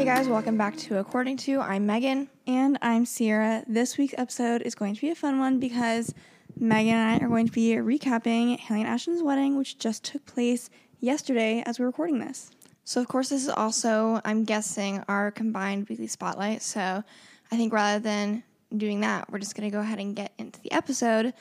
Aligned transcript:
Hey 0.00 0.06
guys, 0.06 0.28
welcome 0.30 0.56
back 0.56 0.78
to 0.78 0.96
According 0.96 1.36
Two. 1.36 1.60
I'm 1.60 1.84
Megan. 1.84 2.30
And 2.46 2.78
I'm 2.80 3.04
Ciera. 3.04 3.62
This 3.66 3.98
week's 3.98 4.14
episode 4.16 4.62
is 4.62 4.74
going 4.74 4.94
to 4.94 5.00
be 5.02 5.10
a 5.10 5.14
fun 5.14 5.38
one 5.38 5.60
because 5.60 6.14
Megan 6.58 6.94
and 6.94 7.22
I 7.22 7.22
are 7.22 7.28
going 7.28 7.44
to 7.44 7.52
be 7.52 7.72
recapping 7.72 8.58
Hailey 8.58 8.80
and 8.80 8.88
Ashton's 8.88 9.22
wedding, 9.22 9.58
which 9.58 9.78
just 9.78 10.02
took 10.02 10.24
place 10.24 10.70
yesterday 11.00 11.62
as 11.66 11.78
we're 11.78 11.84
recording 11.84 12.18
this. 12.18 12.50
So, 12.82 13.02
of 13.02 13.08
course, 13.08 13.28
this 13.28 13.42
is 13.42 13.50
also, 13.50 14.22
I'm 14.24 14.44
guessing, 14.44 15.04
our 15.06 15.30
combined 15.30 15.90
weekly 15.90 16.06
spotlight. 16.06 16.62
So, 16.62 17.04
I 17.52 17.56
think 17.58 17.70
rather 17.70 18.02
than 18.02 18.42
doing 18.74 19.00
that, 19.00 19.30
we're 19.30 19.38
just 19.38 19.54
going 19.54 19.70
to 19.70 19.76
go 19.76 19.82
ahead 19.82 19.98
and 19.98 20.16
get 20.16 20.32
into 20.38 20.62
the 20.62 20.72
episode. 20.72 21.34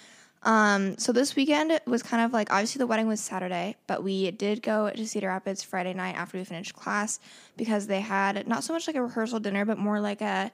Um, 0.43 0.97
so 0.97 1.11
this 1.11 1.35
weekend 1.35 1.79
was 1.85 2.01
kind 2.01 2.23
of 2.23 2.31
like 2.31 2.51
obviously 2.51 2.79
the 2.79 2.87
wedding 2.87 3.07
was 3.07 3.19
Saturday, 3.19 3.75
but 3.87 4.03
we 4.03 4.31
did 4.31 4.61
go 4.61 4.89
to 4.89 5.07
Cedar 5.07 5.27
Rapids 5.27 5.63
Friday 5.63 5.93
night 5.93 6.15
after 6.15 6.37
we 6.37 6.43
finished 6.45 6.73
class 6.73 7.19
because 7.57 7.87
they 7.87 7.99
had 7.99 8.47
not 8.47 8.63
so 8.63 8.73
much 8.73 8.87
like 8.87 8.95
a 8.95 9.01
rehearsal 9.01 9.39
dinner, 9.39 9.65
but 9.65 9.77
more 9.77 9.99
like 9.99 10.21
a 10.21 10.51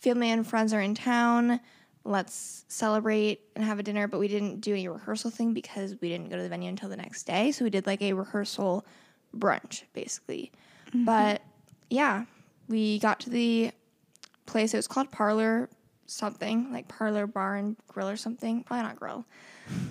family 0.00 0.30
and 0.30 0.46
friends 0.46 0.72
are 0.72 0.80
in 0.80 0.94
town. 0.94 1.60
Let's 2.04 2.64
celebrate 2.66 3.42
and 3.54 3.64
have 3.64 3.78
a 3.78 3.84
dinner, 3.84 4.08
but 4.08 4.18
we 4.18 4.26
didn't 4.26 4.60
do 4.60 4.72
any 4.72 4.88
rehearsal 4.88 5.30
thing 5.30 5.54
because 5.54 5.94
we 6.00 6.08
didn't 6.08 6.28
go 6.28 6.36
to 6.36 6.42
the 6.42 6.48
venue 6.48 6.68
until 6.68 6.88
the 6.88 6.96
next 6.96 7.22
day. 7.22 7.52
So 7.52 7.64
we 7.64 7.70
did 7.70 7.86
like 7.86 8.02
a 8.02 8.14
rehearsal 8.14 8.84
brunch 9.36 9.84
basically. 9.92 10.50
Mm-hmm. 10.88 11.04
But 11.04 11.42
yeah, 11.90 12.24
we 12.68 12.98
got 12.98 13.20
to 13.20 13.30
the 13.30 13.70
place. 14.46 14.74
It 14.74 14.78
was 14.78 14.88
called 14.88 15.12
Parlor 15.12 15.68
something 16.06 16.72
like 16.72 16.88
parlor 16.88 17.26
bar 17.26 17.56
and 17.56 17.76
grill 17.88 18.08
or 18.08 18.16
something. 18.16 18.64
Probably 18.64 18.82
not 18.82 18.96
grill. 18.96 19.24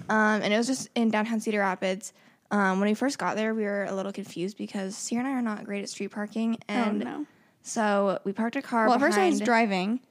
Um, 0.09 0.41
and 0.41 0.53
it 0.53 0.57
was 0.57 0.67
just 0.67 0.89
in 0.95 1.09
downtown 1.09 1.39
cedar 1.39 1.59
rapids. 1.59 2.13
Um, 2.51 2.79
when 2.79 2.89
we 2.89 2.95
first 2.95 3.17
got 3.17 3.37
there 3.37 3.53
we 3.53 3.63
were 3.63 3.85
a 3.85 3.95
little 3.95 4.11
confused 4.11 4.57
because 4.57 4.93
ciera 4.93 5.19
and 5.19 5.27
i 5.27 5.31
are 5.31 5.41
not 5.41 5.63
great 5.63 5.83
at 5.83 5.89
street 5.89 6.09
parking 6.09 6.57
oh, 6.67 6.73
and 6.73 7.01
oh, 7.01 7.05
no. 7.05 7.25
so 7.61 8.19
we 8.25 8.33
parked 8.33 8.57
a 8.57 8.61
car 8.61 8.89
well 8.89 8.97
behind. 8.97 9.13
at 9.13 9.15
first 9.15 9.25
i 9.25 9.29
was 9.29 9.39
driving 9.39 10.01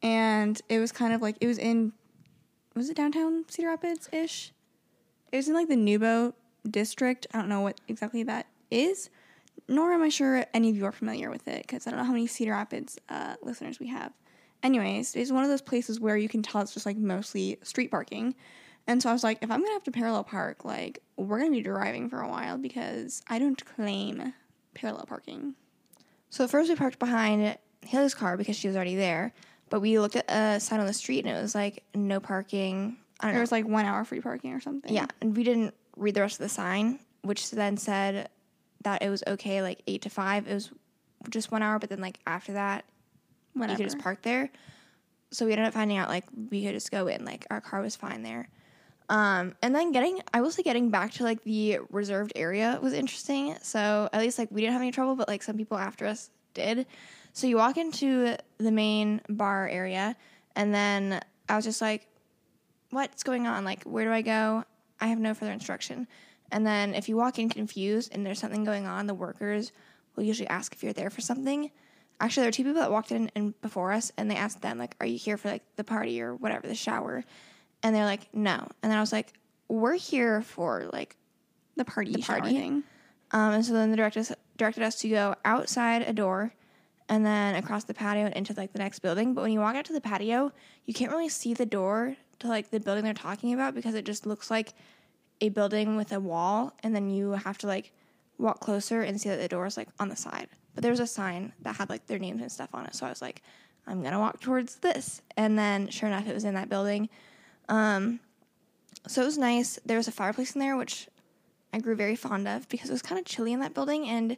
and 0.00 0.62
it 0.68 0.78
was 0.78 0.92
kind 0.92 1.12
of 1.12 1.20
like 1.20 1.36
it 1.40 1.48
was 1.48 1.58
in 1.58 1.92
was 2.76 2.90
it 2.90 2.96
downtown 2.96 3.44
cedar 3.48 3.70
rapids 3.70 4.08
ish 4.12 4.52
it 5.32 5.36
was 5.36 5.48
in 5.48 5.54
like 5.54 5.68
the 5.68 5.76
NewBo 5.76 6.32
district. 6.68 7.26
I 7.32 7.38
don't 7.38 7.48
know 7.48 7.60
what 7.60 7.80
exactly 7.88 8.22
that 8.22 8.46
is 8.70 9.10
nor 9.68 9.92
am 9.92 10.02
i 10.02 10.08
sure 10.08 10.44
any 10.54 10.70
of 10.70 10.76
you 10.76 10.84
are 10.84 10.92
familiar 10.92 11.30
with 11.30 11.48
it 11.48 11.62
because 11.62 11.86
i 11.86 11.90
don't 11.90 11.98
know 11.98 12.04
how 12.04 12.12
many 12.12 12.26
cedar 12.26 12.52
rapids 12.52 12.98
uh, 13.08 13.34
listeners 13.42 13.80
we 13.80 13.88
have 13.88 14.12
Anyways, 14.62 15.14
it's 15.16 15.32
one 15.32 15.42
of 15.42 15.50
those 15.50 15.62
places 15.62 16.00
where 16.00 16.16
you 16.16 16.28
can 16.28 16.42
tell 16.42 16.60
it's 16.60 16.74
just 16.74 16.86
like 16.86 16.96
mostly 16.96 17.58
street 17.62 17.90
parking. 17.90 18.34
And 18.86 19.02
so 19.02 19.08
I 19.08 19.12
was 19.12 19.24
like, 19.24 19.38
if 19.42 19.50
I'm 19.50 19.60
gonna 19.60 19.72
have 19.72 19.84
to 19.84 19.90
parallel 19.90 20.24
park, 20.24 20.64
like 20.64 21.02
we're 21.16 21.38
gonna 21.38 21.50
be 21.50 21.62
driving 21.62 22.08
for 22.08 22.20
a 22.20 22.28
while 22.28 22.58
because 22.58 23.22
I 23.28 23.38
don't 23.38 23.62
claim 23.64 24.32
parallel 24.74 25.06
parking. 25.06 25.54
So 26.30 26.46
first 26.46 26.68
we 26.68 26.76
parked 26.76 26.98
behind 26.98 27.56
Hailey's 27.82 28.14
car 28.14 28.36
because 28.36 28.56
she 28.56 28.68
was 28.68 28.76
already 28.76 28.96
there, 28.96 29.32
but 29.68 29.80
we 29.80 29.98
looked 29.98 30.16
at 30.16 30.30
a 30.30 30.60
sign 30.60 30.80
on 30.80 30.86
the 30.86 30.92
street 30.92 31.24
and 31.24 31.36
it 31.36 31.40
was 31.40 31.54
like 31.54 31.84
no 31.94 32.20
parking. 32.20 32.96
I 33.20 33.26
don't 33.26 33.32
there 33.32 33.38
know. 33.38 33.42
was 33.42 33.52
like 33.52 33.66
one 33.66 33.84
hour 33.84 34.04
free 34.04 34.20
parking 34.20 34.52
or 34.52 34.60
something. 34.60 34.92
Yeah, 34.92 35.06
and 35.20 35.36
we 35.36 35.44
didn't 35.44 35.74
read 35.96 36.14
the 36.14 36.20
rest 36.22 36.40
of 36.40 36.44
the 36.44 36.48
sign, 36.48 37.00
which 37.22 37.50
then 37.50 37.76
said 37.76 38.28
that 38.82 39.02
it 39.02 39.10
was 39.10 39.22
okay 39.26 39.62
like 39.62 39.82
eight 39.86 40.02
to 40.02 40.10
five. 40.10 40.48
It 40.48 40.54
was 40.54 40.70
just 41.28 41.52
one 41.52 41.62
hour, 41.62 41.78
but 41.78 41.90
then 41.90 42.00
like 42.00 42.18
after 42.26 42.52
that, 42.54 42.84
Whenever. 43.54 43.72
you 43.72 43.76
could 43.76 43.92
just 43.92 44.02
park 44.02 44.22
there. 44.22 44.50
So 45.32 45.46
we 45.46 45.52
ended 45.52 45.66
up 45.66 45.74
finding 45.74 45.96
out 45.96 46.08
like 46.08 46.24
we 46.50 46.64
could 46.64 46.74
just 46.74 46.90
go 46.90 47.06
in, 47.06 47.24
like 47.24 47.46
our 47.50 47.60
car 47.60 47.80
was 47.80 47.96
fine 47.96 48.22
there. 48.22 48.48
Um, 49.08 49.56
and 49.60 49.74
then 49.74 49.90
getting, 49.90 50.20
I 50.32 50.40
will 50.40 50.52
say, 50.52 50.62
getting 50.62 50.90
back 50.90 51.12
to 51.14 51.24
like 51.24 51.42
the 51.42 51.80
reserved 51.90 52.32
area 52.36 52.78
was 52.80 52.92
interesting. 52.92 53.56
So 53.60 54.08
at 54.12 54.20
least 54.20 54.38
like 54.38 54.48
we 54.52 54.60
didn't 54.60 54.74
have 54.74 54.82
any 54.82 54.92
trouble, 54.92 55.16
but 55.16 55.26
like 55.26 55.42
some 55.42 55.56
people 55.56 55.76
after 55.76 56.06
us 56.06 56.30
did. 56.54 56.86
So 57.32 57.46
you 57.46 57.56
walk 57.56 57.76
into 57.76 58.36
the 58.58 58.70
main 58.70 59.20
bar 59.28 59.68
area, 59.68 60.16
and 60.56 60.74
then 60.74 61.20
I 61.48 61.56
was 61.56 61.64
just 61.64 61.80
like, 61.80 62.06
"What's 62.90 63.22
going 63.22 63.46
on? 63.46 63.64
Like, 63.64 63.84
where 63.84 64.04
do 64.04 64.12
I 64.12 64.22
go? 64.22 64.64
I 65.00 65.08
have 65.08 65.18
no 65.18 65.34
further 65.34 65.52
instruction." 65.52 66.08
And 66.52 66.66
then 66.66 66.94
if 66.94 67.08
you 67.08 67.16
walk 67.16 67.38
in 67.38 67.48
confused 67.48 68.12
and 68.12 68.26
there's 68.26 68.40
something 68.40 68.64
going 68.64 68.86
on, 68.86 69.06
the 69.06 69.14
workers 69.14 69.70
will 70.16 70.24
usually 70.24 70.48
ask 70.48 70.72
if 70.72 70.82
you're 70.82 70.92
there 70.92 71.10
for 71.10 71.20
something. 71.20 71.70
Actually, 72.20 72.42
there 72.42 72.48
were 72.48 72.52
two 72.52 72.64
people 72.64 72.80
that 72.80 72.90
walked 72.92 73.12
in 73.12 73.30
and 73.34 73.58
before 73.62 73.92
us, 73.92 74.12
and 74.16 74.30
they 74.30 74.36
asked 74.36 74.60
them 74.60 74.78
like, 74.78 74.94
"Are 75.00 75.06
you 75.06 75.18
here 75.18 75.36
for 75.36 75.48
like 75.50 75.64
the 75.76 75.84
party 75.84 76.20
or 76.20 76.34
whatever, 76.34 76.66
the 76.66 76.74
shower?" 76.74 77.24
And 77.82 77.94
they're 77.96 78.04
like, 78.04 78.32
"No." 78.34 78.68
And 78.82 78.90
then 78.90 78.98
I 78.98 79.00
was 79.00 79.12
like, 79.12 79.32
"We're 79.68 79.94
here 79.94 80.42
for 80.42 80.88
like 80.92 81.16
the 81.76 81.84
party, 81.84 82.12
the 82.12 82.22
party 82.22 82.50
thing." 82.50 82.82
Um, 83.32 83.54
and 83.54 83.64
so 83.64 83.72
then 83.72 83.90
the 83.90 83.96
director 83.96 84.22
directed 84.56 84.82
us 84.82 84.96
to 84.96 85.08
go 85.08 85.34
outside 85.44 86.02
a 86.02 86.12
door, 86.12 86.52
and 87.08 87.24
then 87.24 87.54
across 87.54 87.84
the 87.84 87.94
patio 87.94 88.26
and 88.26 88.34
into 88.34 88.52
like 88.54 88.72
the 88.72 88.78
next 88.78 88.98
building. 88.98 89.32
But 89.34 89.42
when 89.42 89.52
you 89.52 89.60
walk 89.60 89.76
out 89.76 89.86
to 89.86 89.92
the 89.92 90.00
patio, 90.00 90.52
you 90.84 90.92
can't 90.92 91.10
really 91.10 91.28
see 91.28 91.54
the 91.54 91.66
door 91.66 92.16
to 92.40 92.48
like 92.48 92.70
the 92.70 92.80
building 92.80 93.04
they're 93.04 93.14
talking 93.14 93.54
about 93.54 93.74
because 93.74 93.94
it 93.94 94.04
just 94.04 94.26
looks 94.26 94.50
like 94.50 94.74
a 95.40 95.48
building 95.48 95.96
with 95.96 96.12
a 96.12 96.20
wall, 96.20 96.74
and 96.82 96.94
then 96.94 97.08
you 97.08 97.32
have 97.32 97.56
to 97.58 97.66
like 97.66 97.92
walk 98.36 98.60
closer 98.60 99.02
and 99.02 99.20
see 99.20 99.28
that 99.28 99.40
the 99.40 99.48
door 99.48 99.66
is 99.66 99.76
like 99.76 99.88
on 99.98 100.08
the 100.08 100.16
side. 100.16 100.48
But 100.74 100.82
there 100.82 100.90
was 100.90 101.00
a 101.00 101.06
sign 101.06 101.52
that 101.62 101.76
had 101.76 101.90
like 101.90 102.06
their 102.06 102.18
names 102.18 102.40
and 102.40 102.50
stuff 102.50 102.70
on 102.74 102.86
it. 102.86 102.94
So 102.94 103.06
I 103.06 103.08
was 103.08 103.20
like, 103.20 103.42
I'm 103.86 104.02
gonna 104.02 104.18
walk 104.18 104.40
towards 104.40 104.76
this. 104.76 105.22
And 105.36 105.58
then 105.58 105.88
sure 105.88 106.08
enough, 106.08 106.28
it 106.28 106.34
was 106.34 106.44
in 106.44 106.54
that 106.54 106.68
building. 106.68 107.08
Um, 107.68 108.20
so 109.06 109.22
it 109.22 109.24
was 109.24 109.38
nice. 109.38 109.78
There 109.84 109.96
was 109.96 110.08
a 110.08 110.12
fireplace 110.12 110.54
in 110.54 110.60
there, 110.60 110.76
which 110.76 111.08
I 111.72 111.78
grew 111.78 111.94
very 111.94 112.16
fond 112.16 112.46
of 112.46 112.68
because 112.68 112.90
it 112.90 112.92
was 112.92 113.02
kind 113.02 113.18
of 113.18 113.24
chilly 113.24 113.52
in 113.52 113.60
that 113.60 113.74
building. 113.74 114.06
And 114.08 114.36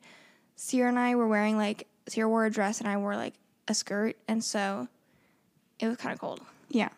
Ciera 0.56 0.88
and 0.88 0.98
I 0.98 1.14
were 1.14 1.26
wearing 1.28 1.56
like 1.56 1.88
Ciera 2.08 2.28
wore 2.28 2.46
a 2.46 2.50
dress 2.50 2.80
and 2.80 2.88
I 2.88 2.96
wore 2.96 3.16
like 3.16 3.34
a 3.68 3.74
skirt, 3.74 4.16
and 4.28 4.42
so 4.42 4.88
it 5.78 5.88
was 5.88 5.96
kind 5.96 6.12
of 6.12 6.20
cold. 6.20 6.40
Yeah, 6.68 6.88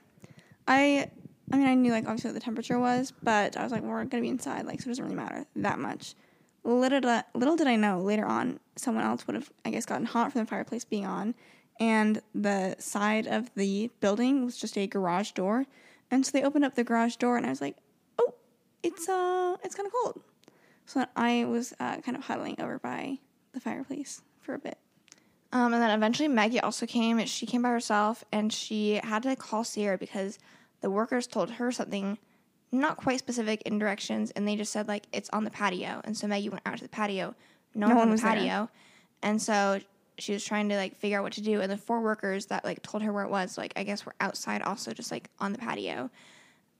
I. 0.66 1.10
I 1.52 1.58
mean, 1.58 1.66
I 1.66 1.74
knew 1.74 1.92
like 1.92 2.04
obviously 2.04 2.30
what 2.30 2.34
the 2.34 2.40
temperature 2.40 2.78
was, 2.78 3.12
but 3.22 3.54
I 3.58 3.62
was 3.62 3.70
like, 3.70 3.82
we're 3.82 4.02
gonna 4.04 4.22
be 4.22 4.30
inside, 4.30 4.64
like, 4.64 4.80
so 4.80 4.86
it 4.86 4.92
doesn't 4.92 5.04
really 5.04 5.14
matter 5.14 5.44
that 5.56 5.78
much. 5.78 6.14
Little 6.64 7.00
did, 7.00 7.04
I, 7.04 7.24
little 7.34 7.56
did 7.56 7.66
I 7.66 7.76
know 7.76 8.00
later 8.00 8.24
on, 8.24 8.58
someone 8.76 9.04
else 9.04 9.26
would 9.26 9.34
have, 9.34 9.50
I 9.64 9.70
guess, 9.70 9.84
gotten 9.84 10.06
hot 10.06 10.32
from 10.32 10.40
the 10.40 10.46
fireplace 10.46 10.84
being 10.84 11.04
on, 11.04 11.34
and 11.78 12.22
the 12.34 12.76
side 12.78 13.26
of 13.26 13.50
the 13.54 13.90
building 14.00 14.44
was 14.44 14.56
just 14.56 14.78
a 14.78 14.86
garage 14.86 15.32
door, 15.32 15.66
and 16.10 16.24
so 16.24 16.32
they 16.32 16.42
opened 16.42 16.64
up 16.64 16.74
the 16.74 16.84
garage 16.84 17.16
door, 17.16 17.36
and 17.36 17.44
I 17.44 17.50
was 17.50 17.60
like, 17.60 17.76
oh, 18.18 18.34
it's 18.82 19.08
uh, 19.08 19.56
it's 19.62 19.74
kind 19.74 19.86
of 19.86 19.92
cold. 19.92 20.22
So 20.86 21.04
I 21.16 21.44
was 21.44 21.74
uh, 21.80 22.00
kind 22.00 22.16
of 22.16 22.24
huddling 22.24 22.60
over 22.60 22.78
by 22.78 23.18
the 23.52 23.60
fireplace 23.60 24.22
for 24.40 24.54
a 24.54 24.58
bit. 24.58 24.78
Um, 25.52 25.72
and 25.72 25.82
then 25.82 25.90
eventually 25.90 26.28
Maggie 26.28 26.60
also 26.60 26.86
came. 26.86 27.24
She 27.26 27.46
came 27.46 27.62
by 27.62 27.70
herself, 27.70 28.24
and 28.32 28.52
she 28.52 29.00
had 29.04 29.22
to 29.24 29.36
call 29.36 29.64
Ciera 29.64 29.98
because 29.98 30.38
the 30.80 30.90
workers 30.90 31.26
told 31.26 31.52
her 31.52 31.70
something 31.72 32.18
not 32.80 32.96
quite 32.96 33.18
specific 33.18 33.62
in 33.62 33.78
directions, 33.78 34.30
and 34.32 34.46
they 34.46 34.56
just 34.56 34.72
said 34.72 34.88
like 34.88 35.06
it's 35.12 35.30
on 35.30 35.44
the 35.44 35.50
patio. 35.50 36.00
And 36.04 36.16
so 36.16 36.26
Maggie 36.26 36.48
went 36.48 36.62
out 36.66 36.76
to 36.78 36.82
the 36.82 36.88
patio. 36.88 37.34
No, 37.74 37.88
no 37.88 37.96
one 37.96 38.08
on 38.08 38.16
the 38.16 38.22
patio, 38.22 38.44
there. 38.44 38.68
and 39.22 39.42
so 39.42 39.80
she 40.18 40.32
was 40.32 40.44
trying 40.44 40.68
to 40.68 40.76
like 40.76 40.96
figure 40.96 41.18
out 41.18 41.24
what 41.24 41.32
to 41.34 41.40
do. 41.40 41.60
And 41.60 41.70
the 41.70 41.76
four 41.76 42.00
workers 42.00 42.46
that 42.46 42.64
like 42.64 42.82
told 42.82 43.02
her 43.02 43.12
where 43.12 43.24
it 43.24 43.30
was, 43.30 43.58
like 43.58 43.72
I 43.76 43.82
guess 43.82 44.06
were 44.06 44.14
outside, 44.20 44.62
also 44.62 44.92
just 44.92 45.10
like 45.10 45.28
on 45.40 45.52
the 45.52 45.58
patio. 45.58 46.10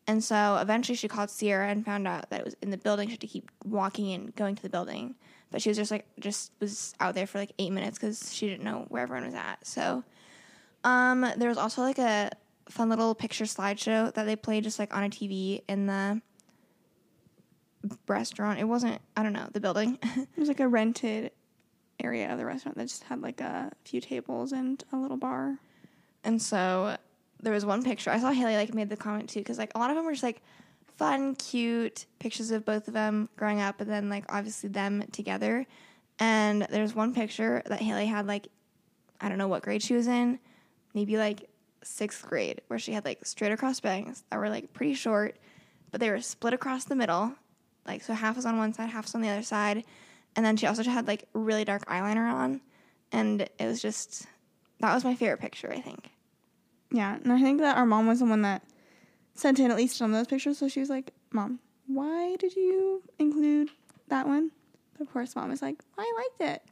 And 0.06 0.22
so 0.22 0.58
eventually 0.60 0.96
she 0.96 1.08
called 1.08 1.30
Ciera 1.30 1.70
and 1.70 1.84
found 1.84 2.06
out 2.06 2.28
that 2.30 2.40
it 2.40 2.44
was 2.44 2.56
in 2.60 2.70
the 2.70 2.76
building. 2.76 3.08
She 3.08 3.12
had 3.12 3.20
to 3.22 3.26
keep 3.26 3.50
walking 3.64 4.12
and 4.12 4.34
going 4.36 4.54
to 4.54 4.62
the 4.62 4.68
building. 4.68 5.14
But 5.50 5.62
she 5.62 5.70
was 5.70 5.78
just 5.78 5.90
like, 5.90 6.06
just 6.20 6.52
was 6.60 6.94
out 7.00 7.14
there 7.14 7.26
for 7.26 7.38
like 7.38 7.52
eight 7.58 7.72
minutes 7.72 7.98
because 7.98 8.34
she 8.34 8.48
didn't 8.48 8.64
know 8.64 8.86
where 8.88 9.02
everyone 9.02 9.24
was 9.24 9.34
at. 9.34 9.66
So 9.66 10.04
um, 10.82 11.26
there 11.36 11.48
was 11.48 11.58
also 11.58 11.80
like 11.80 11.98
a 11.98 12.30
fun 12.68 12.88
little 12.88 13.14
picture 13.14 13.44
slideshow 13.44 14.12
that 14.14 14.24
they 14.24 14.36
played 14.36 14.64
just 14.64 14.78
like 14.78 14.94
on 14.94 15.04
a 15.04 15.08
TV 15.08 15.62
in 15.68 15.86
the 15.86 16.20
restaurant. 18.08 18.58
It 18.58 18.64
wasn't, 18.64 19.00
I 19.16 19.22
don't 19.22 19.32
know, 19.32 19.48
the 19.52 19.60
building. 19.60 19.98
it 20.02 20.28
was 20.36 20.48
like 20.48 20.60
a 20.60 20.68
rented 20.68 21.30
area 22.02 22.30
of 22.30 22.38
the 22.38 22.44
restaurant 22.44 22.76
that 22.76 22.88
just 22.88 23.04
had 23.04 23.22
like 23.22 23.40
a 23.40 23.70
few 23.84 24.00
tables 24.00 24.52
and 24.52 24.82
a 24.92 24.96
little 24.96 25.16
bar. 25.16 25.58
And 26.24 26.40
so 26.40 26.96
there 27.42 27.52
was 27.52 27.66
one 27.66 27.82
picture. 27.82 28.10
I 28.10 28.18
saw 28.18 28.30
Hailey 28.30 28.56
like 28.56 28.74
made 28.74 28.88
the 28.88 28.96
comment 28.96 29.28
too 29.28 29.40
because 29.40 29.58
like 29.58 29.72
a 29.74 29.78
lot 29.78 29.90
of 29.90 29.96
them 29.96 30.04
were 30.04 30.12
just 30.12 30.22
like 30.22 30.42
fun, 30.96 31.34
cute 31.34 32.06
pictures 32.18 32.50
of 32.50 32.64
both 32.64 32.88
of 32.88 32.94
them 32.94 33.28
growing 33.36 33.60
up, 33.60 33.80
and 33.80 33.90
then 33.90 34.08
like 34.08 34.24
obviously 34.28 34.68
them 34.68 35.04
together. 35.12 35.66
And 36.18 36.62
there's 36.70 36.94
one 36.94 37.12
picture 37.12 37.62
that 37.66 37.80
Hailey 37.80 38.06
had 38.06 38.26
like, 38.26 38.48
I 39.20 39.28
don't 39.28 39.38
know 39.38 39.48
what 39.48 39.62
grade 39.62 39.82
she 39.82 39.94
was 39.94 40.06
in, 40.06 40.38
maybe 40.94 41.18
like 41.18 41.48
sixth 41.84 42.26
grade, 42.26 42.62
where 42.68 42.78
she 42.78 42.92
had 42.92 43.04
like 43.04 43.24
straight 43.24 43.52
across 43.52 43.80
bangs 43.80 44.24
that 44.30 44.38
were 44.38 44.48
like 44.48 44.72
pretty 44.72 44.94
short, 44.94 45.36
but 45.90 46.00
they 46.00 46.10
were 46.10 46.20
split 46.20 46.54
across 46.54 46.84
the 46.84 46.96
middle. 46.96 47.32
Like, 47.86 48.02
so 48.02 48.14
half 48.14 48.36
was 48.36 48.46
on 48.46 48.56
one 48.56 48.72
side, 48.72 48.88
half 48.90 49.04
was 49.04 49.14
on 49.14 49.20
the 49.20 49.28
other 49.28 49.42
side. 49.42 49.84
And 50.36 50.44
then 50.44 50.56
she 50.56 50.66
also 50.66 50.82
had 50.82 51.06
like 51.06 51.28
really 51.32 51.64
dark 51.64 51.86
eyeliner 51.86 52.32
on. 52.32 52.60
And 53.12 53.42
it 53.42 53.66
was 53.66 53.80
just, 53.80 54.26
that 54.80 54.94
was 54.94 55.04
my 55.04 55.14
favorite 55.14 55.40
picture, 55.40 55.70
I 55.72 55.80
think. 55.80 56.10
Yeah, 56.90 57.16
and 57.16 57.32
I 57.32 57.40
think 57.40 57.60
that 57.60 57.76
our 57.76 57.86
mom 57.86 58.06
was 58.06 58.20
the 58.20 58.26
one 58.26 58.42
that 58.42 58.62
sent 59.34 59.58
in 59.58 59.70
at 59.70 59.76
least 59.76 59.96
some 59.96 60.12
of 60.12 60.16
those 60.16 60.28
pictures. 60.28 60.58
So 60.58 60.68
she 60.68 60.78
was 60.78 60.88
like, 60.90 61.12
"Mom, 61.32 61.58
why 61.88 62.36
did 62.36 62.54
you 62.54 63.02
include 63.18 63.70
that 64.08 64.28
one?" 64.28 64.52
But 64.92 65.06
of 65.06 65.12
course, 65.12 65.34
mom 65.34 65.50
was 65.50 65.60
like, 65.60 65.82
"I 65.98 66.12
liked 66.16 66.52
it." 66.52 66.62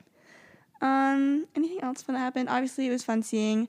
Um, 0.81 1.47
anything 1.56 1.81
else 1.82 2.03
fun 2.03 2.14
that 2.14 2.20
happened? 2.20 2.49
Obviously, 2.49 2.87
it 2.87 2.91
was 2.91 3.05
fun 3.05 3.23
seeing, 3.23 3.69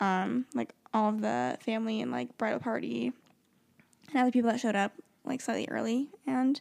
um, 0.00 0.46
like 0.54 0.74
all 0.94 1.08
of 1.08 1.20
the 1.20 1.58
family 1.60 2.00
and 2.00 2.10
like 2.10 2.36
bridal 2.38 2.60
party, 2.60 3.12
and 4.08 4.20
other 4.20 4.30
people 4.30 4.50
that 4.50 4.60
showed 4.60 4.76
up 4.76 4.92
like 5.24 5.40
slightly 5.40 5.68
early, 5.70 6.08
and 6.26 6.60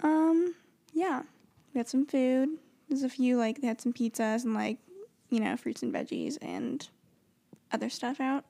um, 0.00 0.54
yeah, 0.92 1.22
we 1.72 1.78
had 1.78 1.88
some 1.88 2.06
food. 2.06 2.50
There's 2.88 3.02
a 3.02 3.08
few 3.08 3.36
like 3.36 3.60
they 3.60 3.66
had 3.66 3.80
some 3.80 3.92
pizzas 3.92 4.44
and 4.44 4.54
like 4.54 4.78
you 5.30 5.40
know 5.40 5.56
fruits 5.56 5.82
and 5.82 5.92
veggies 5.92 6.38
and 6.40 6.88
other 7.72 7.90
stuff 7.90 8.20
out. 8.20 8.44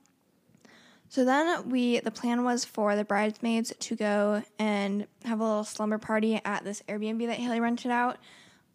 So 1.09 1.25
then 1.25 1.69
we 1.69 2.01
the 2.01 2.11
plan 2.11 2.45
was 2.45 2.65
for 2.65 2.97
the 2.97 3.05
bridesmaids 3.05 3.73
to 3.79 3.97
go 3.97 4.43
and 4.59 5.07
have 5.25 5.41
a 5.41 5.45
little 5.45 5.65
slumber 5.65 5.99
party 5.99 6.41
at 6.45 6.65
this 6.65 6.83
Airbnb 6.89 7.27
that 7.27 7.39
Hailey 7.39 7.61
rented 7.61 7.91
out. 7.91 8.19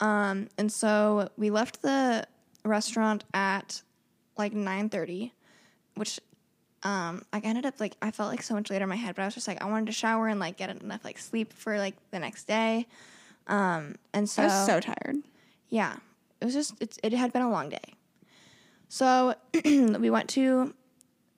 Um, 0.00 0.48
and 0.58 0.72
so 0.72 1.30
we 1.36 1.50
left 1.50 1.82
the 1.82 2.26
restaurant 2.64 3.24
at 3.34 3.82
like 4.36 4.52
9:30, 4.52 5.32
which 5.94 6.20
um 6.82 7.22
like 7.32 7.44
I 7.44 7.48
ended 7.48 7.66
up 7.66 7.78
like 7.80 7.96
I 8.02 8.10
felt 8.10 8.30
like 8.30 8.42
so 8.42 8.54
much 8.54 8.70
later 8.70 8.84
in 8.84 8.88
my 8.88 8.96
head, 8.96 9.14
but 9.14 9.22
I 9.22 9.24
was 9.26 9.34
just 9.34 9.48
like 9.48 9.62
I 9.62 9.66
wanted 9.66 9.86
to 9.86 9.92
shower 9.92 10.28
and 10.28 10.40
like 10.40 10.56
get 10.56 10.70
enough 10.70 11.04
like 11.04 11.18
sleep 11.18 11.52
for 11.52 11.78
like 11.78 11.94
the 12.10 12.18
next 12.18 12.44
day. 12.44 12.86
Um, 13.46 13.96
and 14.12 14.28
so 14.28 14.42
I 14.42 14.46
was 14.46 14.66
so 14.66 14.80
tired. 14.80 15.16
yeah, 15.68 15.96
it 16.40 16.44
was 16.44 16.54
just 16.54 16.74
it's, 16.80 16.98
it 17.02 17.12
had 17.12 17.32
been 17.32 17.42
a 17.42 17.50
long 17.50 17.68
day. 17.68 17.94
So 18.88 19.34
we 19.64 20.10
went 20.10 20.28
to 20.30 20.74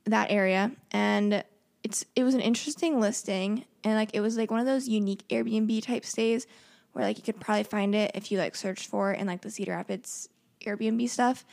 that 0.04 0.30
area 0.30 0.72
and 0.90 1.44
it's 1.82 2.04
it 2.16 2.24
was 2.24 2.34
an 2.34 2.40
interesting 2.40 3.00
listing 3.00 3.64
and 3.84 3.94
like 3.94 4.10
it 4.12 4.20
was 4.20 4.36
like 4.36 4.50
one 4.50 4.60
of 4.60 4.66
those 4.66 4.88
unique 4.88 5.26
Airbnb 5.28 5.82
type 5.82 6.04
stays 6.04 6.46
where 6.92 7.04
like 7.04 7.16
you 7.16 7.22
could 7.22 7.40
probably 7.40 7.64
find 7.64 7.94
it 7.94 8.10
if 8.14 8.32
you 8.32 8.38
like 8.38 8.54
searched 8.56 8.86
for 8.86 9.12
it 9.12 9.20
in 9.20 9.26
like 9.26 9.42
the 9.42 9.50
Cedar 9.50 9.72
Rapids 9.72 10.28
Airbnb 10.64 11.08
stuff. 11.08 11.44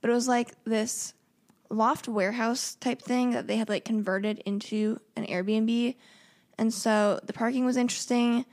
But 0.00 0.10
it 0.10 0.12
was 0.12 0.28
like 0.28 0.52
this 0.64 1.14
loft 1.70 2.08
warehouse 2.08 2.74
type 2.76 3.02
thing 3.02 3.32
that 3.32 3.46
they 3.46 3.56
had 3.56 3.68
like 3.68 3.84
converted 3.84 4.38
into 4.46 5.00
an 5.16 5.26
Airbnb. 5.26 5.94
And 6.58 6.72
so 6.72 7.20
the 7.24 7.32
parking 7.32 7.64
was 7.64 7.76
interesting. 7.76 8.44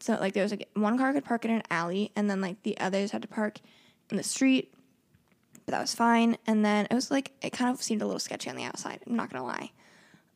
So 0.00 0.14
like 0.14 0.34
there 0.34 0.42
was 0.42 0.52
like 0.52 0.68
one 0.74 0.98
car 0.98 1.12
could 1.12 1.24
park 1.24 1.44
in 1.44 1.50
an 1.50 1.62
alley 1.70 2.10
and 2.16 2.28
then 2.28 2.40
like 2.40 2.62
the 2.62 2.76
others 2.78 3.10
had 3.12 3.22
to 3.22 3.28
park 3.28 3.60
in 4.10 4.16
the 4.16 4.22
street. 4.22 4.74
But 5.66 5.72
that 5.72 5.80
was 5.80 5.94
fine. 5.94 6.36
And 6.46 6.64
then 6.64 6.86
it 6.90 6.94
was 6.94 7.10
like 7.10 7.32
it 7.42 7.50
kind 7.50 7.70
of 7.70 7.82
seemed 7.82 8.02
a 8.02 8.06
little 8.06 8.20
sketchy 8.20 8.50
on 8.50 8.56
the 8.56 8.64
outside, 8.64 9.00
I'm 9.06 9.16
not 9.16 9.30
gonna 9.30 9.44
lie. 9.44 9.70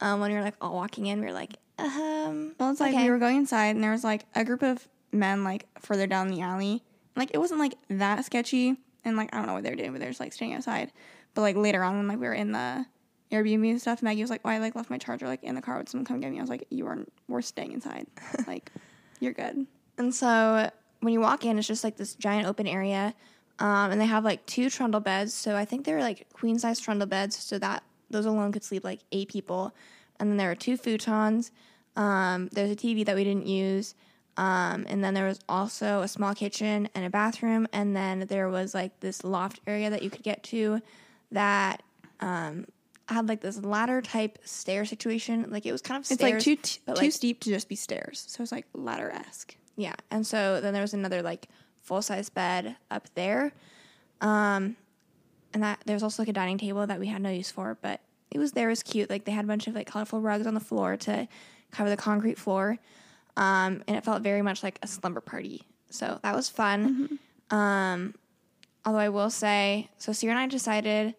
Um, 0.01 0.21
when 0.21 0.31
we 0.31 0.37
were 0.37 0.43
like 0.45 0.55
all 0.61 0.75
walking 0.75 1.07
in, 1.07 1.21
we 1.21 1.27
were 1.27 1.33
like, 1.33 1.55
um 1.79 2.55
Well, 2.59 2.71
it's 2.71 2.81
like 2.81 2.95
okay. 2.95 3.05
we 3.05 3.11
were 3.11 3.19
going 3.19 3.37
inside, 3.37 3.75
and 3.75 3.83
there 3.83 3.91
was 3.91 4.05
like 4.05 4.25
a 4.35 4.45
group 4.45 4.63
of 4.63 4.89
men 5.13 5.45
like 5.45 5.67
further 5.81 6.07
down 6.07 6.29
the 6.29 6.41
alley. 6.41 6.83
Like 7.17 7.31
it 7.35 7.39
wasn't 7.39 7.61
like 7.61 7.75
that 7.91 8.25
sketchy, 8.25 8.77
and 9.05 9.17
like 9.17 9.35
I 9.35 9.39
don't 9.39 9.47
know 9.47 9.55
what 9.55 9.65
they 9.65 9.71
were 9.71 9.77
doing, 9.77 9.93
but 9.93 10.01
they're 10.01 10.11
just 10.11 10.21
like 10.21 10.33
standing 10.33 10.57
outside. 10.57 10.93
But 11.35 11.43
like 11.43 11.57
later 11.57 11.83
on, 11.83 11.97
when 11.97 12.09
like 12.09 12.19
we 12.19 12.27
were 12.27 12.35
in 12.35 12.53
the 12.53 12.87
Airbnb 13.31 13.71
and 13.71 13.81
stuff, 13.81 14.03
Maggie 14.03 14.23
was 14.23 14.31
like, 14.31 14.41
"Oh, 14.45 14.49
I 14.49 14.59
like 14.59 14.75
left 14.75 14.91
my 14.91 14.99
charger 14.99 15.27
like 15.27 15.43
in 15.43 15.55
the 15.55 15.63
car. 15.63 15.77
Would 15.79 15.89
someone 15.89 16.05
come 16.05 16.21
get 16.21 16.31
me?" 16.31 16.39
I 16.39 16.41
was 16.41 16.51
like, 16.51 16.67
"You 16.71 16.87
are 16.87 16.99
we're 17.29 17.43
staying 17.43 17.73
inside. 17.73 18.07
like 18.47 18.73
you're 19.21 19.33
good." 19.33 19.67
And 19.99 20.15
so 20.15 20.71
when 21.01 21.13
you 21.13 21.21
walk 21.21 21.45
in, 21.45 21.59
it's 21.59 21.69
just 21.69 21.85
like 21.85 21.97
this 21.97 22.15
giant 22.15 22.47
open 22.47 22.67
area. 22.67 23.15
Um, 23.59 23.91
and 23.91 24.01
they 24.01 24.07
have 24.07 24.25
like 24.25 24.47
two 24.47 24.71
trundle 24.71 25.01
beds. 25.01 25.35
So 25.35 25.57
I 25.57 25.65
think 25.65 25.85
they're 25.85 26.01
like 26.01 26.27
queen 26.33 26.59
size 26.59 26.81
trundle 26.81 27.09
beds. 27.09 27.37
So 27.37 27.59
that 27.59 27.83
those 28.11 28.27
alone 28.27 28.53
could 28.53 28.65
sleep 28.65 28.85
like 28.85 29.01
eight 29.13 29.29
people. 29.29 29.75
And 30.21 30.31
then 30.31 30.37
there 30.37 30.51
are 30.51 30.57
two 30.57 30.79
futons. 30.79 31.51
Um, 31.97 32.49
there's 32.53 32.71
a 32.71 32.77
TV 32.77 33.05
that 33.05 33.17
we 33.17 33.25
didn't 33.25 33.47
use. 33.47 33.95
Um, 34.37 34.87
and 34.89 35.03
then 35.03 35.15
there 35.15 35.27
was 35.27 35.41
also 35.49 36.03
a 36.03 36.09
small 36.09 36.35
kitchen 36.35 36.89
and 36.95 37.05
a 37.05 37.11
bathroom. 37.11 37.67
And 37.73 37.95
then 37.97 38.21
there 38.29 38.49
was 38.49 38.75
like 38.75 39.01
this 39.01 39.25
loft 39.25 39.61
area 39.67 39.91
that 39.91 40.03
you 40.03 40.11
could 40.11 40.23
get 40.23 40.43
to 40.45 40.81
that 41.33 41.83
um, 42.21 42.67
had 43.09 43.29
like 43.29 43.41
this 43.41 43.63
ladder 43.63 44.01
type 44.03 44.39
stair 44.45 44.85
situation. 44.85 45.47
Like 45.51 45.67
it 45.67 45.73
was 45.73 45.83
kind 45.83 45.97
of 45.99 46.03
It's 46.11 46.15
stairs, 46.21 46.33
like 46.35 46.43
too 46.43 46.57
t- 46.57 46.81
too 46.87 46.93
like, 46.95 47.13
steep 47.13 47.41
to 47.41 47.51
just 47.51 47.69
be 47.69 47.77
stairs, 47.77 48.25
so 48.29 48.43
it's 48.43 48.53
like 48.53 48.67
ladder 48.75 49.11
esque. 49.11 49.57
yeah, 49.77 49.95
and 50.11 50.27
so 50.27 50.61
then 50.61 50.73
there 50.73 50.83
was 50.83 50.95
another 50.95 51.23
like 51.23 51.49
full 51.83 52.03
size 52.03 52.29
bed 52.29 52.77
up 52.91 53.09
there, 53.15 53.53
um, 54.21 54.77
and 55.55 55.63
that 55.63 55.81
there 55.87 55.95
was 55.95 56.03
also 56.03 56.23
like 56.23 56.29
a 56.29 56.33
dining 56.33 56.59
table 56.59 56.87
that 56.87 57.01
we 57.01 57.07
had 57.07 57.23
no 57.23 57.31
use 57.31 57.51
for, 57.51 57.79
but 57.81 58.01
it 58.31 58.39
was 58.39 58.53
there. 58.53 58.69
It 58.69 58.73
was 58.73 58.83
cute. 58.83 59.09
Like 59.09 59.25
they 59.25 59.33
had 59.33 59.45
a 59.45 59.49
bunch 59.49 59.67
of 59.67 59.75
like 59.75 59.87
colorful 59.87 60.21
rugs 60.21 60.47
on 60.47 60.55
the 60.55 60.61
floor 60.61 60.97
to 60.99 61.27
cover 61.71 61.89
the 61.89 61.97
concrete 61.97 62.39
floor, 62.39 62.79
um, 63.37 63.83
and 63.87 63.97
it 63.97 64.05
felt 64.05 64.23
very 64.23 64.43
much 64.43 64.63
like 64.63 64.79
a 64.83 64.87
slumber 64.87 65.21
party. 65.21 65.63
So 65.91 66.21
that 66.23 66.35
was 66.35 66.51
fun. 66.51 67.19
Um, 67.51 68.15
although 68.89 69.01
I 69.01 69.11
will 69.11 69.29
say, 69.29 69.91
so 69.99 70.13
Ciera 70.13 70.31
and 70.31 70.39
I 70.39 70.47
decided 70.47 71.15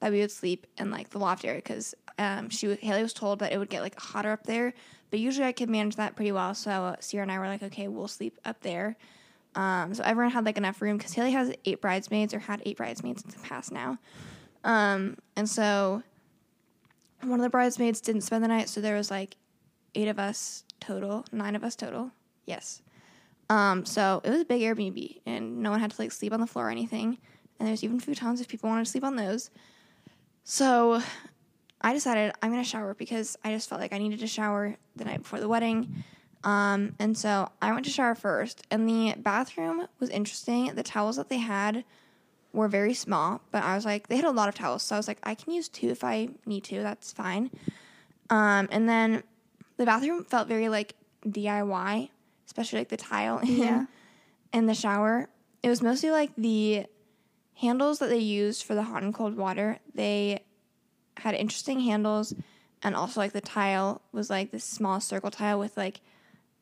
that 0.00 0.10
we 0.10 0.20
would 0.20 0.30
sleep 0.30 0.66
in 0.78 0.90
like 0.90 1.10
the 1.10 1.18
loft 1.18 1.44
area 1.44 1.58
because 1.58 1.94
um, 2.18 2.48
she 2.48 2.74
Hailey 2.76 3.02
was 3.02 3.12
told 3.12 3.40
that 3.40 3.52
it 3.52 3.58
would 3.58 3.68
get 3.68 3.82
like 3.82 4.00
hotter 4.00 4.32
up 4.32 4.44
there, 4.44 4.72
but 5.10 5.20
usually 5.20 5.46
I 5.46 5.52
could 5.52 5.68
manage 5.68 5.96
that 5.96 6.16
pretty 6.16 6.32
well. 6.32 6.54
So 6.54 6.70
Ciera 7.00 7.22
and 7.22 7.30
I 7.30 7.38
were 7.38 7.46
like, 7.46 7.62
okay, 7.62 7.88
we'll 7.88 8.08
sleep 8.08 8.38
up 8.46 8.62
there. 8.62 8.96
Um, 9.54 9.92
so 9.92 10.02
everyone 10.02 10.32
had 10.32 10.46
like 10.46 10.56
enough 10.56 10.80
room 10.80 10.96
because 10.96 11.12
Hailey 11.12 11.32
has 11.32 11.52
eight 11.66 11.82
bridesmaids 11.82 12.32
or 12.32 12.38
had 12.38 12.62
eight 12.64 12.78
bridesmaids 12.78 13.22
in 13.22 13.30
the 13.30 13.38
past 13.46 13.70
now, 13.70 13.98
um, 14.64 15.18
and 15.36 15.46
so 15.46 16.02
one 17.20 17.38
of 17.38 17.44
the 17.44 17.50
bridesmaids 17.50 18.00
didn't 18.00 18.22
spend 18.22 18.42
the 18.42 18.48
night, 18.48 18.70
so 18.70 18.80
there 18.80 18.96
was 18.96 19.10
like 19.10 19.36
eight 19.94 20.08
of 20.08 20.18
us 20.18 20.64
total, 20.80 21.26
nine 21.32 21.54
of 21.54 21.64
us 21.64 21.76
total. 21.76 22.12
Yes. 22.46 22.80
Um, 23.50 23.84
so 23.84 24.20
it 24.24 24.30
was 24.30 24.40
a 24.40 24.44
big 24.44 24.62
Airbnb, 24.62 25.20
and 25.26 25.58
no 25.60 25.70
one 25.70 25.80
had 25.80 25.90
to 25.90 26.00
like 26.00 26.12
sleep 26.12 26.32
on 26.32 26.40
the 26.40 26.46
floor 26.46 26.68
or 26.68 26.70
anything. 26.70 27.18
And 27.58 27.68
there's 27.68 27.84
even 27.84 28.00
futons 28.00 28.40
if 28.40 28.48
people 28.48 28.70
wanted 28.70 28.84
to 28.84 28.90
sleep 28.90 29.04
on 29.04 29.16
those. 29.16 29.50
So 30.44 31.02
I 31.80 31.92
decided 31.92 32.32
I'm 32.40 32.50
gonna 32.50 32.64
shower 32.64 32.94
because 32.94 33.36
I 33.44 33.52
just 33.52 33.68
felt 33.68 33.80
like 33.80 33.92
I 33.92 33.98
needed 33.98 34.20
to 34.20 34.28
shower 34.28 34.76
the 34.94 35.04
night 35.04 35.18
before 35.18 35.40
the 35.40 35.48
wedding. 35.48 36.04
Um, 36.44 36.94
and 36.98 37.18
so 37.18 37.50
I 37.60 37.72
went 37.72 37.84
to 37.84 37.90
shower 37.90 38.14
first, 38.14 38.64
and 38.70 38.88
the 38.88 39.14
bathroom 39.18 39.86
was 39.98 40.08
interesting. 40.10 40.74
The 40.74 40.84
towels 40.84 41.16
that 41.16 41.28
they 41.28 41.38
had 41.38 41.84
were 42.52 42.68
very 42.68 42.94
small, 42.94 43.42
but 43.50 43.62
I 43.64 43.74
was 43.74 43.84
like, 43.84 44.06
they 44.06 44.16
had 44.16 44.24
a 44.24 44.30
lot 44.30 44.48
of 44.48 44.54
towels, 44.54 44.84
so 44.84 44.94
I 44.94 44.98
was 44.98 45.08
like, 45.08 45.18
I 45.24 45.34
can 45.34 45.52
use 45.52 45.68
two 45.68 45.88
if 45.88 46.04
I 46.04 46.28
need 46.46 46.64
to. 46.64 46.82
That's 46.82 47.12
fine. 47.12 47.50
Um, 48.30 48.68
and 48.70 48.88
then 48.88 49.24
the 49.76 49.84
bathroom 49.84 50.24
felt 50.24 50.48
very 50.48 50.68
like 50.68 50.94
DIY, 51.26 52.10
especially 52.50 52.80
like 52.80 52.88
the 52.88 52.96
tile 52.96 53.38
in, 53.42 53.56
Yeah. 53.56 53.86
the 54.52 54.74
shower. 54.74 55.28
It 55.62 55.68
was 55.68 55.82
mostly 55.82 56.10
like 56.10 56.32
the 56.36 56.84
handles 57.54 58.00
that 58.00 58.08
they 58.08 58.18
used 58.18 58.64
for 58.64 58.74
the 58.74 58.82
hot 58.82 59.04
and 59.04 59.14
cold 59.14 59.36
water. 59.36 59.78
They 59.94 60.42
had 61.18 61.34
interesting 61.34 61.78
handles, 61.80 62.34
and 62.82 62.96
also 62.96 63.20
like 63.20 63.32
the 63.32 63.40
tile 63.40 64.02
was 64.10 64.30
like 64.30 64.50
this 64.50 64.64
small 64.64 65.00
circle 65.00 65.30
tile 65.30 65.58
with 65.60 65.76
like 65.76 66.00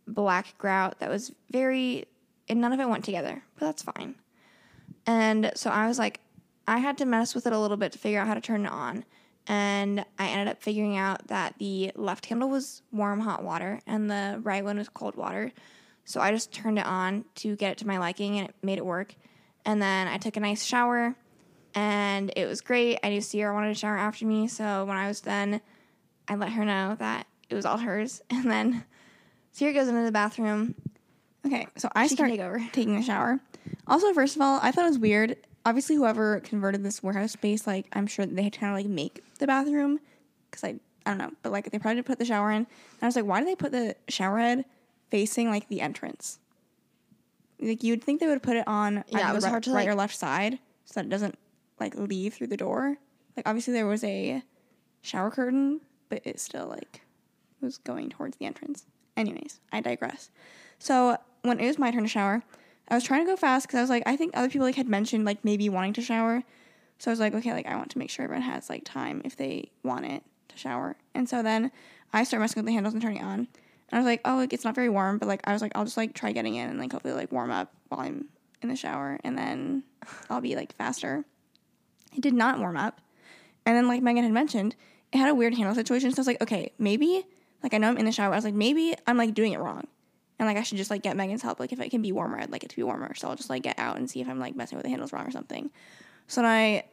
black 0.06 0.58
grout 0.58 0.98
that 0.98 1.08
was 1.08 1.32
very, 1.50 2.04
and 2.48 2.60
none 2.60 2.72
of 2.74 2.80
it 2.80 2.88
went 2.88 3.04
together, 3.04 3.42
but 3.58 3.64
that's 3.66 3.82
fine. 3.82 4.16
And 5.06 5.52
so 5.54 5.70
I 5.70 5.86
was 5.88 5.98
like, 5.98 6.20
I 6.66 6.78
had 6.78 6.98
to 6.98 7.06
mess 7.06 7.34
with 7.34 7.46
it 7.46 7.52
a 7.54 7.58
little 7.58 7.76
bit 7.78 7.92
to 7.92 7.98
figure 7.98 8.20
out 8.20 8.26
how 8.26 8.34
to 8.34 8.40
turn 8.42 8.66
it 8.66 8.72
on. 8.72 9.04
And 9.46 10.04
I 10.18 10.28
ended 10.28 10.48
up 10.48 10.62
figuring 10.62 10.98
out 10.98 11.28
that 11.28 11.54
the 11.58 11.92
left 11.94 12.26
handle 12.26 12.50
was 12.50 12.82
warm 12.92 13.20
hot 13.20 13.42
water 13.42 13.80
and 13.86 14.10
the 14.10 14.38
right 14.42 14.62
one 14.62 14.76
was 14.76 14.90
cold 14.90 15.14
water. 15.16 15.52
So 16.08 16.22
I 16.22 16.30
just 16.30 16.52
turned 16.52 16.78
it 16.78 16.86
on 16.86 17.26
to 17.34 17.54
get 17.54 17.72
it 17.72 17.78
to 17.78 17.86
my 17.86 17.98
liking 17.98 18.38
and 18.38 18.48
it 18.48 18.54
made 18.62 18.78
it 18.78 18.86
work. 18.86 19.14
And 19.66 19.82
then 19.82 20.08
I 20.08 20.16
took 20.16 20.38
a 20.38 20.40
nice 20.40 20.64
shower 20.64 21.14
and 21.74 22.32
it 22.34 22.46
was 22.46 22.62
great. 22.62 22.98
I 23.02 23.10
knew 23.10 23.20
Ciera 23.20 23.52
wanted 23.52 23.68
to 23.68 23.74
shower 23.74 23.98
after 23.98 24.24
me. 24.24 24.48
So 24.48 24.86
when 24.86 24.96
I 24.96 25.06
was 25.06 25.20
done, 25.20 25.60
I 26.26 26.36
let 26.36 26.52
her 26.52 26.64
know 26.64 26.96
that 26.98 27.26
it 27.50 27.54
was 27.54 27.66
all 27.66 27.76
hers. 27.76 28.22
And 28.30 28.50
then 28.50 28.84
Ciera 29.54 29.74
goes 29.74 29.88
into 29.88 30.02
the 30.02 30.10
bathroom. 30.10 30.76
Okay, 31.44 31.66
so 31.76 31.90
I 31.94 32.06
She 32.06 32.14
start 32.14 32.30
taking 32.72 32.96
a 32.96 33.02
shower. 33.02 33.38
Also, 33.86 34.10
first 34.14 34.34
of 34.34 34.40
all, 34.40 34.60
I 34.62 34.70
thought 34.70 34.86
it 34.86 34.88
was 34.88 34.98
weird. 34.98 35.36
Obviously, 35.66 35.96
whoever 35.96 36.40
converted 36.40 36.82
this 36.82 37.02
warehouse 37.02 37.32
space, 37.32 37.66
like 37.66 37.86
I'm 37.92 38.06
sure 38.06 38.24
they 38.24 38.44
had 38.44 38.54
to 38.54 38.58
kind 38.60 38.72
of 38.72 38.78
like 38.78 38.86
make 38.86 39.22
the 39.40 39.46
bathroom 39.46 40.00
because 40.50 40.64
I 40.64 40.80
I 41.04 41.10
don't 41.10 41.18
know, 41.18 41.32
but 41.42 41.52
like 41.52 41.70
they 41.70 41.78
probably 41.78 42.00
put 42.00 42.18
the 42.18 42.24
shower 42.24 42.50
in. 42.50 42.56
And 42.56 42.66
I 43.02 43.06
was 43.06 43.16
like, 43.16 43.26
why 43.26 43.40
do 43.40 43.44
they 43.44 43.56
put 43.56 43.72
the 43.72 43.94
shower 44.08 44.38
head 44.38 44.64
facing 45.10 45.48
like 45.50 45.68
the 45.68 45.80
entrance? 45.80 46.38
Like 47.60 47.82
you'd 47.82 48.02
think 48.04 48.20
they 48.20 48.26
would 48.26 48.42
put 48.42 48.56
it 48.56 48.66
on 48.66 49.04
Yeah, 49.08 49.30
it 49.30 49.34
was 49.34 49.44
the 49.44 49.50
hard 49.50 49.62
to, 49.64 49.72
right 49.72 49.80
like- 49.86 49.88
or 49.88 49.94
left 49.94 50.16
side 50.16 50.58
so 50.84 50.94
that 51.00 51.06
it 51.06 51.10
doesn't 51.10 51.38
like 51.80 51.94
leave 51.96 52.34
through 52.34 52.46
the 52.48 52.56
door. 52.56 52.96
Like 53.36 53.46
obviously 53.48 53.72
there 53.72 53.86
was 53.86 54.02
a 54.04 54.42
shower 55.02 55.30
curtain, 55.30 55.80
but 56.08 56.22
it 56.24 56.40
still 56.40 56.66
like 56.66 57.02
was 57.60 57.78
going 57.78 58.08
towards 58.10 58.36
the 58.36 58.46
entrance. 58.46 58.86
Anyways, 59.16 59.60
I 59.72 59.80
digress. 59.80 60.30
So 60.78 61.16
when 61.42 61.58
it 61.60 61.66
was 61.66 61.78
my 61.78 61.90
turn 61.90 62.02
to 62.02 62.08
shower, 62.08 62.42
I 62.88 62.94
was 62.94 63.04
trying 63.04 63.24
to 63.24 63.30
go 63.30 63.36
fast 63.36 63.66
because 63.66 63.78
I 63.78 63.80
was 63.82 63.90
like, 63.90 64.02
I 64.06 64.16
think 64.16 64.32
other 64.34 64.48
people 64.48 64.66
like 64.66 64.76
had 64.76 64.88
mentioned 64.88 65.24
like 65.24 65.44
maybe 65.44 65.68
wanting 65.68 65.92
to 65.94 66.02
shower. 66.02 66.42
So 66.98 67.10
I 67.10 67.12
was 67.12 67.20
like, 67.20 67.34
okay, 67.34 67.52
like 67.52 67.66
I 67.66 67.76
want 67.76 67.90
to 67.90 67.98
make 67.98 68.10
sure 68.10 68.24
everyone 68.24 68.42
has 68.42 68.68
like 68.68 68.84
time 68.84 69.22
if 69.24 69.36
they 69.36 69.70
want 69.82 70.06
it 70.06 70.22
to 70.48 70.56
shower. 70.56 70.96
And 71.14 71.28
so 71.28 71.42
then 71.42 71.70
I 72.12 72.24
start 72.24 72.40
messing 72.40 72.60
with 72.60 72.66
the 72.66 72.72
handles 72.72 72.94
and 72.94 73.02
turning 73.02 73.18
it 73.18 73.24
on. 73.24 73.48
And 73.90 73.98
I 73.98 73.98
was 73.98 74.06
like, 74.06 74.20
oh, 74.24 74.36
like 74.36 74.52
it's 74.52 74.64
not 74.64 74.74
very 74.74 74.88
warm, 74.88 75.18
but 75.18 75.28
like 75.28 75.40
I 75.44 75.52
was 75.52 75.62
like, 75.62 75.72
I'll 75.74 75.84
just 75.84 75.96
like 75.96 76.14
try 76.14 76.32
getting 76.32 76.54
in 76.54 76.68
and 76.68 76.78
like 76.78 76.92
hopefully 76.92 77.14
like 77.14 77.32
warm 77.32 77.50
up 77.50 77.72
while 77.88 78.00
I'm 78.00 78.26
in 78.62 78.68
the 78.68 78.76
shower 78.76 79.18
and 79.24 79.36
then 79.36 79.82
I'll 80.30 80.40
be 80.40 80.56
like 80.56 80.74
faster. 80.74 81.24
It 82.14 82.20
did 82.20 82.34
not 82.34 82.58
warm 82.58 82.76
up. 82.76 83.00
And 83.64 83.76
then 83.76 83.88
like 83.88 84.02
Megan 84.02 84.24
had 84.24 84.32
mentioned, 84.32 84.76
it 85.12 85.18
had 85.18 85.28
a 85.28 85.34
weird 85.34 85.54
handle 85.54 85.74
situation. 85.74 86.10
So 86.10 86.20
I 86.20 86.22
was 86.22 86.26
like, 86.26 86.42
okay, 86.42 86.72
maybe 86.78 87.24
like 87.62 87.74
I 87.74 87.78
know 87.78 87.88
I'm 87.88 87.98
in 87.98 88.04
the 88.04 88.12
shower. 88.12 88.32
I 88.32 88.36
was 88.36 88.44
like, 88.44 88.54
maybe 88.54 88.94
I'm 89.06 89.16
like 89.16 89.34
doing 89.34 89.52
it 89.52 89.58
wrong. 89.58 89.86
And 90.38 90.46
like 90.46 90.56
I 90.56 90.62
should 90.62 90.78
just 90.78 90.90
like 90.90 91.02
get 91.02 91.16
Megan's 91.16 91.42
help. 91.42 91.58
Like 91.58 91.72
if 91.72 91.80
it 91.80 91.90
can 91.90 92.02
be 92.02 92.12
warmer, 92.12 92.38
I'd 92.38 92.52
like 92.52 92.64
it 92.64 92.70
to 92.70 92.76
be 92.76 92.82
warmer. 92.82 93.14
So 93.14 93.28
I'll 93.28 93.36
just 93.36 93.50
like 93.50 93.62
get 93.62 93.78
out 93.78 93.96
and 93.96 94.08
see 94.08 94.20
if 94.20 94.28
I'm 94.28 94.38
like 94.38 94.54
messing 94.54 94.76
with 94.76 94.84
the 94.84 94.90
handles 94.90 95.12
wrong 95.12 95.26
or 95.26 95.30
something. 95.30 95.70
So 96.28 96.42
then 96.42 96.50
I 96.50 96.84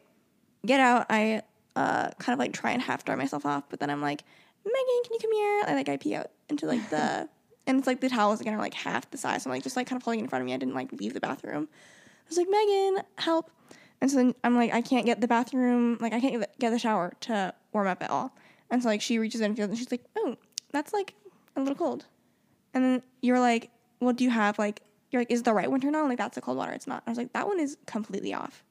get 0.66 0.80
out, 0.80 1.06
I 1.10 1.44
uh 1.75 2.10
kind 2.20 2.34
of 2.34 2.40
like 2.40 2.54
try 2.54 2.72
and 2.72 2.82
half 2.82 3.04
dry 3.06 3.16
myself 3.16 3.46
off, 3.46 3.64
but 3.70 3.80
then 3.80 3.90
I'm 3.90 4.02
like, 4.02 4.24
Megan, 4.65 5.03
can 5.03 5.13
you 5.13 5.19
come 5.22 5.34
here? 5.34 5.63
I 5.67 5.74
like 5.75 5.89
I 5.89 5.98
peek 5.98 6.15
out 6.15 6.31
into 6.50 6.65
like 6.65 6.89
the 6.89 7.29
and 7.67 7.77
it's 7.77 7.88
like 7.88 8.01
the 8.01 8.10
towels 8.10 8.41
again 8.41 8.53
are 8.53 8.60
like 8.60 8.74
half 8.74 9.10
the 9.12 9.17
size. 9.17 9.43
So 9.43 9.50
I'm 9.50 9.55
like 9.55 9.63
just 9.63 9.75
like 9.75 9.88
kind 9.88 10.00
of 10.00 10.03
holding 10.03 10.19
it 10.19 10.24
in 10.24 10.29
front 10.29 10.41
of 10.41 10.45
me. 10.45 10.53
I 10.53 10.57
didn't 10.57 10.75
like 10.75 10.91
leave 10.91 11.13
the 11.13 11.19
bathroom. 11.19 11.67
I 11.72 12.29
was 12.29 12.38
like, 12.38 12.48
Megan, 12.50 13.03
help. 13.17 13.51
And 14.01 14.10
so 14.12 14.17
then 14.17 14.36
I'm 14.43 14.55
like, 14.55 14.74
I 14.74 14.81
can't 14.81 15.05
get 15.05 15.22
the 15.22 15.27
bathroom, 15.27 15.98
like 16.01 16.13
I 16.13 16.19
can't 16.19 16.34
get 16.34 16.41
the- 16.41 16.60
get 16.60 16.69
the 16.72 16.79
shower 16.79 17.13
to 17.22 17.53
warm 17.72 17.88
up 17.88 18.03
at 18.03 18.10
all. 18.10 18.36
And 18.69 18.81
so 18.81 18.89
like 18.89 19.01
she 19.01 19.19
reaches 19.19 19.41
in 19.41 19.48
and 19.48 19.57
feels, 19.57 19.69
and 19.69 19.77
she's 19.77 19.91
like, 19.91 20.03
oh, 20.17 20.36
that's 20.72 20.91
like 20.93 21.13
a 21.55 21.60
little 21.60 21.75
cold. 21.75 22.05
And 22.74 22.84
then 22.84 23.03
you're 23.22 23.39
like, 23.39 23.72
well, 24.00 24.13
do 24.13 24.24
you 24.24 24.29
have 24.31 24.60
like, 24.60 24.81
you're 25.12 25.22
like, 25.22 25.31
is 25.31 25.43
the 25.43 25.53
right 25.53 25.69
one 25.69 25.79
turned 25.79 25.95
on? 25.95 26.10
Like 26.10 26.17
that's 26.17 26.36
the 26.36 26.41
cold 26.41 26.57
water. 26.57 26.74
It's 26.74 26.88
not. 26.88 27.03
I 27.07 27.12
was 27.12 27.17
like, 27.17 27.31
that 27.34 27.48
one 27.48 27.60
is 27.60 27.77
completely 27.86 28.34
off. 28.34 28.63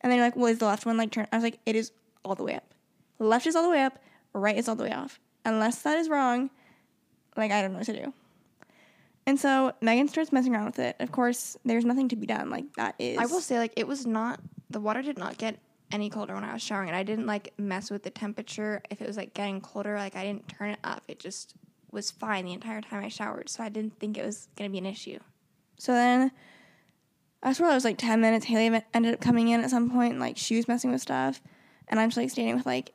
And 0.00 0.10
then 0.10 0.18
you're 0.18 0.26
like, 0.26 0.36
well, 0.36 0.46
is 0.46 0.58
the 0.58 0.66
left 0.66 0.86
one 0.86 0.96
like 0.96 1.10
turned? 1.10 1.28
I 1.32 1.36
was 1.36 1.44
like, 1.44 1.58
it 1.66 1.76
is 1.76 1.92
all 2.24 2.34
the 2.34 2.44
way 2.44 2.54
up. 2.54 2.74
Left 3.18 3.46
is 3.46 3.54
all 3.54 3.62
the 3.62 3.70
way 3.70 3.82
up. 3.82 3.98
Right 4.32 4.56
is 4.56 4.68
all 4.68 4.74
the 4.74 4.84
way 4.84 4.92
off. 4.92 5.20
Unless 5.44 5.82
that 5.82 5.98
is 5.98 6.08
wrong, 6.08 6.50
like 7.36 7.50
I 7.50 7.62
don't 7.62 7.72
know 7.72 7.78
what 7.78 7.86
to 7.86 8.04
do. 8.04 8.12
And 9.26 9.38
so 9.38 9.72
Megan 9.80 10.08
starts 10.08 10.32
messing 10.32 10.54
around 10.54 10.66
with 10.66 10.78
it. 10.78 10.96
Of 10.98 11.12
course, 11.12 11.56
there's 11.64 11.84
nothing 11.84 12.08
to 12.08 12.16
be 12.16 12.26
done. 12.26 12.50
Like 12.50 12.72
that 12.74 12.96
is. 12.98 13.18
I 13.18 13.26
will 13.26 13.40
say, 13.40 13.58
like, 13.58 13.72
it 13.76 13.86
was 13.86 14.04
not, 14.04 14.40
the 14.70 14.80
water 14.80 15.02
did 15.02 15.16
not 15.16 15.38
get 15.38 15.58
any 15.92 16.10
colder 16.10 16.34
when 16.34 16.44
I 16.44 16.52
was 16.52 16.62
showering. 16.62 16.88
And 16.88 16.96
I 16.96 17.04
didn't, 17.04 17.26
like, 17.26 17.52
mess 17.56 17.90
with 17.90 18.02
the 18.02 18.10
temperature. 18.10 18.82
If 18.90 19.00
it 19.00 19.06
was, 19.06 19.16
like, 19.16 19.32
getting 19.32 19.60
colder, 19.60 19.96
like, 19.96 20.16
I 20.16 20.24
didn't 20.24 20.48
turn 20.48 20.70
it 20.70 20.80
up. 20.82 21.04
It 21.06 21.20
just 21.20 21.54
was 21.92 22.10
fine 22.10 22.46
the 22.46 22.52
entire 22.52 22.80
time 22.80 23.04
I 23.04 23.08
showered. 23.08 23.48
So 23.48 23.62
I 23.62 23.68
didn't 23.68 23.98
think 24.00 24.18
it 24.18 24.24
was 24.24 24.48
going 24.56 24.68
to 24.68 24.72
be 24.72 24.78
an 24.78 24.86
issue. 24.86 25.20
So 25.78 25.92
then 25.92 26.32
I 27.42 27.52
swear 27.52 27.70
it 27.70 27.74
was 27.74 27.84
like 27.84 27.98
10 27.98 28.20
minutes. 28.20 28.46
Hailey 28.46 28.82
ended 28.94 29.14
up 29.14 29.20
coming 29.20 29.48
in 29.48 29.60
at 29.60 29.70
some 29.70 29.90
point 29.90 30.12
and 30.12 30.20
like 30.20 30.36
she 30.36 30.56
was 30.56 30.68
messing 30.68 30.90
with 30.90 31.00
stuff. 31.00 31.40
And 31.88 32.00
I'm 32.00 32.08
just 32.08 32.16
like 32.16 32.30
standing 32.30 32.56
with 32.56 32.66
like 32.66 32.92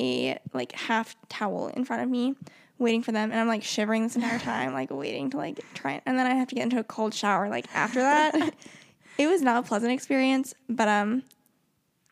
a 0.00 0.38
like 0.52 0.72
half 0.72 1.14
towel 1.28 1.68
in 1.68 1.84
front 1.84 2.02
of 2.02 2.08
me 2.08 2.34
waiting 2.78 3.02
for 3.02 3.12
them. 3.12 3.30
And 3.30 3.38
I'm 3.38 3.46
like 3.46 3.62
shivering 3.62 4.02
this 4.02 4.16
entire 4.16 4.38
time, 4.38 4.72
like 4.72 4.90
waiting 4.90 5.30
to 5.30 5.36
like 5.36 5.60
try. 5.74 6.00
And 6.06 6.18
then 6.18 6.26
I 6.26 6.34
have 6.34 6.48
to 6.48 6.54
get 6.54 6.64
into 6.64 6.80
a 6.80 6.84
cold 6.84 7.14
shower 7.14 7.48
like 7.48 7.66
after 7.74 8.00
that. 8.00 8.54
it 9.18 9.26
was 9.28 9.42
not 9.42 9.62
a 9.62 9.66
pleasant 9.66 9.92
experience, 9.92 10.54
but 10.68 10.88
um, 10.88 11.22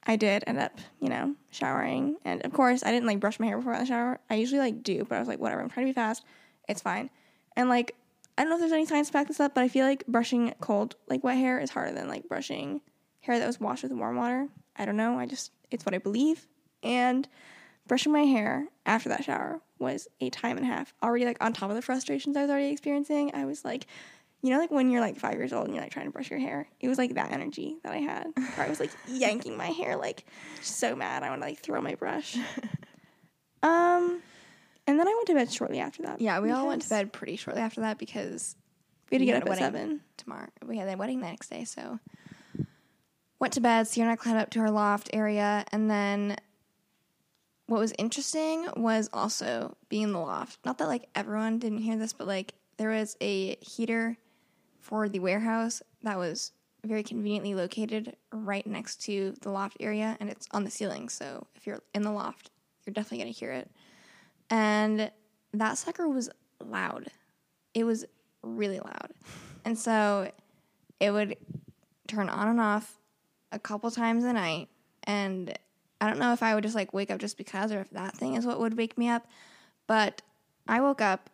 I 0.07 0.17
did 0.17 0.45
end 0.47 0.59
up, 0.59 0.79
you 1.01 1.09
know, 1.09 1.35
showering. 1.51 2.17
And 2.25 2.45
of 2.45 2.53
course, 2.53 2.85
I 2.85 2.93
didn't 2.93 3.07
like 3.07 3.19
brush 3.19 3.41
my 3.41 3.47
hair 3.47 3.57
before 3.57 3.75
I 3.75 3.85
shower. 3.85 4.21
I 4.31 4.35
usually 4.35 4.61
like 4.61 4.83
do, 4.83 5.05
but 5.09 5.17
I 5.17 5.19
was 5.19 5.29
like, 5.29 5.41
whatever, 5.41 5.63
I'm 5.63 5.71
trying 5.71 5.87
to 5.87 5.91
be 5.91 5.95
fast. 5.95 6.23
It's 6.69 6.83
fine. 6.83 7.11
And 7.57 7.69
like, 7.69 7.95
I 8.37 8.43
don't 8.43 8.51
know 8.51 8.57
if 8.57 8.61
there's 8.61 8.73
any 8.73 8.87
science 8.87 9.09
to 9.09 9.13
back 9.15 9.27
this 9.27 9.41
up, 9.41 9.55
but 9.55 9.65
I 9.65 9.69
feel 9.69 9.85
like 9.85 10.07
brushing 10.07 10.55
cold, 10.61 10.95
like 11.09 11.25
wet 11.25 11.39
hair, 11.39 11.59
is 11.59 11.71
harder 11.71 11.93
than 11.93 12.09
like 12.09 12.29
brushing 12.29 12.83
hair 13.21 13.39
that 13.39 13.47
was 13.47 13.59
washed 13.59 13.83
with 13.83 13.93
warm 13.93 14.17
water. 14.17 14.49
I 14.77 14.85
don't 14.85 14.97
know. 14.97 15.19
I 15.19 15.27
just, 15.27 15.51
it's 15.71 15.85
what 15.85 15.95
I 15.95 15.99
believe. 15.99 16.47
And 16.83 17.27
brushing 17.89 18.13
my 18.13 18.23
hair 18.23 18.67
after 18.87 19.09
that 19.09 19.25
shower 19.25 19.61
was 19.79 20.07
a 20.21 20.31
time 20.31 20.57
and 20.57 20.65
a 20.67 20.69
half. 20.69 20.95
Already 21.03 21.25
like 21.25 21.39
on 21.43 21.53
top 21.53 21.71
of 21.71 21.77
the 21.77 21.83
frustrations 21.83 22.37
I 22.37 22.43
was 22.43 22.51
already 22.51 22.69
experiencing, 22.71 23.33
I 23.35 23.45
was 23.45 23.65
like, 23.65 23.87
you 24.43 24.51
know, 24.51 24.59
like 24.59 24.71
when 24.71 24.91
you're 24.91 25.01
like 25.01 25.17
five 25.19 25.35
years 25.35 25.53
old 25.53 25.65
and 25.67 25.75
you're 25.75 25.83
like 25.83 25.93
trying 25.93 26.07
to 26.07 26.13
brush 26.13 26.31
your 26.31 26.39
hair, 26.39 26.69
it 26.81 26.87
was 26.89 26.99
like 26.99 27.15
that 27.15 27.33
energy 27.33 27.77
that 27.83 27.93
I 27.93 27.99
had. 27.99 28.27
Where 28.55 28.67
I 28.67 28.69
was 28.69 28.79
like 28.79 28.91
yanking 29.09 29.57
my 29.57 29.67
hair, 29.67 29.97
like 29.97 30.25
so 30.61 30.95
mad. 30.95 31.23
I 31.25 31.31
want 31.31 31.43
to 31.43 31.47
like 31.49 31.59
throw 31.59 31.81
my 31.81 31.95
brush. 31.97 32.37
Um, 33.63 34.23
and 34.87 34.99
then 34.99 35.09
I 35.09 35.13
went 35.15 35.27
to 35.27 35.35
bed 35.35 35.53
shortly 35.53 35.81
after 35.81 36.03
that. 36.05 36.21
Yeah, 36.21 36.41
we 36.41 36.51
all 36.51 36.67
went 36.69 36.83
to 36.83 36.89
bed 36.89 37.13
pretty 37.13 37.37
shortly 37.37 37.61
after 37.61 37.81
that 37.81 37.99
because 37.99 38.55
We 39.11 39.17
had 39.17 39.19
to 39.19 39.25
get 39.27 39.35
had 39.35 39.43
up 39.43 39.51
at 39.51 39.59
seven. 39.59 40.01
tomorrow. 40.17 40.47
We 40.65 40.79
had 40.79 40.89
a 40.89 40.97
wedding 40.97 41.21
the 41.21 41.27
next 41.27 41.51
day, 41.51 41.65
so 41.65 41.99
went 43.41 43.53
to 43.55 43.61
bed. 43.61 43.87
Ciera 43.87 44.03
and 44.03 44.11
I 44.11 44.17
climbed 44.17 44.39
up 44.39 44.51
to 44.51 44.61
her 44.61 44.71
loft 44.71 45.11
area, 45.13 45.65
and 45.73 45.91
then 45.91 46.37
what 47.69 47.81
was 47.81 47.93
interesting 47.99 48.67
was 48.77 49.11
also 49.13 49.77
being 49.91 50.05
in 50.05 50.13
the 50.13 50.19
loft. 50.19 50.59
Not 50.65 50.79
that 50.79 50.89
like 50.89 51.09
everyone 51.15 51.59
didn't 51.59 51.79
hear 51.79 51.97
this, 51.97 52.15
but 52.15 52.27
like 52.27 52.55
there 52.79 52.89
was 52.91 53.15
a 53.21 53.57
heater 53.57 54.17
for 54.81 55.07
the 55.07 55.19
warehouse 55.19 55.83
that 56.03 56.17
was 56.17 56.53
very 56.83 57.03
conveniently 57.03 57.55
located 57.55 58.17
right 58.33 58.67
next 58.67 59.03
to 59.03 59.35
the 59.43 59.51
loft 59.51 59.77
area, 59.81 60.17
and 60.19 60.31
it's 60.31 60.49
on 60.53 60.65
the 60.65 60.71
ceiling. 60.71 61.11
So 61.11 61.47
if 61.57 61.67
you're 61.67 61.83
in 61.95 62.03
the 62.03 62.11
loft, 62.11 62.51
you're 62.87 62.95
definitely 62.95 63.19
gonna 63.19 63.33
hear 63.33 63.53
it. 63.53 63.71
And 64.49 65.11
that 65.53 65.77
sucker 65.77 66.09
was 66.09 66.31
loud. 66.65 67.09
It 67.75 67.85
was 67.85 68.05
really 68.43 68.81
loud. 68.81 69.13
And 69.65 69.79
so 69.79 70.31
it 70.99 71.11
would 71.11 71.37
turn 72.07 72.31
on 72.31 72.49
and 72.49 72.61
off 72.61 72.99
a 73.53 73.59
couple 73.59 73.91
times 73.91 74.25
a 74.25 74.33
night. 74.33 74.69
And 75.03 75.59
I 76.01 76.09
don't 76.09 76.19
know 76.19 76.33
if 76.33 76.43
I 76.43 76.55
would 76.55 76.63
just 76.63 76.75
like 76.75 76.93
wake 76.93 77.11
up 77.11 77.19
just 77.19 77.37
because 77.37 77.73
or 77.73 77.81
if 77.81 77.91
that 77.91 78.17
thing 78.17 78.35
is 78.35 78.47
what 78.47 78.61
would 78.61 78.77
wake 78.77 78.97
me 78.97 79.09
up. 79.09 79.27
But 79.87 80.23
I 80.67 80.81
woke 80.81 81.01
up 81.01 81.31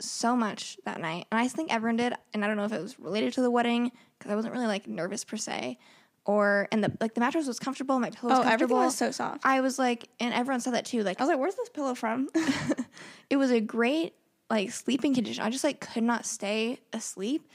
so 0.00 0.34
much 0.36 0.78
that 0.84 1.00
night. 1.00 1.26
And 1.30 1.38
I 1.40 1.48
think 1.48 1.72
everyone 1.72 1.96
did. 1.96 2.14
And 2.34 2.44
I 2.44 2.48
don't 2.48 2.56
know 2.56 2.64
if 2.64 2.72
it 2.72 2.80
was 2.80 2.98
related 2.98 3.34
to 3.34 3.42
the 3.42 3.50
wedding 3.50 3.92
because 4.18 4.32
I 4.32 4.36
wasn't 4.36 4.54
really 4.54 4.66
like 4.66 4.86
nervous 4.86 5.24
per 5.24 5.36
se. 5.36 5.78
Or, 6.26 6.68
and 6.70 6.84
the 6.84 6.92
like 7.00 7.14
the 7.14 7.20
mattress 7.20 7.46
was 7.46 7.58
comfortable, 7.58 7.98
my 7.98 8.10
pillow 8.10 8.30
was 8.36 8.46
Oh, 8.46 8.48
everything 8.48 8.76
was 8.76 8.96
so 8.96 9.10
soft. 9.10 9.44
I 9.44 9.62
was 9.62 9.78
like, 9.78 10.08
and 10.20 10.34
everyone 10.34 10.60
said 10.60 10.74
that 10.74 10.84
too. 10.84 11.02
Like, 11.02 11.18
I 11.18 11.24
was 11.24 11.28
like, 11.30 11.38
"Where's 11.38 11.54
this 11.54 11.70
pillow 11.70 11.94
from?" 11.94 12.28
it 13.30 13.38
was 13.38 13.50
a 13.50 13.60
great 13.60 14.14
like 14.50 14.70
sleeping 14.70 15.14
condition. 15.14 15.42
I 15.42 15.48
just 15.48 15.64
like 15.64 15.80
could 15.80 16.02
not 16.02 16.26
stay 16.26 16.78
asleep. 16.92 17.48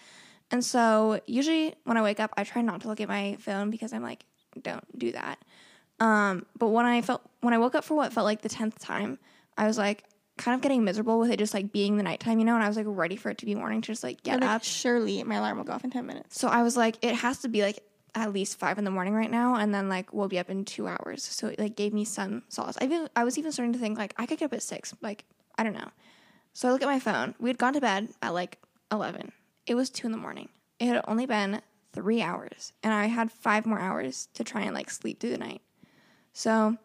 And 0.50 0.66
so 0.66 1.20
usually 1.28 1.76
when 1.84 1.96
I 1.96 2.02
wake 2.02 2.20
up, 2.20 2.34
I 2.38 2.44
try 2.44 2.64
not 2.64 2.82
to 2.82 2.88
look 2.88 3.00
at 3.02 3.08
my 3.08 3.38
phone 3.40 3.70
because 3.70 3.94
I'm 3.94 4.04
like, 4.04 4.26
don't 4.62 4.98
do 4.98 5.12
that. 5.12 5.40
Um, 6.00 6.46
but 6.58 6.70
when 6.70 6.86
I 6.86 7.02
felt 7.02 7.22
when 7.42 7.54
I 7.54 7.58
woke 7.58 7.75
up 7.75 7.84
for 7.84 7.96
what 7.96 8.12
felt 8.14 8.25
like 8.25 8.42
the 8.42 8.50
tenth 8.50 8.80
time, 8.80 9.18
I 9.58 9.68
was 9.68 9.78
like 9.78 10.04
kind 10.38 10.56
of 10.56 10.62
getting 10.62 10.84
miserable 10.84 11.18
with 11.20 11.32
it 11.32 11.38
just 11.38 11.54
like 11.54 11.72
being 11.72 11.96
the 11.96 12.04
nighttime, 12.04 12.40
you 12.40 12.46
know, 12.46 12.56
and 12.56 12.64
I 12.64 12.68
was 12.68 12.75
like 12.75 12.86
ready 12.90 13.16
for 13.16 13.30
it 13.30 13.38
to 13.38 13.46
be 13.46 13.56
morning 13.56 13.82
to 13.82 13.88
just 13.88 14.04
like 14.04 14.22
get 14.24 14.42
Like, 14.42 14.50
up. 14.50 14.64
Surely 14.64 15.24
my 15.24 15.36
alarm 15.36 15.58
will 15.58 15.64
go 15.64 15.74
off 15.74 15.84
in 15.84 15.92
ten 15.92 16.06
minutes. 16.06 16.40
So 16.40 16.48
I 16.50 16.64
was 16.64 16.75
like, 16.75 16.98
it 17.02 17.16
has 17.16 17.40
to 17.40 17.48
be 17.48 17.62
like 17.62 17.80
at 18.14 18.34
least 18.34 18.58
five 18.60 18.78
in 18.78 18.84
the 18.84 18.92
morning 18.92 19.14
right 19.14 19.32
now, 19.32 19.56
and 19.56 19.74
then 19.74 19.88
like 19.88 20.14
we'll 20.14 20.28
be 20.28 20.40
up 20.40 20.50
in 20.50 20.66
two 20.66 20.88
hours. 20.88 21.24
So 21.24 21.48
it 21.48 21.60
like 21.60 21.75
gave 21.75 21.94
me 21.94 22.04
some 22.04 22.44
solace. 22.50 22.78
I 22.82 22.86
even 22.86 23.10
I 23.16 23.24
was 23.24 23.38
even 23.38 23.52
starting 23.52 23.74
to 23.74 23.80
think 23.80 23.98
like 23.98 24.14
I 24.18 24.25
could 24.25 24.40
get 24.40 24.46
up 24.46 24.54
at 24.54 24.64
six. 24.64 24.94
Like 25.02 25.24
I 25.58 25.64
don't 25.64 25.74
know. 25.74 25.90
So 26.54 26.68
I 26.68 26.72
look 26.72 26.82
at 26.82 26.88
my 26.88 27.00
phone. 27.00 27.36
We 27.40 27.50
had 27.50 27.58
gone 27.58 27.74
to 27.74 27.82
bed 27.82 28.10
at 28.22 28.34
like 28.34 28.58
eleven. 28.92 29.32
It 29.66 29.75
was 29.75 29.90
two 29.90 30.08
in 30.08 30.12
the 30.12 30.18
morning. 30.18 30.50
It 30.80 30.88
had 30.88 31.02
only 31.08 31.25
been 31.25 31.62
three 31.94 32.22
hours, 32.22 32.74
and 32.84 32.94
I 32.94 33.06
had 33.06 33.32
five 33.32 33.66
more 33.66 33.80
hours 33.80 34.28
to 34.34 34.44
try 34.44 34.62
and 34.62 34.74
like 34.75 34.90
sleep 34.90 35.20
through 35.22 35.32
the 35.32 35.38
night. 35.38 35.62
So 36.36 36.77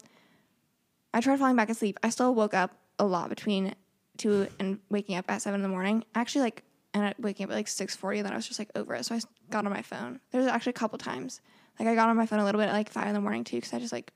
I 1.12 1.20
tried 1.20 1.40
falling 1.40 1.56
back 1.56 1.68
asleep. 1.68 1.98
I 2.04 2.10
still 2.10 2.34
woke 2.34 2.54
up 2.54 2.70
a 3.00 3.04
lot 3.04 3.28
between 3.28 3.74
two 4.16 4.46
and 4.60 4.78
waking 4.90 5.16
up 5.16 5.28
at 5.28 5.42
seven 5.42 5.58
in 5.58 5.62
the 5.62 5.68
morning. 5.68 6.04
Actually, 6.14 6.42
like 6.42 6.62
up 6.94 7.18
waking 7.18 7.44
up 7.44 7.50
at 7.50 7.56
like 7.56 7.66
six 7.66 7.96
forty. 7.96 8.22
Then 8.22 8.32
I 8.32 8.36
was 8.36 8.46
just 8.46 8.60
like 8.60 8.70
over 8.76 8.94
it, 8.94 9.04
so 9.04 9.16
I 9.16 9.20
got 9.50 9.66
on 9.66 9.72
my 9.72 9.82
phone. 9.82 10.20
There's 10.30 10.46
actually 10.46 10.70
a 10.70 10.74
couple 10.74 10.98
times 10.98 11.40
like 11.80 11.88
I 11.88 11.96
got 11.96 12.08
on 12.08 12.16
my 12.16 12.26
phone 12.26 12.38
a 12.38 12.44
little 12.44 12.60
bit 12.60 12.68
at 12.68 12.72
like 12.72 12.90
five 12.90 13.08
in 13.08 13.14
the 13.14 13.20
morning 13.20 13.42
too, 13.42 13.56
because 13.56 13.74
I 13.74 13.80
just 13.80 13.92
like 13.92 14.12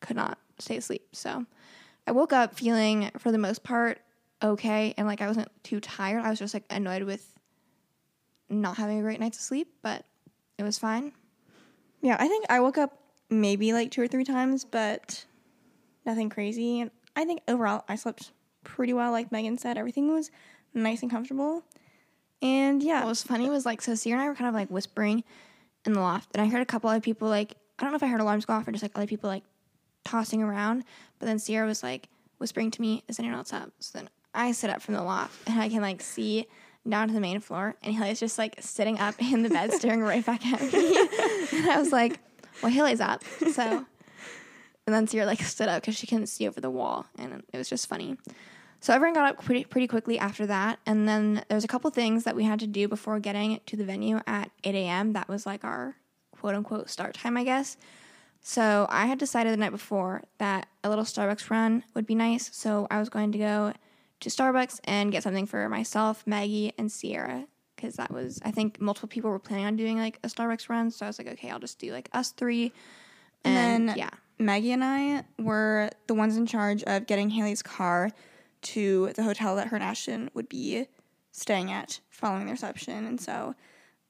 could 0.00 0.16
not 0.16 0.38
stay 0.58 0.76
asleep. 0.76 1.06
So 1.12 1.46
I 2.08 2.10
woke 2.10 2.32
up 2.32 2.56
feeling 2.56 3.12
for 3.18 3.30
the 3.30 3.38
most 3.38 3.62
part 3.62 4.00
okay, 4.42 4.92
and 4.98 5.06
like 5.06 5.20
I 5.20 5.28
wasn't 5.28 5.50
too 5.62 5.78
tired. 5.78 6.24
I 6.24 6.30
was 6.30 6.38
just 6.40 6.52
like 6.52 6.64
annoyed 6.68 7.04
with 7.04 7.32
not 8.50 8.76
having 8.76 8.98
a 8.98 9.02
great 9.02 9.20
night's 9.20 9.38
sleep, 9.38 9.68
but 9.82 10.04
it 10.58 10.64
was 10.64 10.78
fine. 10.80 11.12
Yeah, 12.02 12.16
I 12.18 12.26
think 12.26 12.46
I 12.48 12.58
woke 12.58 12.78
up 12.78 12.98
maybe 13.30 13.72
like 13.72 13.90
two 13.90 14.02
or 14.02 14.08
three 14.08 14.24
times, 14.24 14.64
but 14.64 15.24
nothing 16.06 16.30
crazy. 16.30 16.80
And 16.80 16.90
I 17.16 17.24
think 17.24 17.42
overall 17.48 17.84
I 17.88 17.96
slept 17.96 18.32
pretty 18.64 18.92
well. 18.92 19.12
Like 19.12 19.32
Megan 19.32 19.58
said, 19.58 19.78
everything 19.78 20.12
was 20.12 20.30
nice 20.74 21.02
and 21.02 21.10
comfortable. 21.10 21.64
And 22.40 22.82
yeah, 22.82 23.00
What 23.00 23.08
was 23.08 23.22
funny 23.22 23.50
was 23.50 23.66
like, 23.66 23.82
so 23.82 23.92
Ciera 23.92 24.12
and 24.12 24.20
I 24.22 24.28
were 24.28 24.34
kind 24.34 24.48
of 24.48 24.54
like 24.54 24.68
whispering 24.68 25.24
in 25.84 25.92
the 25.92 26.00
loft, 26.00 26.30
and 26.34 26.42
I 26.42 26.46
heard 26.48 26.62
a 26.62 26.66
couple 26.66 26.90
other 26.90 27.00
people 27.00 27.28
like, 27.28 27.54
I 27.78 27.82
don't 27.82 27.92
know 27.92 27.96
if 27.96 28.02
I 28.02 28.06
heard 28.08 28.20
alarms 28.20 28.44
go 28.44 28.52
off 28.52 28.66
or 28.66 28.72
just 28.72 28.82
like 28.82 28.92
other 28.94 29.06
people 29.06 29.28
like 29.28 29.44
tossing 30.04 30.42
around. 30.42 30.84
But 31.18 31.26
then 31.26 31.38
Ciera 31.38 31.66
was 31.66 31.82
like 31.82 32.08
whispering 32.38 32.70
to 32.72 32.80
me, 32.80 33.02
"Is 33.08 33.18
anyone 33.18 33.38
else 33.38 33.52
up?" 33.52 33.70
So 33.78 33.98
then 33.98 34.08
I 34.34 34.52
sit 34.52 34.70
up 34.70 34.82
from 34.82 34.94
the 34.94 35.02
loft, 35.02 35.48
and 35.48 35.60
I 35.60 35.68
can 35.68 35.82
like 35.82 36.00
see 36.02 36.46
down 36.88 37.08
to 37.08 37.14
the 37.14 37.20
main 37.20 37.40
floor, 37.40 37.76
and 37.82 37.94
Hailey's 37.94 38.20
just 38.20 38.38
like 38.38 38.56
sitting 38.60 38.98
up 38.98 39.14
in 39.20 39.42
the 39.42 39.48
bed, 39.48 39.72
staring 39.72 40.00
right 40.00 40.24
back 40.24 40.46
at 40.46 40.60
me. 40.60 40.96
and 41.52 41.70
I 41.70 41.76
was 41.78 41.92
like, 41.92 42.20
"Well, 42.62 42.72
Hailey's 42.72 43.00
up," 43.00 43.24
so. 43.52 43.86
And 44.86 44.94
then 44.94 45.06
Ciera 45.06 45.26
like 45.26 45.42
stood 45.42 45.68
up 45.68 45.82
because 45.82 45.96
she 45.96 46.06
couldn't 46.06 46.28
see 46.28 46.48
over 46.48 46.62
the 46.62 46.70
wall, 46.70 47.06
and 47.18 47.42
it 47.52 47.58
was 47.58 47.68
just 47.68 47.88
funny. 47.88 48.16
So 48.80 48.94
everyone 48.94 49.14
got 49.14 49.28
up 49.28 49.44
pretty 49.44 49.64
pretty 49.64 49.86
quickly 49.86 50.18
after 50.18 50.46
that, 50.46 50.78
and 50.86 51.06
then 51.06 51.44
there's 51.48 51.64
a 51.64 51.68
couple 51.68 51.90
things 51.90 52.24
that 52.24 52.34
we 52.34 52.44
had 52.44 52.60
to 52.60 52.66
do 52.66 52.88
before 52.88 53.20
getting 53.20 53.60
to 53.66 53.76
the 53.76 53.84
venue 53.84 54.20
at 54.26 54.50
8 54.64 54.74
a.m. 54.74 55.12
That 55.12 55.28
was 55.28 55.44
like 55.44 55.64
our 55.64 55.96
quote 56.32 56.54
unquote 56.54 56.88
start 56.88 57.14
time, 57.14 57.36
I 57.36 57.44
guess. 57.44 57.76
So 58.40 58.86
I 58.88 59.06
had 59.06 59.18
decided 59.18 59.52
the 59.52 59.58
night 59.58 59.72
before 59.72 60.22
that 60.38 60.68
a 60.84 60.88
little 60.88 61.04
Starbucks 61.04 61.50
run 61.50 61.84
would 61.94 62.06
be 62.06 62.14
nice. 62.14 62.48
So 62.56 62.86
I 62.90 62.98
was 62.98 63.08
going 63.08 63.32
to 63.32 63.38
go 63.38 63.72
to 64.20 64.30
Starbucks 64.30 64.80
and 64.84 65.12
get 65.12 65.22
something 65.22 65.46
for 65.46 65.68
myself, 65.68 66.26
Maggie, 66.26 66.72
and 66.78 66.88
Ciera 66.88 67.46
because 67.80 67.96
that 67.96 68.10
was 68.10 68.40
I 68.44 68.50
think 68.50 68.80
multiple 68.80 69.08
people 69.08 69.30
were 69.30 69.38
planning 69.38 69.66
on 69.66 69.76
doing 69.76 69.98
like 69.98 70.18
a 70.24 70.28
Starbucks 70.28 70.68
run. 70.68 70.90
So 70.90 71.06
I 71.06 71.08
was 71.08 71.18
like, 71.18 71.28
okay, 71.28 71.50
I'll 71.50 71.58
just 71.60 71.78
do 71.78 71.92
like 71.92 72.08
us 72.12 72.32
three. 72.32 72.72
And, 73.44 73.56
And 73.56 73.88
then- 73.90 73.96
yeah, 73.98 74.10
Maggie 74.38 74.72
and 74.72 74.84
I 74.84 75.24
were 75.38 75.90
the 76.08 76.14
ones 76.14 76.36
in 76.36 76.46
charge 76.46 76.82
of 76.84 77.06
getting 77.06 77.30
Hailey's 77.30 77.62
car 77.62 78.10
to 78.60 79.12
the 79.14 79.22
hotel 79.22 79.56
that 79.56 79.68
her 79.68 79.76
and 79.76 79.84
Ashton 79.84 80.30
would 80.34 80.48
be 80.48 80.86
staying 81.32 81.70
at 81.70 82.00
following 82.10 82.46
the 82.46 82.52
reception. 82.52 83.04
And 83.06 83.20
so 83.20 83.54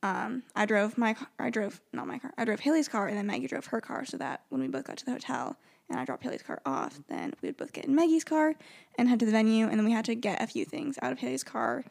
um, 0.02 0.42
I 0.56 0.64
drove 0.64 0.96
my 0.96 1.12
car, 1.14 1.28
I 1.38 1.50
drove, 1.50 1.80
not 1.92 2.06
my 2.06 2.18
car, 2.18 2.32
I 2.38 2.44
drove 2.44 2.60
Hailey's 2.60 2.88
car 2.88 3.08
and 3.08 3.18
then 3.18 3.26
Maggie 3.26 3.48
drove 3.48 3.66
her 3.66 3.80
car 3.80 4.04
so 4.06 4.16
that 4.16 4.42
when 4.48 4.60
we 4.62 4.68
both 4.68 4.84
got 4.84 4.96
to 4.98 5.04
the 5.04 5.12
hotel 5.12 5.56
and 5.90 5.98
I 5.98 6.04
dropped 6.04 6.22
Hailey's 6.22 6.42
car 6.42 6.60
off, 6.64 6.98
then 7.08 7.34
we 7.42 7.48
would 7.48 7.56
both 7.56 7.72
get 7.72 7.84
in 7.86 7.94
Maggie's 7.94 8.24
car 8.24 8.54
and 8.96 9.08
head 9.08 9.20
to 9.20 9.26
the 9.26 9.32
venue. 9.32 9.66
And 9.66 9.78
then 9.78 9.84
we 9.84 9.92
had 9.92 10.04
to 10.06 10.14
get 10.14 10.40
a 10.42 10.46
few 10.46 10.64
things 10.64 10.98
out 11.02 11.12
of 11.12 11.18
Hailey's 11.18 11.44
car 11.44 11.84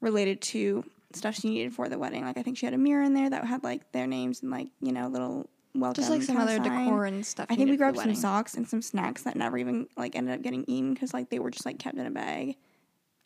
related 0.00 0.40
to 0.40 0.84
stuff 1.14 1.34
she 1.36 1.48
needed 1.50 1.72
for 1.72 1.88
the 1.88 1.98
wedding. 1.98 2.24
Like 2.24 2.36
I 2.38 2.42
think 2.42 2.58
she 2.58 2.66
had 2.66 2.74
a 2.74 2.78
mirror 2.78 3.02
in 3.02 3.14
there 3.14 3.30
that 3.30 3.44
had 3.44 3.64
like 3.64 3.92
their 3.92 4.06
names 4.06 4.42
and 4.42 4.50
like, 4.50 4.68
you 4.80 4.92
know, 4.92 5.08
little 5.08 5.48
welcome. 5.74 5.94
just 5.94 6.10
like 6.10 6.22
some 6.22 6.36
other 6.36 6.56
sign. 6.56 6.84
decor 6.86 7.04
and 7.06 7.24
stuff. 7.24 7.46
I 7.48 7.54
think 7.54 7.60
we 7.60 7.64
needed 7.66 7.78
for 7.78 7.86
the 7.86 7.92
grabbed 7.94 8.06
some 8.06 8.14
socks 8.14 8.54
and 8.54 8.68
some 8.68 8.82
snacks 8.82 9.22
that 9.22 9.36
never 9.36 9.56
even 9.58 9.88
like 9.96 10.16
ended 10.16 10.34
up 10.34 10.42
getting 10.42 10.64
eaten 10.68 10.94
because 10.94 11.14
like 11.14 11.30
they 11.30 11.38
were 11.38 11.50
just 11.50 11.64
like 11.66 11.78
kept 11.78 11.96
in 11.96 12.06
a 12.06 12.10
bag. 12.10 12.56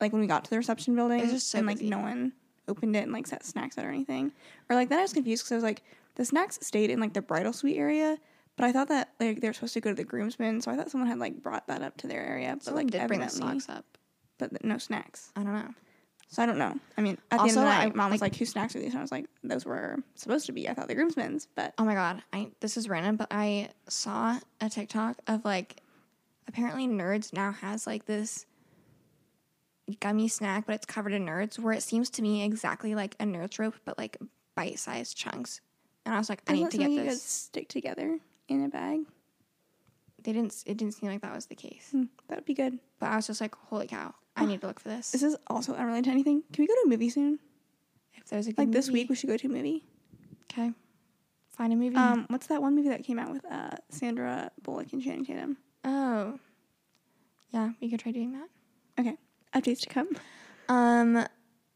Like 0.01 0.13
when 0.13 0.21
we 0.21 0.27
got 0.27 0.45
to 0.45 0.51
the 0.51 0.57
reception 0.57 0.95
building, 0.95 1.21
was 1.21 1.31
just 1.31 1.51
so 1.51 1.59
and 1.59 1.67
like 1.67 1.79
busy. 1.79 1.91
no 1.91 1.99
one 1.99 2.33
opened 2.69 2.95
it 2.97 3.03
and 3.05 3.13
like 3.13 3.27
set 3.27 3.45
snacks 3.45 3.77
out 3.79 3.85
or 3.85 3.89
anything. 3.89 4.33
Or 4.71 4.77
like 4.77 4.89
then 4.89 4.99
I 4.99 5.03
was 5.03 5.13
confused 5.13 5.43
because 5.45 5.53
I 5.53 5.57
was 5.57 5.65
like 5.65 5.83
the 6.15 6.25
snacks 6.25 6.59
stayed 6.63 6.91
in 6.91 7.01
like 7.01 7.13
the 7.15 7.23
bridal 7.23 7.53
suite 7.53 7.77
area, 7.77 8.19
but 8.57 8.65
I 8.65 8.73
thought 8.73 8.89
that 8.89 9.11
like 9.19 9.41
they 9.41 9.49
were 9.49 9.53
supposed 9.53 9.75
to 9.75 9.81
go 9.81 9.91
to 9.91 9.97
the 9.97 10.05
groomsmen, 10.05 10.61
so 10.61 10.71
I 10.71 10.77
thought 10.77 10.91
someone 10.91 11.09
had 11.09 11.19
like 11.19 11.43
brought 11.43 11.67
that 11.69 11.83
up 11.83 11.97
to 11.99 12.07
their 12.07 12.25
area, 12.25 12.53
but 12.55 12.63
Someone 12.65 12.85
like 12.85 12.93
did 12.93 13.07
bring 13.09 13.21
the 13.21 13.29
socks 13.29 13.69
up. 13.69 13.85
but 14.39 14.51
th- 14.51 14.63
no 14.63 14.79
snacks. 14.79 15.33
I 15.37 15.43
don't 15.43 15.55
know. 15.55 15.75
So 16.33 16.43
I 16.43 16.47
don't 16.47 16.57
know. 16.57 16.75
I 16.97 17.03
mean, 17.03 17.19
at 17.31 17.37
the 17.37 17.43
Also, 17.43 17.61
end 17.61 17.69
of 17.69 17.75
the 17.75 17.79
I- 17.81 17.85
night, 17.85 17.95
mom 17.95 18.11
was 18.11 18.23
like- 18.23 18.33
like, 18.33 18.39
"Whose 18.39 18.49
snacks 18.49 18.75
are 18.75 18.79
these?" 18.79 18.93
And 18.93 18.99
I 18.99 19.03
was 19.03 19.13
like, 19.13 19.27
"Those 19.45 19.67
were 19.67 19.99
supposed 20.15 20.47
to 20.47 20.53
be. 20.53 20.67
I 20.67 20.73
thought 20.73 20.89
the 20.89 20.95
groomsmen's, 20.95 21.47
but 21.55 21.75
Oh 21.77 21.85
my 21.85 21.93
god, 21.95 22.23
I 22.33 22.51
this 22.61 22.79
is 22.79 22.89
random, 22.89 23.17
but 23.17 23.29
I 23.31 23.69
saw 23.87 24.41
a 24.59 24.71
TikTok 24.71 25.19
of 25.27 25.45
like 25.45 25.83
apparently 26.49 26.89
Nerds 26.89 27.35
now 27.35 27.53
has 27.53 27.87
like 27.87 28.07
this 28.07 28.47
gummy 30.01 30.27
snack, 30.29 30.65
but 30.65 30.75
it's 30.75 30.87
covered 30.87 31.13
in 31.13 31.27
nerds, 31.27 31.59
where 31.59 31.75
it 31.75 31.83
seems 31.83 32.09
to 32.11 32.23
me 32.23 32.43
exactly 32.45 32.95
like 32.95 33.15
a 33.21 33.25
nerds 33.25 33.59
rope, 33.59 33.75
but 33.85 33.99
like 33.99 34.17
bite 34.55 34.79
sized 34.79 35.17
chunks. 35.17 35.61
And 36.07 36.15
I 36.15 36.19
was 36.19 36.29
like, 36.31 36.43
I 36.49 36.55
Isn't 36.55 36.65
need 36.65 36.71
to 36.73 36.79
get 36.79 36.85
something 36.85 36.93
you 36.99 37.03
could 37.05 37.11
this. 37.13 37.23
stick 37.23 37.69
together 37.69 38.19
in 38.49 38.65
a 38.65 38.69
bag. 38.69 39.01
They 40.23 40.33
didn't. 40.33 40.63
It 40.67 40.77
didn't 40.79 40.95
seem 40.95 41.11
like 41.11 41.21
that 41.21 41.35
was 41.35 41.47
the 41.47 41.57
case, 41.57 41.89
Hmm, 41.91 42.05
that'd 42.29 42.45
be 42.47 42.55
good." 42.55 42.79
but 43.01 43.11
I 43.11 43.17
was 43.17 43.27
just 43.27 43.41
like, 43.41 43.55
holy 43.55 43.87
cow, 43.87 44.15
I 44.37 44.47
need 44.47 44.61
to 44.63 44.67
look 44.67 44.81
for 44.81 44.89
this. 44.89 45.11
This 45.13 45.23
is 45.23 45.37
also 45.47 45.75
unrelated 45.75 46.05
to 46.07 46.11
anything. 46.11 46.43
Can 46.53 46.63
we 46.63 46.67
go 46.67 46.75
to 46.75 46.83
a 46.87 46.89
movie 46.89 47.11
soon? 47.11 47.39
If 48.15 48.25
there's 48.29 48.47
a 48.47 48.51
good 48.53 48.59
Like 48.59 48.73
this 48.73 48.91
week, 48.91 49.09
we 49.11 49.15
should 49.15 49.29
go 49.29 49.37
to 49.37 49.47
a 49.47 49.51
movie. 49.51 49.85
okay, 50.51 50.73
find 51.51 51.73
a 51.73 51.77
movie. 51.77 51.97
Um, 51.97 52.27
what's 52.29 52.47
that 52.49 52.63
one 52.63 52.75
movie 52.75 52.89
that 52.89 53.05
came 53.05 53.19
out 53.19 53.33
with 53.33 53.45
uh, 53.51 53.71
Sandra 53.91 54.51
Bullock 54.63 54.93
and 54.93 55.03
Channing 55.03 55.25
Tatum? 55.25 55.57
oh, 55.85 56.39
yeah, 57.51 57.71
we 57.81 57.91
could 57.91 58.01
try 58.01 58.13
doing 58.13 58.33
that. 58.33 58.49
Okay, 58.99 59.17
updates 59.55 59.81
to 59.81 59.89
come. 59.89 60.09
Um, 60.69 61.27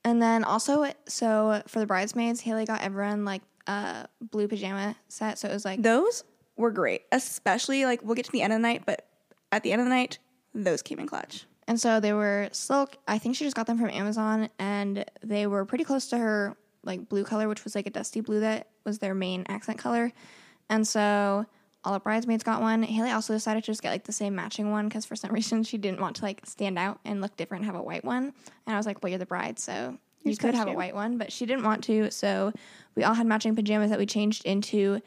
and 0.05 0.23
then 0.23 0.45
also, 0.45 0.91
so 1.07 1.63
for 1.67 1.81
the 1.81 1.87
bridesmaids, 1.87 2.41
Hailey 2.41 2.65
got 2.65 2.81
everyone 2.81 3.25
like 3.25 3.43
a 3.67 4.07
blue 4.21 4.49
pajama 4.49 4.97
set. 5.09 5.39
So 5.39 5.49
it 5.49 5.53
was 5.53 5.65
like, 5.65 5.83
Those 5.83 6.25
were 6.57 6.71
great, 6.71 7.03
especially 7.13 7.85
like 7.85 8.03
we'll 8.03 8.15
get 8.15 8.25
to 8.27 8.33
the 8.33 8.41
end 8.43 8.53
of 8.53 8.59
the 8.59 8.63
night, 8.63 8.83
but 8.87 9.07
at 9.53 9.63
the 9.63 9.73
end 9.73 9.81
of 9.83 9.87
the 9.87 9.91
night, 9.95 10.19
those 10.55 10.81
came 10.83 10.99
in 10.99 11.07
clutch. 11.07 11.45
And 11.69 11.81
so 11.81 11.99
they 12.01 12.13
were 12.13 12.49
silk. 12.53 12.97
I 13.09 13.19
think 13.19 13.37
she 13.37 13.45
just 13.45 13.57
got 13.57 13.67
them 13.67 13.79
from 13.79 13.91
Amazon, 13.91 14.49
and 14.59 15.05
they 15.23 15.47
were 15.47 15.65
pretty 15.65 15.85
close 15.85 16.09
to 16.09 16.19
her 16.19 16.57
like 16.85 17.09
blue 17.09 17.25
color, 17.25 17.49
which 17.49 17.65
was 17.65 17.75
like 17.75 17.87
a 17.87 17.91
dusty 17.91 18.21
blue 18.21 18.41
that 18.41 18.69
was 18.85 19.01
their 19.01 19.15
main 19.15 19.45
accent 19.49 19.79
color. 19.79 20.13
And 20.71 20.87
so 20.87 21.47
all 21.85 21.93
the 21.93 22.01
bridesmaids 22.01 22.45
got 22.45 22.61
one. 22.61 22.83
Hailey 22.83 23.11
also 23.11 23.33
decided 23.33 23.65
to 23.65 23.71
just 23.71 23.83
get 23.83 23.91
like 23.91 24.05
the 24.05 24.13
same 24.13 24.35
matching 24.35 24.71
one 24.71 24.89
because 24.89 25.05
for 25.05 25.17
some 25.17 25.33
reason 25.35 25.63
she 25.63 25.79
didn't 25.79 26.01
want 26.01 26.17
to 26.17 26.23
like 26.23 26.41
stand 26.45 26.79
out 26.79 27.01
and 27.05 27.21
look 27.21 27.37
different 27.37 27.63
and 27.63 27.73
have 27.73 27.81
a 27.81 27.85
white 27.85 28.05
one. 28.05 28.33
And 28.67 28.75
I 28.75 28.77
was 28.77 28.87
like, 28.87 29.03
well, 29.03 29.11
you're 29.11 29.19
the 29.19 29.27
bride, 29.27 29.59
so 29.59 29.99
you 30.23 30.33
could 30.33 30.41
supposed 30.41 30.57
have 30.57 30.69
a 30.69 30.73
white 30.73 30.95
one, 30.95 31.19
but 31.19 31.33
she 31.33 31.47
didn't 31.47 31.65
want 31.65 31.85
to. 31.85 32.11
So 32.11 32.53
we 32.95 33.05
all 33.05 33.15
had 33.15 33.27
matching 33.27 33.55
pajamas 33.55 33.91
that 33.91 33.99
we 33.99 34.07
changed 34.07 34.45
into 34.45 35.01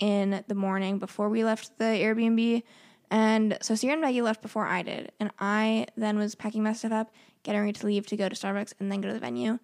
in 0.00 0.42
the 0.48 0.54
morning 0.54 0.98
before 0.98 1.28
we 1.28 1.44
left 1.44 1.78
the 1.78 1.84
Airbnb. 1.84 2.62
And 3.10 3.58
so 3.60 3.74
Ciera 3.74 3.92
and 3.92 4.00
Maggie 4.00 4.22
left 4.22 4.42
before 4.42 4.66
I 4.66 4.82
did. 4.82 5.12
And 5.20 5.30
I 5.38 5.86
then 5.96 6.18
was 6.18 6.34
packing 6.34 6.62
my 6.62 6.72
stuff 6.72 6.92
up, 6.92 7.14
getting 7.42 7.60
ready 7.60 7.72
to 7.72 7.86
leave 7.86 8.06
to 8.06 8.16
go 8.16 8.28
to 8.28 8.34
Starbucks 8.34 8.74
and 8.80 8.90
then 8.90 9.00
go 9.00 9.08
to 9.08 9.14
the 9.14 9.20
venue. 9.20 9.58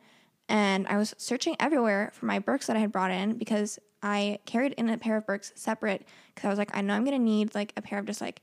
And 0.49 0.87
I 0.89 0.97
was 0.97 1.15
searching 1.17 1.57
everywhere 1.61 2.11
for 2.13 2.27
my 2.27 2.39
Birks 2.39 2.67
that 2.67 2.77
I 2.77 2.81
had 2.81 2.93
brought 2.93 3.11
in 3.11 3.35
because 3.39 3.79
I 4.03 4.39
carried 4.47 4.73
in 4.73 4.89
a 4.89 4.99
pair 4.99 5.17
of 5.17 5.27
Birks 5.27 5.53
separate 5.55 6.07
because 6.35 6.47
I 6.47 6.51
was 6.51 6.59
like, 6.59 6.77
I 6.77 6.81
know 6.81 6.95
I'm 6.95 7.05
going 7.05 7.17
to 7.17 7.25
need 7.25 7.55
like 7.55 7.73
a 7.77 7.83
pair 7.83 7.99
of 7.99 8.07
just 8.07 8.21
like 8.21 8.41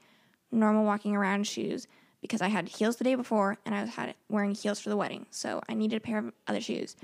normal 0.52 0.86
walking 0.86 1.16
around 1.16 1.48
shoes 1.48 1.88
because 2.22 2.42
I 2.42 2.48
had 2.48 2.70
heels 2.70 2.96
the 2.96 3.04
day 3.04 3.16
before 3.16 3.58
and 3.66 3.76
I 3.76 3.82
was 3.82 3.92
had 3.92 4.16
wearing 4.30 4.56
heels 4.56 4.80
for 4.80 4.90
the 4.90 4.98
wedding. 4.98 5.26
So 5.32 5.62
I 5.68 5.74
needed 5.74 5.98
a 5.98 6.02
pair 6.02 6.20
of 6.20 6.32
other 6.48 6.62
shoes. 6.62 6.96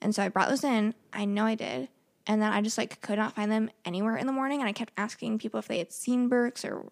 And 0.00 0.14
so 0.14 0.22
I 0.22 0.28
brought 0.28 0.48
those 0.48 0.64
in. 0.64 0.94
I 1.12 1.24
know 1.24 1.46
I 1.46 1.54
did. 1.54 1.88
And 2.26 2.40
then 2.40 2.52
I 2.52 2.60
just 2.62 2.78
like 2.78 3.00
could 3.00 3.18
not 3.18 3.34
find 3.34 3.50
them 3.50 3.70
anywhere 3.84 4.16
in 4.16 4.26
the 4.26 4.32
morning. 4.32 4.60
And 4.60 4.68
I 4.68 4.72
kept 4.72 4.92
asking 4.96 5.38
people 5.38 5.58
if 5.58 5.68
they 5.68 5.78
had 5.78 5.92
seen 5.92 6.28
Birks 6.28 6.64
or 6.64 6.86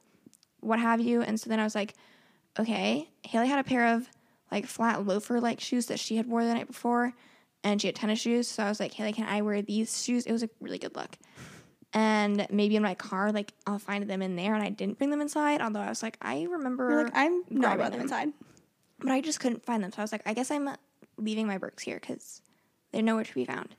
what 0.63 0.79
have 0.79 1.01
you. 1.01 1.21
And 1.23 1.39
so 1.39 1.51
then 1.51 1.61
I 1.61 1.65
was 1.65 1.75
like, 1.75 1.95
okay, 2.59 3.09
Hailey 3.25 3.49
had 3.49 3.59
a 3.59 3.65
pair 3.65 3.95
of 3.95 4.09
like 4.51 4.67
flat 4.67 5.07
loafer 5.07 5.41
like 5.41 5.61
shoes 5.61 5.87
that 5.87 5.99
she 6.01 6.17
had 6.17 6.27
wore 6.27 6.45
the 6.45 6.55
night 6.55 6.67
before. 6.69 7.13
And 7.65 7.81
she 7.81 7.87
had 7.89 7.95
tennis 7.95 8.21
shoes. 8.21 8.49
So 8.49 8.63
I 8.65 8.69
was 8.69 8.81
like, 8.81 8.93
Hailey, 8.93 9.13
can 9.13 9.27
I 9.29 9.43
wear 9.43 9.63
these 9.63 10.03
shoes? 10.03 10.27
It 10.27 10.33
was 10.33 10.43
a 10.43 10.51
really 10.61 10.79
good 10.79 10.97
look. 10.97 11.17
And 11.93 12.47
maybe 12.51 12.77
in 12.77 12.83
my 12.83 12.95
car, 12.95 13.33
like 13.33 13.53
I'll 13.67 13.79
find 13.79 14.09
them 14.09 14.23
in 14.23 14.35
there. 14.37 14.55
And 14.55 14.63
I 14.63 14.71
didn't 14.71 14.99
bring 14.99 15.11
them 15.11 15.21
inside. 15.21 15.61
Although 15.61 15.81
I 15.81 15.89
was 15.89 16.03
like, 16.03 16.17
I 16.23 16.43
remember 16.45 16.91
You're 16.91 17.05
like, 17.05 17.13
I'm 17.15 17.43
not 17.51 17.79
them 17.79 17.91
them. 17.93 18.01
inside. 18.01 18.29
but 18.99 19.11
I 19.13 19.21
just 19.21 19.41
couldn't 19.41 19.65
find 19.65 19.83
them. 19.85 19.93
So 19.93 19.99
I 19.99 20.03
was 20.03 20.13
like, 20.13 20.23
I 20.27 20.33
guess 20.35 20.51
I'm 20.51 20.71
leaving 21.19 21.47
my 21.47 21.59
Birks 21.59 21.83
here 21.83 22.01
because 22.01 22.41
they're 22.93 23.03
nowhere 23.03 23.25
to 23.25 23.35
be 23.35 23.45
found. 23.45 23.75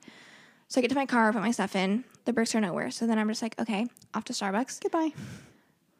So 0.69 0.79
I 0.79 0.81
get 0.81 0.89
to 0.89 0.95
my 0.95 1.05
car, 1.05 1.31
put 1.33 1.41
my 1.41 1.51
stuff 1.51 1.75
in. 1.75 2.03
The 2.25 2.33
Birks 2.33 2.55
are 2.55 2.61
nowhere. 2.61 2.89
So 2.91 3.05
then 3.05 3.19
I'm 3.19 3.27
just 3.27 3.41
like, 3.41 3.59
okay, 3.59 3.87
off 4.13 4.23
to 4.25 4.33
Starbucks. 4.33 4.81
Goodbye. 4.81 5.11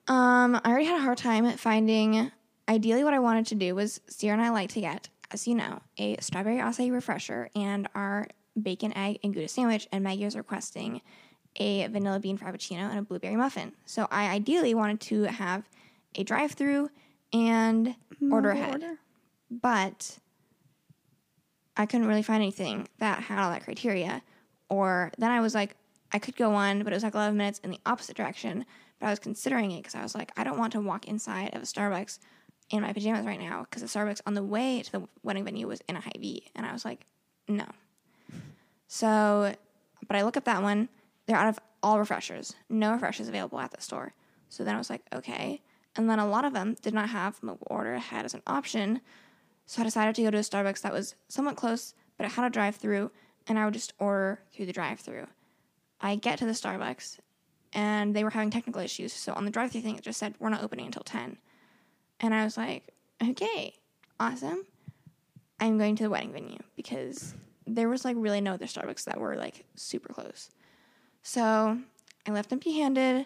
Um, 0.08 0.60
I 0.64 0.70
already 0.70 0.86
had 0.86 1.00
a 1.00 1.04
hard 1.04 1.18
time 1.18 1.50
finding. 1.58 2.32
Ideally, 2.68 3.04
what 3.04 3.14
I 3.14 3.20
wanted 3.20 3.48
to 3.48 3.56
do 3.56 3.76
was 3.76 4.00
Ciera 4.10 4.34
and 4.34 4.42
I 4.42 4.50
like 4.50 4.70
to 4.72 4.82
get, 4.82 5.10
as 5.32 5.48
you 5.48 5.56
know, 5.56 5.82
a 5.98 6.18
strawberry 6.20 6.58
acai 6.58 6.92
refresher 6.92 7.50
and 7.56 7.88
our 7.96 8.28
bacon, 8.62 8.96
egg, 8.96 9.20
and 9.24 9.34
Gouda 9.34 9.48
sandwich. 9.48 9.88
And 9.92 10.04
Maggie 10.04 10.26
was 10.26 10.36
requesting 10.36 11.02
a 11.58 11.88
vanilla 11.88 12.20
bean 12.20 12.38
frappuccino 12.38 12.90
and 12.90 13.00
a 13.00 13.02
blueberry 13.02 13.36
muffin. 13.36 13.74
So 13.86 14.08
I 14.12 14.30
ideally 14.30 14.74
wanted 14.74 15.02
to 15.02 15.24
have 15.24 15.70
a 16.16 16.24
drive-through 16.24 16.90
and 17.32 17.96
order 18.32 18.54
Mobile 18.54 18.62
ahead 18.62 18.98
but 19.62 20.18
I 21.78 21.86
couldn't 21.86 22.08
really 22.08 22.24
find 22.24 22.42
anything 22.42 22.88
that 23.00 23.20
had 23.20 23.40
all 23.40 23.52
that 23.52 23.64
criteria. 23.64 24.22
Or 24.70 25.12
then 25.18 25.32
I 25.32 25.42
was 25.42 25.54
like, 25.54 25.76
I 26.12 26.20
could 26.20 26.36
go 26.36 26.54
on, 26.54 26.84
but 26.84 26.94
it 26.94 26.96
was 26.96 27.04
like 27.04 27.16
11 27.16 27.38
minutes 27.38 27.60
in 27.64 27.72
the 27.72 27.80
opposite 27.86 28.16
direction. 28.16 28.66
But 29.04 29.10
I 29.10 29.12
was 29.12 29.20
considering 29.20 29.72
it 29.72 29.80
because 29.80 29.96
I 29.96 30.02
was 30.02 30.16
like, 30.16 30.32
I 30.38 30.46
don't 30.46 30.58
want 30.58 30.72
to 30.72 30.80
walk 30.80 31.10
inside 31.10 31.54
of 31.54 31.62
a 31.62 31.66
Starbucks 31.66 32.20
in 32.70 32.84
my 32.84 32.94
pajamas 32.94 33.26
right 33.26 33.38
now 33.38 33.68
because 33.70 33.82
the 33.82 34.00
Starbucks 34.00 34.22
on 34.26 34.34
the 34.34 34.42
way 34.42 34.82
to 34.82 34.92
the 34.94 35.08
wedding 35.24 35.44
venue 35.44 35.68
was 35.68 35.82
in 35.90 35.98
a 35.98 36.00
Hy-Vee. 36.00 36.50
And 36.56 36.66
I 36.66 36.72
was 36.72 36.86
like, 36.86 37.06
no. 37.50 37.66
So, 38.88 39.54
but 40.08 40.16
I 40.16 40.22
look 40.22 40.38
up 40.38 40.46
that 40.46 40.64
one. 40.64 40.88
They're 41.26 41.36
out 41.36 41.50
of 41.50 41.60
all 41.84 42.00
refreshers. 42.00 42.56
No 42.70 42.94
refreshers 42.94 43.28
available 43.28 43.60
at 43.60 43.72
the 43.72 43.82
store. 43.82 44.14
So 44.48 44.64
then 44.64 44.74
I 44.74 44.78
was 44.78 44.90
like, 44.90 45.02
okay. 45.12 45.62
And 45.98 46.10
then 46.10 46.20
a 46.20 46.26
lot 46.26 46.46
of 46.46 46.54
them 46.54 46.78
did 46.82 46.94
not 46.94 47.10
have 47.10 47.44
mobile 47.44 47.68
order 47.70 47.96
ahead 47.96 48.24
as 48.24 48.34
an 48.34 48.42
option. 48.48 49.02
So 49.66 49.82
I 49.82 49.84
decided 49.84 50.16
to 50.16 50.24
go 50.24 50.32
to 50.32 50.38
a 50.38 50.42
Starbucks 50.42 50.80
that 50.80 50.94
was 50.94 51.16
somewhat 51.28 51.58
close, 51.58 51.94
but 52.18 52.26
it 52.26 52.32
had 52.32 52.46
a 52.46 52.50
drive 52.50 52.78
through, 52.78 53.12
and 53.48 53.60
I 53.60 53.66
would 53.66 53.74
just 53.74 53.92
order 54.00 54.40
through 54.54 54.68
the 54.68 54.72
drive 54.72 55.02
through. 55.02 55.28
I 56.00 56.16
get 56.16 56.40
to 56.40 56.46
the 56.46 56.54
Starbucks, 56.54 57.18
and 57.74 58.16
they 58.16 58.24
were 58.24 58.30
having 58.30 58.50
technical 58.50 58.82
issues. 58.82 59.14
So 59.14 59.34
on 59.34 59.46
the 59.46 59.52
drive 59.52 59.72
through 59.72 59.82
thing, 59.82 59.98
it 59.98 60.04
just 60.04 60.20
said, 60.20 60.36
We're 60.40 60.50
not 60.50 60.64
opening 60.64 60.86
until 60.86 61.04
10. 61.04 61.38
And 62.20 62.34
I 62.34 62.44
was 62.44 62.58
like, 62.58 62.88
Okay, 63.22 63.76
awesome. 64.20 64.66
I'm 65.60 65.78
going 65.78 65.96
to 65.98 66.04
the 66.04 66.10
wedding 66.10 66.34
venue 66.34 66.60
because 66.76 67.34
there 67.66 67.90
was 67.90 68.04
like 68.04 68.16
really 68.20 68.42
no 68.42 68.54
other 68.54 68.66
Starbucks 68.66 69.06
that 69.06 69.20
were 69.20 69.36
like 69.36 69.66
super 69.76 70.14
close. 70.14 70.50
So 71.22 71.80
I 72.28 72.32
left 72.32 72.52
empty 72.52 72.74
handed, 72.74 73.26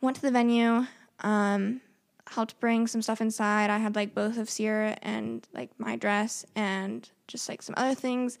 went 0.00 0.16
to 0.16 0.22
the 0.22 0.30
venue, 0.30 0.86
um, 1.20 1.80
helped 2.28 2.58
bring 2.58 2.86
some 2.86 3.02
stuff 3.02 3.20
inside. 3.20 3.70
I 3.70 3.78
had 3.78 3.94
like 3.94 4.14
both 4.14 4.38
of 4.38 4.48
Ciera 4.48 4.96
and 5.02 5.46
like 5.52 5.70
my 5.78 5.96
dress 5.96 6.44
and 6.54 7.08
just 7.28 7.48
like 7.48 7.62
some 7.62 7.74
other 7.76 7.94
things. 7.94 8.38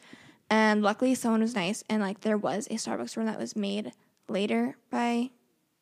And 0.48 0.82
luckily, 0.82 1.16
someone 1.16 1.40
was 1.40 1.56
nice, 1.56 1.82
and 1.90 2.00
like 2.00 2.20
there 2.20 2.38
was 2.38 2.68
a 2.68 2.74
Starbucks 2.74 3.16
room 3.16 3.26
that 3.26 3.38
was 3.38 3.56
made 3.56 3.92
later 4.28 4.76
by 4.90 5.30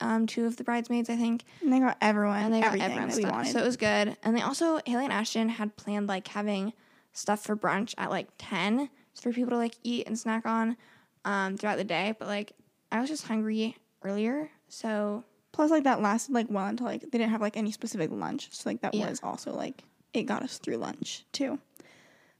um, 0.01 0.27
two 0.27 0.47
of 0.47 0.57
the 0.57 0.65
bridesmaids, 0.65 1.09
I 1.09 1.17
think. 1.17 1.45
And 1.63 1.73
they 1.73 1.81
got 1.81 1.97
everyone 2.01 2.43
And 2.43 2.53
they 2.53 2.61
got 2.61 3.13
stuff. 3.13 3.33
wanted. 3.33 3.53
So 3.53 3.59
it 3.61 3.65
was 3.65 3.77
good. 3.77 4.17
And 4.23 4.37
they 4.37 4.43
also, 4.43 4.81
Hailey 4.87 5.05
and 5.05 5.13
Ashton 5.13 5.49
had 5.49 5.77
planned 5.77 6.07
like 6.09 6.29
having 6.29 6.73
stuff 7.13 7.43
for 7.45 7.57
brunch 7.57 7.95
at 7.97 8.11
like 8.11 8.29
10 8.39 8.89
for 9.21 9.33
people 9.33 9.51
to 9.51 9.57
like 9.57 9.75
eat 9.83 10.07
and 10.07 10.19
snack 10.19 10.45
on 10.47 10.77
um, 11.25 11.57
throughout 11.57 11.77
the 11.79 11.85
day. 11.85 12.15
But 12.19 12.29
like 12.29 12.53
I 12.91 13.01
was 13.01 13.09
just 13.09 13.27
hungry 13.27 13.77
earlier. 14.03 14.51
So 14.69 15.25
Plus, 15.53 15.71
like 15.71 15.85
that 15.85 16.03
lasted 16.03 16.35
like 16.35 16.49
well 16.51 16.67
until 16.67 16.87
like 16.87 17.03
they 17.03 17.19
didn't 17.19 17.31
have 17.31 17.41
like 17.41 17.57
any 17.57 17.71
specific 17.71 18.11
lunch, 18.11 18.49
so 18.51 18.69
like 18.69 18.81
that 18.81 18.93
Yeah. 18.93 19.09
was 19.09 19.21
also 19.23 19.55
like 19.55 19.85
it 20.13 20.25
got 20.25 20.43
us 20.43 20.59
through 20.59 20.79
lunch 20.79 21.25
too. 21.31 21.61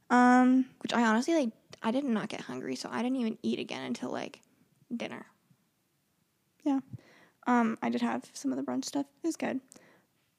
Um, 0.09 0.65
which 0.83 0.93
I 0.93 1.01
honestly 1.03 1.33
like, 1.33 1.49
I 1.81 1.91
did 1.91 2.03
not 2.03 2.27
get 2.27 2.41
hungry. 2.41 2.75
So 2.75 2.89
I 2.91 3.01
didn't 3.01 3.17
even 3.17 3.37
eat 3.41 3.57
again 3.59 3.83
until 3.85 4.11
like 4.11 4.41
dinner. 4.95 5.25
Yeah. 6.65 6.79
Um, 7.47 7.77
I 7.81 7.89
did 7.89 8.01
have 8.01 8.29
some 8.33 8.51
of 8.51 8.57
the 8.57 8.63
brunch 8.63 8.85
stuff. 8.85 9.05
It 9.23 9.27
was 9.27 9.35
good. 9.35 9.61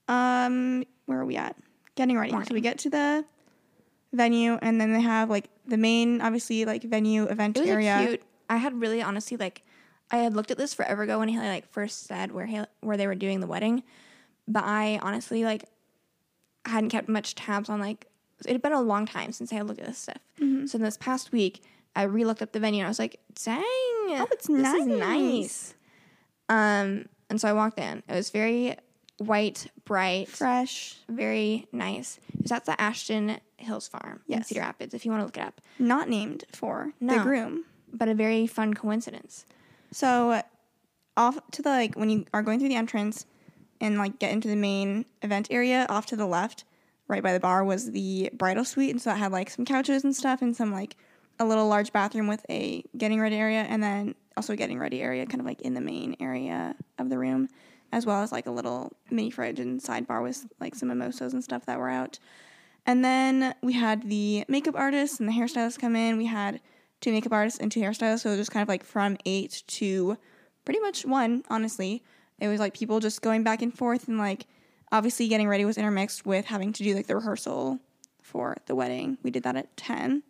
Um, 0.09 0.85
where 1.07 1.21
are 1.21 1.25
we 1.25 1.37
at? 1.37 1.57
Getting 1.95 2.19
ready. 2.19 2.33
So 2.33 2.53
we 2.53 2.61
get 2.61 2.79
to 2.79 2.91
the 2.91 3.25
venue, 4.13 4.59
and 4.61 4.81
then 4.81 4.93
they 4.93 5.01
have 5.01 5.31
like 5.31 5.49
the 5.67 5.77
main, 5.77 6.21
obviously 6.21 6.65
like 6.65 6.83
venue 6.83 7.25
event 7.25 7.57
It 7.57 7.61
was 7.61 7.71
area. 7.71 8.05
cute. 8.07 8.23
I 8.49 8.57
had 8.57 8.81
really 8.81 9.03
honestly 9.03 9.37
like 9.37 9.63
I 10.11 10.19
had 10.19 10.35
looked 10.35 10.51
at 10.51 10.59
this 10.59 10.75
forever 10.75 11.03
ago 11.03 11.19
when 11.19 11.29
he 11.29 11.39
like 11.39 11.71
first 11.73 12.07
said 12.07 12.33
where 12.33 12.47
Hailey, 12.47 12.67
where 12.81 12.97
they 12.97 13.07
were 13.07 13.15
doing 13.15 13.41
the 13.41 13.47
wedding, 13.47 13.83
but 14.47 14.65
I 14.65 14.99
honestly 15.03 15.45
like 15.45 15.65
hadn't 16.65 16.91
kept 16.91 17.09
much 17.09 17.35
tabs 17.35 17.69
on 17.69 17.81
like 17.81 18.07
it 18.45 18.53
had 18.53 18.63
been 18.63 18.73
a 18.73 18.83
long 18.83 19.07
time 19.07 19.33
since 19.33 19.53
I 19.53 19.57
had 19.57 19.67
looked 19.67 19.81
at 19.81 19.87
this 19.87 19.99
stuff. 19.99 20.19
Mm-hmm. 20.41 20.67
So 20.67 20.77
in 20.77 20.83
this 20.83 20.97
past 20.97 21.33
week 21.33 21.63
I 21.95 22.03
re-looked 22.03 22.43
up 22.43 22.53
the 22.53 22.61
venue 22.61 22.81
and 22.81 22.87
I 22.87 22.91
was 22.91 22.99
like, 22.99 23.19
dang, 23.45 23.63
oh, 23.65 24.27
it's 24.31 24.47
this 24.49 24.63
nice. 24.63 24.81
is 24.83 24.87
nice. 24.87 25.75
Um, 26.49 27.07
and 27.29 27.41
so 27.41 27.49
I 27.49 27.53
walked 27.53 27.79
in. 27.79 28.03
It 28.09 28.15
was 28.15 28.31
very 28.31 28.77
white, 29.19 29.67
bright, 29.85 30.29
Fresh, 30.29 30.97
very 31.09 31.67
nice. 31.73 32.19
It 32.35 32.43
was 32.43 32.53
at 32.53 32.65
the 32.67 32.81
Ashton 32.81 33.39
Hills 33.57 33.89
Farm 33.89 34.21
in 34.29 34.45
Cedar 34.45 34.61
Rapids. 34.61 34.95
If 34.95 35.05
you 35.05 35.11
want 35.11 35.23
to 35.23 35.25
look 35.27 35.37
it 35.39 35.43
up, 35.43 35.61
not 35.79 36.09
named 36.09 36.45
for 36.53 36.93
the 37.01 37.19
groom. 37.19 37.65
but 37.93 38.09
a 38.09 38.15
very 38.15 38.47
fun 38.47 38.75
coincidence. 38.75 39.45
So 39.91 40.43
off 41.17 41.39
to 41.53 41.63
the 41.63 41.71
like 41.71 41.95
when 41.97 42.11
you 42.11 42.27
are 42.35 42.43
going 42.43 42.59
through 42.59 42.69
the 42.69 42.75
entrance 42.77 43.25
and 43.81 43.99
like 43.99 44.19
get 44.19 44.33
into 44.33 44.49
the 44.49 44.57
main 44.57 45.07
event 45.23 45.49
area, 45.51 45.87
off 45.89 46.07
to 46.07 46.17
the 46.17 46.27
left, 46.27 46.65
right 47.09 47.23
by 47.23 47.33
the 47.33 47.41
bar 47.41 47.65
was 47.65 47.91
the 47.93 48.31
bridal 48.35 48.65
suite, 48.65 48.91
and 48.91 49.01
so 49.01 49.11
that 49.11 49.17
had 49.17 49.33
like 49.33 49.49
some 49.51 49.65
couches 49.65 50.05
and 50.05 50.15
stuff 50.15 50.43
and 50.43 50.55
some 50.55 50.73
like 50.73 50.97
a 51.39 51.45
little 51.45 51.69
large 51.69 51.93
bathroom 51.93 52.27
with 52.27 52.45
a 52.51 52.83
getting 52.97 53.21
ready 53.21 53.37
area 53.37 53.63
and 53.63 53.83
then 53.83 54.15
also 54.37 54.55
getting 54.55 54.79
ready 54.79 55.03
area 55.03 55.27
kind 55.27 55.41
of 55.41 55.47
like 55.47 55.61
in 55.63 55.75
the 55.75 55.81
main 55.81 56.17
area 56.21 56.75
of 56.99 57.09
the 57.09 57.19
room 57.19 57.49
as 57.93 58.05
well 58.05 58.23
as 58.23 58.33
like 58.33 58.47
a 58.47 58.51
little 58.51 58.93
mini 59.11 59.31
fridge 59.31 59.61
and 59.61 59.81
sidebar 59.81 60.23
with 60.23 60.47
like 60.61 60.75
some 60.75 60.89
mimosas 60.89 61.33
and 61.33 61.43
stuff 61.43 61.67
that 61.67 61.79
were 61.79 61.89
out. 61.89 62.19
And 62.85 63.05
then 63.05 63.55
we 63.63 63.73
had 63.73 64.09
the 64.09 64.45
makeup 64.49 64.75
artists 64.77 65.19
and 65.19 65.29
the 65.29 65.33
hairstylists 65.33 65.79
come 65.79 65.97
in. 65.97 66.17
We 66.17 66.27
had 66.27 66.61
two 67.01 67.13
makeup 67.13 67.33
artists 67.33 67.59
and 67.59 67.71
two 67.71 67.81
hairstylists. 67.81 68.21
So 68.21 68.31
it 68.31 68.33
was 68.33 68.41
just 68.41 68.51
kind 68.51 68.63
of 68.63 68.69
like 68.69 68.85
from 68.85 69.17
eight 69.25 69.63
to 69.69 70.17
pretty 70.65 70.81
much 70.81 71.05
one, 71.05 71.43
honestly. 71.49 72.03
It 72.39 72.49
was 72.49 72.61
like 72.61 72.75
people 72.75 73.01
just 73.01 73.23
going 73.23 73.43
back 73.43 73.63
and 73.63 73.77
forth 73.77 74.09
and 74.09 74.19
like 74.19 74.47
obviously 74.93 75.29
getting 75.29 75.49
ready 75.49 75.65
was 75.65 75.79
intermixed 75.79 76.27
with 76.27 76.45
having 76.45 76.73
to 76.75 76.83
do 76.83 76.95
like 76.95 77.07
the 77.07 77.17
rehearsal 77.17 77.81
for 78.23 78.57
the 78.67 78.75
wedding. 78.75 79.19
We 79.23 79.31
did 79.31 79.43
that 79.45 79.57
at 79.57 79.77
10 79.77 80.23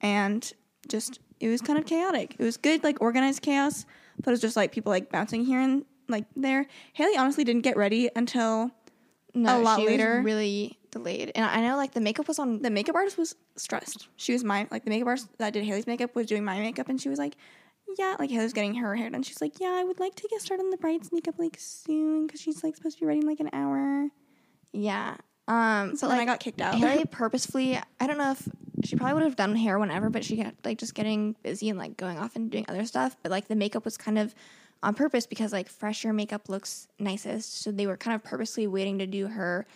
and 0.00 0.52
just 0.88 1.20
it 1.42 1.48
was 1.48 1.60
kind 1.60 1.78
of 1.78 1.84
chaotic. 1.84 2.36
It 2.38 2.44
was 2.44 2.56
good, 2.56 2.84
like 2.84 3.00
organized 3.00 3.42
chaos, 3.42 3.84
but 4.16 4.28
it 4.28 4.30
was 4.30 4.40
just 4.40 4.56
like 4.56 4.70
people 4.70 4.90
like 4.90 5.10
bouncing 5.10 5.44
here 5.44 5.60
and 5.60 5.84
like 6.08 6.24
there. 6.36 6.66
Hailey 6.92 7.16
honestly 7.16 7.42
didn't 7.42 7.62
get 7.62 7.76
ready 7.76 8.08
until 8.14 8.70
No, 9.34 9.58
a 9.58 9.60
lot 9.60 9.80
she 9.80 9.86
later. 9.86 10.16
Was 10.18 10.24
really 10.24 10.78
delayed, 10.92 11.32
and 11.34 11.44
I 11.44 11.60
know 11.60 11.76
like 11.76 11.92
the 11.92 12.00
makeup 12.00 12.28
was 12.28 12.38
on. 12.38 12.62
the 12.62 12.70
makeup 12.70 12.94
artist 12.94 13.18
was 13.18 13.34
stressed. 13.56 14.08
She 14.16 14.32
was 14.32 14.44
my 14.44 14.68
like 14.70 14.84
the 14.84 14.90
makeup 14.90 15.08
artist 15.08 15.28
that 15.38 15.52
did 15.52 15.64
Hailey's 15.64 15.86
makeup 15.86 16.14
was 16.14 16.26
doing 16.26 16.44
my 16.44 16.58
makeup, 16.60 16.88
and 16.88 17.00
she 17.00 17.08
was 17.08 17.18
like, 17.18 17.34
"Yeah, 17.98 18.14
like 18.20 18.30
Hailey 18.30 18.44
was 18.44 18.52
getting 18.52 18.76
her 18.76 18.94
hair 18.94 19.10
done. 19.10 19.24
She's 19.24 19.40
like, 19.40 19.58
yeah, 19.58 19.72
I 19.74 19.82
would 19.84 19.98
like 19.98 20.14
to 20.14 20.28
get 20.28 20.40
started 20.40 20.62
on 20.62 20.70
the 20.70 20.76
bride's 20.76 21.10
makeup 21.12 21.34
like 21.38 21.56
soon 21.58 22.26
because 22.26 22.40
she's 22.40 22.62
like 22.62 22.76
supposed 22.76 22.98
to 22.98 23.00
be 23.00 23.06
ready 23.06 23.20
in 23.20 23.26
like 23.26 23.40
an 23.40 23.50
hour." 23.52 24.08
Yeah. 24.72 25.16
Um. 25.48 25.96
So 25.96 26.06
but, 26.06 26.10
then 26.10 26.18
like, 26.18 26.28
I 26.28 26.32
got 26.32 26.40
kicked 26.40 26.60
out. 26.60 26.76
Haley 26.76 27.04
purposefully. 27.04 27.80
I 27.98 28.06
don't 28.06 28.18
know 28.18 28.30
if 28.30 28.48
she 28.84 28.96
probably 28.96 29.14
would 29.14 29.22
have 29.24 29.36
done 29.36 29.54
hair 29.56 29.78
whenever, 29.78 30.10
but 30.10 30.24
she 30.24 30.36
kept 30.36 30.64
like 30.64 30.78
just 30.78 30.94
getting 30.94 31.34
busy 31.42 31.68
and 31.68 31.78
like 31.78 31.96
going 31.96 32.18
off 32.18 32.36
and 32.36 32.50
doing 32.50 32.64
other 32.68 32.84
stuff. 32.84 33.16
But 33.22 33.30
like 33.30 33.48
the 33.48 33.56
makeup 33.56 33.84
was 33.84 33.96
kind 33.96 34.18
of 34.18 34.34
on 34.82 34.94
purpose 34.94 35.26
because 35.26 35.52
like 35.52 35.68
fresher 35.68 36.12
makeup 36.12 36.48
looks 36.48 36.88
nicest, 36.98 37.62
so 37.62 37.70
they 37.70 37.86
were 37.86 37.96
kind 37.96 38.14
of 38.14 38.24
purposely 38.24 38.66
waiting 38.66 38.98
to 38.98 39.06
do 39.06 39.28
her 39.28 39.66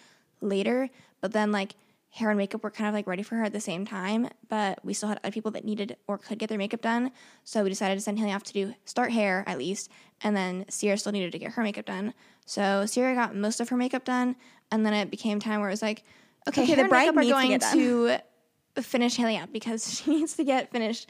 later. 0.41 0.91
But 1.21 1.33
then 1.33 1.53
like 1.53 1.75
hair 2.11 2.31
and 2.31 2.39
makeup 2.39 2.63
were 2.63 2.71
kind 2.71 2.89
of 2.89 2.95
like 2.95 3.07
ready 3.07 3.23
for 3.23 3.37
her 3.37 3.45
at 3.45 3.53
the 3.53 3.61
same 3.61 3.85
time, 3.85 4.29
but 4.49 4.83
we 4.85 4.95
still 4.95 5.09
had 5.09 5.21
other 5.23 5.31
people 5.33 5.51
that 5.51 5.65
needed 5.65 5.97
or 6.07 6.17
could 6.17 6.39
get 6.39 6.49
their 6.49 6.57
makeup 6.59 6.81
done. 6.81 7.13
So 7.45 7.63
we 7.63 7.69
decided 7.69 7.95
to 7.97 8.01
send 8.01 8.19
Hailey 8.19 8.33
off 8.33 8.43
to 8.45 8.53
do 8.53 8.75
start 8.87 9.13
hair 9.13 9.45
at 9.47 9.59
least, 9.59 9.91
and 10.23 10.35
then 10.35 10.65
Ciera 10.71 10.99
still 10.99 11.13
needed 11.13 11.33
to 11.33 11.39
get 11.39 11.53
her 11.53 11.63
makeup 11.63 11.85
done. 11.85 12.15
So 12.47 12.63
Ciera 12.85 13.15
got 13.15 13.37
most 13.37 13.61
of 13.61 13.69
her 13.69 13.77
makeup 13.77 14.05
done, 14.05 14.37
and 14.73 14.85
then 14.87 14.95
it 14.95 15.11
became 15.11 15.41
time 15.41 15.61
where 15.61 15.69
it 15.69 15.73
was 15.73 15.83
like, 15.83 16.05
okay, 16.49 16.63
Okay, 16.63 16.75
the 16.75 16.89
bride 16.89 17.15
makeup 17.15 17.17
are 17.19 17.23
to 17.23 17.29
going 17.29 17.49
get 17.51 17.61
done. 17.61 17.77
to 17.77 18.19
finish 18.83 19.17
Hailey 19.17 19.37
up 19.37 19.53
because 19.53 20.01
she 20.03 20.11
needs 20.11 20.35
to 20.35 20.45
get 20.45 20.71
finished 20.71 21.09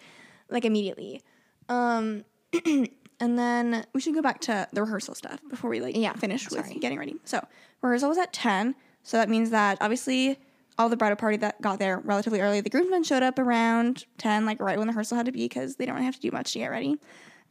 like 0.48 0.64
immediately. 0.64 1.22
Um, 1.68 2.24
and 2.64 3.38
then 3.38 3.84
we 3.92 4.00
should 4.00 4.14
go 4.14 4.22
back 4.22 4.40
to 4.42 4.68
the 4.72 4.82
rehearsal 4.82 5.14
stuff 5.14 5.40
before 5.48 5.70
we 5.70 5.80
like 5.80 5.96
Yeah, 5.96 6.12
finish 6.14 6.50
with 6.50 6.68
getting 6.80 6.98
ready. 6.98 7.16
So 7.24 7.44
rehearsal 7.82 8.08
was 8.08 8.18
at 8.18 8.32
ten, 8.32 8.74
so 9.02 9.16
that 9.16 9.28
means 9.28 9.50
that 9.50 9.78
obviously 9.80 10.38
all 10.78 10.88
the 10.88 10.96
bridal 10.96 11.16
party 11.16 11.38
that 11.38 11.60
got 11.62 11.78
there 11.78 11.98
relatively 12.00 12.40
early. 12.40 12.60
The 12.60 12.70
groomsmen 12.70 13.02
showed 13.04 13.22
up 13.22 13.38
around 13.38 14.04
ten, 14.18 14.44
like 14.46 14.60
right 14.60 14.78
when 14.78 14.86
the 14.86 14.92
rehearsal 14.92 15.16
had 15.16 15.26
to 15.26 15.32
be, 15.32 15.44
because 15.44 15.76
they 15.76 15.86
don't 15.86 15.94
really 15.94 16.06
have 16.06 16.16
to 16.16 16.20
do 16.20 16.30
much 16.30 16.52
to 16.52 16.58
get 16.58 16.70
ready. 16.70 16.98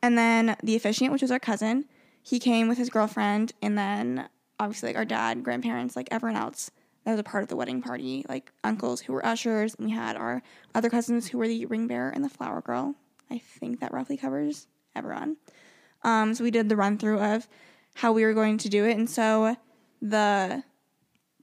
And 0.01 0.17
then 0.17 0.55
the 0.63 0.75
officiant, 0.75 1.11
which 1.11 1.21
was 1.23 1.31
our 1.31 1.39
cousin, 1.39 1.85
he 2.21 2.39
came 2.39 2.67
with 2.67 2.77
his 2.77 2.89
girlfriend, 2.89 3.53
and 3.61 3.77
then 3.77 4.29
obviously 4.59 4.89
like 4.89 4.97
our 4.97 5.05
dad, 5.05 5.43
grandparents, 5.43 5.95
like 5.95 6.07
everyone 6.11 6.39
else 6.39 6.71
that 7.05 7.11
was 7.11 7.19
a 7.19 7.23
part 7.23 7.43
of 7.43 7.49
the 7.49 7.55
wedding 7.55 7.81
party, 7.81 8.25
like 8.27 8.51
uncles 8.63 8.99
who 9.01 9.13
were 9.13 9.25
ushers, 9.25 9.75
and 9.75 9.85
we 9.87 9.91
had 9.93 10.15
our 10.17 10.41
other 10.73 10.89
cousins 10.89 11.27
who 11.27 11.37
were 11.37 11.47
the 11.47 11.65
ring 11.67 11.87
bearer 11.87 12.09
and 12.09 12.23
the 12.23 12.29
flower 12.29 12.61
girl. 12.61 12.95
I 13.31 13.37
think 13.37 13.79
that 13.79 13.93
roughly 13.93 14.17
covers 14.17 14.67
everyone. 14.95 15.37
Um, 16.03 16.33
so 16.35 16.43
we 16.43 16.51
did 16.51 16.67
the 16.69 16.75
run 16.75 16.97
through 16.97 17.19
of 17.19 17.47
how 17.95 18.11
we 18.11 18.23
were 18.25 18.33
going 18.33 18.57
to 18.59 18.69
do 18.69 18.85
it, 18.85 18.97
and 18.97 19.09
so 19.09 19.55
the 20.01 20.63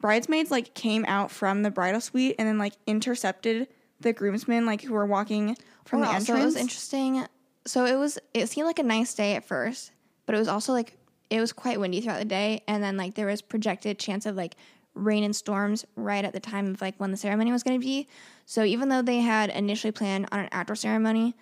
bridesmaids 0.01 0.51
like 0.51 0.75
came 0.75 1.05
out 1.07 1.31
from 1.31 1.63
the 1.63 1.71
bridal 1.71 2.01
suite 2.01 2.35
and 2.39 2.49
then 2.49 2.59
like 2.59 2.75
intercepted 2.87 3.69
the 4.01 4.13
groomsmen 4.13 4.67
like 4.67 4.83
who 4.83 4.93
were 4.93 5.07
walking 5.07 5.57
from 5.85 6.01
Well, 6.01 6.11
the 6.11 6.15
also, 6.17 6.33
entrance. 6.35 6.41
it 6.43 6.45
was 6.45 6.57
interesting. 6.57 7.27
So 7.67 7.87
it 7.87 7.95
was. 7.97 8.19
It 8.35 8.49
seemed 8.49 8.67
like 8.67 8.81
a 8.81 8.85
nice 8.85 9.15
day 9.15 9.37
at 9.37 9.45
first, 9.45 9.93
but 10.27 10.35
it 10.35 10.39
was 10.39 10.49
also 10.49 10.73
like 10.73 10.97
it 11.31 11.41
was 11.41 11.53
quite 11.53 11.79
windy 11.79 12.01
throughout 12.01 12.19
the 12.19 12.25
day, 12.25 12.63
and 12.67 12.83
then 12.83 12.97
like 12.97 13.15
there 13.15 13.27
was 13.27 13.41
projected 13.41 13.99
chance 14.01 14.27
of 14.27 14.35
like 14.35 14.57
rain 14.95 15.25
and 15.25 15.35
storms 15.35 15.85
right 15.97 16.25
at 16.25 16.33
the 16.33 16.41
time 16.41 16.69
of 16.69 16.81
like 16.81 16.95
when 16.99 17.11
the 17.11 17.17
ceremony 17.17 17.53
was 17.53 17.63
going 17.63 17.81
to 17.81 17.85
be. 17.85 18.09
So 18.47 18.65
even 18.65 18.89
though 18.89 19.03
they 19.03 19.19
had 19.19 19.51
initially 19.51 19.93
planned 19.93 20.29
on 20.33 20.41
an 20.41 20.49
outdoor 20.53 20.77
ceremony, 20.77 21.35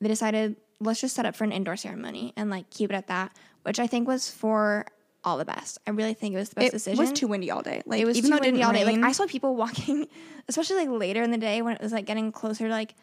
they 0.00 0.08
decided 0.08 0.56
let's 0.80 1.00
just 1.00 1.14
set 1.14 1.26
up 1.26 1.36
for 1.36 1.44
an 1.44 1.52
indoor 1.52 1.76
ceremony 1.76 2.32
and 2.36 2.50
like 2.50 2.70
keep 2.70 2.90
it 2.90 2.94
at 2.94 3.08
that, 3.08 3.32
which 3.62 3.78
I 3.78 3.86
think 3.86 4.08
was 4.08 4.30
for 4.30 4.86
all 5.24 5.38
the 5.38 5.44
best. 5.44 5.78
I 5.86 5.90
really 5.90 6.14
think 6.14 6.34
it 6.34 6.38
was 6.38 6.50
the 6.50 6.56
best 6.56 6.68
it 6.68 6.72
decision. 6.72 6.98
It 6.98 7.10
was 7.10 7.18
too 7.18 7.26
windy 7.26 7.50
all 7.50 7.62
day. 7.62 7.82
Like 7.86 8.00
it 8.00 8.04
was 8.04 8.18
even 8.18 8.30
too 8.30 8.36
though 8.36 8.42
windy 8.42 8.62
all 8.62 8.72
day. 8.72 8.84
Like 8.84 8.98
I 8.98 9.12
saw 9.12 9.26
people 9.26 9.56
walking, 9.56 10.06
especially 10.48 10.76
like 10.76 10.88
later 10.88 11.22
in 11.22 11.30
the 11.30 11.38
day 11.38 11.62
when 11.62 11.74
it 11.74 11.82
was 11.82 11.92
like 11.92 12.06
getting 12.06 12.32
closer 12.32 12.66
to 12.66 12.70
like 12.70 12.94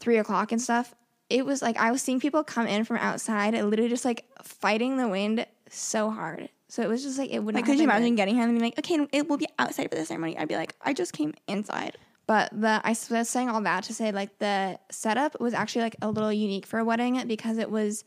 three 0.00 0.18
o'clock 0.18 0.52
and 0.52 0.60
stuff. 0.60 0.94
It 1.30 1.46
was 1.46 1.62
like 1.62 1.78
I 1.78 1.90
was 1.90 2.02
seeing 2.02 2.20
people 2.20 2.44
come 2.44 2.66
in 2.66 2.84
from 2.84 2.98
outside 2.98 3.54
and 3.54 3.70
literally 3.70 3.88
just 3.88 4.04
like 4.04 4.26
fighting 4.42 4.98
the 4.98 5.08
wind 5.08 5.46
so 5.70 6.10
hard. 6.10 6.50
So 6.74 6.82
it 6.82 6.88
was 6.88 7.04
just 7.04 7.18
like 7.20 7.30
it 7.30 7.38
wouldn't. 7.38 7.54
Like, 7.62 7.66
could 7.70 7.78
you 7.78 7.84
imagine 7.84 8.16
getting 8.16 8.34
him 8.34 8.48
and 8.50 8.58
being 8.58 8.64
like, 8.72 8.78
okay, 8.80 8.98
it 9.12 9.28
will 9.28 9.36
be 9.36 9.46
outside 9.60 9.88
for 9.90 9.94
the 9.94 10.04
ceremony? 10.04 10.36
I'd 10.36 10.48
be 10.48 10.56
like, 10.56 10.74
I 10.82 10.92
just 10.92 11.12
came 11.12 11.32
inside. 11.46 11.96
But 12.26 12.50
the 12.52 12.80
I 12.82 12.96
was 13.10 13.28
saying 13.28 13.48
all 13.48 13.60
that 13.60 13.84
to 13.84 13.94
say 13.94 14.10
like 14.10 14.38
the 14.40 14.80
setup 14.90 15.40
was 15.40 15.54
actually 15.54 15.82
like 15.82 15.94
a 16.02 16.10
little 16.10 16.32
unique 16.32 16.66
for 16.66 16.80
a 16.80 16.84
wedding 16.84 17.22
because 17.28 17.58
it 17.58 17.70
was 17.70 18.02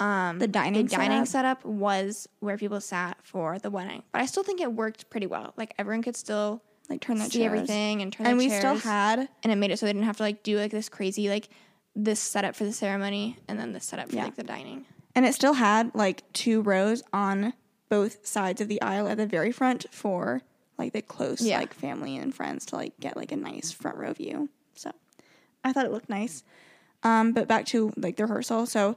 um 0.00 0.38
The 0.38 0.48
dining 0.48 0.86
the 0.86 0.96
dining 0.96 1.26
setup? 1.26 1.60
setup 1.60 1.64
was 1.66 2.26
where 2.40 2.56
people 2.56 2.80
sat 2.80 3.18
for 3.22 3.58
the 3.58 3.68
wedding. 3.70 4.02
But 4.12 4.22
I 4.22 4.26
still 4.26 4.44
think 4.44 4.62
it 4.62 4.72
worked 4.72 5.10
pretty 5.10 5.26
well. 5.26 5.52
Like 5.58 5.74
everyone 5.78 6.02
could 6.02 6.16
still 6.16 6.62
Like, 6.88 7.02
turn 7.02 7.18
their 7.18 7.28
see 7.28 7.40
chairs. 7.40 7.52
everything 7.52 8.00
and 8.00 8.10
turn 8.10 8.26
And 8.28 8.38
we 8.38 8.48
still 8.48 8.76
had 8.76 9.28
and 9.42 9.52
it 9.52 9.56
made 9.56 9.72
it 9.72 9.78
so 9.78 9.84
they 9.84 9.92
didn't 9.92 10.06
have 10.06 10.16
to 10.18 10.22
like 10.22 10.42
do 10.42 10.56
like 10.58 10.70
this 10.70 10.88
crazy 10.88 11.28
like 11.28 11.50
this 11.94 12.18
setup 12.18 12.56
for 12.56 12.64
the 12.64 12.72
ceremony 12.72 13.36
and 13.46 13.58
then 13.60 13.74
the 13.74 13.80
setup 13.80 14.08
for 14.08 14.16
Yeah. 14.16 14.24
like 14.24 14.36
the 14.36 14.42
dining. 14.44 14.86
And 15.14 15.26
it 15.26 15.34
still 15.34 15.52
had 15.54 15.94
like 15.94 16.22
two 16.32 16.62
rows 16.62 17.02
on 17.12 17.52
both 17.88 18.26
sides 18.26 18.60
of 18.60 18.68
the 18.68 18.80
aisle 18.82 19.06
at 19.08 19.16
the 19.16 19.26
very 19.26 19.52
front 19.52 19.86
for 19.90 20.42
like 20.78 20.92
the 20.92 21.02
close 21.02 21.40
Yeah. 21.40 21.58
like 21.58 21.72
family 21.74 22.16
and 22.16 22.34
friends 22.34 22.66
to 22.66 22.76
like 22.76 22.98
get 23.00 23.16
like 23.16 23.32
a 23.32 23.36
nice 23.36 23.72
front 23.72 23.96
row 23.96 24.12
view. 24.12 24.48
So 24.74 24.90
I 25.64 25.72
thought 25.72 25.86
it 25.86 25.92
looked 25.92 26.08
nice. 26.10 26.42
Um, 27.02 27.32
but 27.32 27.46
back 27.48 27.66
to 27.66 27.92
like 27.96 28.16
the 28.16 28.24
rehearsal. 28.24 28.66
So 28.66 28.96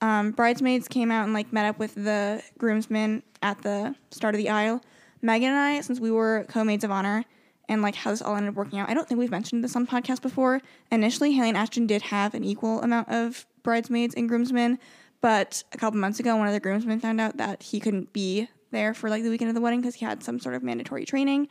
um, 0.00 0.30
bridesmaids 0.32 0.88
came 0.88 1.10
out 1.10 1.24
and 1.24 1.34
like 1.34 1.52
met 1.52 1.66
up 1.66 1.78
with 1.78 1.94
the 1.94 2.42
groomsmen 2.58 3.22
at 3.42 3.60
the 3.62 3.94
start 4.10 4.34
of 4.34 4.38
the 4.38 4.48
aisle. 4.48 4.82
Megan 5.22 5.50
and 5.50 5.58
I, 5.58 5.80
since 5.82 6.00
we 6.00 6.10
were 6.10 6.46
co-maids 6.48 6.84
of 6.84 6.90
honor, 6.90 7.24
and 7.68 7.82
like 7.82 7.94
how 7.94 8.10
this 8.10 8.22
all 8.22 8.34
ended 8.34 8.50
up 8.50 8.54
working 8.56 8.78
out. 8.78 8.88
I 8.88 8.94
don't 8.94 9.06
think 9.06 9.18
we've 9.18 9.30
mentioned 9.30 9.62
this 9.62 9.76
on 9.76 9.86
podcast 9.86 10.22
before. 10.22 10.60
Initially, 10.90 11.32
Hailey 11.32 11.48
and 11.50 11.58
Ashton 11.58 11.86
did 11.86 12.02
have 12.02 12.34
an 12.34 12.42
equal 12.42 12.80
amount 12.82 13.08
of 13.10 13.46
bridesmaids 13.62 14.14
and 14.14 14.28
groomsmen, 14.28 14.78
but 15.20 15.62
a 15.72 15.78
couple 15.78 16.00
months 16.00 16.20
ago, 16.20 16.36
one 16.36 16.46
of 16.46 16.52
the 16.52 16.60
groomsmen 16.60 17.00
found 17.00 17.20
out 17.20 17.36
that 17.36 17.62
he 17.62 17.80
couldn't 17.80 18.12
be 18.12 18.48
there 18.70 18.94
for 18.94 19.10
like 19.10 19.22
the 19.22 19.30
weekend 19.30 19.48
of 19.48 19.54
the 19.54 19.60
wedding 19.60 19.80
because 19.80 19.96
he 19.96 20.04
had 20.04 20.22
some 20.22 20.38
sort 20.38 20.54
of 20.54 20.62
mandatory 20.62 21.04
training. 21.04 21.48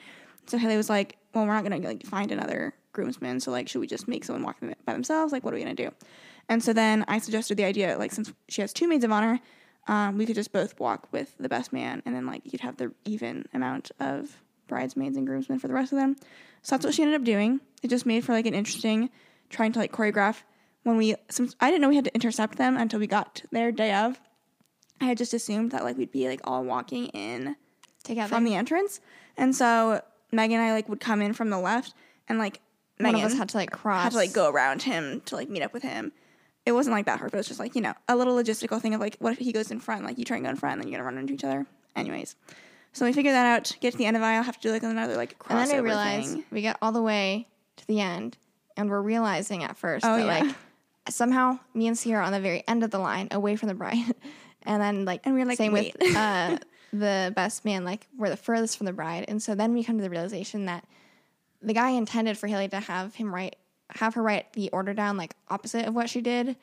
So 0.47 0.57
Hailey 0.57 0.77
was 0.77 0.89
like, 0.89 1.17
"Well, 1.33 1.45
we're 1.45 1.53
not 1.53 1.63
gonna 1.63 1.79
like 1.79 2.05
find 2.05 2.31
another 2.31 2.73
groomsman. 2.93 3.39
So 3.39 3.51
like, 3.51 3.67
should 3.67 3.79
we 3.79 3.87
just 3.87 4.07
make 4.07 4.23
someone 4.23 4.43
walk 4.43 4.57
by 4.85 4.93
themselves? 4.93 5.31
Like, 5.31 5.43
what 5.43 5.53
are 5.53 5.57
we 5.57 5.63
gonna 5.63 5.75
do?" 5.75 5.91
And 6.47 6.63
so 6.63 6.73
then 6.73 7.05
I 7.07 7.19
suggested 7.19 7.57
the 7.57 7.65
idea, 7.65 7.97
like, 7.97 8.11
since 8.11 8.33
she 8.47 8.61
has 8.61 8.73
two 8.73 8.87
maids 8.87 9.03
of 9.03 9.11
honor, 9.11 9.39
um, 9.87 10.17
we 10.17 10.25
could 10.25 10.35
just 10.35 10.51
both 10.51 10.79
walk 10.79 11.07
with 11.11 11.35
the 11.39 11.49
best 11.49 11.71
man, 11.71 12.01
and 12.05 12.15
then 12.15 12.25
like 12.25 12.41
you'd 12.45 12.61
have 12.61 12.77
the 12.77 12.91
even 13.05 13.45
amount 13.53 13.91
of 13.99 14.41
bridesmaids 14.67 15.17
and 15.17 15.27
groomsmen 15.27 15.59
for 15.59 15.67
the 15.67 15.73
rest 15.73 15.91
of 15.91 15.97
them. 15.97 16.15
So 16.61 16.75
that's 16.75 16.85
what 16.85 16.93
she 16.93 17.01
ended 17.01 17.19
up 17.19 17.25
doing. 17.25 17.59
It 17.81 17.89
just 17.89 18.05
made 18.05 18.23
for 18.23 18.33
like 18.33 18.45
an 18.45 18.53
interesting 18.53 19.09
trying 19.49 19.71
to 19.73 19.79
like 19.79 19.91
choreograph 19.91 20.43
when 20.83 20.97
we. 20.97 21.15
I 21.59 21.69
didn't 21.69 21.81
know 21.81 21.89
we 21.89 21.95
had 21.95 22.05
to 22.05 22.13
intercept 22.15 22.57
them 22.57 22.77
until 22.77 22.99
we 22.99 23.07
got 23.07 23.43
there 23.51 23.71
day 23.71 23.93
of. 23.93 24.19
I 25.01 25.05
had 25.05 25.17
just 25.17 25.33
assumed 25.33 25.71
that 25.71 25.83
like 25.83 25.97
we'd 25.97 26.11
be 26.11 26.27
like 26.27 26.41
all 26.43 26.63
walking 26.63 27.07
in 27.07 27.55
Together. 28.03 28.27
from 28.33 28.43
the 28.43 28.55
entrance, 28.55 28.99
and 29.37 29.55
so 29.55 30.01
Megan 30.31 30.59
and 30.59 30.69
I 30.69 30.73
like 30.73 30.89
would 30.89 30.99
come 30.99 31.21
in 31.21 31.33
from 31.33 31.49
the 31.49 31.59
left, 31.59 31.93
and 32.27 32.37
like 32.39 32.59
One 32.97 33.13
Megan 33.13 33.25
of 33.25 33.31
us 33.31 33.37
had 33.37 33.49
to 33.49 33.57
like 33.57 33.71
cross 33.71 34.03
had 34.03 34.11
to 34.11 34.17
like 34.17 34.33
go 34.33 34.49
around 34.49 34.81
him 34.83 35.21
to 35.25 35.35
like 35.35 35.49
meet 35.49 35.61
up 35.61 35.73
with 35.73 35.83
him. 35.83 36.11
It 36.65 36.73
wasn't 36.73 36.95
like 36.95 37.05
that 37.05 37.19
hard, 37.19 37.31
but 37.31 37.37
it 37.37 37.39
was 37.39 37.47
just 37.47 37.59
like, 37.59 37.73
you 37.75 37.81
know, 37.81 37.93
a 38.07 38.15
little 38.15 38.35
logistical 38.35 38.79
thing 38.81 38.93
of 38.93 38.99
like, 38.99 39.15
what 39.19 39.31
if 39.33 39.39
he 39.39 39.51
goes 39.53 39.71
in 39.71 39.79
front? 39.79 40.03
Like, 40.03 40.17
you 40.19 40.25
try 40.25 40.35
and 40.37 40.45
go 40.45 40.49
in 40.51 40.55
front, 40.57 40.73
and 40.73 40.81
then 40.83 40.87
you're 40.91 40.99
gonna 40.99 41.09
run 41.09 41.17
into 41.17 41.33
each 41.33 41.43
other. 41.45 41.65
Anyways, 41.95 42.35
so 42.91 43.05
we 43.05 43.13
figured 43.13 43.33
that 43.33 43.45
out. 43.45 43.75
Get 43.79 43.91
to 43.93 43.97
the 43.97 44.05
end 44.05 44.17
of 44.17 44.21
the 44.21 44.27
aisle, 44.27 44.43
have 44.43 44.55
to 44.59 44.67
do 44.67 44.71
like 44.71 44.83
another 44.83 45.15
like 45.15 45.39
crossover 45.39 45.59
And 45.61 45.69
then 45.69 45.75
I 45.75 45.79
realized 45.79 46.33
thing. 46.33 46.43
we 46.51 46.61
got 46.61 46.77
all 46.81 46.91
the 46.91 47.01
way 47.01 47.47
to 47.77 47.87
the 47.87 48.01
end, 48.01 48.37
and 48.75 48.89
we're 48.89 49.01
realizing 49.01 49.63
at 49.63 49.77
first 49.77 50.05
Oh, 50.05 50.17
that 50.17 50.25
yeah. 50.25 50.43
like 50.47 50.55
somehow 51.07 51.59
me 51.73 51.87
and 51.87 51.95
Ciera 51.97 52.17
are 52.17 52.21
on 52.21 52.31
the 52.33 52.39
very 52.39 52.63
end 52.67 52.83
of 52.83 52.91
the 52.91 52.99
line, 52.99 53.27
away 53.31 53.55
from 53.55 53.67
the 53.69 53.75
bride, 53.75 54.13
and 54.63 54.81
then 54.81 55.05
like 55.05 55.21
And 55.25 55.35
we 55.35 55.41
are 55.41 55.45
like, 55.45 55.57
same 55.57 55.71
"Wait." 55.73 55.95
with 55.99 56.15
uh, 56.15 56.57
the 56.93 57.31
best 57.35 57.65
man, 57.65 57.85
like 57.85 58.07
we're 58.17 58.29
the 58.29 58.37
furthest 58.37 58.77
from 58.77 58.85
the 58.85 58.93
bride, 58.93 59.25
and 59.27 59.41
so 59.41 59.55
then 59.55 59.73
we 59.73 59.83
come 59.83 59.97
to 59.97 60.03
the 60.03 60.09
realization 60.09 60.65
that 60.65 60.85
the 61.61 61.73
guy 61.73 61.89
intended 61.91 62.37
for 62.37 62.47
Hailey 62.47 62.67
to 62.69 62.79
have 62.79 63.15
him 63.15 63.33
write, 63.33 63.55
have 63.95 64.13
her 64.15 64.23
write 64.23 64.53
the 64.53 64.69
order 64.71 64.93
down 64.93 65.17
like 65.17 65.35
opposite 65.49 65.85
of 65.85 65.93
what 65.95 66.09
she 66.09 66.21
did, 66.21 66.55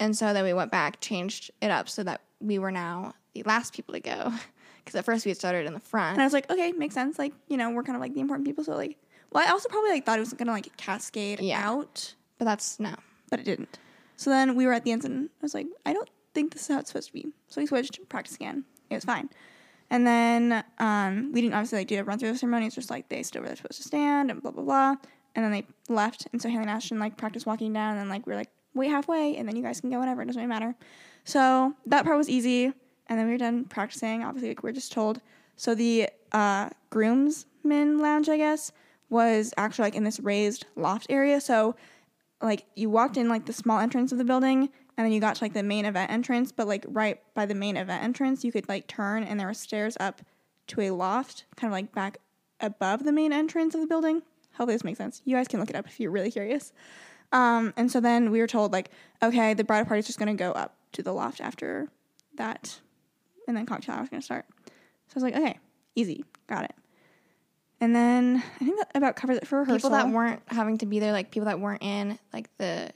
and 0.00 0.16
so 0.16 0.32
then 0.32 0.44
we 0.44 0.52
went 0.52 0.70
back, 0.70 1.00
changed 1.00 1.50
it 1.60 1.70
up 1.70 1.88
so 1.88 2.02
that 2.02 2.20
we 2.40 2.58
were 2.58 2.70
now 2.72 3.14
the 3.34 3.42
last 3.44 3.72
people 3.74 3.94
to 3.94 4.00
go, 4.00 4.32
because 4.84 4.94
at 4.98 5.04
first 5.04 5.24
we 5.24 5.30
had 5.30 5.38
started 5.38 5.66
in 5.66 5.74
the 5.74 5.80
front. 5.80 6.14
And 6.14 6.22
I 6.22 6.24
was 6.26 6.32
like, 6.32 6.50
okay, 6.50 6.72
makes 6.72 6.94
sense. 6.94 7.18
Like, 7.18 7.32
you 7.48 7.56
know, 7.56 7.70
we're 7.70 7.82
kind 7.82 7.96
of 7.96 8.00
like 8.02 8.14
the 8.14 8.20
important 8.20 8.46
people. 8.46 8.64
So 8.64 8.74
like, 8.74 8.96
well, 9.30 9.46
I 9.46 9.50
also 9.50 9.68
probably 9.68 9.90
like 9.90 10.04
thought 10.04 10.18
it 10.18 10.20
was 10.20 10.32
gonna 10.34 10.50
like 10.52 10.76
cascade 10.76 11.40
Yeah. 11.40 11.66
out, 11.66 12.14
But 12.38 12.44
that's 12.46 12.78
no. 12.80 12.94
But 13.32 13.40
it 13.40 13.44
didn't. 13.44 13.78
So 14.18 14.28
then 14.28 14.56
we 14.56 14.66
were 14.66 14.74
at 14.74 14.84
the 14.84 14.92
end, 14.92 15.06
and 15.06 15.30
I 15.40 15.40
was 15.40 15.54
like, 15.54 15.66
I 15.86 15.94
don't 15.94 16.10
think 16.34 16.52
this 16.52 16.62
is 16.62 16.68
how 16.68 16.80
it's 16.80 16.90
supposed 16.90 17.08
to 17.08 17.14
be. 17.14 17.32
So 17.48 17.62
we 17.62 17.66
switched, 17.66 17.98
practice 18.10 18.34
again. 18.34 18.64
It 18.90 18.94
was 18.94 19.06
fine. 19.06 19.30
And 19.88 20.06
then 20.06 20.62
um, 20.78 21.32
we 21.32 21.40
didn't 21.40 21.54
obviously 21.54 21.78
like 21.78 21.88
do 21.88 21.98
a 21.98 22.04
run 22.04 22.18
through 22.18 22.30
the 22.30 22.36
ceremony. 22.36 22.66
It's 22.66 22.74
just 22.74 22.90
like 22.90 23.08
they 23.08 23.22
stood 23.22 23.40
where 23.40 23.48
they're 23.48 23.56
supposed 23.56 23.80
to 23.80 23.88
stand 23.88 24.30
and 24.30 24.42
blah 24.42 24.50
blah 24.50 24.64
blah. 24.64 24.96
And 25.34 25.44
then 25.44 25.50
they 25.50 25.66
left. 25.88 26.28
And 26.32 26.42
so 26.42 26.50
Hailey 26.50 26.60
and 26.60 26.70
Ashton 26.70 26.98
like 26.98 27.16
practiced 27.16 27.46
walking 27.46 27.72
down, 27.72 27.92
and 27.92 28.00
then 28.00 28.10
like 28.10 28.26
we 28.26 28.32
were 28.32 28.38
like 28.38 28.50
wait 28.74 28.90
halfway, 28.90 29.36
and 29.36 29.48
then 29.48 29.56
you 29.56 29.62
guys 29.62 29.80
can 29.80 29.88
go 29.88 29.98
whenever. 29.98 30.20
It 30.20 30.26
doesn't 30.26 30.40
really 30.40 30.48
matter. 30.48 30.74
So 31.24 31.74
that 31.86 32.04
part 32.04 32.18
was 32.18 32.28
easy. 32.28 32.70
And 33.06 33.18
then 33.18 33.24
we 33.24 33.32
were 33.32 33.38
done 33.38 33.64
practicing. 33.64 34.24
Obviously, 34.24 34.50
like 34.50 34.62
we 34.62 34.68
were 34.68 34.74
just 34.74 34.92
told. 34.92 35.22
So 35.56 35.74
the 35.74 36.10
uh, 36.32 36.68
groomsmen 36.90 37.98
lounge, 37.98 38.28
I 38.28 38.36
guess, 38.36 38.72
was 39.08 39.54
actually 39.56 39.84
like 39.84 39.94
in 39.94 40.04
this 40.04 40.20
raised 40.20 40.66
loft 40.76 41.06
area. 41.08 41.40
So 41.40 41.76
like 42.42 42.66
you 42.74 42.90
walked 42.90 43.16
in 43.16 43.28
like 43.28 43.46
the 43.46 43.52
small 43.52 43.78
entrance 43.78 44.12
of 44.12 44.18
the 44.18 44.24
building 44.24 44.68
and 44.96 45.06
then 45.06 45.12
you 45.12 45.20
got 45.20 45.36
to 45.36 45.44
like 45.44 45.54
the 45.54 45.62
main 45.62 45.84
event 45.84 46.10
entrance 46.10 46.52
but 46.52 46.66
like 46.66 46.84
right 46.88 47.20
by 47.34 47.46
the 47.46 47.54
main 47.54 47.76
event 47.76 48.02
entrance 48.02 48.44
you 48.44 48.52
could 48.52 48.68
like 48.68 48.86
turn 48.86 49.22
and 49.22 49.38
there 49.38 49.46
were 49.46 49.54
stairs 49.54 49.96
up 50.00 50.22
to 50.66 50.80
a 50.80 50.90
loft 50.90 51.44
kind 51.56 51.70
of 51.70 51.72
like 51.72 51.92
back 51.92 52.18
above 52.60 53.04
the 53.04 53.12
main 53.12 53.32
entrance 53.32 53.74
of 53.74 53.80
the 53.80 53.86
building. 53.86 54.22
Hopefully 54.52 54.74
this 54.74 54.84
makes 54.84 54.98
sense. 54.98 55.22
You 55.24 55.36
guys 55.36 55.48
can 55.48 55.60
look 55.60 55.70
it 55.70 55.76
up 55.76 55.86
if 55.86 55.98
you're 55.98 56.10
really 56.10 56.30
curious. 56.30 56.72
Um, 57.32 57.72
and 57.76 57.90
so 57.90 58.00
then 58.00 58.30
we 58.30 58.40
were 58.40 58.46
told 58.46 58.72
like 58.72 58.90
okay 59.22 59.54
the 59.54 59.64
bridal 59.64 59.86
party's 59.86 60.06
just 60.06 60.18
to 60.18 60.34
go 60.34 60.52
up 60.52 60.76
to 60.92 61.02
the 61.02 61.12
loft 61.12 61.40
after 61.40 61.88
that 62.36 62.80
and 63.48 63.56
then 63.56 63.66
cocktail 63.66 63.94
hour 63.94 64.02
is 64.02 64.08
going 64.08 64.20
to 64.20 64.24
start. 64.24 64.46
So 65.08 65.14
i 65.16 65.16
was 65.16 65.22
like 65.24 65.36
okay 65.36 65.58
easy 65.94 66.24
got 66.46 66.64
it 66.64 66.74
and 67.82 67.94
then 67.94 68.42
i 68.60 68.64
think 68.64 68.78
that 68.78 68.88
about 68.94 69.16
covers 69.16 69.36
it 69.36 69.46
for 69.46 69.58
rehearsal 69.60 69.90
people 69.90 69.90
that 69.90 70.08
weren't 70.08 70.40
having 70.46 70.78
to 70.78 70.86
be 70.86 70.98
there, 71.00 71.12
like 71.12 71.30
people 71.30 71.46
that 71.46 71.60
weren't 71.60 71.82
in 71.82 72.18
like 72.32 72.48
the 72.56 72.90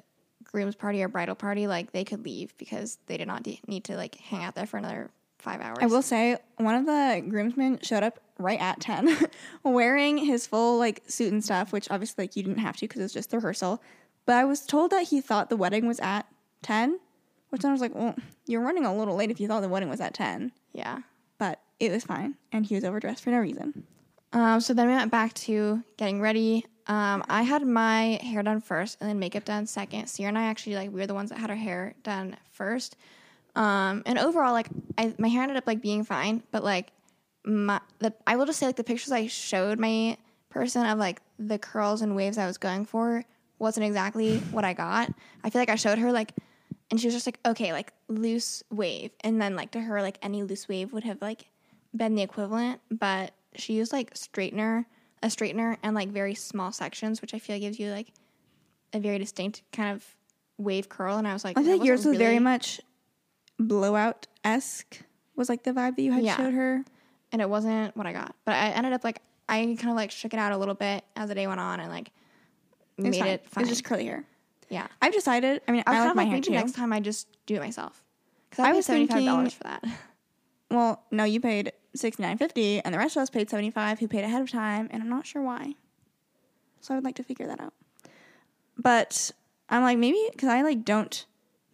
groom's 0.56 0.74
party 0.74 1.02
or 1.02 1.08
bridal 1.08 1.34
party, 1.34 1.66
like 1.66 1.92
they 1.92 2.02
could 2.02 2.24
leave 2.24 2.56
because 2.56 2.96
they 3.08 3.18
did 3.18 3.26
not 3.26 3.42
de- 3.42 3.60
need 3.66 3.84
to 3.84 3.94
like 3.94 4.14
hang 4.14 4.42
out 4.42 4.54
there 4.54 4.64
for 4.64 4.78
another 4.78 5.10
five 5.38 5.60
hours. 5.60 5.78
I 5.82 5.86
will 5.86 6.00
say 6.00 6.38
one 6.56 6.74
of 6.74 6.86
the 6.86 7.22
groomsmen 7.28 7.80
showed 7.82 8.02
up 8.02 8.20
right 8.38 8.58
at 8.58 8.80
10 8.80 9.18
wearing 9.62 10.16
his 10.16 10.46
full 10.46 10.78
like 10.78 11.02
suit 11.08 11.32
and 11.32 11.44
stuff, 11.44 11.72
which 11.72 11.90
obviously 11.90 12.24
like 12.24 12.36
you 12.36 12.42
didn't 12.42 12.58
have 12.58 12.76
to 12.76 12.82
because 12.82 13.00
it 13.00 13.04
was 13.04 13.12
just 13.12 13.30
the 13.30 13.36
rehearsal. 13.36 13.82
But 14.24 14.36
I 14.36 14.44
was 14.44 14.64
told 14.64 14.92
that 14.92 15.08
he 15.08 15.20
thought 15.20 15.50
the 15.50 15.56
wedding 15.56 15.86
was 15.86 16.00
at 16.00 16.26
10, 16.62 16.98
which 17.50 17.62
then 17.62 17.70
I 17.70 17.72
was 17.72 17.80
like, 17.82 17.94
well, 17.94 18.14
you're 18.46 18.62
running 18.62 18.84
a 18.84 18.96
little 18.96 19.14
late 19.14 19.30
if 19.30 19.40
you 19.40 19.48
thought 19.48 19.60
the 19.60 19.68
wedding 19.68 19.88
was 19.90 20.00
at 20.00 20.14
10. 20.14 20.52
Yeah. 20.72 21.00
But 21.38 21.60
it 21.78 21.92
was 21.92 22.04
fine. 22.04 22.36
And 22.50 22.64
he 22.64 22.74
was 22.74 22.84
overdressed 22.84 23.22
for 23.22 23.30
no 23.30 23.38
reason. 23.38 23.84
Um, 24.36 24.60
so 24.60 24.74
then 24.74 24.88
we 24.88 24.92
went 24.92 25.10
back 25.10 25.32
to 25.32 25.82
getting 25.96 26.20
ready. 26.20 26.66
Um, 26.88 27.24
I 27.26 27.40
had 27.40 27.66
my 27.66 28.20
hair 28.22 28.42
done 28.42 28.60
first 28.60 28.98
and 29.00 29.08
then 29.08 29.18
makeup 29.18 29.46
done 29.46 29.66
second. 29.66 30.04
Ciera 30.04 30.28
and 30.28 30.36
I 30.36 30.42
actually 30.42 30.74
like 30.74 30.90
we 30.90 31.00
were 31.00 31.06
the 31.06 31.14
ones 31.14 31.30
that 31.30 31.38
had 31.38 31.48
our 31.48 31.56
hair 31.56 31.94
done 32.02 32.36
first. 32.52 32.96
Um, 33.54 34.02
and 34.04 34.18
overall, 34.18 34.52
like 34.52 34.68
I, 34.98 35.14
my 35.16 35.28
hair 35.28 35.40
ended 35.40 35.56
up 35.56 35.66
like 35.66 35.80
being 35.80 36.04
fine, 36.04 36.42
but 36.50 36.62
like 36.62 36.92
my 37.46 37.80
the 38.00 38.12
I 38.26 38.36
will 38.36 38.44
just 38.44 38.58
say 38.58 38.66
like 38.66 38.76
the 38.76 38.84
pictures 38.84 39.10
I 39.10 39.26
showed 39.26 39.78
my 39.78 40.18
person 40.50 40.84
of 40.84 40.98
like 40.98 41.22
the 41.38 41.58
curls 41.58 42.02
and 42.02 42.14
waves 42.14 42.36
I 42.36 42.46
was 42.46 42.58
going 42.58 42.84
for 42.84 43.24
wasn't 43.58 43.86
exactly 43.86 44.36
what 44.50 44.66
I 44.66 44.74
got. 44.74 45.10
I 45.44 45.48
feel 45.48 45.62
like 45.62 45.70
I 45.70 45.76
showed 45.76 45.96
her 45.96 46.12
like, 46.12 46.34
and 46.90 47.00
she 47.00 47.06
was 47.06 47.14
just 47.14 47.26
like, 47.26 47.38
okay, 47.46 47.72
like 47.72 47.94
loose 48.08 48.62
wave, 48.70 49.12
and 49.20 49.40
then 49.40 49.56
like 49.56 49.70
to 49.70 49.80
her 49.80 50.02
like 50.02 50.18
any 50.20 50.42
loose 50.42 50.68
wave 50.68 50.92
would 50.92 51.04
have 51.04 51.22
like 51.22 51.48
been 51.96 52.14
the 52.16 52.22
equivalent, 52.22 52.82
but 52.90 53.32
she 53.58 53.74
used 53.74 53.92
like 53.92 54.14
straightener, 54.14 54.84
a 55.22 55.28
straightener, 55.28 55.76
and 55.82 55.94
like 55.94 56.08
very 56.08 56.34
small 56.34 56.72
sections, 56.72 57.20
which 57.20 57.34
I 57.34 57.38
feel 57.38 57.58
gives 57.58 57.78
you 57.78 57.90
like 57.90 58.12
a 58.92 59.00
very 59.00 59.18
distinct 59.18 59.62
kind 59.72 59.94
of 59.94 60.04
wave 60.58 60.88
curl. 60.88 61.16
And 61.16 61.26
I 61.28 61.32
was 61.32 61.44
like, 61.44 61.58
I 61.58 61.62
feel 61.62 61.78
like 61.78 61.86
yours 61.86 62.04
was 62.04 62.16
very 62.18 62.38
much 62.38 62.80
blowout 63.58 64.26
esque, 64.44 65.00
was 65.34 65.48
like 65.48 65.62
the 65.62 65.72
vibe 65.72 65.96
that 65.96 66.02
you 66.02 66.12
had 66.12 66.24
Yeah. 66.24 66.36
showed 66.36 66.54
her. 66.54 66.84
and 67.32 67.42
it 67.42 67.50
wasn't 67.50 67.94
what 67.96 68.06
I 68.06 68.12
got. 68.12 68.34
But 68.44 68.54
I 68.54 68.68
ended 68.70 68.92
up 68.92 69.02
like 69.04 69.20
I 69.48 69.58
kind 69.78 69.90
of 69.90 69.96
like 69.96 70.10
shook 70.10 70.32
it 70.32 70.38
out 70.38 70.52
a 70.52 70.56
little 70.56 70.74
bit 70.74 71.04
as 71.16 71.28
the 71.28 71.34
day 71.34 71.46
went 71.46 71.60
on, 71.60 71.80
and 71.80 71.90
like 71.90 72.10
made 72.98 73.14
fine. 73.16 73.26
it 73.28 73.48
fine. 73.48 73.62
It 73.62 73.64
was 73.64 73.68
just 73.68 73.84
curly 73.84 74.04
hair. 74.06 74.24
yeah. 74.68 74.86
I've 75.02 75.12
decided, 75.12 75.60
I 75.68 75.72
mean, 75.72 75.82
I 75.86 75.96
I, 75.96 76.00
like 76.00 76.10
of 76.10 76.16
my 76.16 76.22
like 76.22 76.28
hair 76.28 76.36
maybe 76.36 76.46
too. 76.46 76.52
next 76.52 76.72
time 76.72 76.92
I 76.92 77.00
just 77.00 77.26
do 77.46 77.56
it 77.56 77.60
myself 77.60 78.02
because 78.50 78.64
I, 78.64 78.68
I 78.68 78.70
paid 78.72 78.76
was 78.76 78.86
seventy 78.86 79.06
five 79.08 79.24
dollars 79.24 79.54
thinking- 79.54 79.80
for 79.80 79.86
that. 79.88 79.98
Well, 80.70 81.04
no, 81.10 81.24
you 81.24 81.40
paid 81.40 81.72
sixty 81.94 82.22
nine 82.22 82.38
fifty, 82.38 82.80
and 82.80 82.94
the 82.94 82.98
rest 82.98 83.16
of 83.16 83.22
us 83.22 83.30
paid 83.30 83.50
seventy 83.50 83.70
five, 83.70 83.98
who 83.98 84.08
paid 84.08 84.24
ahead 84.24 84.42
of 84.42 84.50
time, 84.50 84.88
and 84.90 85.02
I'm 85.02 85.08
not 85.08 85.26
sure 85.26 85.42
why. 85.42 85.74
So 86.80 86.94
I 86.94 86.96
would 86.96 87.04
like 87.04 87.16
to 87.16 87.22
figure 87.22 87.46
that 87.46 87.60
out. 87.60 87.72
But 88.76 89.30
I'm 89.68 89.82
like 89.82 89.98
maybe 89.98 90.22
because 90.30 90.48
I 90.48 90.62
like 90.62 90.84
don't 90.84 91.24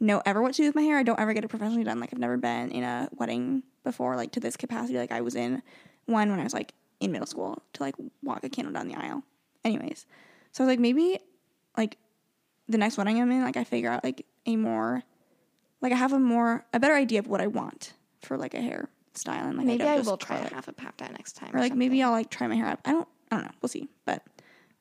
know 0.00 0.22
ever 0.24 0.42
what 0.42 0.54
to 0.54 0.62
do 0.62 0.68
with 0.68 0.74
my 0.74 0.82
hair. 0.82 0.98
I 0.98 1.02
don't 1.02 1.18
ever 1.20 1.32
get 1.32 1.44
it 1.44 1.48
professionally 1.48 1.84
done. 1.84 2.00
Like 2.00 2.10
I've 2.12 2.18
never 2.18 2.36
been 2.36 2.70
in 2.70 2.84
a 2.84 3.08
wedding 3.12 3.62
before, 3.84 4.16
like 4.16 4.32
to 4.32 4.40
this 4.40 4.56
capacity. 4.56 4.98
Like 4.98 5.12
I 5.12 5.20
was 5.20 5.34
in 5.34 5.62
one 6.06 6.30
when 6.30 6.40
I 6.40 6.44
was 6.44 6.54
like 6.54 6.74
in 7.00 7.12
middle 7.12 7.26
school 7.26 7.62
to 7.74 7.82
like 7.82 7.94
walk 8.22 8.44
a 8.44 8.48
candle 8.48 8.72
down 8.72 8.88
the 8.88 8.94
aisle. 8.94 9.22
Anyways, 9.64 10.06
so 10.52 10.64
I 10.64 10.66
was 10.66 10.72
like 10.72 10.80
maybe 10.80 11.18
like 11.76 11.98
the 12.68 12.78
next 12.78 12.96
wedding 12.96 13.20
I'm 13.20 13.30
in, 13.30 13.42
like 13.42 13.56
I 13.56 13.64
figure 13.64 13.90
out 13.90 14.04
like 14.04 14.26
a 14.46 14.56
more 14.56 15.02
like 15.80 15.92
I 15.92 15.96
have 15.96 16.12
a 16.12 16.18
more 16.18 16.64
a 16.72 16.80
better 16.80 16.94
idea 16.94 17.18
of 17.18 17.26
what 17.26 17.40
I 17.40 17.46
want 17.46 17.94
for 18.22 18.36
like 18.36 18.54
a 18.54 18.60
hair 18.60 18.88
style 19.14 19.46
and 19.48 19.58
like 19.58 19.66
Maybe 19.66 19.84
I 19.84 19.96
just 19.96 20.08
will 20.08 20.16
try 20.16 20.38
it. 20.38 20.52
have 20.52 20.68
a 20.68 20.72
pap 20.72 20.96
dye 20.96 21.08
next 21.12 21.36
time. 21.36 21.50
or 21.54 21.60
like 21.60 21.74
maybe. 21.74 22.02
I'll 22.02 22.10
like 22.12 22.30
try 22.30 22.46
my 22.46 22.56
hair 22.56 22.66
up. 22.66 22.80
I 22.84 22.92
don't 22.92 23.08
I 23.30 23.36
don't 23.36 23.44
know. 23.44 23.50
We'll 23.60 23.68
see. 23.68 23.88
But 24.04 24.22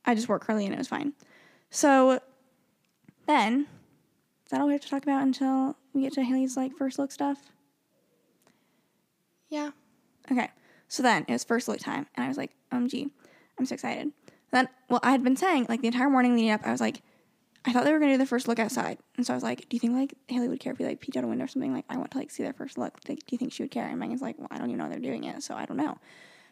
I 0.06 0.16
just 0.16 0.30
wore 0.30 0.40
curly 0.40 0.66
and 0.66 0.74
it 0.74 0.78
was 0.78 0.88
fine. 0.88 1.14
So 1.70 2.20
then 3.28 3.68
is 4.46 4.52
that 4.52 4.62
all 4.62 4.68
we 4.68 4.74
have 4.74 4.82
to 4.82 4.90
talk 4.90 5.04
about 5.04 5.22
until 5.24 5.78
we 5.94 6.02
get 6.02 6.14
to 6.14 6.24
Hailey's 6.24 6.56
like 6.58 6.76
first 6.78 6.98
look 7.00 7.12
stuff? 7.12 7.38
Yeah. 9.50 9.72
Okay. 10.32 10.50
So 10.88 11.04
then 11.04 11.26
it 11.28 11.32
was 11.32 11.44
first 11.44 11.68
look 11.68 11.80
time, 11.80 12.08
and 12.16 12.26
I 12.26 12.28
was 12.28 12.38
like, 12.38 12.52
um, 12.72 12.88
OMG, 12.88 13.10
I'm 13.58 13.66
so 13.66 13.74
excited. 13.74 14.12
Then, 14.52 14.68
well, 14.90 15.00
I 15.04 15.12
had 15.12 15.24
been 15.24 15.38
saying, 15.38 15.68
like, 15.70 15.80
the 15.80 15.88
entire 15.88 16.10
morning 16.10 16.36
leading 16.36 16.52
up, 16.52 16.62
I 16.66 16.72
was 16.72 16.82
like, 16.82 17.02
I 17.64 17.74
thought 17.74 17.86
they 17.86 17.92
were 17.92 18.00
going 18.00 18.12
to 18.12 18.16
do 18.16 18.24
the 18.24 18.26
first 18.26 18.48
look 18.48 18.58
outside. 18.58 18.98
And 19.18 19.26
so 19.26 19.34
I 19.34 19.38
was 19.38 19.44
like, 19.44 19.70
do 19.70 19.76
you 19.76 19.80
think, 19.80 19.94
like, 19.94 20.16
Hailey 20.28 20.48
would 20.48 20.60
care 20.60 20.74
if 20.74 20.80
we, 20.80 20.86
like, 20.86 21.00
peeked 21.00 21.18
out 21.18 21.24
a 21.24 21.28
window 21.28 21.46
or 21.46 21.48
something? 21.48 21.74
Like, 21.74 21.86
I 21.90 21.98
want 21.98 22.12
to, 22.12 22.18
like, 22.18 22.32
see 22.32 22.42
their 22.42 22.54
first 22.54 22.78
look. 22.78 22.98
Like, 23.08 23.20
do 23.20 23.26
you 23.32 23.38
think 23.38 23.54
she 23.54 23.62
would 23.62 23.72
care? 23.72 23.88
And 23.88 24.00
Megan's 24.00 24.22
like, 24.22 24.40
well, 24.40 24.48
I 24.50 24.58
don't 24.58 24.70
even 24.70 24.80
know 24.80 24.90
they're 24.90 25.00
doing 25.00 25.26
it, 25.26 25.44
so 25.44 25.54
I 25.56 25.66
don't 25.66 25.78
know. 25.78 25.98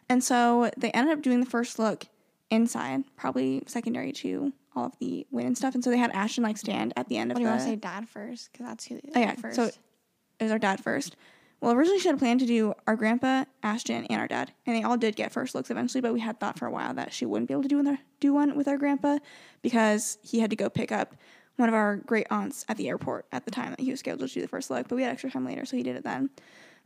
And 0.08 0.24
so 0.24 0.70
they 0.78 0.92
ended 0.92 1.18
up 1.18 1.24
doing 1.24 1.40
the 1.40 1.46
first 1.46 1.80
look 1.80 2.06
inside, 2.52 3.04
probably 3.16 3.64
secondary 3.66 4.12
to 4.12 4.54
all 4.76 4.86
of 4.86 5.00
the 5.00 5.26
win 5.32 5.48
and 5.48 5.58
stuff. 5.58 5.74
And 5.74 5.84
so 5.84 5.90
they 5.90 5.98
had 5.98 6.12
Ashton, 6.12 6.44
like, 6.44 6.58
stand 6.58 6.94
at 6.96 7.08
the 7.08 7.18
end 7.18 7.32
of 7.32 7.38
the. 7.38 7.44
What 7.44 7.54
of 7.54 7.60
do 7.60 7.70
you 7.70 7.76
the... 7.76 7.76
want 7.76 7.82
to 7.82 7.88
say, 7.88 7.96
dad 7.96 8.10
first? 8.10 8.52
Because 8.52 8.66
that's 8.68 8.86
who. 8.86 9.00
Oh 9.16 9.20
yeah. 9.20 9.34
First. 9.36 9.56
So 9.56 9.64
it 9.66 10.44
was 10.44 10.52
our 10.52 10.60
dad 10.60 10.80
first. 10.80 11.16
Well, 11.62 11.74
originally 11.74 12.00
she 12.00 12.08
had 12.08 12.20
planned 12.20 12.40
to 12.40 12.46
do 12.46 12.74
our 12.88 12.96
grandpa, 12.96 13.46
Ashton, 13.62 14.06
and 14.06 14.22
our 14.22 14.28
dad, 14.28 14.54
and 14.66 14.76
they 14.76 14.84
all 14.84 14.98
did 14.98 15.16
get 15.16 15.32
first 15.32 15.54
looks 15.56 15.70
eventually. 15.70 16.02
But 16.02 16.14
we 16.14 16.22
had 16.22 16.40
thought 16.40 16.58
for 16.58 16.66
a 16.66 16.72
while 16.72 16.94
that 16.94 17.12
she 17.12 17.26
wouldn't 17.26 17.50
be 17.50 17.54
able 17.54 17.64
to 17.64 17.70
do 17.70 17.78
one, 17.78 18.00
do 18.20 18.34
one 18.34 18.56
with 18.56 18.68
our 18.68 18.78
grandpa 18.78 19.20
because 19.62 20.18
he 20.22 20.40
had 20.40 20.50
to 20.52 20.56
go 20.56 20.70
pick 20.70 20.92
up 20.92 21.16
one 21.58 21.68
of 21.68 21.76
our 21.76 21.98
great 21.98 22.28
aunts 22.30 22.64
at 22.70 22.78
the 22.78 22.88
airport 22.88 23.26
at 23.34 23.44
the 23.44 23.52
time 23.52 23.72
that 23.72 23.82
he 23.82 23.92
was 23.92 24.00
scheduled 24.00 24.30
to 24.30 24.34
do 24.34 24.42
the 24.42 24.48
first 24.48 24.70
look. 24.70 24.88
But 24.88 24.96
we 24.96 25.04
had 25.04 25.12
extra 25.12 25.30
time 25.30 25.46
later, 25.46 25.66
so 25.66 25.76
he 25.76 25.84
did 25.84 25.98
it 25.98 26.04
then. 26.04 26.30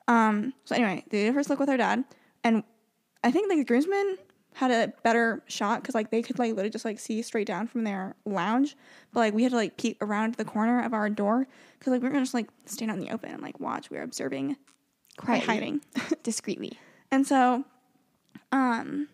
Um, 0.07 0.53
so 0.65 0.75
anyway, 0.75 1.03
they 1.09 1.23
did 1.23 1.29
a 1.29 1.33
first 1.33 1.49
look 1.49 1.59
with 1.59 1.69
our 1.69 1.77
dad, 1.77 2.03
and 2.43 2.63
I 3.23 3.31
think 3.31 3.49
the 3.49 3.63
groomsmen 3.63 4.17
had 4.55 4.71
a 4.71 4.93
better 5.03 5.41
shot 5.47 5.81
because 5.81 5.95
like 5.95 6.11
they 6.11 6.21
could 6.21 6.37
like 6.39 6.49
literally 6.51 6.69
just 6.69 6.85
like 6.85 6.99
see 6.99 7.21
straight 7.21 7.47
down 7.47 7.67
from 7.67 7.83
their 7.83 8.15
lounge, 8.25 8.75
but 9.11 9.19
like 9.21 9.33
we 9.33 9.43
had 9.43 9.51
to 9.51 9.55
like 9.57 9.77
peek 9.77 9.97
around 10.01 10.35
the 10.35 10.45
corner 10.45 10.83
of 10.83 10.93
our 10.93 11.09
door 11.09 11.47
because 11.79 11.91
like 11.91 12.01
we 12.01 12.07
were 12.07 12.13
gonna 12.13 12.23
just 12.25 12.33
like 12.33 12.49
stand 12.65 12.91
out 12.91 12.97
in 12.97 13.03
the 13.03 13.11
open 13.11 13.31
and 13.31 13.41
like 13.41 13.59
watch. 13.59 13.89
We 13.89 13.97
were 13.97 14.03
observing 14.03 14.57
Quietly. 15.17 15.45
hiding, 15.47 15.81
discreetly. 16.23 16.77
and 17.11 17.25
so, 17.25 17.63
um, 18.51 19.07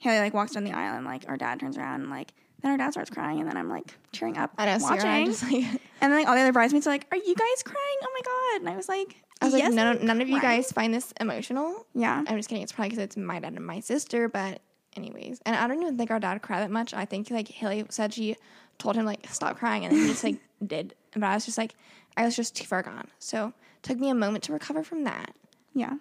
Hailey 0.00 0.18
like 0.18 0.34
walks 0.34 0.52
down 0.52 0.64
the 0.64 0.72
aisle 0.72 0.96
and 0.96 1.04
like 1.06 1.24
our 1.28 1.36
dad 1.36 1.60
turns 1.60 1.76
around 1.76 2.02
and 2.02 2.10
like 2.10 2.32
then 2.62 2.70
our 2.72 2.78
dad 2.78 2.90
starts 2.92 3.10
crying 3.10 3.40
and 3.40 3.48
then 3.48 3.56
I'm 3.56 3.68
like 3.68 3.94
cheering 4.12 4.38
up, 4.38 4.52
I 4.58 4.64
know. 4.66 4.78
Watching, 4.82 5.26
just 5.26 5.42
like, 5.42 5.52
and 6.00 6.12
then 6.12 6.12
like 6.12 6.26
all 6.28 6.34
the 6.34 6.40
other 6.40 6.52
bridesmaids 6.52 6.86
are 6.86 6.90
like, 6.90 7.06
"Are 7.12 7.16
you 7.18 7.34
guys 7.34 7.62
crying? 7.62 7.98
Oh 8.02 8.08
my 8.14 8.20
god!" 8.24 8.60
And 8.62 8.70
I 8.70 8.76
was 8.76 8.88
like, 8.88 9.16
I 9.40 9.46
was 9.46 9.54
yes, 9.54 9.66
like, 9.66 9.74
none, 9.74 10.04
none 10.06 10.20
of 10.22 10.28
you 10.28 10.40
crying." 10.40 10.58
guys 10.60 10.72
find 10.72 10.94
this 10.94 11.12
emotional. 11.20 11.86
Yeah, 11.94 12.24
I'm 12.26 12.36
just 12.36 12.48
kidding. 12.48 12.62
It's 12.62 12.72
probably 12.72 12.90
because 12.90 13.04
it's 13.04 13.16
my 13.16 13.38
dad 13.38 13.52
and 13.54 13.66
my 13.66 13.80
sister. 13.80 14.28
But 14.28 14.60
anyways, 14.96 15.40
and 15.44 15.54
I 15.56 15.66
don't 15.68 15.80
even 15.82 15.96
think 15.98 16.10
our 16.10 16.18
dad 16.20 16.40
cried 16.42 16.60
that 16.62 16.70
much. 16.70 16.94
I 16.94 17.04
think 17.04 17.30
like 17.30 17.48
Hailey 17.48 17.84
said 17.90 18.14
she 18.14 18.36
told 18.78 18.96
him 18.96 19.04
like 19.04 19.26
stop 19.28 19.58
crying, 19.58 19.84
and 19.84 19.92
then 19.94 20.02
he 20.02 20.08
just 20.08 20.24
like 20.24 20.36
did. 20.66 20.94
But 21.12 21.24
I 21.24 21.34
was 21.34 21.44
just 21.44 21.58
like, 21.58 21.74
I 22.16 22.24
was 22.24 22.34
just 22.36 22.56
too 22.56 22.64
far 22.64 22.82
gone. 22.82 23.08
So 23.18 23.48
it 23.48 23.82
took 23.82 23.98
me 23.98 24.08
a 24.10 24.14
moment 24.14 24.44
to 24.44 24.52
recover 24.52 24.82
from 24.82 25.04
that. 25.04 25.34
yeah. 25.74 25.94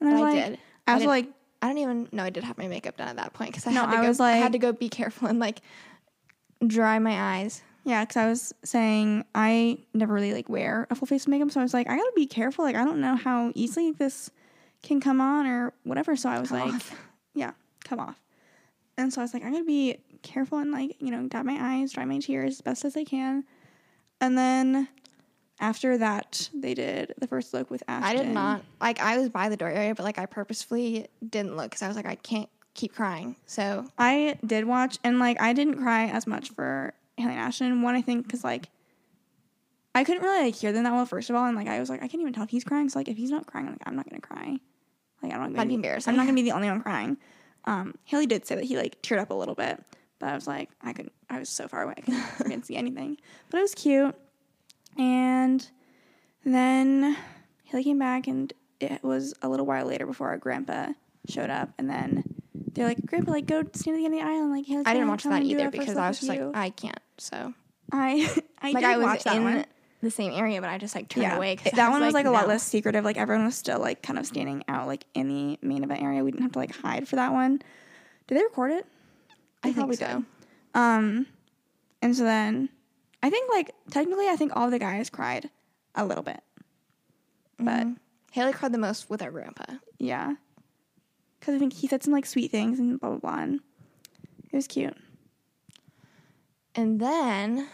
And 0.00 0.08
I 0.08 0.12
was 0.14 0.22
I 0.22 0.34
did. 0.34 0.58
I 0.86 0.92
I 0.92 0.94
was 0.96 1.04
like, 1.04 1.28
I 1.62 1.68
don't 1.68 1.78
even 1.78 2.08
know 2.12 2.24
I 2.24 2.30
did 2.30 2.44
have 2.44 2.58
my 2.58 2.66
makeup 2.68 2.96
done 2.96 3.08
at 3.08 3.16
that 3.16 3.32
point 3.34 3.52
because 3.52 3.66
I 3.66 3.72
No, 3.72 3.80
had 3.82 3.90
to 3.92 3.96
I 3.98 4.02
go. 4.02 4.08
was 4.08 4.20
I 4.20 4.32
like- 4.32 4.42
had 4.42 4.52
to 4.52 4.58
go 4.58 4.72
be 4.72 4.88
careful 4.88 5.28
and 5.28 5.38
like 5.38 5.60
dry 6.66 6.98
my 6.98 7.38
eyes. 7.38 7.62
Yeah, 7.84 8.02
because 8.04 8.16
I 8.16 8.28
was 8.28 8.54
saying 8.64 9.24
I 9.34 9.78
never 9.92 10.14
really 10.14 10.32
like 10.32 10.48
wear 10.48 10.86
a 10.90 10.94
full 10.94 11.06
face 11.06 11.24
of 11.24 11.28
makeup, 11.28 11.50
so 11.50 11.60
I 11.60 11.62
was 11.62 11.74
like, 11.74 11.88
I 11.88 11.96
gotta 11.96 12.12
be 12.16 12.26
careful. 12.26 12.64
Like, 12.64 12.76
I 12.76 12.84
don't 12.84 13.00
know 13.00 13.14
how 13.16 13.52
easily 13.54 13.92
this 13.92 14.30
can 14.82 15.00
come 15.00 15.20
on 15.20 15.46
or 15.46 15.72
whatever. 15.84 16.16
So 16.16 16.28
I 16.28 16.40
was 16.40 16.48
Come 16.48 16.60
like, 16.60 16.74
off. 16.74 16.96
yeah, 17.34 17.52
come 17.84 18.00
off. 18.00 18.20
And 18.96 19.12
so 19.12 19.20
I 19.20 19.24
was 19.24 19.34
like, 19.34 19.44
I 19.44 19.50
gotta 19.50 19.64
be 19.64 19.98
careful 20.22 20.58
and 20.58 20.72
like, 20.72 20.96
you 21.00 21.10
know, 21.10 21.28
dab 21.28 21.44
my 21.44 21.58
eyes, 21.60 21.92
dry 21.92 22.04
my 22.04 22.18
tears 22.18 22.54
as 22.54 22.60
best 22.62 22.84
as 22.84 22.96
I 22.96 23.04
can. 23.04 23.44
And 24.20 24.38
then 24.38 24.88
after 25.60 25.98
that, 25.98 26.48
they 26.54 26.74
did 26.74 27.14
the 27.18 27.26
first 27.26 27.52
look 27.52 27.70
with 27.70 27.82
Ashton. 27.86 28.18
I 28.18 28.22
did 28.22 28.32
not 28.32 28.62
like. 28.80 29.00
I 29.00 29.18
was 29.18 29.28
by 29.28 29.48
the 29.48 29.56
door 29.56 29.68
area, 29.68 29.94
but 29.94 30.04
like 30.04 30.18
I 30.18 30.26
purposefully 30.26 31.06
didn't 31.28 31.56
look 31.56 31.66
because 31.66 31.82
I 31.82 31.88
was 31.88 31.96
like, 31.96 32.06
I 32.06 32.14
can't 32.16 32.48
keep 32.74 32.94
crying. 32.94 33.36
So 33.46 33.86
I 33.98 34.38
did 34.44 34.64
watch, 34.64 34.98
and 35.04 35.18
like 35.18 35.40
I 35.40 35.52
didn't 35.52 35.76
cry 35.78 36.06
as 36.06 36.26
much 36.26 36.50
for 36.50 36.94
Hailey 37.16 37.34
Ashton. 37.34 37.82
One, 37.82 37.94
I 37.94 38.02
think, 38.02 38.26
because 38.26 38.44
like 38.44 38.68
I 39.94 40.02
couldn't 40.04 40.22
really 40.22 40.46
like 40.46 40.54
hear 40.56 40.72
them 40.72 40.84
that 40.84 40.92
well. 40.92 41.06
First 41.06 41.30
of 41.30 41.36
all, 41.36 41.44
and 41.46 41.56
like 41.56 41.68
I 41.68 41.78
was 41.78 41.88
like, 41.88 42.02
I 42.02 42.08
can't 42.08 42.20
even 42.20 42.32
tell 42.32 42.42
if 42.44 42.50
he's 42.50 42.64
crying. 42.64 42.88
So 42.88 42.98
like 42.98 43.08
if 43.08 43.16
he's 43.16 43.30
not 43.30 43.46
crying, 43.46 43.66
like 43.66 43.82
I'm 43.86 43.94
not 43.94 44.08
gonna 44.08 44.20
cry. 44.20 44.58
Like 45.22 45.32
I 45.32 45.36
don't. 45.36 45.52
That'd 45.52 45.68
be 45.68 45.74
embarrassing. 45.74 46.10
I'm 46.10 46.16
not 46.16 46.24
gonna 46.26 46.34
be 46.34 46.42
the 46.48 46.52
only 46.52 46.68
one 46.68 46.82
crying. 46.82 47.16
Um, 47.66 47.94
Hailey 48.04 48.26
did 48.26 48.46
say 48.46 48.56
that 48.56 48.64
he 48.64 48.76
like 48.76 49.00
teared 49.02 49.20
up 49.20 49.30
a 49.30 49.34
little 49.34 49.54
bit, 49.54 49.82
but 50.18 50.28
I 50.28 50.34
was 50.34 50.46
like, 50.46 50.70
I 50.82 50.92
couldn't. 50.92 51.12
I 51.30 51.38
was 51.38 51.48
so 51.48 51.68
far 51.68 51.82
away, 51.82 51.94
I 51.96 52.00
couldn't, 52.00 52.20
I 52.40 52.42
couldn't 52.42 52.66
see 52.66 52.76
anything. 52.76 53.18
But 53.50 53.58
it 53.58 53.62
was 53.62 53.74
cute. 53.74 54.14
And 54.98 55.66
then 56.44 57.16
Hailey 57.64 57.84
came 57.84 57.98
back, 57.98 58.26
and 58.26 58.52
it 58.80 59.02
was 59.04 59.34
a 59.42 59.48
little 59.48 59.66
while 59.66 59.86
later 59.86 60.06
before 60.06 60.28
our 60.28 60.38
grandpa 60.38 60.88
showed 61.28 61.50
up, 61.50 61.70
and 61.78 61.88
then 61.88 62.24
they're 62.72 62.86
like, 62.86 63.04
"Grandpa, 63.06 63.30
like 63.30 63.46
go 63.46 63.62
stand 63.74 63.96
at 63.96 64.00
the 64.00 64.04
end 64.06 64.14
of 64.14 64.20
the 64.20 64.26
aisle." 64.26 64.42
And 64.42 64.50
like, 64.50 64.66
Hailey's 64.66 64.86
I 64.88 64.92
didn't 64.92 65.08
watch 65.08 65.22
that 65.22 65.42
either 65.42 65.70
because 65.70 65.96
I 65.96 66.08
was 66.08 66.18
just 66.18 66.32
you." 66.32 66.46
like, 66.46 66.56
I 66.56 66.70
can't. 66.70 66.98
So 67.18 67.54
I 67.92 68.30
I 68.62 68.72
like 68.72 68.82
did 68.82 68.84
I 68.84 68.96
was 68.96 69.04
watch 69.04 69.24
that 69.24 69.36
in 69.36 69.44
one. 69.44 69.64
the 70.02 70.10
same 70.10 70.32
area, 70.32 70.60
but 70.60 70.70
I 70.70 70.78
just 70.78 70.94
like 70.94 71.08
turned 71.08 71.32
away. 71.32 71.56
'cause 71.56 71.66
It- 71.68 71.76
that 71.76 71.88
I 71.88 71.90
one 71.90 72.00
was 72.02 72.14
like, 72.14 72.26
a 72.26 72.30
lot 72.30 72.48
less 72.48 72.62
secretive. 72.62 73.04
Like 73.04 73.16
everyone 73.16 73.44
was 73.46 73.56
still 73.56 73.78
like 73.78 74.02
kind 74.02 74.18
of 74.18 74.26
standing 74.26 74.64
out 74.68 74.86
like 74.86 75.04
in 75.14 75.28
the 75.28 75.58
main 75.66 75.84
event 75.84 76.02
area. 76.02 76.22
We 76.24 76.30
didn't 76.30 76.42
have 76.42 76.52
to 76.52 76.58
like 76.58 76.74
hide 76.74 77.06
for 77.08 77.16
that 77.16 77.32
one. 77.32 77.60
Did 78.26 78.38
they 78.38 78.42
record 78.42 78.72
it? 78.72 78.86
I 79.62 79.68
think 79.68 79.76
probably 79.76 79.96
so. 79.96 80.06
did. 80.06 80.24
Um, 80.74 81.26
and 82.02 82.16
so 82.16 82.24
then 82.24 82.68
I 83.22 83.30
think 83.30 83.50
like 83.50 83.70
technically 83.90 84.28
I 84.28 84.36
think 84.36 84.52
all 84.54 84.68
the 84.70 84.78
guys 84.78 85.08
cried 85.10 85.48
a 85.94 86.04
little 86.04 86.24
bit, 86.24 86.40
but 87.58 87.86
Mhm. 87.86 87.96
Hailey 88.32 88.52
cried 88.52 88.72
the 88.72 88.78
most 88.78 89.08
with 89.08 89.22
our 89.22 89.30
grandpa. 89.30 89.74
yeah, 89.98 90.34
because 91.38 91.54
I 91.54 91.58
think 91.58 91.72
he 91.74 91.86
said 91.86 92.02
some 92.02 92.12
like 92.12 92.26
sweet 92.26 92.50
things 92.50 92.78
and 92.80 92.98
blah 93.00 93.10
blah 93.10 93.18
blah. 93.18 93.38
And 93.42 93.60
it 94.52 94.56
was 94.56 94.66
cute. 94.66 94.96
And 96.74 97.00
then 97.00 97.68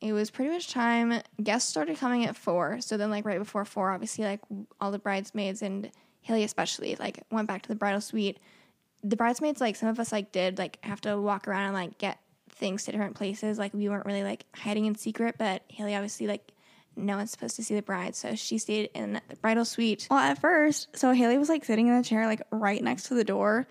it 0.00 0.12
was 0.12 0.30
pretty 0.30 0.50
much 0.50 0.70
time. 0.72 1.20
Guests 1.42 1.68
started 1.68 1.98
coming 1.98 2.24
at 2.24 2.36
four. 2.36 2.80
So 2.80 2.96
then, 2.96 3.10
like 3.10 3.24
right 3.24 3.38
before 3.38 3.64
four, 3.64 3.90
obviously, 3.90 4.24
like 4.24 4.40
all 4.80 4.90
the 4.90 4.98
bridesmaids 4.98 5.62
and 5.62 5.90
Hailey 6.22 6.44
especially, 6.44 6.96
like 6.96 7.22
went 7.30 7.48
back 7.48 7.62
to 7.62 7.68
the 7.68 7.74
bridal 7.74 8.00
suite. 8.00 8.38
The 9.02 9.16
bridesmaids, 9.16 9.60
like 9.60 9.76
some 9.76 9.88
of 9.88 9.98
us, 9.98 10.12
like 10.12 10.32
did 10.32 10.58
like 10.58 10.78
have 10.82 11.00
to 11.02 11.18
walk 11.20 11.48
around 11.48 11.66
and 11.66 11.74
like 11.74 11.98
get 11.98 12.18
things 12.50 12.84
to 12.84 12.92
different 12.92 13.16
places. 13.16 13.58
Like 13.58 13.74
we 13.74 13.88
weren't 13.88 14.06
really 14.06 14.22
like 14.22 14.44
hiding 14.54 14.86
in 14.86 14.94
secret, 14.94 15.36
but 15.38 15.62
Hailey 15.68 15.94
obviously 15.94 16.26
like 16.26 16.52
no 16.96 17.16
one's 17.16 17.30
supposed 17.30 17.56
to 17.56 17.62
see 17.62 17.74
the 17.74 17.82
bride, 17.82 18.16
so 18.16 18.34
she 18.34 18.58
stayed 18.58 18.90
in 18.94 19.20
the 19.28 19.36
bridal 19.36 19.64
suite. 19.64 20.08
Well, 20.10 20.18
at 20.18 20.40
first, 20.40 20.96
so 20.96 21.12
Hailey 21.12 21.38
was 21.38 21.48
like 21.48 21.64
sitting 21.64 21.86
in 21.86 21.96
the 21.96 22.02
chair, 22.02 22.26
like 22.26 22.42
right 22.50 22.82
next 22.82 23.04
to 23.04 23.14
the 23.14 23.24
door 23.24 23.68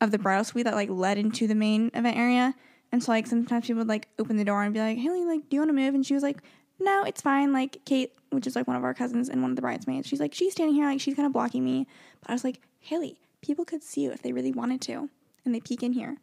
of 0.00 0.10
the 0.10 0.18
bridal 0.18 0.44
suite 0.44 0.64
that 0.64 0.74
like 0.74 0.90
led 0.90 1.16
into 1.16 1.46
the 1.46 1.54
main 1.54 1.90
event 1.94 2.16
area. 2.16 2.54
And 2.92 3.02
so 3.02 3.12
like 3.12 3.26
sometimes 3.26 3.66
people 3.66 3.80
would 3.80 3.88
like 3.88 4.08
open 4.18 4.36
the 4.36 4.44
door 4.44 4.62
and 4.62 4.72
be 4.72 4.80
like, 4.80 4.98
Hailey, 4.98 5.24
like, 5.24 5.48
do 5.48 5.56
you 5.56 5.60
want 5.60 5.70
to 5.70 5.74
move? 5.74 5.94
And 5.94 6.04
she 6.06 6.14
was 6.14 6.22
like, 6.22 6.38
No, 6.78 7.04
it's 7.04 7.20
fine. 7.20 7.52
Like 7.52 7.84
Kate, 7.84 8.12
which 8.30 8.46
is 8.46 8.56
like 8.56 8.66
one 8.66 8.76
of 8.76 8.84
our 8.84 8.94
cousins 8.94 9.28
and 9.28 9.42
one 9.42 9.50
of 9.50 9.56
the 9.56 9.62
bridesmaids, 9.62 10.06
she's 10.08 10.20
like, 10.20 10.34
she's 10.34 10.52
standing 10.52 10.74
here, 10.74 10.86
like 10.86 11.00
she's 11.00 11.14
kind 11.14 11.26
of 11.26 11.32
blocking 11.32 11.64
me. 11.64 11.86
But 12.20 12.30
I 12.30 12.32
was 12.32 12.44
like, 12.44 12.60
Hailey, 12.80 13.18
people 13.42 13.64
could 13.64 13.82
see 13.82 14.02
you 14.02 14.12
if 14.12 14.22
they 14.22 14.32
really 14.32 14.52
wanted 14.52 14.80
to, 14.82 15.08
and 15.44 15.54
they 15.54 15.60
peek 15.60 15.82
in 15.82 15.92
here. 15.92 16.16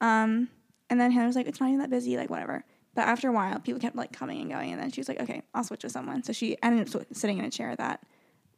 Um, 0.00 0.48
and 0.90 1.00
then 1.00 1.10
Hailey 1.10 1.26
was 1.26 1.36
like, 1.36 1.46
it's 1.48 1.60
not 1.60 1.68
even 1.68 1.80
that 1.80 1.90
busy, 1.90 2.16
like 2.16 2.30
whatever. 2.30 2.64
But 2.94 3.02
after 3.08 3.28
a 3.28 3.32
while, 3.32 3.58
people 3.58 3.80
kept 3.80 3.96
like 3.96 4.12
coming 4.12 4.40
and 4.40 4.50
going, 4.50 4.72
and 4.72 4.80
then 4.80 4.90
she 4.90 5.00
was 5.00 5.08
like, 5.08 5.20
okay, 5.20 5.42
I'll 5.54 5.64
switch 5.64 5.82
with 5.82 5.92
someone. 5.92 6.22
So 6.22 6.32
she 6.32 6.56
ended 6.62 6.94
up 6.94 7.04
sitting 7.12 7.38
in 7.38 7.44
a 7.44 7.50
chair 7.50 7.74
that 7.76 8.00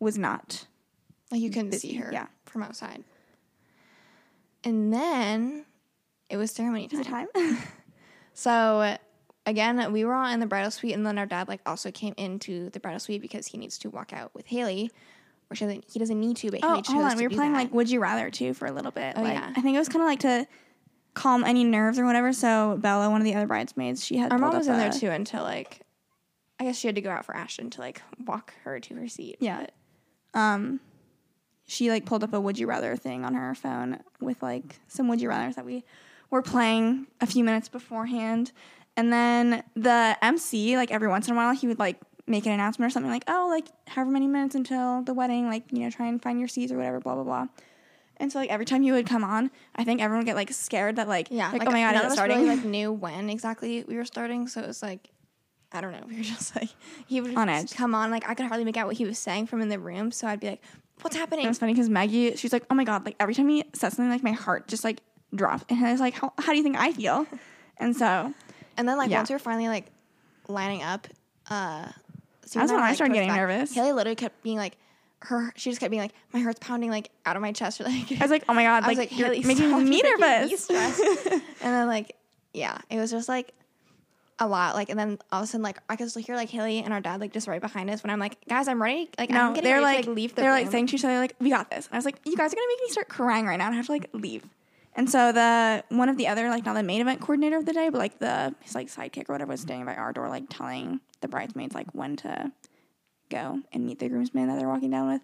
was 0.00 0.16
not 0.16 0.66
Like 1.30 1.40
you 1.40 1.50
couldn't 1.50 1.70
Busy, 1.70 1.88
see 1.90 1.94
her 1.96 2.10
yeah. 2.12 2.26
from 2.46 2.62
outside. 2.62 3.02
And 4.64 4.92
then 4.92 5.64
it 6.30 6.36
was 6.36 6.50
ceremony 6.50 6.88
time. 6.88 7.04
time. 7.04 7.28
So 8.34 8.96
again, 9.46 9.92
we 9.92 10.04
were 10.04 10.14
all 10.14 10.26
in 10.32 10.38
the 10.40 10.46
bridal 10.46 10.70
suite, 10.70 10.94
and 10.94 11.04
then 11.04 11.18
our 11.18 11.26
dad 11.26 11.48
like 11.48 11.60
also 11.66 11.90
came 11.90 12.14
into 12.16 12.70
the 12.70 12.78
bridal 12.80 13.00
suite 13.00 13.20
because 13.20 13.46
he 13.48 13.58
needs 13.58 13.78
to 13.78 13.90
walk 13.90 14.12
out 14.12 14.32
with 14.34 14.46
Hailey, 14.46 14.90
or 15.50 15.56
she 15.56 15.64
doesn't, 15.64 15.84
he 15.90 15.98
doesn't 15.98 16.20
need 16.20 16.36
to, 16.36 16.50
but 16.52 16.60
Oh, 16.62 16.80
hold 16.86 17.04
on. 17.04 17.10
to 17.12 17.16
We 17.16 17.24
were 17.24 17.30
playing 17.34 17.52
that. 17.54 17.58
like 17.58 17.74
Would 17.74 17.90
You 17.90 18.00
Rather 18.00 18.30
too 18.30 18.54
for 18.54 18.66
a 18.66 18.70
little 18.72 18.92
bit. 18.92 19.14
Oh, 19.16 19.22
like, 19.22 19.32
yeah. 19.34 19.52
I 19.56 19.60
think 19.60 19.74
it 19.74 19.78
was 19.78 19.88
kind 19.88 20.02
of 20.02 20.06
like 20.08 20.20
to 20.20 20.46
calm 21.14 21.42
any 21.42 21.64
nerves 21.64 21.98
or 21.98 22.04
whatever. 22.04 22.32
So 22.32 22.78
Bella, 22.80 23.10
one 23.10 23.20
of 23.20 23.24
the 23.24 23.34
other 23.34 23.46
bridesmaids, 23.48 24.04
she 24.04 24.18
had 24.18 24.30
our 24.30 24.38
mom 24.38 24.56
was 24.56 24.68
in 24.68 24.76
there 24.76 24.92
too 24.92 25.08
until 25.10 25.42
like 25.42 25.80
I 26.60 26.64
guess 26.64 26.76
she 26.78 26.86
had 26.86 26.94
to 26.94 27.00
go 27.02 27.10
out 27.10 27.24
for 27.24 27.34
Ashton 27.36 27.70
to 27.70 27.80
like 27.80 28.02
walk 28.24 28.54
her 28.64 28.78
to 28.78 28.94
her 28.94 29.08
seat. 29.08 29.38
Yeah. 29.40 29.60
but- 29.62 30.38
um 30.38 30.78
she 31.66 31.90
like 31.90 32.04
pulled 32.06 32.22
up 32.22 32.32
a 32.34 32.40
would 32.40 32.58
you 32.58 32.66
rather 32.68 32.94
thing 32.96 33.24
on 33.24 33.34
her 33.34 33.54
phone 33.54 33.98
with 34.20 34.42
like 34.42 34.78
some 34.86 35.08
would 35.08 35.20
you 35.20 35.28
rather's 35.28 35.56
that 35.56 35.64
we 35.64 35.82
were 36.30 36.42
playing 36.42 37.06
a 37.20 37.26
few 37.26 37.42
minutes 37.44 37.68
beforehand 37.68 38.52
and 38.96 39.12
then 39.12 39.62
the 39.74 40.16
mc 40.22 40.76
like 40.76 40.90
every 40.90 41.08
once 41.08 41.28
in 41.28 41.34
a 41.34 41.36
while 41.36 41.54
he 41.54 41.66
would 41.66 41.78
like 41.78 41.96
make 42.26 42.44
an 42.44 42.52
announcement 42.52 42.90
or 42.90 42.92
something 42.92 43.10
like 43.10 43.24
oh 43.28 43.48
like 43.50 43.68
however 43.86 44.10
many 44.10 44.26
minutes 44.26 44.54
until 44.54 45.02
the 45.02 45.14
wedding 45.14 45.48
like 45.48 45.64
you 45.72 45.80
know 45.80 45.90
try 45.90 46.06
and 46.06 46.22
find 46.22 46.38
your 46.38 46.48
seats 46.48 46.70
or 46.70 46.76
whatever 46.76 47.00
blah 47.00 47.14
blah 47.14 47.24
blah 47.24 47.46
and 48.18 48.30
so 48.30 48.38
like 48.38 48.50
every 48.50 48.66
time 48.66 48.82
he 48.82 48.92
would 48.92 49.06
come 49.06 49.24
on 49.24 49.50
i 49.76 49.84
think 49.84 50.02
everyone 50.02 50.18
would 50.20 50.26
get 50.26 50.36
like 50.36 50.52
scared 50.52 50.96
that 50.96 51.08
like 51.08 51.28
yeah. 51.30 51.50
like, 51.50 51.62
oh 51.66 51.70
my 51.70 51.80
god 51.80 51.94
none 51.94 51.96
is 51.96 52.06
of 52.06 52.12
it 52.12 52.14
starting 52.14 52.42
really 52.42 52.56
like 52.56 52.64
knew 52.64 52.92
when 52.92 53.30
exactly 53.30 53.84
we 53.86 53.96
were 53.96 54.04
starting, 54.04 54.48
so 54.48 54.60
it 54.60 54.66
was 54.66 54.82
like. 54.82 55.10
I 55.70 55.82
don't 55.82 55.92
know. 55.92 56.00
We 56.08 56.16
were 56.16 56.22
just 56.36 56.56
like 56.56 56.70
he 57.06 57.20
would 57.20 57.36
On 57.36 57.46
just 57.46 57.74
edge. 57.74 57.76
come 57.76 57.94
on. 57.94 58.10
Like 58.10 58.26
I 58.26 58.32
could 58.32 58.46
hardly 58.46 58.64
make 58.64 58.78
out 58.78 58.86
what 58.86 58.96
he 58.96 59.04
was 59.04 59.18
saying 59.18 59.48
from 59.48 59.60
in 59.60 59.68
the 59.68 59.78
room, 59.78 60.10
so 60.10 60.26
I'd 60.26 60.40
be 60.40 60.48
like, 60.48 60.62
"What's 61.02 61.14
happening?" 61.14 61.44
It 61.44 61.48
was 61.48 61.58
funny 61.58 61.74
because 61.74 61.90
Maggie, 61.90 62.36
she's 62.36 62.54
like, 62.54 62.64
oh 62.70 62.74
my 62.74 62.84
God, 62.84 63.04
like 63.04 63.16
every 63.20 63.34
time 63.34 63.50
he 63.50 63.62
says 63.74 63.92
something, 63.92 64.08
like 64.08 64.22
my 64.22 64.32
heart 64.32 64.66
just 64.66 64.82
like 64.82 65.02
drops. 65.34 65.64
And 65.68 65.84
I 65.84 65.92
was 65.92 66.00
like, 66.00 66.14
how, 66.14 66.32
how 66.38 66.52
do 66.52 66.56
you 66.56 66.62
think 66.62 66.76
I 66.76 66.92
feel? 66.92 67.26
And 67.80 67.94
so 67.96 68.34
And 68.76 68.88
then 68.88 68.98
like 68.98 69.08
Yeah. 69.08 69.18
once 69.18 69.28
we 69.30 69.34
were 69.36 69.38
finally 69.38 69.68
like 69.68 69.86
lining 70.48 70.82
up, 70.82 71.06
uh 71.48 71.86
so 72.44 72.58
That's 72.58 72.72
when 72.72 72.80
I 72.82 72.94
started 72.94 73.12
towards 73.12 73.14
getting 73.14 73.28
back, 73.28 73.36
nervous. 73.36 73.72
Hailey 73.74 73.92
literally 73.92 74.16
kept 74.16 74.42
being 74.42 74.56
like 74.58 74.76
her 75.22 75.52
she 75.56 75.70
just 75.70 75.78
kept 75.80 75.90
being 75.90 76.02
like, 76.02 76.12
My 76.32 76.40
heart's 76.40 76.58
pounding 76.60 76.90
like 76.90 77.10
out 77.24 77.36
of 77.36 77.42
my 77.42 77.52
chest 77.52 77.80
or 77.82 77.84
like 77.84 78.10
I 78.10 78.16
was 78.24 78.30
like, 78.32 78.44
oh 78.48 78.54
my 78.54 78.64
God, 78.64 78.82
I 78.82 78.88
like, 78.88 78.98
like, 78.98 79.16
you're 79.18 79.28
Hailey, 79.32 79.42
making 79.46 79.68
stop, 79.68 79.82
me 79.82 79.96
you're 80.04 80.18
making 80.18 80.40
me 80.40 80.46
nervous. 80.50 80.64
stressed. 80.64 81.00
and 81.30 81.42
then 81.60 81.86
like 81.86 82.16
yeah, 82.52 82.78
it 82.90 82.98
was 82.98 83.10
just 83.12 83.28
like 83.28 83.52
a 84.40 84.46
lot. 84.48 84.74
Like 84.74 84.88
and 84.88 84.98
then 84.98 85.18
all 85.30 85.40
of 85.40 85.44
a 85.44 85.46
sudden 85.46 85.62
like 85.62 85.78
I 85.88 85.94
could 85.94 86.10
still 86.10 86.22
hear 86.22 86.34
like 86.34 86.48
Hailey 86.50 86.78
and 86.82 86.92
our 86.92 87.00
dad 87.00 87.20
like 87.20 87.32
just 87.32 87.46
right 87.46 87.60
behind 87.60 87.90
us 87.90 88.02
when 88.02 88.10
I'm 88.10 88.18
like, 88.18 88.36
guys, 88.48 88.66
I'm 88.66 88.82
ready. 88.82 89.08
Like 89.18 89.30
no, 89.30 89.40
I'm 89.42 89.54
getting 89.54 89.70
they're 89.70 89.80
ready 89.82 89.96
like, 89.98 90.04
to, 90.06 90.10
like 90.10 90.16
leave 90.16 90.34
the 90.34 90.42
they're 90.42 90.50
room. 90.52 90.62
like 90.64 90.72
saying 90.72 90.86
to 90.88 90.96
each 90.96 91.04
other, 91.04 91.18
like, 91.18 91.34
we 91.40 91.50
got 91.50 91.70
this. 91.70 91.86
And 91.86 91.94
I 91.94 91.98
was 91.98 92.04
like, 92.04 92.18
you 92.24 92.36
guys 92.36 92.52
are 92.52 92.56
to 92.56 92.66
make 92.76 92.82
me 92.88 92.90
start 92.90 93.08
crying 93.08 93.46
right 93.46 93.56
now. 93.56 93.66
And 93.66 93.74
I 93.74 93.76
have 93.76 93.86
to 93.86 93.92
like 93.92 94.08
leave. 94.12 94.44
And 94.98 95.08
so 95.08 95.30
the 95.30 95.84
one 95.90 96.08
of 96.08 96.16
the 96.16 96.26
other, 96.26 96.48
like 96.48 96.66
not 96.66 96.74
the 96.74 96.82
main 96.82 97.00
event 97.00 97.20
coordinator 97.20 97.56
of 97.56 97.64
the 97.64 97.72
day, 97.72 97.88
but 97.88 97.98
like 97.98 98.18
the 98.18 98.52
his 98.62 98.74
like 98.74 98.88
sidekick 98.88 99.28
or 99.28 99.32
whatever 99.32 99.52
was 99.52 99.60
standing 99.60 99.86
by 99.86 99.94
our 99.94 100.12
door, 100.12 100.28
like 100.28 100.46
telling 100.50 101.00
the 101.20 101.28
bridesmaids 101.28 101.72
like 101.72 101.86
when 101.92 102.16
to 102.16 102.50
go 103.30 103.60
and 103.72 103.86
meet 103.86 104.00
the 104.00 104.08
groomsmen 104.08 104.48
that 104.48 104.58
they're 104.58 104.68
walking 104.68 104.90
down 104.90 105.06
with. 105.06 105.22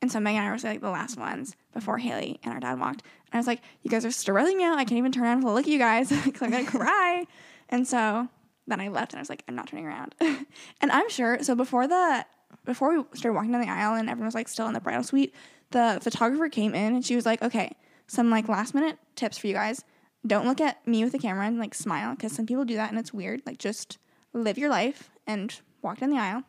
And 0.00 0.10
so 0.10 0.20
Megan 0.20 0.42
and 0.42 0.48
I 0.48 0.50
were 0.50 0.58
like 0.66 0.80
the 0.80 0.88
last 0.88 1.18
ones 1.18 1.54
before 1.74 1.98
Hailey 1.98 2.40
and 2.42 2.54
our 2.54 2.60
dad 2.60 2.80
walked. 2.80 3.02
And 3.26 3.34
I 3.34 3.36
was 3.36 3.46
like, 3.46 3.60
you 3.82 3.90
guys 3.90 4.06
are 4.06 4.10
stressing 4.10 4.56
me 4.56 4.64
out. 4.64 4.78
I 4.78 4.84
can't 4.84 4.96
even 4.96 5.12
turn 5.12 5.24
around 5.24 5.42
to 5.42 5.50
look 5.50 5.66
at 5.66 5.70
you 5.70 5.78
guys 5.78 6.08
because 6.24 6.40
I'm 6.40 6.50
gonna 6.50 6.64
cry. 6.64 7.26
And 7.68 7.86
so 7.86 8.26
then 8.68 8.80
I 8.80 8.88
left 8.88 9.12
and 9.12 9.18
I 9.18 9.20
was 9.20 9.28
like, 9.28 9.44
I'm 9.46 9.54
not 9.54 9.66
turning 9.66 9.84
around. 9.84 10.14
and 10.20 10.90
I'm 10.90 11.10
sure. 11.10 11.42
So 11.42 11.54
before 11.54 11.86
the 11.86 12.24
before 12.64 12.96
we 12.96 13.04
started 13.12 13.34
walking 13.34 13.52
down 13.52 13.60
the 13.60 13.68
aisle 13.68 13.96
and 13.96 14.08
everyone 14.08 14.28
was 14.28 14.34
like 14.34 14.48
still 14.48 14.66
in 14.66 14.72
the 14.72 14.80
bridal 14.80 15.04
suite, 15.04 15.34
the 15.72 15.98
photographer 16.00 16.48
came 16.48 16.74
in 16.74 16.94
and 16.94 17.04
she 17.04 17.16
was 17.16 17.26
like, 17.26 17.42
okay, 17.42 17.76
some 18.10 18.28
like 18.28 18.48
last 18.48 18.74
minute 18.74 18.98
tips 19.14 19.38
for 19.38 19.46
you 19.46 19.54
guys. 19.54 19.84
Don't 20.26 20.44
look 20.44 20.60
at 20.60 20.84
me 20.86 21.04
with 21.04 21.12
the 21.12 21.18
camera 21.18 21.46
and 21.46 21.60
like 21.60 21.74
smile 21.74 22.14
because 22.16 22.32
some 22.32 22.44
people 22.44 22.64
do 22.64 22.74
that 22.74 22.90
and 22.90 22.98
it's 22.98 23.14
weird. 23.14 23.40
Like 23.46 23.58
just 23.58 23.98
live 24.32 24.58
your 24.58 24.68
life 24.68 25.10
and 25.28 25.60
walk 25.80 26.00
down 26.00 26.10
the 26.10 26.18
aisle, 26.18 26.42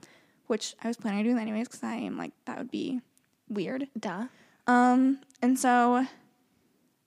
which 0.48 0.74
I 0.84 0.88
was 0.88 0.98
planning 0.98 1.20
on 1.20 1.26
doing 1.26 1.38
anyways 1.38 1.68
because 1.68 1.84
I 1.84 1.96
am 1.96 2.18
like 2.18 2.32
that 2.46 2.58
would 2.58 2.72
be 2.72 3.02
weird. 3.48 3.88
Duh. 3.98 4.26
Um, 4.66 5.20
and 5.44 5.58
so 5.58 6.06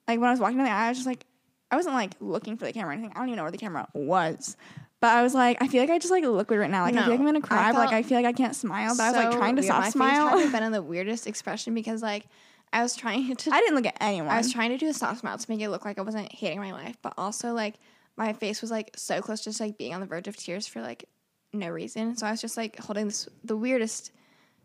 like 0.07 0.21
when 0.21 0.29
I 0.29 0.31
was 0.31 0.41
walking 0.41 0.59
down 0.59 0.67
the 0.67 0.73
aisle, 0.73 0.87
I 0.87 0.89
was 0.91 0.99
just 0.99 1.07
like, 1.09 1.27
I 1.73 1.77
wasn't 1.77 1.97
like 1.97 2.13
looking 2.21 2.57
for 2.57 2.65
the 2.65 2.73
camera 2.73 2.91
or 2.91 2.93
anything. 2.93 3.11
I 3.11 3.19
don't 3.19 3.29
even 3.29 3.37
know 3.39 3.43
where 3.43 3.51
the 3.51 3.59
camera 3.59 3.89
was. 3.93 4.57
But 5.01 5.09
I 5.09 5.23
was 5.23 5.35
like, 5.35 5.61
I 5.61 5.67
feel 5.67 5.83
like 5.83 5.91
I 5.91 5.99
just 5.99 6.13
like 6.13 6.25
look 6.25 6.49
weird 6.49 6.63
right 6.63 6.71
now. 6.71 6.85
Like 6.85 6.95
I 6.95 7.03
feel 7.03 7.11
like 7.11 7.21
I'm 7.21 7.27
gonna 7.27 7.39
I 7.39 7.41
cry. 7.43 7.73
but, 7.73 7.79
like 7.79 7.93
I 7.93 8.03
feel 8.05 8.17
like 8.17 8.25
I 8.25 8.33
can't 8.33 8.55
smile. 8.55 8.97
But 8.97 9.03
I 9.03 9.11
was 9.11 9.17
like 9.17 9.37
trying 9.37 9.57
to 9.57 9.63
soft 9.65 9.81
My 9.81 9.91
smile. 9.91 10.31
Face 10.31 10.45
had 10.45 10.53
been 10.53 10.63
in 10.63 10.73
the 10.73 10.81
weirdest 10.81 11.27
expression 11.27 11.75
because 11.75 12.01
like 12.01 12.27
I 12.75 12.83
was 12.83 12.95
trying 12.97 13.35
to 13.35 13.51
I 13.53 13.61
didn't 13.61 13.77
look 13.77 13.87
at 13.87 13.97
anyone. 14.01 14.29
I 14.31 14.37
was 14.39 14.53
trying 14.53 14.71
to 14.71 14.77
do 14.79 14.89
a 14.89 14.93
soft 14.95 15.21
smile 15.21 15.39
to 15.39 15.51
make 15.51 15.61
it 15.61 15.69
look 15.71 15.85
like 15.85 15.99
I 15.99 16.03
wasn't 16.03 16.31
hating 16.33 16.59
my 16.61 16.73
life, 16.73 16.97
but 17.03 17.15
also 17.17 17.53
like 17.53 17.77
my 18.17 18.33
face 18.33 18.61
was 18.61 18.71
like 18.71 18.91
so 18.97 19.21
close 19.23 19.41
to 19.41 19.51
just 19.51 19.61
like 19.61 19.79
being 19.79 19.95
on 19.95 20.01
the 20.01 20.07
verge 20.07 20.29
of 20.29 20.37
tears 20.37 20.67
for 20.67 20.83
like 20.83 21.05
no 21.53 21.69
reason. 21.69 22.17
So 22.17 22.27
I 22.27 22.31
was 22.33 22.41
just 22.41 22.57
like 22.57 22.79
holding 22.79 23.07
this 23.07 23.29
the 23.45 23.57
weirdest 23.57 24.11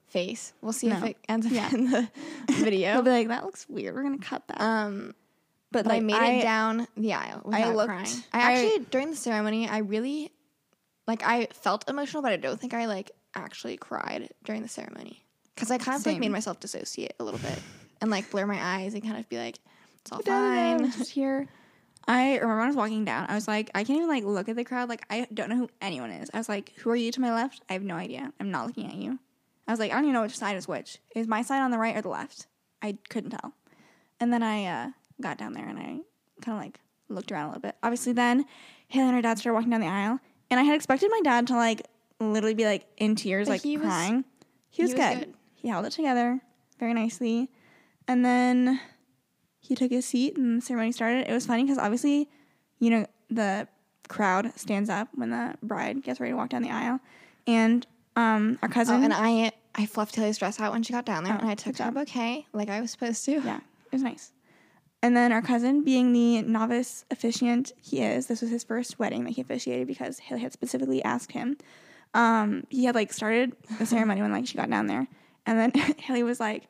face. 0.08 0.54
We'll 0.62 0.74
see 0.74 0.90
if 0.90 1.04
it 1.04 1.18
ends 1.30 1.46
up 1.46 1.52
Yeah. 1.52 1.70
in 1.74 1.92
the 1.92 2.10
video. 2.52 2.94
They'll 2.94 3.02
be 3.04 3.12
like, 3.12 3.28
that 3.30 3.46
looks 3.46 3.68
weird. 3.70 3.94
We're 3.96 4.04
gonna 4.04 4.18
cut 4.18 4.48
that. 4.48 4.60
Um, 4.62 5.14
but 5.72 5.84
but 5.86 5.92
I 5.92 5.96
like, 6.00 6.04
made 6.04 6.40
it 6.40 6.42
down 6.42 6.88
the 6.98 7.14
aisle 7.14 7.42
without 7.46 7.76
looked- 7.76 7.90
crying. 7.90 8.08
I 8.34 8.40
I- 8.40 8.52
actually 8.54 8.86
during 8.90 9.12
the 9.12 9.16
ceremony, 9.16 9.70
I 9.70 9.80
really 9.80 10.32
like 11.08 11.22
I 11.24 11.48
felt 11.54 11.88
emotional, 11.90 12.24
but 12.24 12.32
I 12.32 12.38
don't 12.38 12.60
think 12.60 12.74
I 12.74 12.86
like 12.88 13.12
actually 13.36 13.78
cried 13.78 14.30
during 14.44 14.64
the 14.64 14.68
ceremony 14.68 15.24
because 15.54 15.70
I 15.70 15.78
kind 15.78 16.00
of 16.00 16.06
like 16.06 16.18
made 16.18 16.32
myself 16.32 16.60
dissociate 16.60 17.14
a 17.20 17.24
little 17.24 17.40
bit 17.40 17.60
and 18.02 18.10
like 18.12 18.30
blur 18.32 18.46
my 18.46 18.60
eyes 18.62 18.94
and 18.94 19.04
kind 19.04 19.18
of 19.18 19.28
be 19.30 19.38
like, 19.38 19.58
it's 20.02 20.12
all 20.12 20.22
fine. 20.22 20.92
Just 20.92 21.12
here. 21.12 21.48
I 22.08 22.36
remember 22.36 22.56
when 22.56 22.64
I 22.64 22.68
was 22.68 22.76
walking 22.76 23.06
down, 23.06 23.28
I 23.30 23.36
was 23.36 23.48
like, 23.48 23.70
I 23.76 23.84
can't 23.84 23.98
even 23.98 24.10
like 24.10 24.24
look 24.24 24.50
at 24.50 24.56
the 24.56 24.64
crowd. 24.64 24.90
Like 24.90 25.04
I 25.10 25.28
don't 25.34 25.50
know 25.50 25.58
who 25.58 25.70
anyone 25.82 26.10
is. 26.12 26.30
I 26.34 26.38
was 26.38 26.50
like, 26.50 26.74
who 26.78 26.90
are 26.90 26.96
you 26.96 27.12
to 27.12 27.22
my 27.22 27.34
left? 27.34 27.62
I 27.70 27.74
have 27.74 27.84
no 27.84 27.96
idea. 27.96 28.32
I'm 28.40 28.50
not 28.52 28.66
looking 28.68 28.88
at 28.88 28.96
you. 28.96 29.20
I 29.68 29.72
was 29.72 29.80
like, 29.80 29.92
I 29.92 29.96
don't 29.96 30.06
even 30.06 30.14
know 30.14 30.24
which 30.24 30.38
side 30.38 30.56
is 30.58 30.68
which. 30.68 30.98
Is 31.16 31.28
my 31.28 31.42
side 31.44 31.62
on 31.62 31.70
the 31.72 31.78
right 31.78 31.96
or 31.96 32.02
the 32.02 32.10
left? 32.10 32.48
I 32.82 32.98
couldn't 33.10 33.32
tell. 33.32 33.54
And 34.20 34.34
then 34.34 34.42
I 34.42 34.66
uh, 34.66 34.90
got 35.22 35.38
down 35.38 35.54
there 35.54 35.68
and 35.68 35.78
I 35.78 36.00
kind 36.42 36.58
of 36.58 36.64
like 36.64 36.80
looked 37.10 37.32
around 37.32 37.46
a 37.46 37.48
little 37.50 37.62
bit. 37.62 37.76
Obviously, 37.84 38.14
then 38.14 38.46
Hailey 38.88 39.08
and 39.08 39.16
her 39.16 39.22
dad 39.22 39.38
started 39.38 39.54
walking 39.54 39.70
down 39.70 39.82
the 39.82 39.88
aisle, 39.88 40.20
and 40.50 40.60
I 40.60 40.64
had 40.64 40.76
expected 40.76 41.10
my 41.12 41.22
dad 41.24 41.46
to 41.48 41.56
like 41.56 41.84
literally 42.20 42.56
be 42.56 42.66
like 42.66 42.88
in 42.98 43.16
tears, 43.16 43.48
But 43.48 43.54
like 43.54 43.62
he 43.62 43.78
was- 43.78 43.86
crying. 43.86 44.26
He 44.72 44.82
was, 44.84 44.92
he 44.92 44.98
was 44.98 45.10
good. 45.10 45.20
good. 45.26 45.34
He 45.56 45.68
held 45.68 45.86
it 45.86 45.92
together 45.92 46.40
very 46.80 46.94
nicely, 46.94 47.50
and 48.10 48.26
then 48.26 48.80
he 49.60 49.76
took 49.76 49.92
his 49.92 50.06
seat 50.06 50.36
and 50.36 50.58
the 50.58 50.66
ceremony 50.66 50.92
started. 50.92 51.30
It 51.30 51.34
was 51.34 51.46
funny 51.46 51.64
because 51.64 51.78
obviously, 51.78 52.28
you 52.80 52.90
know, 52.90 53.06
the 53.30 53.68
crowd 54.08 54.52
stands 54.56 54.90
up 54.90 55.08
when 55.14 55.30
the 55.30 55.54
bride 55.62 56.02
gets 56.04 56.20
ready 56.20 56.32
to 56.34 56.38
walk 56.38 56.50
down 56.50 56.64
the 56.64 56.72
aisle, 56.72 57.00
and 57.48 57.86
um, 58.16 58.58
our 58.64 58.70
Oh, 58.70 58.74
cousin 58.74 59.04
and 59.04 59.14
I 59.14 59.52
I 59.76 59.86
fluffed 59.86 60.16
Hailey's 60.16 60.38
dress 60.40 60.60
out 60.60 60.72
when 60.74 60.82
she 60.84 60.92
got 60.92 61.06
down 61.06 61.24
there, 61.24 61.36
Oh, 61.36 61.40
and 61.42 61.50
I 61.50 61.54
took 61.56 61.78
her 61.78 61.86
job. 61.86 61.94
bouquet 61.94 62.48
like 62.52 62.70
I 62.70 62.82
was 62.82 62.92
supposed 62.92 63.24
to. 63.26 63.34
Yeah, 63.34 63.58
it 63.58 63.92
was 63.94 64.02
nice. 64.02 64.34
And 65.02 65.16
then 65.16 65.32
our 65.32 65.42
cousin, 65.42 65.84
being 65.86 66.12
the 66.12 66.42
novice 66.42 67.06
officiant 67.10 67.72
he 67.82 68.02
is, 68.02 68.26
this 68.28 68.42
was 68.42 68.50
his 68.50 68.66
first 68.66 69.00
wedding 69.00 69.24
that 69.24 69.30
he 69.32 69.42
officiated 69.42 69.88
because 69.88 70.20
Hailey 70.20 70.42
had 70.42 70.52
specifically 70.52 71.02
asked 71.04 71.32
him. 71.32 71.56
Um, 72.14 72.66
he 72.70 72.84
had 72.86 72.96
like 72.96 73.14
started 73.14 73.56
the 73.78 73.86
ceremony 73.86 74.22
when 74.22 74.32
like 74.34 74.46
she 74.48 74.58
got 74.58 74.70
down 74.70 74.88
there, 74.88 75.08
and 75.46 75.58
then 75.60 75.72
Hailey 76.00 76.24
was 76.24 76.40
like, 76.40 76.68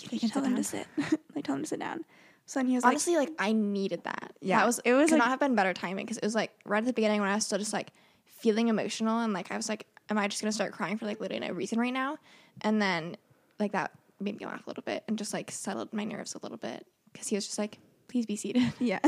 "You 0.00 0.18
can 0.18 0.28
tell 0.30 0.42
him 0.44 0.56
to 0.56 0.64
sit." 0.64 0.86
like 1.34 1.44
tell 1.44 1.54
him 1.54 1.62
to 1.62 1.68
sit 1.68 1.80
down. 1.80 2.04
So 2.46 2.60
then 2.60 2.66
he 2.66 2.74
was 2.76 2.84
like, 2.84 2.92
Honestly, 2.92 3.16
like 3.16 3.30
I 3.38 3.52
needed 3.52 4.04
that. 4.04 4.32
Yeah, 4.40 4.58
that 4.60 4.66
was 4.66 4.78
it 4.84 4.94
was, 4.94 5.10
could 5.10 5.18
like- 5.18 5.18
not 5.18 5.28
have 5.28 5.40
been 5.40 5.54
better 5.54 5.74
timing 5.74 6.06
because 6.06 6.16
it 6.18 6.24
was 6.24 6.34
like 6.34 6.50
right 6.64 6.78
at 6.78 6.86
the 6.86 6.92
beginning 6.92 7.20
when 7.20 7.28
I 7.30 7.34
was 7.34 7.44
still 7.44 7.58
just 7.58 7.72
like 7.72 7.90
feeling 8.24 8.68
emotional 8.68 9.20
and 9.20 9.32
like 9.32 9.50
I 9.50 9.56
was 9.56 9.68
like, 9.68 9.86
am 10.08 10.16
I 10.18 10.28
just 10.28 10.40
gonna 10.40 10.52
start 10.52 10.72
crying 10.72 10.96
for 10.96 11.04
like 11.06 11.20
literally 11.20 11.46
no 11.46 11.52
reason 11.52 11.78
right 11.78 11.92
now? 11.92 12.16
And 12.62 12.80
then 12.80 13.16
like 13.58 13.72
that 13.72 13.92
made 14.20 14.38
me 14.40 14.46
laugh 14.46 14.66
a 14.66 14.70
little 14.70 14.82
bit 14.82 15.04
and 15.08 15.18
just 15.18 15.32
like 15.32 15.50
settled 15.50 15.92
my 15.92 16.04
nerves 16.04 16.34
a 16.34 16.38
little 16.42 16.56
bit 16.56 16.86
because 17.12 17.28
he 17.28 17.36
was 17.36 17.46
just 17.46 17.58
like, 17.58 17.78
please 18.08 18.26
be 18.26 18.36
seated. 18.36 18.72
Yeah. 18.80 19.00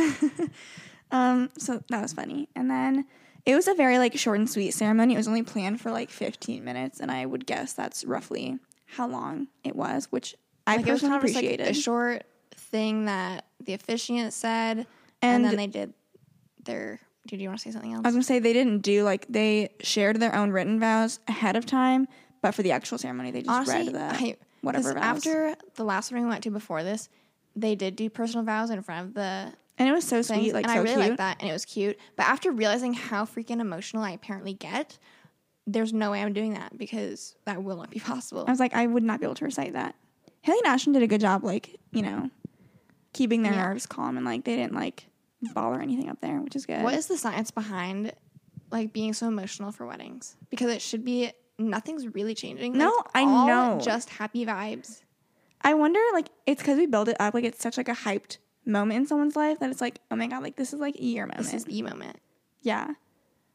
um, 1.10 1.50
so 1.58 1.82
that 1.88 2.02
was 2.02 2.12
funny. 2.12 2.48
And 2.54 2.70
then 2.70 3.06
it 3.46 3.54
was 3.54 3.68
a 3.68 3.74
very 3.74 3.98
like 3.98 4.16
short 4.18 4.38
and 4.38 4.50
sweet 4.50 4.72
ceremony. 4.72 5.14
It 5.14 5.16
was 5.16 5.28
only 5.28 5.42
planned 5.42 5.80
for 5.80 5.90
like 5.90 6.10
15 6.10 6.62
minutes, 6.62 7.00
and 7.00 7.10
I 7.10 7.24
would 7.26 7.46
guess 7.46 7.72
that's 7.72 8.04
roughly 8.04 8.58
how 8.86 9.08
long 9.08 9.48
it 9.64 9.74
was, 9.74 10.08
which 10.10 10.34
I 10.66 10.76
like 10.76 10.86
it 10.86 10.92
was 10.92 11.00
personally 11.02 11.10
kind 11.18 11.22
of 11.24 11.28
just 11.28 11.34
like 11.36 11.44
appreciated. 11.44 11.76
a 11.76 11.80
short 11.80 12.22
thing 12.54 13.04
that 13.06 13.46
the 13.64 13.74
officiant 13.74 14.32
said, 14.32 14.78
and, 14.78 14.86
And- 15.22 15.44
then 15.44 15.56
they 15.56 15.66
did 15.66 15.94
their. 16.64 17.00
Do 17.26 17.36
you 17.36 17.48
want 17.48 17.60
to 17.60 17.62
say 17.64 17.70
something 17.70 17.92
else? 17.92 18.00
I 18.04 18.08
was 18.08 18.14
gonna 18.14 18.24
say 18.24 18.38
they 18.38 18.52
didn't 18.54 18.78
do 18.80 19.04
like 19.04 19.26
they 19.28 19.70
shared 19.82 20.18
their 20.20 20.34
own 20.34 20.50
written 20.52 20.80
vows 20.80 21.20
ahead 21.28 21.54
of 21.54 21.66
time, 21.66 22.08
but 22.42 22.54
for 22.54 22.62
the 22.62 22.72
actual 22.72 22.96
ceremony 22.98 23.30
they 23.30 23.42
just 23.42 23.50
Honestly, 23.50 23.74
read 23.92 23.94
the 23.94 24.00
I, 24.14 24.36
whatever 24.62 24.94
vows. 24.94 25.02
after 25.02 25.54
the 25.74 25.84
last 25.84 26.10
one 26.10 26.22
we 26.22 26.28
went 26.28 26.42
to 26.44 26.50
before 26.50 26.82
this, 26.82 27.08
they 27.54 27.74
did 27.76 27.94
do 27.94 28.08
personal 28.10 28.44
vows 28.44 28.70
in 28.70 28.82
front 28.82 29.08
of 29.08 29.14
the 29.14 29.52
and 29.78 29.88
it 29.88 29.92
was 29.92 30.04
so 30.04 30.22
things, 30.22 30.42
sweet, 30.44 30.54
like 30.54 30.64
and 30.64 30.72
so 30.72 30.78
I 30.78 30.82
really 30.82 30.94
cute. 30.94 31.00
liked 31.08 31.16
that, 31.18 31.36
and 31.40 31.50
it 31.50 31.52
was 31.52 31.64
cute. 31.66 31.98
But 32.16 32.26
after 32.26 32.50
realizing 32.50 32.94
how 32.94 33.26
freaking 33.26 33.60
emotional 33.60 34.02
I 34.02 34.10
apparently 34.12 34.54
get, 34.54 34.98
there's 35.66 35.92
no 35.92 36.10
way 36.10 36.22
I'm 36.22 36.32
doing 36.32 36.54
that 36.54 36.76
because 36.76 37.34
that 37.44 37.62
will 37.62 37.76
not 37.76 37.90
be 37.90 38.00
possible. 38.00 38.44
I 38.48 38.50
was 38.50 38.60
like, 38.60 38.74
I 38.74 38.86
would 38.86 39.02
not 39.04 39.20
be 39.20 39.26
able 39.26 39.36
to 39.36 39.44
recite 39.44 39.74
that. 39.74 39.94
Hailey 40.42 40.58
and 40.64 40.66
Ashton 40.68 40.92
did 40.92 41.02
a 41.02 41.06
good 41.06 41.20
job, 41.20 41.44
like 41.44 41.78
you 41.92 42.02
know, 42.02 42.30
keeping 43.12 43.42
their 43.42 43.52
Yeah. 43.52 43.68
nerves 43.68 43.86
calm 43.86 44.16
and 44.16 44.24
like 44.24 44.44
they 44.44 44.56
didn't 44.56 44.74
like 44.74 45.06
bother 45.54 45.80
anything 45.80 46.08
up 46.08 46.20
there, 46.20 46.40
which 46.40 46.56
is 46.56 46.66
good. 46.66 46.82
What 46.82 46.94
is 46.94 47.06
the 47.06 47.16
science 47.18 47.50
behind 47.50 48.12
like 48.70 48.92
being 48.92 49.12
so 49.12 49.26
emotional 49.28 49.72
for 49.72 49.86
weddings? 49.86 50.36
Because 50.50 50.70
it 50.70 50.80
should 50.82 51.04
be 51.04 51.32
nothing's 51.58 52.06
really 52.08 52.34
changing. 52.34 52.76
No, 52.78 52.88
It's 52.88 53.10
I 53.14 53.22
all 53.24 53.46
know. 53.46 53.80
just 53.82 54.10
happy 54.10 54.46
vibes. 54.46 55.02
I 55.62 55.74
wonder, 55.74 56.00
like, 56.14 56.30
it's 56.46 56.62
because 56.62 56.78
we 56.78 56.86
build 56.86 57.10
it 57.10 57.16
up, 57.20 57.34
like, 57.34 57.44
it's 57.44 57.60
such 57.60 57.76
like 57.76 57.88
a 57.90 57.94
hyped 57.94 58.38
moment 58.64 58.96
in 59.00 59.06
someone's 59.06 59.36
life 59.36 59.58
that 59.58 59.68
it's 59.70 59.82
like, 59.82 59.98
oh 60.10 60.16
my 60.16 60.26
god, 60.26 60.42
like 60.42 60.56
this 60.56 60.72
is 60.72 60.80
like 60.80 60.94
your 60.98 61.26
moment. 61.26 61.44
This 61.44 61.52
is 61.52 61.64
the 61.66 61.82
moment. 61.82 62.18
yeah. 62.62 62.94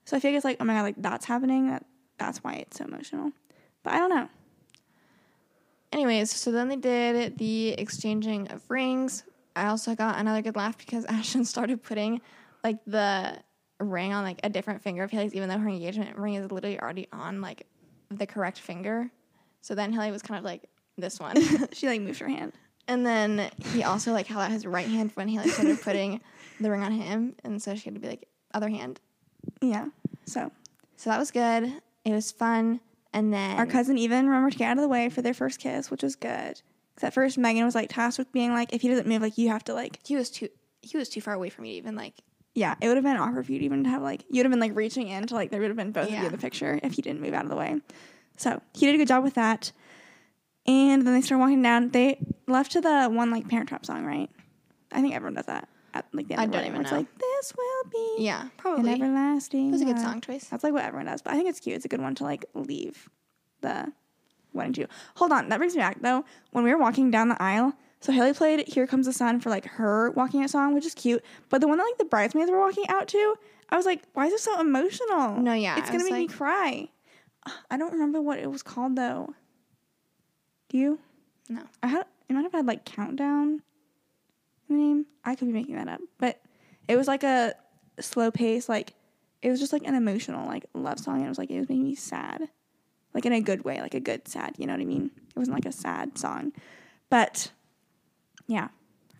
So 0.05 0.15
I 0.15 0.19
feel 0.19 0.29
like 0.31 0.35
it's 0.37 0.45
like, 0.45 0.57
oh 0.59 0.65
my 0.65 0.75
god, 0.75 0.83
like 0.83 0.95
that's 0.99 1.25
happening. 1.25 1.67
That 1.67 1.83
that's 2.19 2.43
why 2.43 2.53
it's 2.55 2.77
so 2.77 2.85
emotional. 2.85 3.31
But 3.81 3.93
I 3.93 3.97
don't 3.97 4.09
know. 4.11 4.29
Anyways, 5.95 6.29
so 6.35 6.51
then 6.51 6.67
they 6.67 6.75
did 6.75 7.37
the 7.37 7.69
exchanging 7.69 8.51
of 8.51 8.69
rings. 8.69 9.23
I 9.55 9.67
also 9.67 9.95
got 9.95 10.19
another 10.19 10.41
good 10.41 10.57
laugh 10.57 10.77
because 10.77 11.05
Ashton 11.09 11.45
started 11.45 11.81
putting 11.81 12.19
like 12.65 12.83
the 12.85 13.37
ring 13.79 14.11
on 14.11 14.25
like 14.25 14.41
a 14.43 14.49
different 14.49 14.81
finger 14.81 15.03
of 15.03 15.11
Hailey's, 15.11 15.33
even 15.33 15.47
though 15.47 15.57
her 15.57 15.69
engagement 15.69 16.17
ring 16.17 16.33
is 16.33 16.51
literally 16.51 16.77
already 16.81 17.07
on 17.13 17.39
like 17.39 17.65
the 18.09 18.27
correct 18.27 18.59
finger. 18.59 19.09
So 19.61 19.73
then 19.73 19.93
Hailey 19.93 20.11
was 20.11 20.21
kind 20.21 20.37
of 20.37 20.43
like 20.43 20.63
this 20.97 21.17
one. 21.17 21.37
she 21.71 21.87
like 21.87 22.01
moved 22.01 22.19
her 22.19 22.27
hand. 22.27 22.51
and 22.89 23.05
then 23.05 23.49
he 23.71 23.83
also 23.83 24.11
like 24.11 24.27
held 24.27 24.43
out 24.43 24.51
his 24.51 24.65
right 24.65 24.87
hand 24.87 25.11
when 25.13 25.29
Hailey 25.29 25.47
started 25.47 25.81
putting 25.81 26.19
the 26.59 26.69
ring 26.69 26.83
on 26.83 26.91
him. 26.91 27.35
And 27.45 27.63
so 27.63 27.73
she 27.73 27.85
had 27.85 27.93
to 27.93 28.01
be 28.01 28.09
like, 28.09 28.27
other 28.53 28.67
hand. 28.67 28.99
Yeah. 29.61 29.87
So 30.25 30.51
So 30.97 31.09
that 31.09 31.19
was 31.19 31.31
good. 31.31 31.71
It 32.03 32.11
was 32.11 32.33
fun. 32.33 32.81
And 33.15 33.33
then 33.33 33.57
our 33.57 33.65
cousin 33.65 33.97
even 33.97 34.27
remembered 34.27 34.51
to 34.51 34.57
get 34.57 34.71
out 34.71 34.77
of 34.77 34.81
the 34.81 34.89
way 34.89 35.07
for 35.09 35.21
their 35.21 35.33
first 35.33 35.59
kiss, 35.59 35.89
which 35.89 36.03
was 36.03 36.17
good. 36.17 36.61
Because 36.93 37.07
at 37.07 37.13
first 37.13 37.37
Megan 37.37 37.63
was 37.63 37.73
like 37.73 37.89
tasked 37.89 38.19
with 38.19 38.31
being 38.33 38.53
like, 38.53 38.73
if 38.73 38.81
he 38.81 38.89
doesn't 38.89 39.07
move, 39.07 39.21
like 39.21 39.37
you 39.37 39.47
have 39.49 39.63
to 39.63 39.73
like, 39.73 39.99
he 40.05 40.15
was 40.17 40.29
too 40.29 40.49
he 40.81 40.97
was 40.97 41.09
too 41.09 41.21
far 41.21 41.33
away 41.33 41.49
from 41.49 41.63
me 41.63 41.71
to 41.71 41.77
even 41.77 41.95
like 41.95 42.13
yeah, 42.53 42.75
it 42.79 42.87
would 42.87 42.97
have 42.97 43.03
been 43.03 43.17
awkward 43.17 43.45
for 43.45 43.51
you 43.51 43.59
to 43.59 43.65
even 43.65 43.83
have 43.85 44.01
like, 44.01 44.23
you 44.29 44.39
would 44.39 44.45
have 44.45 44.51
been 44.51 44.61
like 44.61 44.75
reaching 44.75 45.09
in 45.09 45.27
to 45.27 45.33
like, 45.33 45.51
there 45.51 45.59
would 45.59 45.69
have 45.69 45.75
been 45.75 45.91
both 45.91 46.07
of 46.07 46.13
you 46.13 46.25
in 46.25 46.31
the 46.31 46.37
picture 46.37 46.79
if 46.83 46.97
you 46.97 47.03
didn't 47.03 47.21
move 47.21 47.33
out 47.33 47.43
of 47.43 47.49
the 47.49 47.55
way. 47.55 47.81
So 48.37 48.61
he 48.73 48.85
did 48.85 48.95
a 48.95 48.97
good 48.97 49.09
job 49.09 49.23
with 49.23 49.33
that. 49.33 49.73
And 50.65 51.05
then 51.05 51.13
they 51.13 51.21
started 51.21 51.41
walking 51.41 51.61
down. 51.61 51.89
They 51.89 52.25
left 52.47 52.71
to 52.71 52.81
the 52.81 53.09
one 53.09 53.29
like 53.29 53.49
Parent 53.49 53.67
Trap 53.67 53.85
song, 53.85 54.05
right? 54.05 54.29
I 54.89 55.01
think 55.01 55.13
everyone 55.13 55.33
does 55.33 55.47
that 55.47 55.67
at 55.95 56.05
like 56.13 56.27
the 56.27 56.33
end 56.33 56.41
I 56.41 56.43
of 56.45 56.51
the 56.51 56.57
don't 56.57 56.67
even 56.67 56.73
where 56.73 56.83
know. 56.83 56.97
It's 56.99 57.09
like 57.09 57.17
this 57.19 57.53
will 57.57 57.89
be 57.91 58.23
Yeah, 58.23 58.41
an 58.43 58.51
probably. 58.57 58.91
everlasting. 58.93 59.69
It 59.69 59.71
was 59.71 59.81
a 59.81 59.85
good 59.85 59.95
love." 59.95 60.03
song 60.05 60.21
choice. 60.21 60.45
That's 60.45 60.63
like 60.63 60.73
what 60.73 60.83
everyone 60.83 61.07
does, 61.07 61.21
but 61.23 61.33
I 61.33 61.35
think 61.37 61.49
it's 61.49 61.59
cute. 61.59 61.75
It's 61.75 61.85
a 61.85 61.87
good 61.87 62.01
one 62.01 62.13
to 62.15 62.23
like 62.23 62.45
leave 62.53 63.09
the 63.61 63.91
wedding 64.53 64.73
to. 64.73 64.87
Hold 65.15 65.31
on, 65.31 65.49
that 65.49 65.57
brings 65.57 65.73
me 65.75 65.79
back 65.79 66.01
though. 66.01 66.23
When 66.51 66.63
we 66.63 66.71
were 66.71 66.77
walking 66.77 67.09
down 67.09 67.29
the 67.29 67.41
aisle, 67.41 67.73
so 68.01 68.11
Hailey 68.11 68.33
played 68.33 68.67
"Here 68.67 68.85
Comes 68.85 69.05
the 69.07 69.13
Sun" 69.13 69.39
for 69.39 69.49
like 69.49 69.65
her 69.65 70.11
walking 70.11 70.43
out 70.43 70.49
song, 70.51 70.75
which 70.75 70.85
is 70.85 70.93
cute. 70.93 71.23
But 71.49 71.61
the 71.61 71.67
one 71.67 71.77
that 71.79 71.85
like 71.85 71.97
the 71.97 72.05
bridesmaids 72.05 72.51
were 72.51 72.59
walking 72.59 72.85
out 72.89 73.07
to, 73.09 73.35
I 73.69 73.77
was 73.77 73.85
like, 73.85 74.03
why 74.13 74.27
is 74.27 74.33
it 74.33 74.39
so 74.41 74.59
emotional? 74.59 75.37
No, 75.39 75.53
yeah, 75.53 75.77
it's 75.77 75.89
I 75.89 75.93
gonna 75.93 76.03
was 76.03 76.11
make 76.11 76.19
me 76.19 76.27
like- 76.27 76.35
cry. 76.37 76.89
I 77.71 77.77
don't 77.77 77.93
remember 77.93 78.21
what 78.21 78.39
it 78.39 78.51
was 78.51 78.61
called 78.63 78.95
though. 78.95 79.33
Do 80.69 80.77
you? 80.77 80.99
No. 81.47 81.61
I 81.83 81.87
had 81.87 82.05
it 82.27 82.33
might 82.33 82.41
have 82.43 82.51
had 82.53 82.65
like 82.65 82.85
countdown 82.85 83.61
name. 84.69 85.05
I 85.23 85.35
could 85.35 85.47
be 85.47 85.53
making 85.53 85.75
that 85.75 85.87
up, 85.87 86.01
but 86.17 86.41
it 86.87 86.95
was 86.95 87.07
like 87.07 87.23
a 87.23 87.53
slow 87.99 88.31
pace, 88.31 88.69
like 88.69 88.93
it 89.41 89.49
was 89.49 89.59
just 89.59 89.73
like 89.73 89.83
an 89.85 89.95
emotional 89.95 90.45
like 90.47 90.65
love 90.73 90.99
song. 90.99 91.17
And 91.17 91.25
it 91.25 91.29
was 91.29 91.37
like 91.37 91.51
it 91.51 91.59
was 91.59 91.69
making 91.69 91.83
me 91.83 91.95
sad, 91.95 92.49
like 93.13 93.25
in 93.25 93.33
a 93.33 93.41
good 93.41 93.63
way, 93.63 93.81
like 93.81 93.93
a 93.93 93.99
good 93.99 94.27
sad. 94.27 94.55
You 94.57 94.67
know 94.67 94.73
what 94.73 94.81
I 94.81 94.85
mean? 94.85 95.11
It 95.29 95.39
wasn't 95.39 95.55
like 95.55 95.65
a 95.65 95.71
sad 95.71 96.17
song, 96.17 96.51
but 97.09 97.51
yeah, 98.47 98.69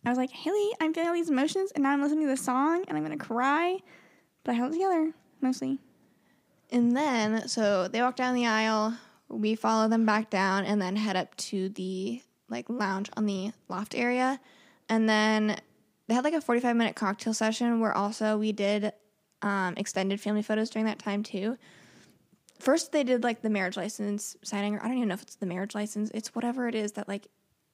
I 0.06 0.10
was 0.10 0.18
like 0.18 0.32
Hailey, 0.32 0.72
I'm 0.80 0.94
feeling 0.94 1.10
all 1.10 1.16
these 1.16 1.30
emotions, 1.30 1.72
and 1.74 1.84
now 1.84 1.92
I'm 1.92 2.02
listening 2.02 2.26
to 2.26 2.32
the 2.32 2.38
song, 2.38 2.86
and 2.88 2.98
I'm 2.98 3.04
gonna 3.04 3.18
cry, 3.18 3.80
but 4.44 4.52
I 4.52 4.56
held 4.56 4.72
it 4.72 4.76
together 4.76 5.14
mostly. 5.42 5.80
And 6.72 6.96
then, 6.96 7.48
so 7.48 7.88
they 7.88 8.02
walk 8.02 8.16
down 8.16 8.36
the 8.36 8.48
aisle. 8.48 8.98
We 9.30 9.56
follow 9.56 9.88
them 9.88 10.06
back 10.06 10.30
down 10.30 10.66
and 10.66 10.82
then 10.82 10.96
head 10.96 11.16
up 11.16 11.36
to 11.38 11.70
the 11.70 12.22
like 12.50 12.70
lounge 12.70 13.10
on 13.16 13.26
the 13.26 13.52
loft 13.70 13.96
area. 13.96 14.40
And 14.90 15.10
then 15.10 15.60
they 16.08 16.14
had 16.14 16.24
like 16.24 16.34
a 16.34 16.42
45 16.42 16.76
minute 16.76 16.96
cocktail 16.96 17.34
session 17.34 17.80
where 17.80 17.96
also 17.96 18.38
we 18.38 18.52
did 18.52 18.94
um, 19.42 19.74
extended 19.78 20.20
family 20.20 20.42
photos 20.42 20.70
during 20.70 20.86
that 20.86 21.00
time 21.00 21.24
too. 21.24 21.58
First, 22.60 22.92
they 22.92 23.04
did 23.04 23.24
like 23.24 23.42
the 23.42 23.50
marriage 23.50 23.76
license 23.76 24.38
signing, 24.44 24.76
or 24.76 24.84
I 24.84 24.88
don't 24.88 24.98
even 24.98 25.10
know 25.10 25.16
if 25.16 25.22
it's 25.22 25.36
the 25.36 25.46
marriage 25.46 25.76
license. 25.76 26.10
It's 26.14 26.34
whatever 26.34 26.68
it 26.68 26.76
is 26.76 26.94
that 26.94 27.08
like 27.08 27.28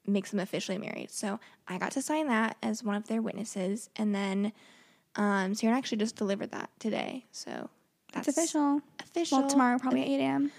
makes 0.07 0.31
them 0.31 0.39
officially 0.39 0.77
married. 0.77 1.11
So 1.11 1.39
I 1.67 1.77
got 1.77 1.91
to 1.91 2.01
sign 2.01 2.27
that 2.27 2.57
as 2.63 2.83
one 2.83 2.95
of 2.95 3.07
their 3.07 3.21
witnesses. 3.21 3.89
And 3.95 4.15
then 4.15 4.51
um, 5.15 5.53
Sarah 5.53 5.77
actually 5.77 5.99
just 5.99 6.15
delivered 6.15 6.51
that 6.51 6.71
today. 6.79 7.25
So 7.31 7.69
that's 8.11 8.27
It's 8.27 8.37
official. 8.37 8.81
official. 8.99 9.39
Well, 9.41 9.49
tomorrow 9.49 9.77
probably 9.77 10.01
at 10.01 10.07
8 10.07 10.19
a.m. 10.19 10.51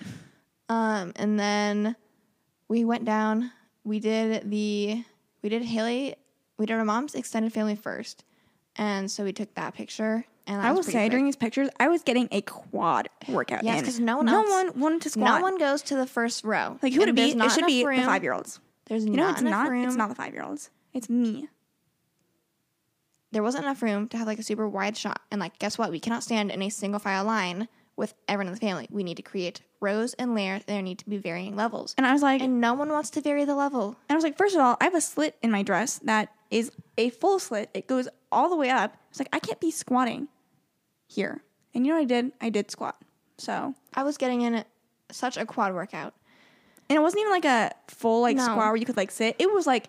Um, 0.69 1.13
and 1.17 1.39
then 1.39 1.97
we 2.69 2.85
went 2.85 3.05
down. 3.05 3.51
We 3.85 3.99
did 3.99 4.49
the 4.51 5.05
we 5.43 5.49
did 5.49 5.63
Hailey. 5.63 6.15
We 6.63 6.67
did 6.67 6.75
our 6.79 6.85
mom's 6.85 7.17
extended 7.17 7.53
family 7.53 7.75
first, 7.75 8.23
and 8.77 9.11
so 9.11 9.25
we 9.25 9.33
took 9.33 9.53
that 9.57 9.75
picture. 9.75 10.25
And 10.47 10.61
that 10.61 10.65
I 10.65 10.71
was 10.71 10.87
will 10.87 10.93
say 10.93 11.01
quick. 11.03 11.11
during 11.11 11.25
these 11.25 11.35
pictures, 11.35 11.69
I 11.81 11.89
was 11.89 12.03
getting 12.05 12.29
a 12.31 12.41
quad 12.43 13.09
workout. 13.29 13.65
Yes, 13.65 13.81
in. 13.81 13.85
'cause 13.85 13.99
no 13.99 14.19
one 14.19 14.27
no 14.27 14.43
else- 14.45 14.51
one 14.73 14.81
wanted 14.81 15.03
to 15.03 15.11
squat. 15.11 15.39
no 15.39 15.43
one 15.43 15.59
goes 15.59 15.83
to 15.83 15.97
the 15.97 16.07
first 16.07 16.45
row. 16.45 16.79
like 16.81 16.93
who 16.93 17.01
would 17.01 17.09
it 17.09 17.17
be? 17.17 17.33
It 17.33 17.51
should 17.51 17.67
be 17.67 17.85
room. 17.85 17.97
the 17.99 18.07
five 18.07 18.23
year 18.23 18.33
olds. 18.33 18.61
There's 18.87 19.05
You 19.05 19.11
know, 19.11 19.25
not 19.25 19.33
it's 19.33 19.41
enough 19.41 19.51
not. 19.65 19.71
room. 19.71 19.87
It's 19.89 19.97
not 19.97 20.09
the 20.09 20.15
five 20.15 20.33
year 20.35 20.45
olds. 20.45 20.71
It's 20.95 21.09
me. 21.11 21.49
There 23.33 23.43
wasn't 23.43 23.65
enough 23.65 23.83
room 23.83 24.07
to 24.11 24.17
have 24.19 24.27
like 24.29 24.39
a 24.39 24.43
super 24.45 24.69
wide 24.69 24.97
shot. 24.97 25.21
And 25.33 25.41
like, 25.41 25.59
guess 25.59 25.79
what? 25.79 25.91
We 25.91 25.99
cannot 25.99 26.23
stand 26.23 26.53
in 26.53 26.63
a 26.63 26.69
single 26.69 27.01
file 27.01 27.25
line 27.25 27.67
with 27.97 28.15
everyone 28.29 28.49
in 28.49 28.55
the 28.55 28.61
family. 28.61 28.87
We 28.91 29.03
need 29.03 29.17
to 29.17 29.23
create 29.23 29.63
rows 29.81 30.15
and 30.15 30.35
layers. 30.35 30.63
There 30.67 30.81
need 30.83 30.99
to 30.99 31.09
be 31.11 31.17
varying 31.19 31.57
levels. 31.57 31.95
And 31.97 32.07
I 32.07 32.13
was 32.13 32.23
like, 32.23 32.41
And 32.43 32.61
no 32.61 32.75
one 32.75 32.91
wants 32.91 33.11
to 33.11 33.21
vary 33.21 33.45
the 33.45 33.55
level. 33.55 33.97
And 34.09 34.11
I 34.11 34.15
was 34.15 34.25
like, 34.25 34.37
first 34.37 34.55
of 34.55 34.61
all, 34.61 34.77
I 34.81 34.85
have 34.85 34.95
a 34.95 35.01
slit 35.01 35.37
in 35.43 35.51
my 35.51 35.63
dress 35.63 35.99
that 36.05 36.29
is 36.53 36.71
a 36.99 37.11
full 37.11 37.39
slit. 37.39 37.71
It 37.75 37.87
goes 37.89 38.09
all 38.31 38.49
the 38.49 38.57
way 38.57 38.71
up. 38.71 38.97
It's 39.11 39.19
like 39.19 39.29
I 39.33 39.39
can't 39.39 39.59
be 39.61 39.71
squatting 39.71 40.29
here. 41.09 41.43
And 41.75 41.87
you 41.87 41.93
know 41.93 41.97
what 41.99 42.03
I 42.03 42.07
did? 42.07 42.33
I 42.41 42.51
did 42.51 42.71
squat. 42.71 42.97
So, 43.39 43.75
I 43.95 44.03
was 44.05 44.19
getting 44.19 44.43
in 44.43 44.65
such 45.11 45.37
a 45.37 45.45
quad 45.47 45.75
workout. 45.75 46.15
and 46.89 46.97
it 46.97 47.01
wasn't 47.01 47.21
even 47.23 47.33
like 47.33 47.45
a 47.47 47.71
full 47.89 48.21
like 48.23 48.37
No. 48.37 48.43
squat 48.45 48.59
where 48.59 48.77
you 48.77 48.85
could 48.85 48.97
like 48.97 49.11
sit. 49.11 49.37
It 49.39 49.51
was 49.53 49.67
like 49.67 49.89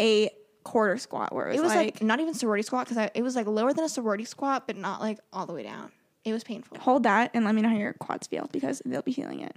a 0.00 0.30
quarter 0.64 0.96
squat 0.96 1.34
where 1.34 1.46
it 1.48 1.50
was, 1.50 1.58
It 1.58 1.62
was 1.62 1.74
like, 1.74 1.94
like 1.96 2.02
not 2.02 2.20
even 2.20 2.34
sorority 2.34 2.62
squat 2.62 2.88
because 2.88 3.10
it 3.14 3.22
was 3.22 3.36
like 3.36 3.46
lower 3.46 3.72
than 3.74 3.84
a 3.84 3.88
sorority 3.88 4.24
squat, 4.24 4.66
but 4.66 4.76
not 4.76 5.00
like 5.00 5.18
all 5.32 5.46
the 5.46 5.52
way 5.52 5.62
down. 5.62 5.92
It 6.24 6.32
was 6.32 6.44
painful. 6.44 6.78
hold 6.78 7.02
that 7.02 7.30
and 7.34 7.44
let 7.44 7.54
me 7.54 7.60
know 7.62 7.68
how 7.68 7.76
your 7.76 7.92
quads 7.94 8.26
feel 8.26 8.48
because 8.52 8.80
they'll 8.86 9.02
be 9.02 9.12
feeling 9.12 9.40
it. 9.40 9.54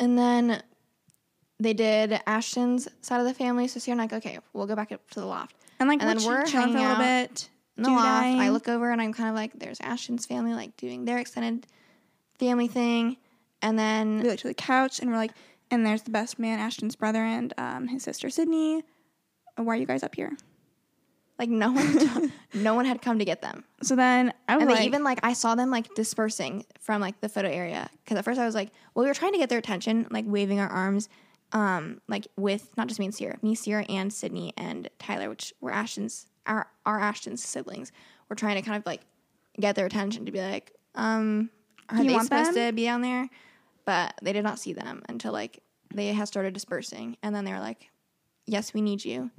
And 0.00 0.18
then 0.18 0.62
they 1.60 1.74
did 1.74 2.20
Ashton's 2.26 2.88
side 3.02 3.20
of 3.20 3.26
the 3.26 3.34
family. 3.34 3.68
So 3.68 3.78
Ciera 3.78 3.92
and 3.92 4.02
I, 4.02 4.06
go, 4.06 4.16
okay, 4.16 4.38
we'll 4.52 4.66
go 4.66 4.74
back 4.76 4.90
up 4.92 5.08
to 5.10 5.20
the 5.20 5.26
loft. 5.26 5.54
And 5.80 5.88
like 5.88 6.00
And 6.02 6.08
then 6.18 6.26
we're 6.26 6.44
chilling 6.44 6.46
for 6.46 6.56
a 6.56 6.60
hanging 6.60 6.74
little 6.76 6.90
out 6.92 6.98
bit. 6.98 7.48
In 7.76 7.84
the 7.84 7.90
loft, 7.90 8.04
I 8.06 8.30
doodling. 8.32 8.50
look 8.52 8.68
over 8.68 8.90
and 8.90 9.00
I'm 9.00 9.12
kind 9.12 9.28
of 9.28 9.34
like, 9.36 9.52
there's 9.58 9.78
Ashton's 9.80 10.26
family, 10.26 10.52
like 10.52 10.76
doing 10.76 11.04
their 11.04 11.18
extended 11.18 11.66
family 12.38 12.66
thing. 12.66 13.16
And 13.62 13.78
then 13.78 14.18
we 14.22 14.28
look 14.30 14.38
to 14.40 14.48
the 14.48 14.54
couch 14.54 14.98
and 14.98 15.10
we're 15.10 15.16
like, 15.16 15.32
and 15.70 15.86
there's 15.86 16.02
the 16.02 16.10
best 16.10 16.38
man, 16.38 16.58
Ashton's 16.58 16.96
brother, 16.96 17.22
and 17.22 17.52
um, 17.58 17.88
his 17.88 18.02
sister 18.02 18.30
Sydney. 18.30 18.82
Why 19.56 19.74
are 19.74 19.76
you 19.76 19.86
guys 19.86 20.02
up 20.02 20.14
here? 20.14 20.36
like 21.38 21.48
no 21.48 21.70
one, 21.70 22.32
no 22.54 22.74
one 22.74 22.84
had 22.84 23.00
come 23.00 23.20
to 23.20 23.24
get 23.24 23.40
them. 23.42 23.64
So 23.82 23.94
then 23.94 24.32
I 24.48 24.56
was 24.56 24.62
And 24.62 24.72
like, 24.72 24.84
even 24.86 25.04
like 25.04 25.20
I 25.22 25.32
saw 25.34 25.54
them 25.54 25.70
like 25.70 25.94
dispersing 25.94 26.66
from 26.80 27.00
like 27.00 27.20
the 27.20 27.28
photo 27.28 27.48
area 27.48 27.88
because 28.04 28.18
at 28.18 28.24
first 28.24 28.40
I 28.40 28.44
was 28.46 28.54
like, 28.54 28.70
well, 28.94 29.04
we 29.04 29.08
were 29.08 29.14
trying 29.14 29.32
to 29.32 29.38
get 29.38 29.48
their 29.48 29.58
attention, 29.58 30.06
like 30.10 30.24
waving 30.26 30.58
our 30.58 30.68
arms, 30.68 31.08
um, 31.52 32.00
like 32.08 32.26
with 32.36 32.76
not 32.76 32.88
just 32.88 32.98
me 33.00 33.06
and 33.06 33.14
Ciera, 33.14 33.42
me, 33.42 33.54
Ciera, 33.56 33.84
and 33.88 34.12
Sydney 34.12 34.52
and 34.56 34.88
Tyler, 34.98 35.28
which 35.28 35.52
were 35.60 35.70
Ashton's 35.72 36.26
our 36.46 36.66
our 36.86 37.00
Ashton's 37.00 37.42
siblings. 37.44 37.92
We're 38.28 38.36
trying 38.36 38.56
to 38.56 38.62
kind 38.62 38.76
of 38.76 38.86
like 38.86 39.00
get 39.58 39.74
their 39.76 39.86
attention 39.86 40.26
to 40.26 40.32
be 40.32 40.40
like, 40.40 40.72
um, 40.94 41.50
are 41.88 42.02
You 42.02 42.10
they 42.10 42.18
supposed 42.18 42.54
them? 42.54 42.68
to 42.68 42.72
be 42.72 42.84
down 42.84 43.00
there? 43.02 43.28
But 43.84 44.14
they 44.22 44.32
did 44.34 44.44
not 44.44 44.58
see 44.58 44.72
them 44.74 45.02
until 45.08 45.32
like 45.32 45.62
they 45.94 46.08
had 46.08 46.28
started 46.28 46.52
dispersing, 46.52 47.16
and 47.22 47.34
then 47.34 47.44
they 47.44 47.52
were 47.52 47.60
like, 47.60 47.88
yes, 48.46 48.74
we 48.74 48.82
need 48.82 49.04
you. 49.04 49.30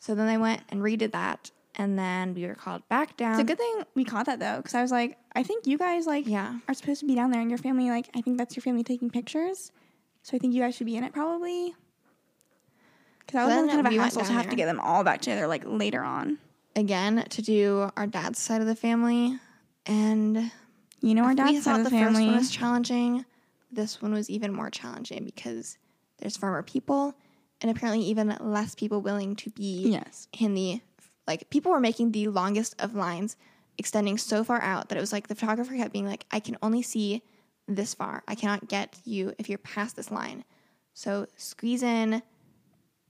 So 0.00 0.14
then 0.14 0.26
they 0.26 0.36
went 0.36 0.62
and 0.68 0.80
redid 0.80 1.12
that, 1.12 1.50
and 1.76 1.96
then 1.98 2.34
we 2.34 2.46
were 2.46 2.54
called 2.56 2.88
back 2.88 3.16
down. 3.16 3.32
it's 3.32 3.40
a 3.40 3.44
good 3.44 3.58
thing 3.58 3.82
we 3.94 4.04
caught 4.04 4.26
that 4.26 4.40
though, 4.40 4.56
because 4.56 4.74
I 4.74 4.82
was 4.82 4.90
like, 4.90 5.16
I 5.34 5.42
think 5.44 5.66
you 5.66 5.78
guys 5.78 6.06
like 6.06 6.26
Yeah. 6.26 6.58
are 6.68 6.74
supposed 6.74 7.00
to 7.00 7.06
be 7.06 7.14
down 7.14 7.30
there, 7.30 7.40
and 7.40 7.50
your 7.50 7.58
family 7.58 7.90
like 7.90 8.08
I 8.16 8.20
think 8.20 8.38
that's 8.38 8.56
your 8.56 8.62
family 8.62 8.82
taking 8.82 9.10
pictures. 9.10 9.70
So 10.28 10.36
I 10.36 10.40
think 10.40 10.52
you 10.52 10.60
guys 10.60 10.76
should 10.76 10.84
be 10.84 10.94
in 10.94 11.04
it 11.04 11.14
probably. 11.14 11.74
Because 13.20 13.40
I 13.40 13.44
was 13.46 13.54
then 13.54 13.68
kind 13.68 13.86
of 13.86 13.90
we 13.90 13.98
a 13.98 14.02
hassle 14.02 14.24
to 14.26 14.32
have 14.32 14.50
to 14.50 14.56
get 14.56 14.66
them 14.66 14.78
all 14.78 15.02
back 15.02 15.22
together 15.22 15.46
like 15.46 15.62
later 15.64 16.02
on. 16.02 16.36
again 16.76 17.24
to 17.30 17.40
do 17.40 17.90
our 17.96 18.06
dad's 18.06 18.38
side 18.38 18.60
of 18.60 18.66
the 18.66 18.74
family, 18.74 19.38
and 19.86 20.50
You 21.00 21.14
know, 21.14 21.24
our 21.24 21.34
dad's 21.34 21.64
side 21.64 21.78
of 21.78 21.84
the, 21.84 21.90
the 21.90 21.96
first 21.98 22.12
family. 22.12 22.26
one 22.26 22.36
was 22.36 22.50
challenging. 22.50 23.24
This 23.72 24.02
one 24.02 24.12
was 24.12 24.28
even 24.28 24.52
more 24.52 24.68
challenging 24.68 25.24
because 25.24 25.78
there's 26.18 26.36
far 26.36 26.50
more 26.50 26.62
people, 26.62 27.14
and 27.62 27.70
apparently 27.70 28.04
even 28.04 28.36
less 28.38 28.74
people 28.74 29.00
willing 29.00 29.34
to 29.36 29.48
be 29.48 29.88
yes. 29.88 30.28
in 30.38 30.52
the 30.52 30.82
like. 31.26 31.48
People 31.48 31.72
were 31.72 31.80
making 31.80 32.12
the 32.12 32.28
longest 32.28 32.74
of 32.78 32.94
lines, 32.94 33.38
extending 33.78 34.18
so 34.18 34.44
far 34.44 34.60
out 34.60 34.90
that 34.90 34.98
it 34.98 35.00
was 35.00 35.10
like 35.10 35.28
the 35.28 35.34
photographer 35.34 35.74
kept 35.74 35.94
being 35.94 36.06
like, 36.06 36.26
"I 36.30 36.40
can 36.40 36.58
only 36.62 36.82
see 36.82 37.22
this 37.68 37.94
far. 37.94 38.22
I 38.26 38.34
cannot 38.34 38.68
get 38.68 38.96
you 39.04 39.32
if 39.38 39.48
you're 39.48 39.58
past 39.58 39.94
this 39.96 40.10
line. 40.10 40.44
So 40.94 41.26
squeeze 41.36 41.82
in, 41.82 42.22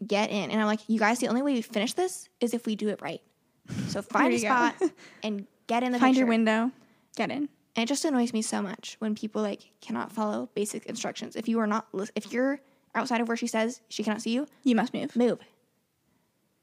get 0.06 0.30
in." 0.30 0.50
And 0.50 0.60
I'm 0.60 0.66
like, 0.66 0.80
"You 0.88 0.98
guys, 0.98 1.18
the 1.20 1.28
only 1.28 1.42
way 1.42 1.54
we 1.54 1.62
finish 1.62 1.94
this 1.94 2.28
is 2.40 2.52
if 2.54 2.66
we 2.66 2.76
do 2.76 2.88
it 2.88 3.00
right. 3.00 3.22
So 3.88 4.02
find 4.02 4.32
a 4.34 4.38
spot 4.38 4.74
and 5.22 5.46
get 5.66 5.82
in 5.82 5.92
the 5.92 5.98
Find 5.98 6.10
picture." 6.12 6.20
your 6.20 6.28
window, 6.28 6.70
get 7.16 7.30
in. 7.30 7.48
And 7.76 7.84
it 7.84 7.86
just 7.88 8.04
annoys 8.04 8.32
me 8.32 8.42
so 8.42 8.60
much 8.60 8.96
when 8.98 9.14
people 9.14 9.40
like 9.42 9.70
cannot 9.80 10.10
follow 10.10 10.48
basic 10.54 10.86
instructions. 10.86 11.36
If 11.36 11.46
you 11.48 11.60
are 11.60 11.66
not, 11.66 11.86
lis- 11.92 12.10
if 12.16 12.32
you're 12.32 12.60
outside 12.94 13.20
of 13.20 13.28
where 13.28 13.36
she 13.36 13.46
says 13.46 13.80
she 13.88 14.02
cannot 14.02 14.20
see 14.22 14.30
you, 14.34 14.46
You 14.64 14.74
must 14.74 14.92
move. 14.92 15.14
move. 15.14 15.38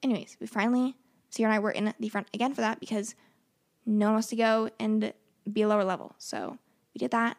Anyways, 0.04 0.36
we 0.41 0.48
finally, 0.48 0.96
Ciera 1.32 1.46
and 1.46 1.54
I 1.54 1.60
were 1.60 1.72
in 1.72 1.93
the 2.00 2.10
front 2.10 2.28
again 2.34 2.54
for 2.54 2.62
that 2.62 2.80
because 2.80 3.16
no 3.86 4.08
one 4.08 4.14
wants 4.16 4.28
to 4.30 4.36
go 4.36 4.70
and 4.80 5.14
be 5.52 5.62
a 5.62 5.68
lower 5.68 5.84
level. 5.84 6.16
So 6.18 6.58
we 6.93 7.00
did 7.00 7.12
that. 7.12 7.38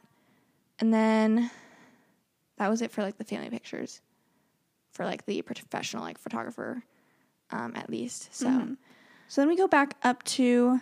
And 0.79 0.93
then 0.93 1.51
that 2.59 2.69
was 2.69 2.83
it 2.83 2.91
for 2.91 3.03
like 3.03 3.19
the 3.19 3.25
family 3.25 3.51
pictures 3.51 4.01
for 4.93 5.05
like 5.05 5.27
the 5.27 5.43
professional 5.43 6.03
like 6.03 6.19
photographer 6.19 6.83
um, 7.51 7.73
at 7.77 7.91
least. 7.91 8.35
So 8.35 8.49
So 9.29 9.41
then 9.41 9.49
we 9.49 9.57
go 9.57 9.69
back 9.69 9.97
up 10.03 10.23
to 10.25 10.81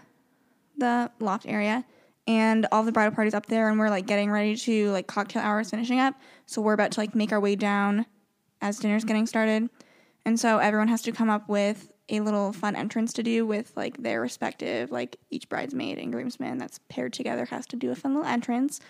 the 0.76 1.11
loft 1.20 1.47
area 1.47 1.84
and 2.26 2.66
all 2.72 2.82
the 2.82 2.92
bridal 2.92 3.14
parties 3.14 3.34
up 3.34 3.47
there 3.47 3.68
and 3.68 3.78
we're 3.78 3.90
like 3.90 4.07
getting 4.07 4.30
ready 4.30 4.57
to 4.57 4.90
like 4.90 5.07
cocktail 5.07 5.42
hours 5.42 5.70
finishing 5.70 5.99
up. 5.99 6.14
So 6.47 6.62
we're 6.62 6.72
about 6.72 6.92
to 6.92 7.01
like 7.01 7.14
make 7.14 7.32
our 7.32 7.40
way 7.40 7.57
down 7.57 8.07
as 8.61 8.78
dinner's 8.78 9.05
getting 9.05 9.26
started. 9.26 9.68
And 10.24 10.38
so 10.40 10.59
everyone 10.59 10.88
has 10.88 11.03
to 11.03 11.12
come 11.12 11.28
up 11.28 11.49
with 11.49 11.90
a 12.09 12.20
little 12.20 12.53
fun 12.53 12.76
entrance 12.76 13.12
to 13.14 13.22
do 13.22 13.47
with 13.47 13.72
like 13.76 14.03
their 14.03 14.20
respective 14.20 14.90
like 14.90 15.16
each 15.30 15.49
bridesmaid 15.49 15.99
and 15.99 16.12
groomsman 16.12 16.59
that's 16.59 16.78
paired 16.88 17.12
together 17.12 17.47
has 17.47 17.66
to 17.66 17.76
do 17.76 17.90
a 17.90 17.95
fun 17.95 18.14
little 18.14 18.28
entrance. 18.28 18.80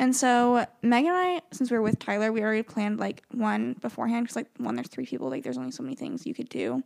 And 0.00 0.14
so 0.14 0.64
Megan 0.82 1.10
and 1.10 1.18
I, 1.18 1.40
since 1.52 1.70
we 1.70 1.76
were 1.76 1.82
with 1.82 1.98
Tyler, 1.98 2.30
we 2.32 2.42
already 2.42 2.62
planned 2.62 3.00
like 3.00 3.22
one 3.32 3.74
beforehand 3.80 4.24
because 4.24 4.36
like 4.36 4.46
one, 4.58 4.76
there's 4.76 4.88
three 4.88 5.06
people, 5.06 5.28
like 5.28 5.42
there's 5.42 5.58
only 5.58 5.72
so 5.72 5.82
many 5.82 5.96
things 5.96 6.26
you 6.26 6.34
could 6.34 6.48
do. 6.48 6.82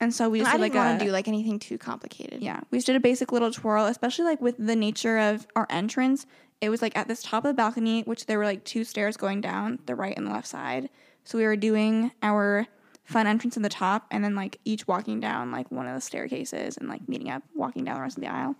And 0.00 0.12
so 0.12 0.28
we 0.28 0.40
just 0.40 0.50
I 0.50 0.56
did 0.56 0.64
didn't 0.64 0.74
like 0.74 0.84
want 0.84 0.98
to 1.00 1.06
do 1.06 1.12
like 1.12 1.28
anything 1.28 1.58
too 1.58 1.78
complicated. 1.78 2.42
yeah, 2.42 2.60
we 2.70 2.78
just 2.78 2.86
did 2.86 2.96
a 2.96 3.00
basic 3.00 3.32
little 3.32 3.50
twirl, 3.50 3.86
especially 3.86 4.24
like 4.24 4.40
with 4.40 4.56
the 4.58 4.76
nature 4.76 5.18
of 5.18 5.46
our 5.56 5.66
entrance. 5.70 6.26
It 6.60 6.68
was 6.68 6.82
like 6.82 6.96
at 6.96 7.08
this 7.08 7.22
top 7.22 7.44
of 7.44 7.48
the 7.48 7.54
balcony, 7.54 8.02
which 8.02 8.26
there 8.26 8.38
were 8.38 8.44
like 8.44 8.64
two 8.64 8.84
stairs 8.84 9.16
going 9.16 9.40
down 9.40 9.78
the 9.86 9.94
right 9.94 10.16
and 10.16 10.26
the 10.26 10.32
left 10.32 10.48
side. 10.48 10.90
So 11.24 11.38
we 11.38 11.44
were 11.44 11.56
doing 11.56 12.12
our 12.22 12.66
fun 13.04 13.26
entrance 13.26 13.56
in 13.56 13.62
the 13.62 13.68
top 13.68 14.06
and 14.10 14.24
then 14.24 14.34
like 14.34 14.58
each 14.64 14.86
walking 14.88 15.20
down 15.20 15.52
like 15.52 15.70
one 15.70 15.86
of 15.86 15.94
the 15.94 16.00
staircases 16.00 16.76
and 16.76 16.88
like 16.88 17.08
meeting 17.08 17.30
up, 17.30 17.42
walking 17.54 17.84
down 17.84 17.94
the 17.96 18.02
rest 18.02 18.18
of 18.18 18.22
the 18.22 18.28
aisle. 18.28 18.56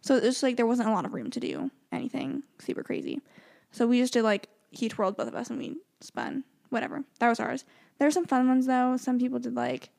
So 0.00 0.16
it's 0.16 0.26
just 0.26 0.42
like 0.42 0.56
there 0.56 0.66
wasn't 0.66 0.88
a 0.88 0.92
lot 0.92 1.04
of 1.04 1.14
room 1.14 1.30
to 1.30 1.40
do 1.40 1.70
anything 1.92 2.42
super 2.58 2.82
crazy. 2.82 3.20
So 3.72 3.86
we 3.86 3.98
just 3.98 4.12
did 4.12 4.22
like 4.22 4.48
he 4.70 4.88
twirled 4.88 5.16
both 5.16 5.28
of 5.28 5.34
us 5.34 5.50
and 5.50 5.58
we 5.58 5.76
spun. 6.00 6.44
Whatever. 6.70 7.04
That 7.18 7.28
was 7.28 7.40
ours. 7.40 7.64
There 7.98 8.06
were 8.06 8.12
some 8.12 8.26
fun 8.26 8.48
ones 8.48 8.66
though. 8.66 8.96
Some 8.96 9.18
people 9.18 9.38
did 9.38 9.54
like 9.54 9.90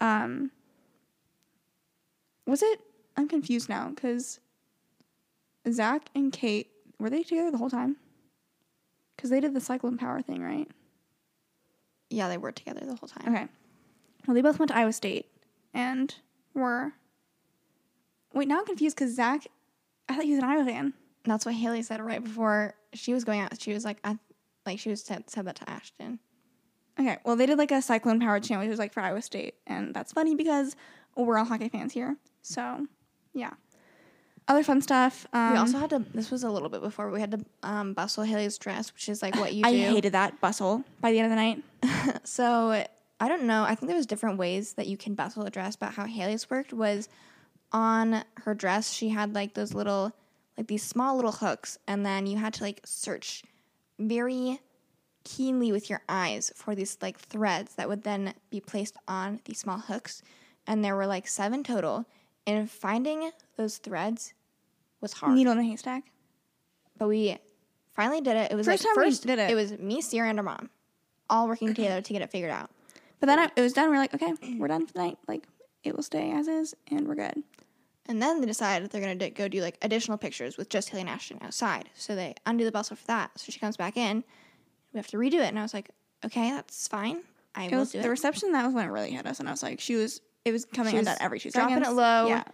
um 0.00 0.50
was 2.46 2.62
it? 2.62 2.80
I'm 3.16 3.28
confused 3.28 3.68
now 3.68 3.90
because 3.90 4.40
Zach 5.70 6.08
and 6.14 6.32
Kate 6.32 6.70
were 6.98 7.10
they 7.10 7.22
together 7.22 7.50
the 7.50 7.58
whole 7.58 7.70
time? 7.70 7.96
Because 9.16 9.30
they 9.30 9.40
did 9.40 9.54
the 9.54 9.60
cyclone 9.60 9.98
power 9.98 10.22
thing, 10.22 10.42
right? 10.42 10.68
Yeah, 12.08 12.28
they 12.28 12.38
were 12.38 12.52
together 12.52 12.80
the 12.80 12.96
whole 12.96 13.08
time. 13.08 13.34
Okay. 13.34 13.46
Well, 14.26 14.34
they 14.34 14.42
both 14.42 14.58
went 14.58 14.70
to 14.70 14.76
Iowa 14.76 14.92
State 14.92 15.26
and 15.72 16.14
were. 16.54 16.92
Wait, 18.32 18.48
now 18.48 18.58
I'm 18.58 18.66
confused 18.66 18.96
because 18.96 19.14
Zach, 19.14 19.46
I 20.08 20.14
thought 20.14 20.24
he 20.24 20.30
was 20.30 20.38
an 20.38 20.44
Iowa 20.44 20.64
fan. 20.64 20.94
That's 21.24 21.44
what 21.44 21.54
Hailey 21.54 21.82
said 21.82 22.00
right 22.00 22.22
before 22.22 22.74
she 22.94 23.12
was 23.12 23.24
going 23.24 23.40
out. 23.40 23.60
She 23.60 23.72
was 23.72 23.84
like, 23.84 23.98
I, 24.04 24.18
like 24.66 24.78
she 24.78 24.90
was 24.90 25.02
said, 25.02 25.28
said 25.28 25.46
that 25.46 25.56
to 25.56 25.68
Ashton. 25.68 26.18
Okay, 26.98 27.18
well, 27.24 27.36
they 27.36 27.46
did 27.46 27.58
like 27.58 27.70
a 27.70 27.80
cyclone 27.80 28.20
powered 28.20 28.42
channel, 28.42 28.62
which 28.62 28.70
was 28.70 28.78
like 28.78 28.92
for 28.92 29.00
Iowa 29.00 29.22
State, 29.22 29.54
and 29.66 29.94
that's 29.94 30.12
funny 30.12 30.34
because 30.34 30.76
we're 31.16 31.38
all 31.38 31.44
Hawkeye 31.44 31.68
fans 31.68 31.92
here. 31.92 32.16
So, 32.42 32.86
yeah. 33.32 33.52
Other 34.48 34.62
fun 34.64 34.82
stuff. 34.82 35.26
Um, 35.32 35.52
we 35.52 35.58
also 35.58 35.78
had 35.78 35.90
to. 35.90 36.04
This 36.12 36.30
was 36.30 36.42
a 36.42 36.50
little 36.50 36.68
bit 36.68 36.80
before 36.80 37.10
we 37.10 37.20
had 37.20 37.30
to 37.30 37.44
um, 37.62 37.94
bustle 37.94 38.24
Hailey's 38.24 38.58
dress, 38.58 38.92
which 38.92 39.08
is 39.08 39.22
like 39.22 39.36
what 39.36 39.52
you 39.52 39.62
do. 39.62 39.68
I 39.68 39.72
hated 39.74 40.12
that 40.12 40.40
bustle 40.40 40.82
by 41.00 41.12
the 41.12 41.20
end 41.20 41.26
of 41.26 41.30
the 41.30 41.36
night. 41.36 41.62
So 42.24 42.84
I 43.20 43.28
don't 43.28 43.44
know. 43.44 43.62
I 43.64 43.74
think 43.74 43.88
there 43.88 43.96
was 43.96 44.06
different 44.06 44.38
ways 44.38 44.72
that 44.74 44.86
you 44.86 44.96
can 44.96 45.14
bustle 45.14 45.44
a 45.44 45.50
dress, 45.50 45.76
but 45.76 45.92
how 45.92 46.06
Hailey's 46.06 46.48
worked 46.48 46.72
was 46.72 47.08
on 47.70 48.24
her 48.38 48.54
dress. 48.54 48.92
She 48.92 49.10
had 49.10 49.34
like 49.34 49.54
those 49.54 49.74
little, 49.74 50.12
like 50.60 50.66
these 50.66 50.82
small 50.82 51.16
little 51.16 51.32
hooks, 51.32 51.78
and 51.88 52.04
then 52.04 52.26
you 52.26 52.36
had 52.36 52.52
to 52.54 52.62
like 52.62 52.82
search 52.84 53.42
very 53.98 54.60
keenly 55.24 55.72
with 55.72 55.88
your 55.88 56.02
eyes 56.06 56.52
for 56.54 56.74
these 56.74 56.98
like 57.00 57.18
threads 57.18 57.74
that 57.76 57.88
would 57.88 58.02
then 58.02 58.34
be 58.50 58.60
placed 58.60 58.96
on 59.08 59.40
these 59.46 59.58
small 59.58 59.78
hooks. 59.78 60.22
And 60.66 60.84
there 60.84 60.94
were 60.96 61.06
like 61.06 61.26
seven 61.26 61.64
total. 61.64 62.04
And 62.46 62.70
finding 62.70 63.30
those 63.56 63.78
threads 63.78 64.34
was 65.00 65.14
hard. 65.14 65.34
Needle 65.34 65.52
in 65.52 65.58
a 65.58 65.62
haystack. 65.62 66.04
But 66.98 67.08
we 67.08 67.38
finally 67.92 68.20
did 68.20 68.36
it. 68.36 68.52
It 68.52 68.54
was 68.54 68.66
First 68.66 68.84
like 68.84 68.94
time 68.94 69.02
we 69.02 69.10
first 69.10 69.26
did 69.26 69.38
it. 69.38 69.50
It 69.50 69.54
was 69.54 69.78
me, 69.78 70.02
Ciera, 70.02 70.28
and 70.28 70.38
her 70.38 70.42
mom, 70.42 70.68
all 71.30 71.48
working 71.48 71.68
together 71.68 72.02
to 72.02 72.12
get 72.12 72.20
it 72.20 72.30
figured 72.30 72.50
out. 72.50 72.70
But 73.18 73.26
then 73.26 73.38
I, 73.38 73.50
it 73.56 73.62
was 73.62 73.72
done. 73.72 73.88
We 73.88 73.96
are 73.96 73.98
like, 73.98 74.14
okay, 74.14 74.32
we're 74.58 74.68
done 74.68 74.86
for 74.86 74.92
the 74.92 74.98
night. 74.98 75.18
Like, 75.26 75.46
it 75.84 75.96
will 75.96 76.02
stay 76.02 76.32
as 76.32 76.48
is, 76.48 76.74
and 76.90 77.08
we're 77.08 77.14
good. 77.14 77.42
And 78.10 78.20
then 78.20 78.40
they 78.40 78.46
decided 78.46 78.84
that 78.84 78.90
they're 78.90 79.00
gonna 79.00 79.14
do, 79.14 79.30
go 79.30 79.46
do 79.46 79.60
like 79.62 79.78
additional 79.82 80.18
pictures 80.18 80.56
with 80.56 80.68
just 80.68 80.88
Hailey 80.88 81.02
and 81.02 81.10
Ashton 81.10 81.38
outside. 81.42 81.88
So 81.94 82.16
they 82.16 82.34
undo 82.44 82.64
the 82.64 82.72
bustle 82.72 82.96
for 82.96 83.06
that. 83.06 83.30
So 83.36 83.52
she 83.52 83.60
comes 83.60 83.76
back 83.76 83.96
in. 83.96 84.24
We 84.92 84.98
have 84.98 85.06
to 85.08 85.16
redo 85.16 85.34
it, 85.34 85.42
and 85.48 85.58
I 85.58 85.62
was 85.62 85.72
like, 85.72 85.90
okay, 86.24 86.50
that's 86.50 86.88
fine. 86.88 87.20
I 87.54 87.66
It 87.66 87.70
will 87.72 87.78
was 87.80 87.92
do 87.92 88.00
the 88.00 88.08
it. 88.08 88.10
reception 88.10 88.50
that 88.52 88.64
was 88.66 88.74
when 88.74 88.84
it 88.86 88.90
really 88.90 89.12
hit 89.12 89.26
us, 89.26 89.38
and 89.38 89.48
I 89.48 89.52
was 89.52 89.62
like, 89.62 89.78
she 89.80 89.94
was. 89.94 90.20
It 90.44 90.50
was 90.52 90.64
coming 90.64 90.96
in 90.96 91.04
that 91.04 91.20
every 91.20 91.38
two 91.38 91.50
dropping 91.50 91.76
seconds. 91.76 91.88
it 91.92 91.94
low, 91.94 92.26
Yeah. 92.26 92.44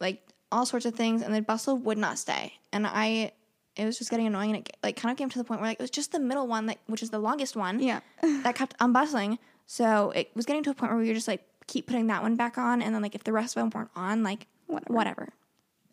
like 0.00 0.22
all 0.52 0.66
sorts 0.66 0.86
of 0.86 0.94
things, 0.94 1.22
and 1.22 1.34
the 1.34 1.40
bustle 1.42 1.76
would 1.78 1.98
not 1.98 2.18
stay. 2.18 2.52
And 2.72 2.86
I, 2.86 3.32
it 3.74 3.84
was 3.86 3.98
just 3.98 4.10
getting 4.10 4.26
annoying, 4.28 4.50
and 4.54 4.58
it 4.68 4.76
like 4.84 4.96
kind 4.96 5.10
of 5.10 5.16
came 5.18 5.30
to 5.30 5.38
the 5.38 5.44
point 5.44 5.60
where 5.60 5.70
like 5.70 5.80
it 5.80 5.82
was 5.82 5.90
just 5.90 6.12
the 6.12 6.20
middle 6.20 6.46
one 6.46 6.66
that, 6.66 6.78
which 6.86 7.02
is 7.02 7.10
the 7.10 7.18
longest 7.18 7.56
one, 7.56 7.80
Yeah. 7.80 8.00
that 8.44 8.54
kept 8.54 8.76
unbustling. 8.78 9.38
So 9.66 10.10
it 10.14 10.30
was 10.36 10.44
getting 10.46 10.62
to 10.64 10.70
a 10.70 10.74
point 10.74 10.92
where 10.92 11.00
we 11.00 11.08
were 11.08 11.14
just 11.14 11.26
like 11.28 11.42
keep 11.66 11.86
putting 11.86 12.06
that 12.08 12.22
one 12.22 12.36
back 12.36 12.58
on, 12.58 12.82
and 12.82 12.94
then 12.94 13.02
like 13.02 13.14
if 13.16 13.24
the 13.24 13.32
rest 13.32 13.56
of 13.56 13.62
them 13.62 13.70
weren't 13.74 13.90
on, 13.96 14.22
like 14.22 14.46
Whatever. 14.72 14.94
whatever. 14.94 15.28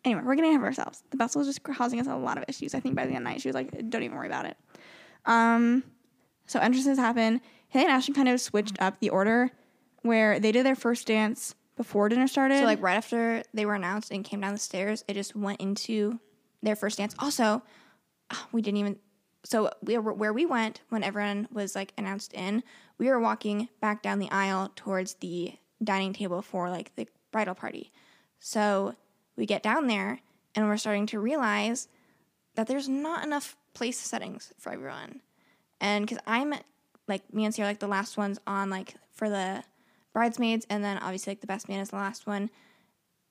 anyway, 0.04 0.22
we're 0.24 0.34
getting 0.34 0.50
ahead 0.50 0.60
of 0.60 0.64
ourselves. 0.64 1.02
The 1.10 1.16
bustle 1.16 1.40
was 1.40 1.48
just 1.48 1.62
causing 1.62 2.00
us 2.00 2.06
a 2.06 2.16
lot 2.16 2.38
of 2.38 2.44
issues. 2.48 2.74
I 2.74 2.80
think 2.80 2.94
by 2.94 3.02
the 3.04 3.08
end 3.12 3.18
of 3.18 3.24
the 3.24 3.30
night, 3.30 3.40
she 3.42 3.48
was 3.48 3.54
like, 3.54 3.70
"Don't 3.90 4.02
even 4.02 4.16
worry 4.16 4.26
about 4.26 4.46
it." 4.46 4.56
Um, 5.26 5.84
so 6.46 6.58
entrances 6.58 6.98
happen. 6.98 7.40
Hailey 7.68 7.84
and 7.84 7.92
Ashton 7.92 8.14
kind 8.14 8.28
of 8.28 8.40
switched 8.40 8.80
up 8.80 8.98
the 8.98 9.10
order, 9.10 9.50
where 10.02 10.40
they 10.40 10.52
did 10.52 10.66
their 10.66 10.74
first 10.74 11.06
dance 11.06 11.54
before 11.76 12.08
dinner 12.08 12.26
started. 12.26 12.58
So 12.58 12.64
like 12.64 12.82
right 12.82 12.96
after 12.96 13.42
they 13.54 13.64
were 13.66 13.74
announced 13.74 14.10
and 14.10 14.24
came 14.24 14.40
down 14.40 14.52
the 14.52 14.58
stairs, 14.58 15.04
it 15.06 15.14
just 15.14 15.36
went 15.36 15.60
into 15.60 16.18
their 16.62 16.76
first 16.76 16.98
dance. 16.98 17.14
Also, 17.18 17.62
ah, 18.30 18.48
we 18.52 18.62
didn't 18.62 18.78
even. 18.78 18.96
So 19.44 19.70
we 19.82 19.96
were, 19.96 20.12
where 20.12 20.32
we 20.32 20.44
went 20.44 20.82
when 20.90 21.02
everyone 21.02 21.48
was 21.50 21.74
like 21.74 21.92
announced 21.96 22.34
in, 22.34 22.62
we 22.98 23.08
were 23.08 23.18
walking 23.18 23.68
back 23.80 24.02
down 24.02 24.18
the 24.18 24.30
aisle 24.30 24.70
towards 24.76 25.14
the 25.14 25.54
dining 25.82 26.12
table 26.12 26.42
for 26.42 26.68
like 26.68 26.94
the 26.96 27.08
bridal 27.30 27.54
party. 27.54 27.90
So 28.40 28.94
we 29.36 29.46
get 29.46 29.62
down 29.62 29.86
there 29.86 30.20
and 30.54 30.66
we're 30.66 30.76
starting 30.76 31.06
to 31.06 31.20
realize 31.20 31.88
that 32.56 32.66
there's 32.66 32.88
not 32.88 33.24
enough 33.24 33.56
place 33.74 33.98
settings 33.98 34.52
for 34.58 34.72
everyone. 34.72 35.20
And 35.80 36.06
because 36.06 36.22
I'm 36.26 36.54
like 37.06 37.32
me 37.32 37.44
and 37.44 37.54
Ciera, 37.54 37.64
like 37.64 37.78
the 37.78 37.86
last 37.86 38.16
ones 38.16 38.38
on 38.46 38.70
like 38.70 38.94
for 39.12 39.28
the 39.28 39.62
bridesmaids, 40.12 40.66
and 40.68 40.82
then 40.82 40.98
obviously 40.98 41.32
like 41.32 41.40
the 41.40 41.46
best 41.46 41.68
man 41.68 41.80
is 41.80 41.90
the 41.90 41.96
last 41.96 42.26
one 42.26 42.50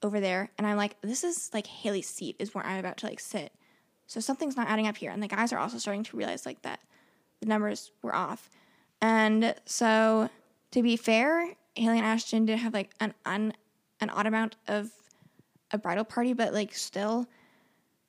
over 0.01 0.19
there. 0.19 0.49
And 0.57 0.65
I'm 0.65 0.77
like, 0.77 0.95
this 1.01 1.23
is 1.23 1.49
like 1.53 1.67
Hailey's 1.67 2.07
seat 2.07 2.37
is 2.39 2.55
where 2.55 2.65
I'm 2.65 2.79
about 2.79 2.97
to 2.97 3.07
like 3.07 3.19
sit. 3.19 3.51
So 4.07 4.19
something's 4.19 4.57
not 4.57 4.69
adding 4.69 4.87
up 4.87 4.97
here. 4.97 5.11
And 5.11 5.21
the 5.21 5.27
guys 5.27 5.51
are 5.51 5.59
also 5.59 5.77
starting 5.77 6.03
to 6.05 6.17
realize 6.17 6.45
like 6.45 6.61
that 6.61 6.79
the 7.41 7.47
numbers 7.47 7.91
were 8.01 8.15
off. 8.15 8.49
And 9.01 9.55
so 9.65 10.29
to 10.71 10.81
be 10.81 10.97
fair, 10.97 11.55
Hailey 11.75 11.97
and 11.97 12.05
Ashton 12.05 12.45
did 12.45 12.59
have 12.59 12.73
like 12.73 12.91
an 12.99 13.13
un, 13.25 13.53
an 14.01 14.09
odd 14.09 14.25
amount 14.25 14.55
of 14.67 14.91
a 15.71 15.77
bridal 15.77 16.03
party, 16.03 16.33
but 16.33 16.53
like 16.53 16.73
still. 16.73 17.27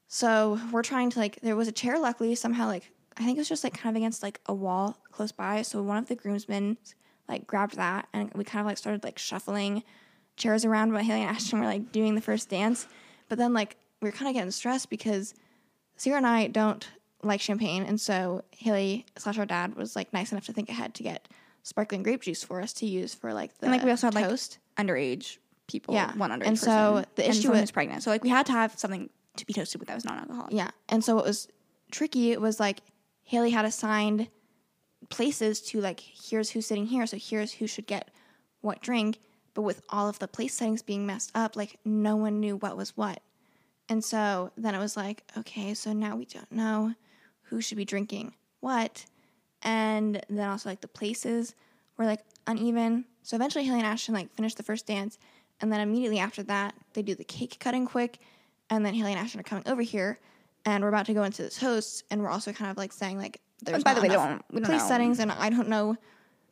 So 0.09 0.59
we're 0.72 0.82
trying 0.82 1.11
to 1.11 1.18
like 1.18 1.41
there 1.41 1.57
was 1.57 1.68
a 1.68 1.72
chair 1.72 1.99
luckily 1.99 2.34
somehow 2.34 2.66
like 2.66 2.91
I 3.16 3.24
think 3.24 3.36
it 3.36 3.41
was 3.41 3.49
just 3.49 3.64
like 3.64 3.74
kind 3.74 3.95
of 3.95 4.01
against 4.01 4.22
like 4.22 4.41
a 4.47 4.55
wall 4.55 4.99
close 5.12 5.32
by. 5.32 5.62
So 5.62 5.82
one 5.82 5.99
of 5.99 6.09
the 6.09 6.16
groomsmen 6.16 6.78
like 7.28 7.47
grabbed 7.47 7.76
that 7.76 8.09
and 8.12 8.32
we 8.34 8.45
kind 8.45 8.61
of 8.61 8.66
like 8.66 8.78
started 8.78 9.05
like 9.05 9.18
shuffling 9.18 9.84
chairs 10.36 10.64
around 10.64 10.93
while 10.93 11.03
Hailey 11.05 11.20
and 11.20 11.30
Ashton 11.30 11.61
were 11.61 11.66
like 11.66 11.93
doing 11.93 12.14
the 12.14 12.20
first 12.20 12.49
dance. 12.49 12.86
But 13.28 13.38
then 13.38 13.53
like 13.53 13.76
we 14.01 14.09
were 14.09 14.12
kind 14.12 14.28
of 14.28 14.34
getting 14.34 14.51
stressed 14.51 14.91
because 14.91 15.34
Ciera 15.99 16.16
and 16.16 16.26
I 16.26 16.47
don't 16.47 16.88
like 17.22 17.43
champagne, 17.43 17.82
and 17.82 18.01
so 18.01 18.43
Hailey 18.57 19.05
slash 19.18 19.38
our 19.38 19.45
dad 19.45 19.74
was 19.74 19.95
like 19.95 20.12
nice 20.12 20.32
enough 20.32 20.47
to 20.47 20.53
think 20.55 20.70
ahead 20.70 20.95
to 20.95 21.03
get 21.03 21.28
sparkling 21.62 22.03
grape 22.03 22.22
juice 22.22 22.43
for 22.43 22.62
us 22.62 22.72
to 22.72 22.86
use 22.86 23.14
for 23.14 23.34
like 23.34 23.57
the 23.59 23.66
and 23.66 23.72
like 23.72 23.84
we 23.84 23.91
also 23.91 24.07
had 24.07 24.14
like 24.14 24.26
toast. 24.26 24.59
underage 24.78 25.36
people. 25.71 25.95
Yeah. 25.95 26.12
one 26.16 26.31
underage 26.31 26.47
And 26.47 26.59
so 26.59 27.05
the 27.14 27.29
issue 27.29 27.51
with- 27.51 27.61
who's 27.61 27.71
pregnant. 27.71 28.03
So 28.03 28.11
like 28.11 28.23
we 28.23 28.29
had 28.29 28.47
to 28.47 28.53
have 28.53 28.79
something 28.79 29.09
to 29.37 29.47
be 29.47 29.53
toasted 29.53 29.81
with 29.81 29.89
that 29.89 29.95
was 29.95 30.05
non-alcoholic. 30.05 30.53
Yeah. 30.53 30.71
And 30.89 31.05
so 31.05 31.14
what 31.14 31.25
was 31.25 31.49
tricky 31.91 32.33
it 32.33 32.41
was 32.41 32.61
like 32.61 32.81
Hailey 33.25 33.51
had 33.51 33.64
assigned 33.64 34.29
places 35.09 35.61
to 35.61 35.81
like 35.81 36.01
here's 36.01 36.51
who's 36.51 36.66
sitting 36.66 36.87
here, 36.87 37.07
so 37.07 37.16
here's 37.16 37.53
who 37.53 37.66
should 37.66 37.87
get 37.87 38.11
what 38.61 38.81
drink. 38.81 39.18
But 39.55 39.62
with 39.62 39.83
all 39.89 40.09
of 40.09 40.18
the 40.18 40.29
place 40.29 40.55
settings 40.55 40.83
being 40.83 41.07
messed 41.07 41.33
up, 41.35 41.57
like 41.57 41.79
no 41.85 42.16
one 42.16 42.41
knew 42.41 42.57
what 42.57 42.77
was 42.77 42.97
what. 42.97 43.21
And 43.89 44.05
so 44.05 44.53
then 44.57 44.75
it 44.77 44.79
was 44.79 44.97
like, 44.97 45.25
okay, 45.37 45.75
so 45.75 45.93
now 45.93 46.14
we 46.16 46.25
don't 46.25 46.51
know 46.53 46.95
who 47.43 47.61
should 47.61 47.77
be 47.77 47.85
drinking 47.85 48.35
what. 48.61 49.07
And 49.62 50.25
then 50.29 50.49
also 50.49 50.68
like 50.68 50.81
the 50.81 50.89
places 50.89 51.55
were 51.97 52.07
like 52.07 52.21
uneven. 52.47 53.05
So 53.23 53.37
eventually 53.37 53.64
Hailey 53.64 53.81
and 53.81 53.87
Ashton 53.87 54.14
like 54.14 54.33
finished 54.33 54.57
the 54.57 54.62
first 54.62 54.87
dance. 54.87 55.18
And 55.61 55.73
then 55.73 55.81
immediately 55.81 56.19
after 56.19 56.43
that, 56.45 56.75
they 56.95 57.03
do 57.03 57.15
the 57.15 57.25
cake 57.25 57.57
cutting 57.61 57.87
quick. 57.87 58.19
And 58.71 58.85
then 58.85 58.95
Hailey 58.95 59.13
and 59.13 59.21
Ashton 59.21 59.41
are 59.41 59.45
coming 59.45 59.65
over 59.67 59.83
here. 59.83 60.19
And 60.65 60.83
we're 60.83 60.89
about 60.89 61.07
to 61.07 61.15
go 61.15 61.23
into 61.25 61.43
the 61.43 61.51
toasts. 61.51 62.03
And 62.11 62.23
we're 62.23 62.31
also 62.31 62.53
kind 62.53 62.71
of 62.71 62.77
like 62.77 62.93
saying 62.93 63.19
like, 63.19 63.41
there's 63.63 63.85
by 63.85 63.95
the 63.95 64.01
way, 64.01 64.09
don't- 64.09 64.43
we 64.51 64.61
don't 64.61 64.67
place 64.67 64.83
know. 64.83 64.89
settings. 64.89 65.19
And 65.19 65.31
I 65.33 65.51
don't 65.51 65.69
know. 65.69 65.97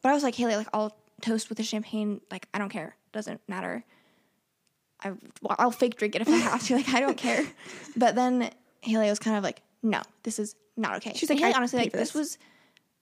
But 0.03 0.11
I 0.11 0.15
was 0.15 0.23
like, 0.23 0.35
Hailey, 0.35 0.57
like 0.57 0.69
I'll 0.73 0.97
toast 1.23 1.49
with 1.49 1.59
the 1.59 1.65
champagne. 1.65 2.21
Like 2.31 2.47
I 2.53 2.59
don't 2.59 2.69
care. 2.69 2.97
Doesn't 3.13 3.41
matter. 3.49 3.85
I, 5.03 5.11
well, 5.43 5.57
I'll 5.59 5.71
fake 5.71 5.97
drink 5.97 6.17
it 6.17 6.23
if 6.23 6.29
I 6.29 6.33
have 6.37 6.63
to. 6.67 6.75
Like 6.77 6.89
I 6.91 7.01
don't 7.01 7.17
care. 7.17 7.45
But 7.97 8.15
then 8.15 8.51
Hailey 8.83 9.09
was 9.09 9.19
kind 9.19 9.37
of 9.37 9.45
like, 9.45 9.63
no, 9.83 10.03
this 10.25 10.39
is 10.39 10.55
not 10.77 10.97
okay. 10.97 11.13
She's 11.15 11.31
And 11.31 11.39
like, 11.39 11.45
Hailey, 11.47 11.55
honestly, 11.57 11.79
like 11.81 11.93
this 11.93 12.11
this. 12.11 12.15
was, 12.15 12.39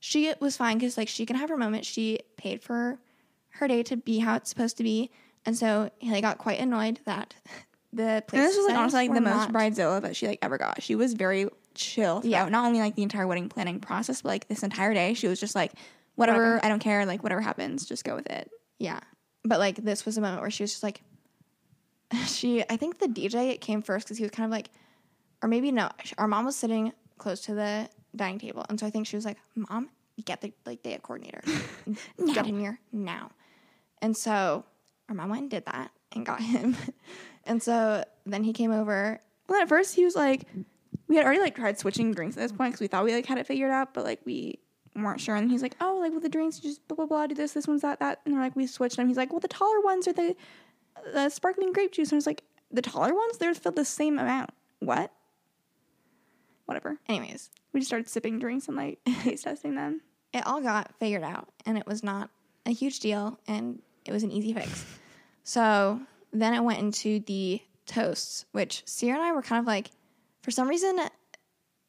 she 0.01 0.33
was 0.41 0.57
fine 0.57 0.79
because 0.79 0.97
like 0.99 1.09
she 1.09 1.25
can 1.27 1.37
have 1.37 1.49
her 1.49 1.57
moment. 1.57 1.85
She 1.85 2.21
paid 2.37 2.63
for 2.63 2.99
her 3.51 3.67
day 3.69 3.83
to 3.85 3.97
be 3.97 4.19
how 4.19 4.37
it's 4.37 4.51
supposed 4.51 4.77
to 4.77 4.83
be, 4.83 5.11
and 5.47 5.57
so 5.57 5.91
Hailey 6.01 6.21
got 6.21 6.39
quite 6.39 6.59
annoyed 6.61 7.01
that 7.07 7.35
the 7.93 8.23
place. 8.27 8.41
And 8.41 8.49
this 8.51 8.57
was 8.57 8.67
like 8.67 8.77
honestly 8.77 9.09
like 9.09 9.15
the 9.15 9.21
most 9.23 9.51
bridezilla 9.51 10.03
that 10.03 10.15
she 10.17 10.27
like 10.27 10.39
ever 10.43 10.59
got. 10.59 10.83
She 10.83 10.95
was 10.95 11.15
very 11.15 11.49
chill 11.75 12.21
throughout 12.21 12.31
Yeah. 12.31 12.49
not 12.49 12.67
only 12.67 12.81
like 12.81 12.95
the 12.97 13.03
entire 13.03 13.27
wedding 13.27 13.49
planning 13.49 13.81
process, 13.81 14.23
but 14.23 14.29
like 14.29 14.49
this 14.49 14.63
entire 14.63 14.93
day. 14.95 15.15
She 15.15 15.29
was 15.29 15.39
just 15.41 15.55
like, 15.55 15.73
whatever, 16.17 16.39
Whatever. 16.39 16.65
I 16.65 16.69
don't 16.69 16.81
care, 16.81 17.07
like 17.07 17.23
whatever 17.23 17.41
happens, 17.41 17.87
just 17.87 18.05
go 18.05 18.15
with 18.17 18.27
it. 18.31 18.51
Yeah, 18.79 19.01
but 19.45 19.59
like 19.59 19.77
this 19.77 20.05
was 20.05 20.19
a 20.19 20.21
moment 20.21 20.41
where 20.43 20.51
she 20.51 20.63
was 20.63 20.73
just 20.73 20.83
like, 20.83 21.01
she. 22.27 22.63
I 22.69 22.77
think 22.77 22.99
the 22.99 23.07
DJ 23.09 23.61
came 23.61 23.83
first 23.83 24.07
because 24.07 24.19
he 24.19 24.25
was 24.25 24.31
kind 24.31 24.45
of 24.45 24.51
like, 24.51 24.71
or 25.43 25.49
maybe 25.49 25.73
no. 25.73 25.89
Our 26.19 26.29
mom 26.29 26.45
was 26.45 26.57
sitting 26.57 26.93
close 27.19 27.41
to 27.43 27.55
the 27.55 27.89
dining 28.15 28.39
table, 28.39 28.65
and 28.69 28.79
so 28.79 28.87
I 28.87 28.91
think 28.91 29.07
she 29.07 29.17
was 29.17 29.25
like, 29.25 29.39
"Mom, 29.55 29.89
get 30.25 30.41
the 30.41 30.53
like 30.65 30.83
day 30.83 30.99
coordinator, 31.03 31.43
get 32.35 32.47
him 32.47 32.59
here 32.61 32.79
now." 32.93 33.31
And 34.03 34.17
so 34.17 34.65
our 35.09 35.15
mom 35.15 35.29
went 35.31 35.43
and 35.43 35.51
did 35.51 35.65
that 35.67 35.91
and 36.13 36.25
got 36.27 36.41
him, 36.55 36.77
and 37.45 37.63
so 37.63 38.05
then 38.25 38.45
he 38.45 38.53
came 38.53 38.73
over. 38.73 39.21
Well, 39.49 39.61
at 39.63 39.69
first 39.69 39.95
he 39.95 40.05
was 40.05 40.17
like, 40.17 40.43
we 41.09 41.17
had 41.17 41.25
already 41.25 41.41
like 41.41 41.55
tried 41.55 41.79
switching 41.79 42.13
drinks 42.13 42.37
at 42.37 42.41
this 42.41 42.53
point 42.53 42.73
because 42.73 42.81
we 42.81 42.89
thought 42.89 43.05
we 43.05 43.15
like 43.15 43.27
had 43.27 43.39
it 43.39 43.47
figured 43.47 43.71
out, 43.71 43.95
but 43.95 44.05
like 44.05 44.21
we 44.25 44.59
weren't 44.97 45.21
sure. 45.21 45.37
And 45.37 45.51
he's 45.51 45.63
like, 45.63 45.77
oh, 45.81 45.99
like 46.01 46.13
with 46.13 46.23
the 46.23 46.29
drinks, 46.29 46.59
just 46.59 46.87
blah 46.89 46.97
blah 46.97 47.07
blah, 47.07 47.27
do 47.29 47.35
this, 47.35 47.53
this 47.53 47.69
one's 47.69 47.83
that, 47.83 48.01
that, 48.01 48.21
and 48.25 48.35
we're 48.35 48.41
like, 48.41 48.57
we 48.57 48.67
switched. 48.67 48.97
them. 48.97 49.07
he's 49.09 49.17
like, 49.17 49.31
well, 49.31 49.41
the 49.41 49.47
taller 49.49 49.81
ones 49.81 50.09
are 50.09 50.13
the 50.13 50.35
the 51.13 51.29
sparkling 51.29 51.73
grape 51.73 51.93
juice. 51.93 52.09
And 52.11 52.17
I 52.17 52.19
was 52.19 52.27
like, 52.27 52.43
the 52.73 52.83
taller 52.83 53.15
ones, 53.15 53.39
they're 53.39 53.55
filled 53.55 53.77
the 53.77 53.85
same 53.85 54.19
amount. 54.19 54.51
What? 54.81 55.13
Whatever. 56.65 56.99
Anyways, 57.09 57.51
We 57.73 57.81
just 57.81 57.89
started 57.89 58.09
sipping 58.09 58.39
drinks 58.41 58.67
and 58.69 58.77
like 58.77 58.99
taste 59.23 59.45
testing 59.45 59.75
them. 59.77 60.01
it 60.33 60.45
all 60.47 60.61
got 60.61 60.93
figured 60.99 61.23
out 61.23 61.49
and 61.65 61.79
it 61.79 61.87
was 61.87 62.03
not 62.03 62.31
a 62.65 62.71
huge 62.73 62.99
deal 63.01 63.39
and 63.47 63.81
it 64.09 64.13
was 64.13 64.23
an 64.23 64.31
easy 64.33 64.53
fix. 64.53 64.85
So 65.45 66.01
then 66.33 66.55
it 66.55 66.63
went 66.63 66.79
into 66.81 67.21
the 67.21 67.61
toasts, 67.87 68.45
which 68.53 68.83
Ciera 68.87 69.15
and 69.15 69.23
I 69.23 69.33
were 69.33 69.43
kind 69.43 69.61
of 69.61 69.67
like, 69.67 69.91
for 70.43 70.51
some 70.51 70.69
reason, 70.69 70.99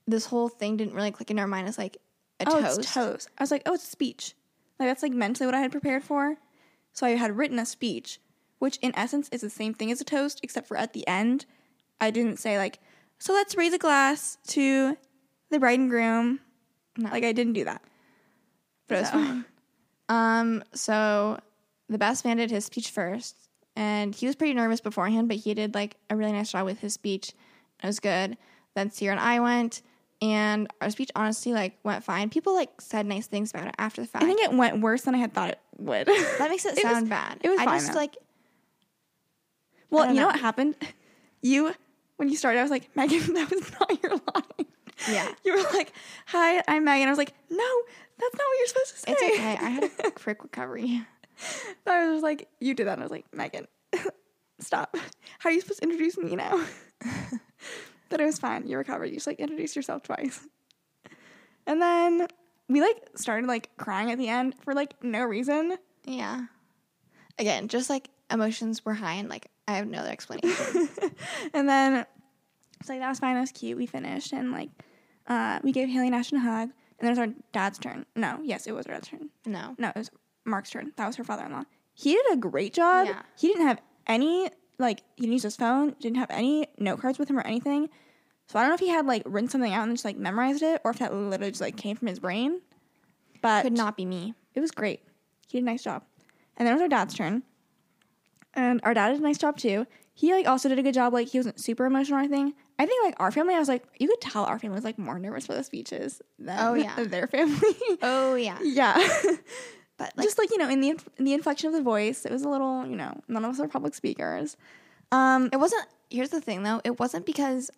this 0.05 0.25
whole 0.25 0.47
thing 0.49 0.77
didn't 0.77 0.93
really 0.93 1.11
click 1.11 1.31
in 1.31 1.39
our 1.39 1.47
mind 1.47 1.67
as 1.67 1.77
like 1.77 1.97
a 2.39 2.45
oh, 2.49 2.61
toast. 2.61 2.79
it's 2.79 2.93
toast. 2.93 3.29
I 3.37 3.43
was 3.43 3.51
like, 3.51 3.63
oh, 3.65 3.73
it's 3.73 3.83
a 3.83 3.87
speech. 3.87 4.35
Like 4.79 4.89
that's 4.89 5.03
like 5.03 5.11
mentally 5.11 5.47
what 5.47 5.55
I 5.55 5.59
had 5.59 5.71
prepared 5.71 6.03
for. 6.03 6.37
So 6.93 7.05
I 7.05 7.11
had 7.11 7.35
written 7.37 7.59
a 7.59 7.65
speech, 7.65 8.19
which 8.59 8.77
in 8.77 8.91
essence 8.95 9.27
is 9.29 9.41
the 9.41 9.49
same 9.49 9.73
thing 9.73 9.91
as 9.91 10.01
a 10.01 10.05
toast, 10.05 10.39
except 10.43 10.67
for 10.67 10.77
at 10.77 10.93
the 10.93 11.07
end, 11.07 11.45
I 11.99 12.11
didn't 12.11 12.37
say 12.37 12.57
like, 12.57 12.79
so 13.19 13.33
let's 13.33 13.55
raise 13.55 13.73
a 13.73 13.77
glass 13.79 14.37
to 14.49 14.97
the 15.49 15.59
bride 15.59 15.79
and 15.79 15.89
groom. 15.89 16.39
No. 16.97 17.09
Like 17.09 17.23
I 17.23 17.31
didn't 17.31 17.53
do 17.53 17.63
that. 17.65 17.81
but 18.87 18.95
it 18.95 18.99
was 19.01 19.09
So- 19.09 19.13
fine. 19.13 19.45
Um, 20.09 20.63
so 20.73 21.37
the 21.89 21.97
best 21.97 22.25
man 22.25 22.37
did 22.37 22.51
his 22.51 22.65
speech 22.65 22.89
first, 22.89 23.35
and 23.75 24.13
he 24.13 24.25
was 24.27 24.35
pretty 24.35 24.53
nervous 24.53 24.81
beforehand, 24.81 25.27
but 25.27 25.37
he 25.37 25.53
did 25.53 25.73
like 25.73 25.95
a 26.09 26.15
really 26.15 26.31
nice 26.31 26.51
job 26.51 26.65
with 26.65 26.79
his 26.79 26.93
speech. 26.93 27.33
It 27.83 27.87
was 27.87 27.99
good. 27.99 28.37
Then 28.75 28.89
Ciera 28.89 29.11
and 29.11 29.19
I 29.19 29.39
went, 29.39 29.81
and 30.21 30.67
our 30.81 30.89
speech 30.89 31.11
honestly 31.15 31.53
like 31.53 31.77
went 31.83 32.03
fine. 32.03 32.29
People 32.29 32.53
like 32.53 32.81
said 32.81 33.05
nice 33.05 33.27
things 33.27 33.51
about 33.51 33.67
it 33.67 33.75
after 33.77 34.01
the 34.01 34.07
fact. 34.07 34.23
I 34.23 34.27
think 34.27 34.41
it 34.41 34.51
went 34.51 34.81
worse 34.81 35.03
than 35.03 35.15
I 35.15 35.19
had 35.19 35.33
thought 35.33 35.49
it 35.51 35.59
would. 35.77 36.07
that 36.39 36.47
makes 36.49 36.65
it, 36.65 36.73
was- 36.73 36.81
sound 36.81 37.09
bad. 37.09 37.39
It 37.43 37.49
was 37.49 37.59
I 37.59 37.65
fine. 37.65 37.79
just 37.79 37.93
though. 37.93 37.99
like 37.99 38.17
well, 39.89 40.07
you 40.07 40.13
know. 40.15 40.21
know. 40.21 40.27
what 40.27 40.39
happened? 40.39 40.75
You 41.43 41.71
when 42.17 42.29
you 42.29 42.35
started, 42.35 42.57
I 42.57 42.63
was 42.63 42.71
like, 42.71 42.89
Megan, 42.95 43.33
that 43.35 43.49
was 43.51 43.71
not 43.79 44.01
your 44.03 44.13
line. 44.13 44.65
Yeah. 45.07 45.31
You 45.45 45.53
were 45.55 45.63
like, 45.71 45.93
"Hi, 46.25 46.63
I'm 46.67 46.83
Megan." 46.83 47.07
I 47.07 47.11
was 47.11 47.19
like, 47.19 47.31
"No, 47.51 47.81
that's 48.19 48.33
not 48.35 48.43
what 48.43 48.57
you're 48.57 48.67
supposed 48.67 48.93
to 48.95 48.97
say." 48.97 49.11
it's 49.11 49.21
okay. 49.21 49.51
I 49.51 49.69
had 49.69 49.83
a 49.83 50.11
quick 50.11 50.43
recovery. 50.43 51.05
I 51.87 52.09
was 52.09 52.23
like, 52.23 52.47
you 52.59 52.73
did 52.73 52.87
that. 52.87 52.93
And 52.93 53.01
I 53.01 53.05
was 53.05 53.11
like, 53.11 53.25
Megan, 53.33 53.67
stop. 54.59 54.95
How 55.39 55.49
are 55.49 55.53
you 55.53 55.61
supposed 55.61 55.79
to 55.79 55.85
introduce 55.85 56.17
me 56.17 56.35
now? 56.35 56.65
but 58.09 58.21
it 58.21 58.25
was 58.25 58.39
fine. 58.39 58.67
You 58.67 58.77
recovered. 58.77 59.05
You 59.05 59.15
just 59.15 59.27
like 59.27 59.39
introduced 59.39 59.75
yourself 59.75 60.03
twice. 60.03 60.47
And 61.65 61.81
then 61.81 62.27
we 62.69 62.81
like 62.81 63.09
started 63.15 63.47
like 63.47 63.69
crying 63.77 64.11
at 64.11 64.17
the 64.17 64.27
end 64.29 64.55
for 64.63 64.73
like 64.73 65.01
no 65.03 65.23
reason. 65.23 65.77
Yeah. 66.05 66.45
Again, 67.39 67.67
just 67.67 67.89
like 67.89 68.09
emotions 68.31 68.83
were 68.83 68.93
high 68.93 69.13
and 69.15 69.29
like 69.29 69.47
I 69.67 69.73
have 69.73 69.87
no 69.87 69.99
other 69.99 70.09
explanation. 70.09 70.89
And 71.53 71.67
then 71.67 72.05
it's 72.79 72.89
like, 72.89 72.99
that 72.99 73.09
was 73.09 73.19
fine. 73.19 73.35
That 73.35 73.41
was 73.41 73.51
cute. 73.51 73.77
We 73.77 73.85
finished. 73.85 74.33
And 74.33 74.51
like, 74.51 74.69
uh, 75.27 75.59
we 75.63 75.71
gave 75.71 75.89
Hailey 75.89 76.07
and 76.07 76.15
Ashton 76.15 76.37
a 76.37 76.41
hug. 76.41 76.69
And 76.69 76.73
then 76.99 77.07
it 77.07 77.11
was 77.11 77.19
our 77.19 77.33
dad's 77.51 77.79
turn. 77.79 78.05
No, 78.15 78.39
yes, 78.43 78.65
it 78.65 78.73
was 78.73 78.85
our 78.87 78.93
dad's 78.93 79.07
turn. 79.09 79.29
no. 79.45 79.75
No, 79.77 79.89
it 79.89 79.95
was 79.95 80.11
Mark's 80.47 80.69
turn. 80.69 80.93
That 80.95 81.07
was 81.07 81.15
her 81.17 81.23
father 81.23 81.45
in 81.45 81.51
law. 81.51 81.63
He 81.93 82.13
did 82.13 82.25
a 82.31 82.37
great 82.37 82.73
job. 82.73 83.07
Yeah. 83.07 83.21
He 83.37 83.47
didn't 83.47 83.67
have 83.67 83.81
any, 84.07 84.49
like, 84.79 85.01
he 85.15 85.21
didn't 85.23 85.33
use 85.33 85.43
his 85.43 85.55
phone, 85.55 85.95
didn't 85.99 86.17
have 86.17 86.29
any 86.31 86.67
note 86.77 87.01
cards 87.01 87.19
with 87.19 87.29
him 87.29 87.37
or 87.37 87.45
anything. 87.45 87.89
So 88.47 88.57
I 88.57 88.61
don't 88.61 88.69
know 88.69 88.75
if 88.75 88.79
he 88.79 88.89
had, 88.89 89.05
like, 89.05 89.23
written 89.25 89.49
something 89.49 89.73
out 89.73 89.87
and 89.87 89.97
just, 89.97 90.05
like, 90.05 90.17
memorized 90.17 90.63
it 90.63 90.79
or 90.85 90.91
if 90.91 90.99
that 90.99 91.13
literally 91.13 91.51
just, 91.51 91.61
like, 91.61 91.75
came 91.75 91.95
from 91.97 92.07
his 92.07 92.19
brain. 92.19 92.61
But 93.41 93.63
Could 93.63 93.73
not 93.73 93.97
be 93.97 94.05
me. 94.05 94.33
it 94.55 94.59
was 94.61 94.71
great. 94.71 95.01
He 95.47 95.57
did 95.57 95.63
a 95.63 95.65
nice 95.65 95.83
job. 95.83 96.03
And 96.55 96.65
then 96.65 96.73
it 96.73 96.75
was 96.77 96.81
our 96.83 96.87
dad's 96.87 97.13
turn. 97.13 97.43
And 98.53 98.79
our 98.83 98.93
dad 98.93 99.09
did 99.11 99.19
a 99.19 99.23
nice 99.23 99.37
job 99.37 99.57
too. 99.57 99.85
He 100.13 100.33
like 100.33 100.47
also 100.47 100.67
did 100.69 100.79
a 100.79 100.83
good 100.83 100.95
job. 100.95 101.13
Like 101.13 101.27
he 101.27 101.37
wasn't 101.37 101.59
super 101.59 101.85
emotional 101.85 102.17
or 102.17 102.21
anything. 102.21 102.53
I 102.79 102.85
think 102.87 103.03
like 103.05 103.13
our 103.19 103.31
family, 103.31 103.53
I 103.53 103.59
was 103.59 103.67
like, 103.67 103.83
you 103.99 104.07
could 104.07 104.19
tell 104.21 104.45
our 104.45 104.57
family 104.57 104.73
was 104.75 104.83
like 104.83 104.97
more 104.97 105.19
nervous 105.19 105.45
for 105.45 105.53
the 105.53 105.63
speeches 105.63 106.19
than 106.39 106.57
Oh, 106.59 106.73
yeah. 106.73 106.95
their 107.03 107.27
family. 107.27 107.75
Oh 108.01 108.33
yeah. 108.33 108.57
yeah. 108.63 108.97
But 109.97 110.13
like 110.15 110.25
just 110.25 110.37
like 110.37 110.51
you 110.51 110.57
know 110.57 110.69
in 110.69 110.79
the 110.79 110.89
inf- 110.89 111.09
in 111.17 111.25
the 111.25 111.33
inflection 111.33 111.67
of 111.67 111.73
the 111.73 111.81
voice 111.81 112.25
it 112.25 112.31
was 112.31 112.43
a 112.43 112.49
little 112.49 112.85
you 112.85 112.95
know 112.95 113.19
none 113.27 113.43
of 113.43 113.51
us 113.51 113.59
are 113.59 113.67
public 113.67 113.95
speakers 113.95 114.55
um 115.11 115.49
it 115.51 115.57
wasn't 115.57 115.85
here's 116.09 116.29
the 116.29 116.41
thing 116.41 116.63
though, 116.63 116.81
it 116.83 116.99
wasn't 116.99 117.25
because 117.25 117.69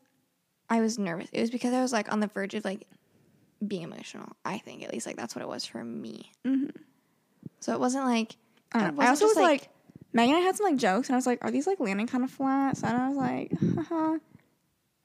I 0.70 0.82
was 0.82 1.00
nervous. 1.00 1.30
It 1.32 1.42
was 1.42 1.50
because 1.50 1.74
I 1.74 1.82
was 1.82 1.92
like 1.92 2.12
on 2.12 2.20
the 2.20 2.28
verge 2.28 2.54
of 2.54 2.64
like 2.64 2.88
being 3.66 3.84
emotional. 3.84 4.28
I 4.46 4.60
think 4.60 4.84
at 4.84 4.94
least 4.94 5.08
like 5.08 5.18
that's 5.18 5.36
what 5.36 5.42
it 5.42 5.48
was 5.48 5.66
for 5.66 5.84
me. 5.84 6.32
So 7.60 7.74
it 7.74 7.80
wasn't 7.80 8.06
like 8.06 8.36
I, 8.72 8.82
don't 8.82 8.96
know. 8.96 9.02
I 9.02 9.08
also 9.08 9.26
was 9.26 9.36
like, 9.36 9.70
Megan 10.14 10.36
and 10.36 10.44
I 10.44 10.46
had 10.46 10.56
some 10.56 10.66
like 10.66 10.78
jokes 10.78 11.10
and 11.10 11.16
I 11.16 11.18
was 11.18 11.26
like 11.26 11.44
are 11.44 11.52
these 11.52 11.68
like 11.68 11.80
landing 11.80 12.08
kind 12.08 12.24
of 12.24 12.32
flat 12.32 12.78
so 12.78 12.88
I 12.88 13.08
was 13.08 13.18
like 13.18 13.52
haha 13.76 14.18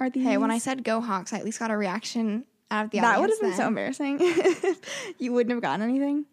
are 0.01 0.11
these 0.11 0.25
hey, 0.25 0.37
when 0.37 0.51
I 0.51 0.59
said 0.59 0.85
go 0.85 1.01
Hawks, 1.01 1.33
I 1.33 1.39
at 1.39 1.45
least 1.45 1.59
got 1.59 1.71
a 1.71 1.77
reaction 1.77 2.45
out 2.71 2.87
of 2.87 2.91
the 2.91 2.99
audience. 2.99 3.15
that 3.15 3.21
would 3.21 3.31
have 3.31 3.41
been 3.41 3.55
so 3.55 3.67
embarrassing 3.69 4.19
if 4.21 5.15
you 5.19 5.33
wouldn't 5.33 5.53
have 5.53 5.63
gotten 5.63 5.83
anything 5.83 6.27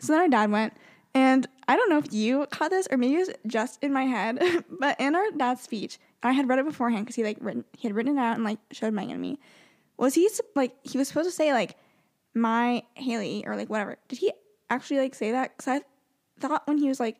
so 0.00 0.12
then 0.12 0.22
our 0.22 0.28
dad 0.28 0.50
went 0.50 0.72
and 1.14 1.46
I 1.68 1.76
don't 1.76 1.88
know 1.88 1.98
if 1.98 2.12
you 2.12 2.46
caught 2.50 2.70
this 2.70 2.86
or 2.90 2.96
maybe 2.96 3.14
it 3.14 3.28
was 3.28 3.30
just 3.46 3.82
in 3.82 3.92
my 3.92 4.04
head 4.04 4.64
but 4.80 4.98
in 5.00 5.14
our 5.14 5.30
dad's 5.36 5.62
speech 5.62 5.98
I 6.22 6.32
had 6.32 6.48
read 6.48 6.58
it 6.58 6.64
beforehand 6.64 7.04
because 7.04 7.16
he 7.16 7.24
like 7.24 7.38
written 7.40 7.64
he 7.76 7.88
had 7.88 7.94
written 7.94 8.18
it 8.18 8.20
out 8.20 8.36
and 8.36 8.44
like 8.44 8.58
showed 8.72 8.92
Megan 8.92 9.12
and 9.12 9.20
me 9.20 9.38
was 9.96 10.14
he 10.14 10.28
like 10.54 10.74
he 10.82 10.98
was 10.98 11.08
supposed 11.08 11.28
to 11.28 11.34
say 11.34 11.52
like 11.52 11.76
my 12.36 12.82
Hailey 12.94 13.44
or 13.46 13.56
like 13.56 13.70
whatever. 13.70 13.96
Did 14.08 14.18
he 14.18 14.32
actually 14.70 14.98
like 14.98 15.14
say 15.14 15.32
that? 15.32 15.56
Because 15.56 15.80
I 15.80 15.80
thought 16.38 16.66
when 16.66 16.78
he 16.78 16.88
was 16.88 17.00
like, 17.00 17.16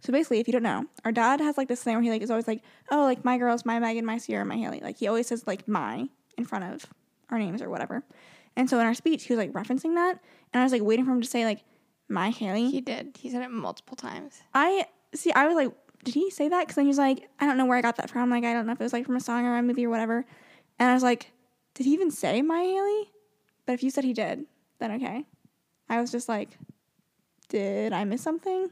so 0.00 0.12
basically, 0.12 0.40
if 0.40 0.48
you 0.48 0.52
don't 0.52 0.62
know, 0.62 0.86
our 1.04 1.12
dad 1.12 1.40
has 1.40 1.58
like 1.58 1.68
this 1.68 1.82
thing 1.82 1.94
where 1.94 2.02
he 2.02 2.10
like 2.10 2.22
is 2.22 2.30
always 2.30 2.48
like, 2.48 2.62
oh, 2.90 3.02
like 3.02 3.24
my 3.24 3.38
girls, 3.38 3.64
my 3.64 3.78
Megan, 3.78 4.04
my 4.04 4.16
Ciera, 4.16 4.46
my 4.46 4.56
Hailey. 4.56 4.80
Like 4.80 4.98
he 4.98 5.08
always 5.08 5.26
says 5.26 5.46
like 5.46 5.68
my 5.68 6.08
in 6.38 6.44
front 6.44 6.64
of 6.64 6.86
our 7.30 7.38
names 7.38 7.60
or 7.60 7.68
whatever. 7.68 8.02
And 8.56 8.70
so 8.70 8.80
in 8.80 8.86
our 8.86 8.94
speech, 8.94 9.24
he 9.24 9.34
was 9.34 9.38
like 9.38 9.52
referencing 9.52 9.94
that, 9.96 10.18
and 10.52 10.60
I 10.60 10.64
was 10.64 10.72
like 10.72 10.82
waiting 10.82 11.04
for 11.04 11.12
him 11.12 11.20
to 11.20 11.28
say 11.28 11.44
like 11.44 11.62
my 12.08 12.30
Hailey. 12.30 12.70
He 12.70 12.80
did. 12.80 13.16
He 13.18 13.30
said 13.30 13.42
it 13.42 13.50
multiple 13.50 13.96
times. 13.96 14.40
I 14.54 14.86
see. 15.14 15.32
I 15.32 15.46
was 15.46 15.56
like, 15.56 15.72
did 16.04 16.14
he 16.14 16.30
say 16.30 16.48
that? 16.48 16.60
Because 16.60 16.76
then 16.76 16.84
he 16.84 16.88
was 16.88 16.98
like, 16.98 17.28
I 17.40 17.46
don't 17.46 17.58
know 17.58 17.66
where 17.66 17.78
I 17.78 17.82
got 17.82 17.96
that 17.96 18.10
from. 18.10 18.30
Like 18.30 18.44
I 18.44 18.52
don't 18.52 18.66
know 18.66 18.72
if 18.72 18.80
it 18.80 18.84
was 18.84 18.92
like 18.92 19.06
from 19.06 19.16
a 19.16 19.20
song 19.20 19.44
or 19.44 19.56
a 19.56 19.62
movie 19.62 19.86
or 19.86 19.90
whatever. 19.90 20.24
And 20.78 20.88
I 20.88 20.94
was 20.94 21.02
like, 21.02 21.32
did 21.74 21.86
he 21.86 21.92
even 21.92 22.10
say 22.10 22.42
my 22.42 22.60
Hailey? 22.60 23.10
But 23.66 23.72
if 23.72 23.82
you 23.82 23.90
said 23.90 24.04
he 24.04 24.12
did, 24.12 24.46
then 24.78 24.92
okay. 24.92 25.24
I 25.88 26.00
was 26.00 26.10
just 26.10 26.28
like, 26.28 26.58
did 27.48 27.92
I 27.92 28.04
miss 28.04 28.22
something? 28.22 28.70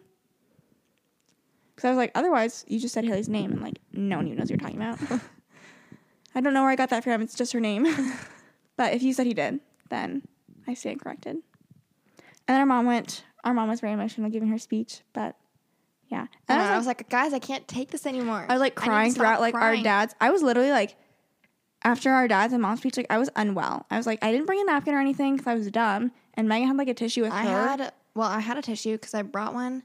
Because 1.75 1.89
I 1.89 1.91
was 1.91 1.97
like, 1.97 2.13
otherwise 2.15 2.65
you 2.69 2.79
just 2.79 2.95
said 2.95 3.05
Hailey's 3.05 3.29
name 3.29 3.53
and 3.53 3.61
like 3.61 3.81
no 3.93 4.17
one 4.17 4.27
even 4.27 4.39
knows 4.39 4.51
what 4.51 4.51
you're 4.51 4.59
talking 4.59 4.81
about. 4.81 4.99
I 6.35 6.41
don't 6.41 6.55
know 6.55 6.63
where 6.63 6.71
I 6.71 6.77
got 6.77 6.91
that 6.91 7.05
from. 7.05 7.23
It's 7.23 7.35
just 7.35 7.53
her 7.53 7.61
name. 7.61 7.87
but 8.77 8.93
if 8.95 9.03
you 9.03 9.13
said 9.13 9.27
he 9.27 9.35
did, 9.35 9.61
then 9.91 10.23
I 10.67 10.75
stand 10.75 11.01
corrected. 11.01 11.39
And 12.47 12.55
then 12.55 12.61
our 12.61 12.67
mom 12.67 12.87
went. 12.87 13.25
Our 13.45 13.53
mom 13.53 13.69
was 13.69 13.81
very 13.81 13.93
emotional 13.93 14.31
giving 14.31 14.49
her 14.49 14.59
speech, 14.59 15.03
but 15.13 15.37
yeah. 16.09 16.27
And 16.49 16.61
And 16.61 16.63
I 16.63 16.75
I 16.75 16.79
was, 16.79 16.87
like, 16.87 17.09
guys, 17.11 17.35
I 17.35 17.39
can't 17.39 17.67
take 17.69 17.91
this 17.91 18.07
anymore. 18.07 18.47
I 18.49 18.55
was 18.55 18.61
like 18.61 18.73
I 18.79 18.83
need 18.83 18.85
to 18.85 18.91
crying 18.91 19.13
throughout 19.15 19.41
like 19.41 19.55
our 19.55 19.77
dad's. 19.77 20.15
I 20.21 20.31
was 20.31 20.43
literally 20.43 20.71
like, 20.71 20.97
after 21.83 22.11
our 22.11 22.27
dad's 22.27 22.53
and 22.53 22.63
mom's 22.63 22.81
speech, 22.81 22.97
like 22.97 23.07
I 23.11 23.19
was 23.19 23.29
unwell. 23.37 23.87
I 23.91 23.97
was 23.97 24.07
like, 24.07 24.25
I 24.25 24.33
didn't 24.33 24.47
bring 24.47 24.61
a 24.61 24.65
napkin 24.65 24.95
or 24.95 25.01
anything 25.01 25.37
because 25.37 25.47
I 25.47 25.55
was 25.55 25.71
dumb. 25.71 26.13
And 26.35 26.49
Megan 26.49 26.69
had 26.69 26.77
like 26.77 26.89
a 26.89 26.95
tissue 26.95 27.23
with 27.23 27.33
her. 27.33 27.39
I 27.39 27.45
her. 27.45 27.69
had 27.69 27.93
well, 28.15 28.29
I 28.29 28.41
had 28.41 28.57
a 28.57 28.63
tissue 28.63 28.93
because 28.93 29.15
I 29.15 29.23
brought 29.23 29.55
one 29.55 29.83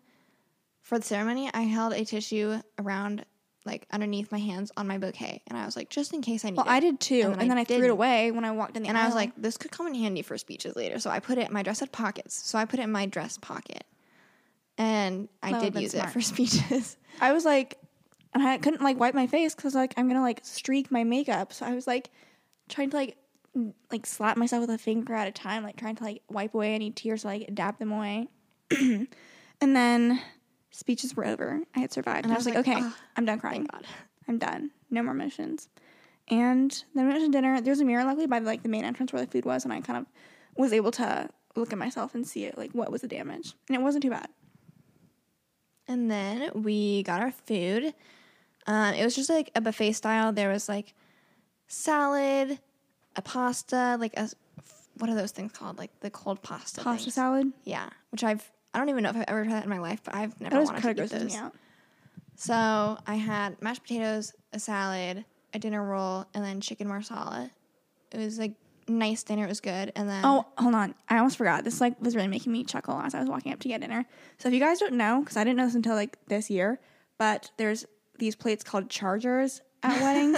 for 0.82 0.98
the 0.98 1.06
ceremony. 1.06 1.50
I 1.54 1.64
held 1.64 1.94
a 1.94 2.06
tissue 2.06 2.62
around 2.78 3.26
like 3.70 3.86
underneath 3.92 4.32
my 4.32 4.40
hands 4.40 4.72
on 4.76 4.88
my 4.88 4.98
bouquet, 4.98 5.42
and 5.48 5.58
I 5.58 5.66
was 5.66 5.76
like, 5.76 5.90
just 5.90 6.14
in 6.14 6.22
case 6.22 6.44
I 6.44 6.50
need 6.50 6.58
well, 6.58 6.66
it. 6.66 6.72
I 6.72 6.80
did 6.80 7.00
too, 7.00 7.22
And 7.22 7.34
and 7.34 7.42
then 7.42 7.48
then, 7.50 7.58
I 7.58 7.62
I, 7.62 7.64
threw 7.66 7.84
it 7.86 7.90
away 7.90 8.32
when 8.32 8.44
I 8.46 8.52
walked 8.52 8.76
in 8.76 8.84
the 8.84 8.90
and 8.90 8.98
I 8.98 9.06
was 9.06 9.16
like, 9.16 9.32
this 9.38 9.58
could 9.58 9.72
come 9.72 9.88
in 9.88 9.94
handy 9.96 10.22
for 10.22 10.38
speeches 10.38 10.76
later. 10.76 11.00
So 11.00 11.10
I 11.10 11.20
put 11.20 11.38
it. 11.38 11.48
In 11.48 11.54
my 11.54 11.64
dress 11.64 11.80
had 11.80 11.92
pockets, 11.92 12.36
so 12.36 12.58
I 12.58 12.66
put 12.66 12.80
it 12.80 12.84
in 12.84 12.92
my 12.92 13.06
dress 13.06 13.38
pocket, 13.38 13.84
and 14.78 15.30
I 15.44 15.52
That 15.52 15.62
did 15.74 15.82
use 15.82 15.92
smart. 15.92 16.10
it 16.10 16.12
for 16.12 16.22
speeches. 16.34 16.98
I 17.22 17.32
was 17.34 17.46
like, 17.46 17.78
and 18.34 18.44
I 18.44 18.58
couldn't 18.58 18.82
like 18.82 19.00
wipe 19.00 19.14
my 19.14 19.28
face 19.28 19.56
because 19.56 19.76
like 19.76 19.94
I'm 19.98 20.08
gonna 20.08 20.22
like 20.22 20.42
streak 20.44 20.92
my 20.92 21.04
makeup. 21.04 21.54
So 21.54 21.66
I 21.66 21.74
was 21.74 21.88
like 21.88 22.10
trying 22.68 22.90
to 22.92 22.98
like 22.98 23.18
like 23.92 24.06
slap 24.06 24.38
myself 24.38 24.62
with 24.62 24.70
a 24.70 24.78
finger 24.78 25.14
at 25.14 25.28
a 25.28 25.32
time, 25.32 25.64
like 25.64 25.76
trying 25.78 25.96
to 25.96 26.04
like 26.04 26.22
wipe 26.30 26.54
away 26.54 26.76
any 26.76 26.92
tears, 26.92 27.22
to, 27.22 27.28
like 27.28 27.54
dab 27.54 27.78
them 27.80 27.92
away. 27.92 28.28
and 28.72 29.08
then 29.62 30.22
speeches 30.72 31.16
were 31.16 31.26
over. 31.26 31.62
I 31.76 31.80
had 31.80 31.92
survived, 31.92 32.26
and, 32.26 32.34
I 32.34 32.38
was 32.38 32.46
like, 32.46 32.56
okay, 32.58 32.76
"Oh, 32.78 32.96
I'm 33.16 33.26
done 33.26 33.40
crying. 33.40 33.68
God. 33.72 33.86
I'm 34.28 34.38
done. 34.38 34.72
No 34.90 35.04
more 35.04 35.14
emotions. 35.14 35.70
And 36.30 36.72
then 36.94 37.08
we 37.08 37.12
went 37.14 37.26
to 37.26 37.32
dinner. 37.32 37.60
There's 37.60 37.80
a 37.80 37.86
mirror, 37.86 38.04
luckily, 38.04 38.28
by 38.28 38.40
like 38.40 38.64
the 38.64 38.70
main 38.70 38.84
entrance 38.86 39.12
where 39.12 39.24
the 39.24 39.32
food 39.32 39.46
was, 39.46 39.64
and 39.64 39.74
I 39.74 39.82
kind 39.82 39.98
of 39.98 40.06
was 40.56 40.74
able 40.74 40.92
to 40.92 41.30
look 41.56 41.74
at 41.74 41.80
myself 41.80 42.14
and 42.14 42.26
see 42.28 42.46
it, 42.46 42.58
like 42.58 42.72
what 42.72 42.92
was 42.92 43.02
the 43.02 43.08
damage, 43.08 43.54
and 43.68 43.76
it 43.76 43.82
wasn't 43.82 44.04
too 44.04 44.12
bad. 44.12 44.30
And 45.88 46.10
then 46.10 46.52
we 46.54 47.02
got 47.04 47.20
our 47.20 47.32
food. 47.32 47.96
Um, 48.68 48.94
it 48.94 49.04
was 49.04 49.16
just 49.16 49.30
like 49.30 49.50
a 49.56 49.62
buffet 49.62 49.94
style. 49.94 50.32
There 50.32 50.50
was 50.50 50.70
like 50.70 50.94
salad, 51.68 52.60
a 53.16 53.22
pasta, 53.24 53.98
like 54.00 54.14
a 54.16 54.30
what 55.00 55.10
are 55.10 55.16
those 55.16 55.32
things 55.32 55.52
called? 55.52 55.78
Like 55.78 55.92
the 56.02 56.12
cold 56.12 56.44
pasta. 56.44 56.82
Pasta 56.82 57.06
things. 57.06 57.16
salad. 57.16 57.52
Yeah, 57.64 57.90
which 58.12 58.24
I've 58.24 58.52
I 58.74 58.80
don't 58.80 58.90
even 58.90 59.04
know 59.04 59.10
if 59.10 59.16
I've 59.18 59.26
ever 59.28 59.44
tried 59.44 59.54
that 59.56 59.64
in 59.64 59.70
my 59.70 59.80
life, 59.80 60.02
but 60.04 60.14
I've 60.16 60.40
never 60.40 60.62
wanted 60.64 60.82
to 60.82 60.90
of 60.90 60.96
get 60.96 61.10
those. 61.10 61.36
out. 61.36 61.54
So 62.36 62.98
I 63.06 63.16
had 63.16 63.62
mashed 63.62 63.84
potatoes, 63.84 64.34
a 64.54 64.60
salad, 64.60 65.26
a 65.54 65.60
dinner 65.60 65.84
roll, 65.84 66.26
and 66.34 66.44
then 66.44 66.62
chicken 66.62 66.88
marsala. 66.88 67.52
It 68.12 68.18
was 68.18 68.40
like 68.40 68.54
nice 68.88 69.24
dinner. 69.24 69.44
It 69.46 69.50
was 69.50 69.60
good. 69.60 69.92
And 69.96 70.08
then 70.08 70.24
Oh, 70.24 70.46
hold 70.58 70.74
on. 70.76 70.96
I 71.10 71.18
almost 71.18 71.38
forgot. 71.38 71.64
This 71.64 71.82
like 71.82 72.00
was 72.02 72.16
really 72.16 72.28
making 72.28 72.52
me 72.52 72.64
chuckle 72.64 73.00
as 73.00 73.14
I 73.14 73.20
was 73.20 73.30
walking 73.30 73.52
up 73.54 73.60
to 73.60 73.68
get 73.68 73.82
dinner. 73.82 74.06
So 74.38 74.48
if 74.48 74.54
you 74.54 74.60
guys 74.60 74.80
don't 74.80 74.94
know, 74.94 75.20
because 75.22 75.38
I 75.38 75.44
didn't 75.44 75.58
know 75.58 75.66
this 75.66 75.76
until 75.76 75.96
like 75.96 76.18
this 76.28 76.50
year, 76.50 76.80
but 77.18 77.52
there's 77.58 77.86
these 78.18 78.36
plates 78.36 78.64
called 78.64 78.90
chargers 78.90 79.62
at 79.84 80.02
weddings, 80.02 80.38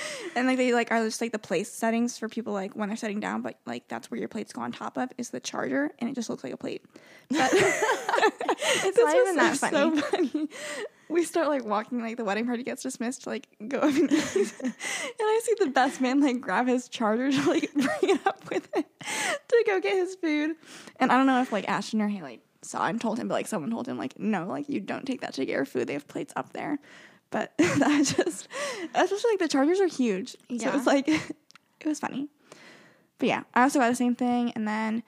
and 0.36 0.46
like 0.46 0.56
they 0.56 0.72
like 0.72 0.90
are 0.90 1.04
just 1.04 1.20
like 1.20 1.32
the 1.32 1.38
place 1.38 1.70
settings 1.70 2.18
for 2.18 2.28
people 2.28 2.52
like 2.52 2.74
when 2.74 2.88
they're 2.88 2.96
sitting 2.96 3.20
down, 3.20 3.42
but 3.42 3.58
like 3.66 3.88
that's 3.88 4.10
where 4.10 4.18
your 4.18 4.28
plates 4.28 4.52
go 4.52 4.62
on 4.62 4.72
top 4.72 4.96
of 4.96 5.10
is 5.18 5.30
the 5.30 5.40
charger, 5.40 5.90
and 5.98 6.08
it 6.08 6.14
just 6.14 6.30
looks 6.30 6.44
like 6.44 6.52
a 6.52 6.56
plate. 6.56 6.84
But 7.30 7.50
it's 7.52 8.98
not 8.98 9.16
even 9.16 9.36
that 9.36 9.56
So 9.56 9.96
funny. 9.96 10.48
We 11.08 11.24
start 11.24 11.48
like 11.48 11.64
walking, 11.64 12.00
like 12.00 12.16
the 12.16 12.24
wedding 12.24 12.46
party 12.46 12.62
gets 12.62 12.82
dismissed 12.82 13.24
to 13.24 13.30
like 13.30 13.46
go 13.68 13.78
up 13.78 13.84
and 13.84 14.10
and 14.10 14.10
I 15.20 15.40
see 15.42 15.54
the 15.58 15.70
best 15.72 16.00
man 16.00 16.20
like 16.20 16.40
grab 16.40 16.66
his 16.66 16.88
charger 16.88 17.30
to 17.30 17.50
like 17.50 17.72
bring 17.74 17.88
it 18.02 18.26
up 18.26 18.48
with 18.50 18.74
him 18.74 18.84
to 19.48 19.64
go 19.66 19.80
get 19.80 19.94
his 19.94 20.14
food. 20.14 20.56
And 20.98 21.12
I 21.12 21.16
don't 21.16 21.26
know 21.26 21.42
if 21.42 21.52
like 21.52 21.68
Ashton 21.68 22.00
or 22.00 22.08
Haley 22.08 22.40
saw 22.62 22.86
and 22.86 23.00
told 23.00 23.18
him, 23.18 23.28
but 23.28 23.34
like 23.34 23.46
someone 23.46 23.70
told 23.70 23.86
him 23.86 23.98
like, 23.98 24.18
no, 24.18 24.46
like 24.46 24.68
you 24.68 24.80
don't 24.80 25.06
take 25.06 25.20
that 25.20 25.34
to 25.34 25.44
get 25.44 25.52
your 25.52 25.64
food. 25.64 25.88
They 25.88 25.92
have 25.92 26.08
plates 26.08 26.32
up 26.36 26.52
there. 26.52 26.78
But 27.32 27.52
that 27.58 28.04
just, 28.16 28.46
especially 28.94 29.30
like 29.32 29.38
the 29.40 29.48
chargers 29.48 29.80
are 29.80 29.88
huge. 29.88 30.32
So 30.32 30.36
Yeah. 30.50 30.68
it 30.68 30.74
was 30.74 30.86
like, 30.86 31.08
it 31.80 31.86
was 31.86 31.98
funny. 31.98 32.28
But 33.18 33.28
yeah, 33.28 33.42
I 33.54 33.62
also 33.62 33.80
got 33.80 33.88
the 33.88 33.96
same 33.96 34.14
thing. 34.14 34.52
And 34.54 34.68
then 34.68 35.02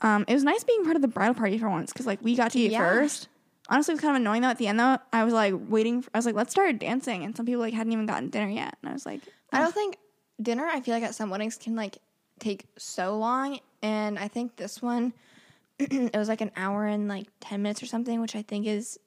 um, 0.00 0.24
it 0.28 0.34
was 0.34 0.44
nice 0.44 0.62
being 0.64 0.84
part 0.84 0.96
of 0.96 1.02
the 1.02 1.08
bridal 1.08 1.34
party 1.34 1.56
for 1.56 1.70
once 1.70 1.92
because 1.92 2.06
like 2.06 2.18
we 2.22 2.34
got 2.36 2.52
to 2.52 2.58
eat 2.58 2.72
Yeah. 2.72 2.78
first. 2.80 3.28
Honestly, 3.68 3.92
it 3.92 3.96
was 3.96 4.00
kind 4.00 4.16
of 4.16 4.20
annoying 4.20 4.42
though. 4.42 4.48
At 4.48 4.58
the 4.58 4.66
end 4.66 4.80
though, 4.80 4.98
I 5.12 5.22
was 5.24 5.32
like 5.32 5.54
waiting. 5.68 6.02
For, 6.02 6.10
I 6.12 6.18
was 6.18 6.26
like, 6.26 6.34
let's 6.34 6.50
start 6.50 6.78
dancing, 6.80 7.22
and 7.24 7.36
some 7.36 7.46
people 7.46 7.60
like 7.62 7.72
hadn't 7.72 7.92
even 7.92 8.04
gotten 8.04 8.28
dinner 8.28 8.48
yet, 8.50 8.76
and 8.82 8.90
I 8.90 8.92
was 8.92 9.06
like, 9.06 9.20
I 9.52 9.60
don't 9.60 9.72
think 9.72 9.96
dinner. 10.42 10.66
I 10.66 10.80
feel 10.80 10.92
like 10.92 11.04
at 11.04 11.14
some 11.14 11.30
weddings 11.30 11.56
can 11.56 11.76
like 11.76 11.98
take 12.40 12.66
so 12.78 13.16
long, 13.16 13.60
and 13.80 14.18
I 14.18 14.26
think 14.26 14.56
this 14.56 14.82
one 14.82 15.12
it 15.78 16.16
was 16.16 16.28
like 16.28 16.40
an 16.40 16.50
hour 16.56 16.84
and 16.86 17.06
like 17.06 17.28
ten 17.38 17.62
minutes 17.62 17.80
or 17.80 17.86
something, 17.86 18.20
which 18.20 18.34
I 18.34 18.42
think 18.42 18.66
is 18.66 18.98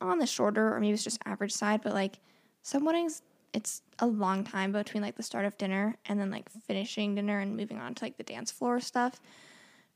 on 0.00 0.18
the 0.18 0.26
shorter 0.26 0.74
or 0.74 0.80
maybe 0.80 0.94
it's 0.94 1.04
just 1.04 1.20
average 1.24 1.52
side. 1.52 1.80
But 1.82 1.94
like 1.94 2.18
some 2.62 2.84
weddings, 2.84 3.22
it's 3.52 3.82
a 3.98 4.06
long 4.06 4.44
time 4.44 4.72
between 4.72 5.02
like 5.02 5.16
the 5.16 5.22
start 5.22 5.44
of 5.44 5.56
dinner 5.58 5.96
and 6.06 6.20
then 6.20 6.30
like 6.30 6.48
finishing 6.66 7.14
dinner 7.14 7.40
and 7.40 7.56
moving 7.56 7.78
on 7.78 7.94
to 7.94 8.04
like 8.04 8.16
the 8.16 8.22
dance 8.22 8.50
floor 8.50 8.80
stuff. 8.80 9.20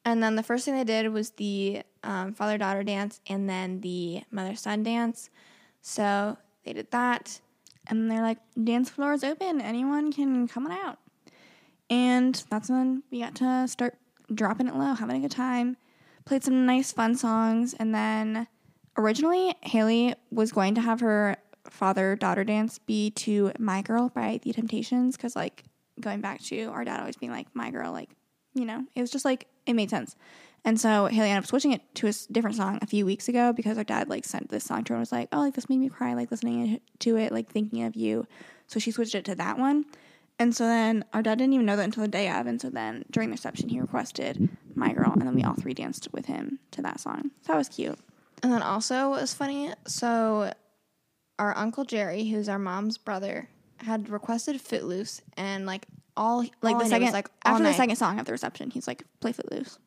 And 0.05 0.23
then 0.23 0.35
the 0.35 0.43
first 0.43 0.65
thing 0.65 0.75
they 0.75 0.85
did 0.85 1.13
was 1.13 1.31
the 1.31 1.83
um, 2.03 2.33
father 2.33 2.59
daughter 2.59 2.83
dance 2.83 3.21
and 3.29 3.49
then 3.49 3.81
the 3.81 4.23
mother 4.31 4.57
son 4.57 4.83
dance. 4.83 5.31
So 5.81 6.37
they 6.65 6.73
did 6.73 6.91
that. 6.91 7.41
and 7.89 8.11
they're 8.11 8.23
like, 8.23 8.39
dance 8.63 8.91
floor 8.91 9.13
is 9.13 9.25
open. 9.25 9.61
Anyone 9.61 10.13
can 10.13 10.49
come 10.49 10.67
on 10.67 10.73
out. 10.73 10.99
And 11.91 12.43
that's 12.49 12.71
when 12.71 13.03
we 13.11 13.21
got 13.21 13.35
to 13.37 13.69
start 13.69 13.97
dropping 14.33 14.69
it 14.69 14.75
low, 14.77 14.95
having 14.95 15.17
a 15.17 15.21
good 15.21 15.31
time. 15.31 15.77
Played 16.25 16.45
some 16.45 16.65
nice 16.65 16.93
fun 16.93 17.17
songs. 17.17 17.75
And 17.75 17.95
then 17.95 18.47
originally, 18.97 19.55
Hailey 19.63 20.15
was 20.31 20.53
going 20.53 20.75
to 20.75 20.81
have 20.81 21.01
her 21.01 21.37
father 21.69 22.17
daughter 22.17 22.45
dance 22.45 22.79
be 22.79 23.11
to 23.11 23.53
My 23.59 23.83
Girl 23.83 24.11
by 24.15 24.41
The 24.43 24.53
Temptations. 24.53 25.17
Because, 25.17 25.37
like, 25.37 25.65
going 26.01 26.21
back 26.21 26.41
to 26.45 26.65
our 26.67 26.85
dad 26.85 27.01
always 27.01 27.17
being 27.17 27.33
like, 27.33 27.49
My 27.55 27.71
Girl, 27.71 27.93
like, 27.93 28.11
you 28.55 28.65
know, 28.65 28.85
it 28.95 29.01
was 29.01 29.11
just 29.11 29.25
like, 29.25 29.47
it 29.67 29.75
made 29.75 29.91
sense. 29.91 30.17
And 30.65 30.81
so 30.81 31.07
Hailey 31.07 31.29
ended 31.31 31.45
up 31.45 31.49
switching 31.49 31.73
it 31.73 31.83
to 31.97 32.09
a 32.09 32.13
different 32.31 32.57
song 32.57 32.79
a 32.83 32.87
few 32.87 33.05
weeks 33.05 33.29
ago 33.29 33.53
because 33.53 33.79
our 33.79 33.85
dad 33.85 34.09
like 34.09 34.25
sent 34.25 34.49
this 34.49 34.65
song 34.65 34.85
to 34.85 34.93
her 34.93 34.97
and 34.97 35.01
was 35.01 35.11
like, 35.11 35.29
oh, 35.33 35.41
like 35.41 35.55
this 35.55 35.69
made 35.69 35.79
me 35.79 35.89
cry, 35.89 36.15
like 36.15 36.31
listening 36.31 36.81
to 37.01 37.17
it, 37.17 37.33
like 37.33 37.51
thinking 37.51 37.83
of 37.83 37.97
you. 37.97 38.27
So 38.69 38.79
she 38.79 38.93
switched 38.93 39.17
it 39.17 39.25
to 39.25 39.35
that 39.35 39.59
one. 39.59 39.87
And 40.39 40.55
so 40.55 40.65
then 40.65 41.05
our 41.13 41.23
dad 41.23 41.39
didn't 41.39 41.55
even 41.55 41.67
know 41.67 41.77
that 41.77 41.85
until 41.85 42.03
the 42.03 42.09
day 42.09 42.31
of. 42.31 42.47
And 42.47 42.61
so 42.61 42.71
then 42.71 43.05
during 43.11 43.31
the 43.31 43.35
reception, 43.35 43.69
he 43.69 43.81
requested 43.81 44.49
My 44.75 44.93
Girl. 44.93 45.13
And 45.13 45.23
then 45.23 45.35
we 45.35 45.43
all 45.43 45.55
three 45.55 45.75
danced 45.75 46.09
with 46.13 46.27
him 46.27 46.61
to 46.71 46.83
that 46.83 47.01
song. 47.01 47.33
So 47.43 47.53
that 47.53 47.59
was 47.59 47.69
cute. 47.69 47.99
And 48.43 48.53
then 48.53 48.63
also 48.63 49.11
what 49.11 49.21
was 49.21 49.35
funny, 49.35 49.73
so 49.87 50.53
our 51.39 51.57
uncle 51.57 51.85
Jerry, 51.85 52.25
who's 52.25 52.49
our 52.49 52.59
mom's 52.59 52.99
brother, 52.99 53.49
had 53.79 54.09
requested 54.09 54.61
Footloose 54.61 55.21
and 55.37 55.65
like 55.67 55.87
all 56.17 56.39
Like 56.61 56.75
all 56.75 56.79
the 56.81 56.87
second, 56.87 57.07
was, 57.07 57.13
like 57.15 57.29
after 57.45 57.63
the 57.65 57.73
second 57.73 57.97
song 57.97 58.19
at 58.19 58.27
the 58.27 58.33
reception, 58.33 58.71
he's 58.71 58.87
like, 58.87 59.05
play 59.21 59.33
Footloose. 59.33 59.79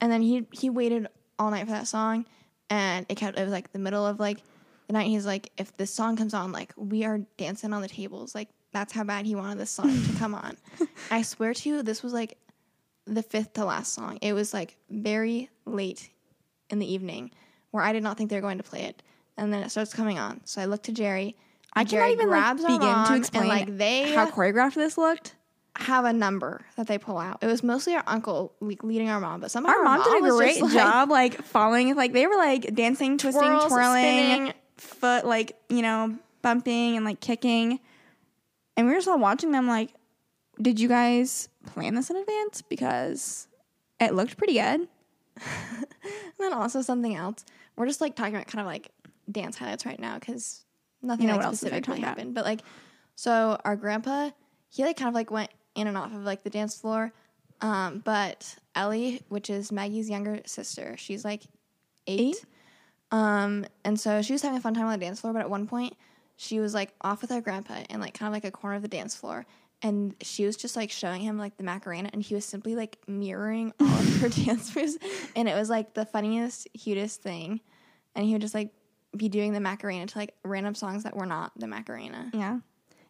and 0.00 0.10
then 0.12 0.22
he 0.22 0.46
he 0.52 0.70
waited 0.70 1.06
all 1.38 1.50
night 1.50 1.64
for 1.66 1.72
that 1.72 1.88
song 1.88 2.24
and 2.70 3.04
it 3.08 3.16
kept 3.16 3.38
it 3.38 3.42
was 3.42 3.50
like 3.52 3.72
the 3.72 3.78
middle 3.78 4.06
of 4.06 4.20
like 4.20 4.38
the 4.86 4.92
night 4.92 5.08
he's 5.08 5.26
like 5.26 5.50
if 5.56 5.76
this 5.76 5.92
song 5.92 6.16
comes 6.16 6.34
on 6.34 6.52
like 6.52 6.72
we 6.76 7.04
are 7.04 7.18
dancing 7.36 7.72
on 7.72 7.82
the 7.82 7.88
tables 7.88 8.34
like 8.34 8.48
that's 8.72 8.92
how 8.92 9.04
bad 9.04 9.26
he 9.26 9.34
wanted 9.34 9.58
this 9.58 9.70
song 9.70 9.90
to 9.90 10.18
come 10.18 10.34
on. 10.34 10.56
I 11.10 11.22
swear 11.22 11.52
to 11.54 11.68
you 11.68 11.82
this 11.82 12.02
was 12.02 12.12
like 12.12 12.38
the 13.06 13.22
fifth 13.22 13.54
to 13.54 13.64
last 13.64 13.92
song. 13.92 14.18
It 14.22 14.32
was 14.34 14.54
like 14.54 14.76
very 14.88 15.50
late 15.66 16.10
in 16.70 16.78
the 16.78 16.90
evening 16.90 17.32
where 17.72 17.82
i 17.82 17.92
did 17.92 18.02
not 18.02 18.16
think 18.16 18.30
they 18.30 18.36
were 18.36 18.42
going 18.42 18.58
to 18.58 18.64
play 18.64 18.82
it 18.84 19.02
and 19.36 19.52
then 19.52 19.62
it 19.62 19.70
starts 19.70 19.92
coming 19.92 20.18
on 20.18 20.40
so 20.44 20.62
i 20.62 20.64
look 20.64 20.82
to 20.84 20.92
jerry 20.92 21.34
I 21.74 21.84
Jerry 21.84 22.02
cannot 22.02 22.12
even 22.12 22.30
like, 22.30 22.40
grabs 22.40 22.64
our 22.64 22.68
begin 22.78 22.88
mom 22.92 23.06
to 23.06 23.12
and, 23.14 23.20
explain 23.22 23.48
like 23.48 23.78
they 23.78 24.12
how 24.14 24.30
choreographed 24.30 24.74
this 24.74 24.98
looked. 24.98 25.34
have 25.76 26.04
a 26.04 26.12
number 26.12 26.60
that 26.76 26.86
they 26.86 26.98
pull 26.98 27.16
out. 27.16 27.38
It 27.40 27.46
was 27.46 27.62
mostly 27.62 27.94
our 27.94 28.04
uncle 28.06 28.52
like, 28.60 28.84
leading 28.84 29.08
our 29.08 29.18
mom, 29.20 29.40
but 29.40 29.50
somehow 29.50 29.72
Our 29.72 29.82
mom 29.82 30.02
did 30.04 30.18
a 30.18 30.20
was 30.20 30.36
great 30.36 30.58
just, 30.58 30.62
like, 30.64 30.72
job, 30.74 31.08
like 31.08 31.42
following. 31.42 31.96
Like 31.96 32.12
they 32.12 32.26
were 32.26 32.36
like 32.36 32.74
dancing, 32.74 33.16
twisting, 33.16 33.42
Twirls, 33.42 33.68
twirling, 33.68 34.02
spinning. 34.02 34.52
foot 34.76 35.24
like 35.24 35.56
you 35.70 35.80
know 35.80 36.14
bumping 36.42 36.96
and 36.98 37.06
like 37.06 37.20
kicking. 37.20 37.80
And 38.76 38.86
we 38.86 38.92
were 38.92 38.98
just 38.98 39.08
all 39.08 39.18
watching 39.18 39.52
them. 39.52 39.66
Like, 39.66 39.94
did 40.60 40.78
you 40.78 40.88
guys 40.88 41.48
plan 41.64 41.94
this 41.94 42.10
in 42.10 42.16
advance? 42.18 42.60
Because 42.60 43.48
it 43.98 44.12
looked 44.12 44.36
pretty 44.36 44.54
good. 44.60 44.88
And 46.04 46.50
then 46.50 46.52
also 46.52 46.82
something 46.82 47.14
else. 47.14 47.44
We're 47.76 47.86
just 47.86 48.00
like 48.00 48.16
talking 48.16 48.34
about 48.34 48.46
kind 48.46 48.60
of 48.60 48.66
like 48.66 48.90
dance 49.30 49.56
highlights 49.56 49.86
right 49.86 49.98
now 49.98 50.18
because 50.18 50.64
nothing 51.02 51.26
You 51.26 51.32
know 51.32 51.38
like, 51.38 51.46
what 51.46 51.56
specific 51.56 51.86
really 51.86 52.00
happened. 52.00 52.34
But 52.34 52.44
like, 52.44 52.60
so 53.14 53.58
our 53.64 53.76
grandpa, 53.76 54.30
he 54.68 54.84
like 54.84 54.96
kind 54.96 55.08
of 55.08 55.14
like 55.14 55.30
went 55.30 55.50
in 55.74 55.86
and 55.86 55.96
off 55.96 56.12
of 56.12 56.22
like 56.24 56.42
the 56.42 56.50
dance 56.50 56.78
floor. 56.78 57.12
Um, 57.60 58.02
but 58.04 58.56
Ellie, 58.74 59.22
which 59.28 59.48
is 59.48 59.70
Maggie's 59.70 60.10
younger 60.10 60.40
sister, 60.46 60.96
she's 60.96 61.24
like 61.24 61.42
eight. 62.06 62.20
Eight? 62.20 62.44
Um, 63.10 63.66
and 63.84 64.00
so 64.00 64.22
she 64.22 64.32
was 64.32 64.42
having 64.42 64.58
a 64.58 64.60
fun 64.60 64.74
time 64.74 64.86
on 64.86 64.98
the 64.98 65.04
dance 65.04 65.20
floor, 65.20 65.32
but 65.32 65.40
at 65.40 65.50
one 65.50 65.66
point 65.66 65.94
she 66.36 66.58
was 66.60 66.74
like 66.74 66.92
off 67.02 67.22
with 67.22 67.30
our 67.30 67.40
grandpa 67.40 67.84
in 67.88 68.00
like 68.00 68.14
kind 68.14 68.26
of 68.28 68.32
like 68.32 68.44
a 68.44 68.50
corner 68.50 68.76
of 68.76 68.82
the 68.82 68.88
dance 68.88 69.14
floor. 69.14 69.46
And 69.82 70.14
she 70.20 70.46
was 70.46 70.56
just 70.56 70.76
like 70.76 70.90
showing 70.90 71.20
him 71.20 71.38
like 71.38 71.56
the 71.56 71.64
Macarena, 71.64 72.10
and 72.12 72.22
he 72.22 72.34
was 72.34 72.44
simply 72.44 72.76
like 72.76 72.98
mirroring 73.06 73.72
all 73.80 73.86
of 73.86 74.20
her 74.20 74.28
dance 74.44 74.74
moves, 74.74 74.96
and 75.34 75.48
it 75.48 75.54
was 75.54 75.68
like 75.68 75.94
the 75.94 76.06
funniest, 76.06 76.68
cutest 76.78 77.22
thing. 77.22 77.60
And 78.14 78.26
he 78.26 78.32
would 78.32 78.42
just 78.42 78.54
like 78.54 78.70
be 79.16 79.28
doing 79.28 79.52
the 79.52 79.60
Macarena 79.60 80.06
to 80.06 80.18
like 80.18 80.34
random 80.44 80.74
songs 80.74 81.04
that 81.04 81.16
were 81.16 81.26
not 81.26 81.52
the 81.56 81.66
Macarena. 81.66 82.30
Yeah. 82.32 82.58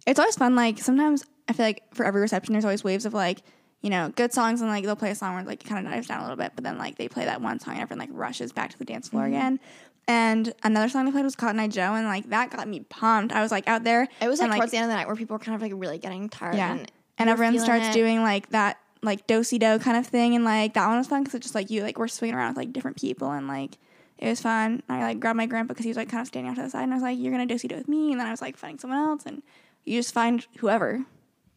It's 0.07 0.19
always 0.19 0.37
fun. 0.37 0.55
Like 0.57 0.79
sometimes 0.79 1.25
I 1.49 1.53
feel 1.53 1.67
like 1.67 1.83
for 1.95 2.05
every 2.05 2.21
reception, 2.21 2.53
there's 2.53 2.65
always 2.65 2.83
waves 2.83 3.07
of 3.07 3.15
like, 3.15 3.43
you 3.83 3.91
know, 3.91 4.13
good 4.15 4.33
songs 4.33 4.61
and 4.61 4.71
like 4.71 4.85
they'll 4.85 4.97
play 4.97 5.11
a 5.11 5.15
song 5.15 5.35
where 5.35 5.45
like 5.45 5.65
it 5.65 5.69
kind 5.69 5.85
of 5.85 5.93
dives 5.93 6.09
down 6.09 6.21
a 6.21 6.23
little 6.23 6.37
bit, 6.37 6.53
but 6.55 6.65
then 6.65 6.79
like 6.79 6.97
they 6.97 7.09
play 7.09 7.25
that 7.25 7.41
one 7.41 7.61
song 7.61 7.75
and 7.75 7.83
everyone 7.83 8.07
like 8.07 8.17
rushes 8.17 8.53
back 8.53 8.71
to 8.71 8.79
the 8.79 8.85
dance 8.85 9.09
floor 9.09 9.25
mm-hmm. 9.25 9.35
again. 9.35 9.61
And 10.09 10.53
another 10.65 10.89
song 10.89 11.05
they 11.05 11.13
played 11.13 11.25
was 11.25 11.37
Cotton 11.37 11.61
Eye 11.61 11.69
Joe, 11.69 11.95
and 11.95 12.07
like 12.07 12.29
that 12.31 12.51
got 12.51 12.67
me 12.67 12.81
pumped. 12.81 13.33
I 13.33 13.41
was 13.41 13.51
like 13.53 13.69
out 13.69 13.85
there. 13.85 14.09
It 14.21 14.29
was 14.29 14.41
and, 14.41 14.51
like, 14.51 14.59
towards 14.59 14.73
the 14.73 14.79
end 14.79 14.85
of 14.85 14.91
the 14.91 14.97
night 14.97 15.07
where 15.07 15.17
people 15.17 15.35
were 15.35 15.45
kind 15.45 15.55
of 15.55 15.63
like 15.63 15.73
really 15.75 15.99
getting 15.99 16.29
tired. 16.29 16.57
yeah, 16.57 16.73
and, 16.73 16.91
and, 17.19 17.31
everyone 17.31 17.59
starts 17.61 17.89
it. 17.89 17.93
doing 17.93 18.23
like 18.23 18.51
that 18.51 18.79
like 19.03 19.27
do 19.27 19.45
si 19.45 19.59
do 19.59 19.79
kind 19.79 19.97
of 19.97 20.07
thing, 20.07 20.35
and 20.35 20.45
like 20.45 20.75
that 20.75 20.89
one 20.89 20.99
was 20.99 21.07
fun 21.07 21.23
because 21.23 21.37
it's 21.37 21.45
just 21.45 21.55
like 21.55 21.71
you 21.71 21.83
like 21.83 21.99
we're 21.99 22.09
swinging 22.09 22.35
around 22.35 22.49
with 22.49 22.57
like 22.57 22.73
different 22.73 22.97
people, 22.97 23.31
and 23.31 23.47
like 23.47 23.79
it 24.19 24.29
was 24.29 24.41
fun. 24.41 24.83
I 24.89 25.03
like 25.03 25.21
grabbed 25.21 25.37
my 25.37 25.47
grandpa 25.47 25.73
because 25.73 25.85
he 25.85 25.91
was 25.91 25.97
like 25.97 26.09
kind 26.09 26.21
of 26.21 26.27
standing 26.27 26.51
off 26.51 26.57
to 26.57 26.63
the 26.63 26.71
side, 26.71 26.83
and 26.83 26.93
I 26.93 26.97
was 26.97 27.03
like, 27.03 27.19
"You're 27.19 27.33
gonna 27.33 27.47
do 27.47 27.59
si 27.59 27.69
do 27.69 27.77
with 27.77 27.89
me," 27.89 28.11
and 28.11 28.21
then 28.21 28.27
I 28.27 28.31
was 28.31 28.43
like 28.43 28.57
finding 28.57 28.79
someone 28.79 28.99
else, 28.99 29.25
and 29.25 29.43
you 29.85 29.99
just 29.99 30.13
find 30.13 30.47
whoever 30.59 31.05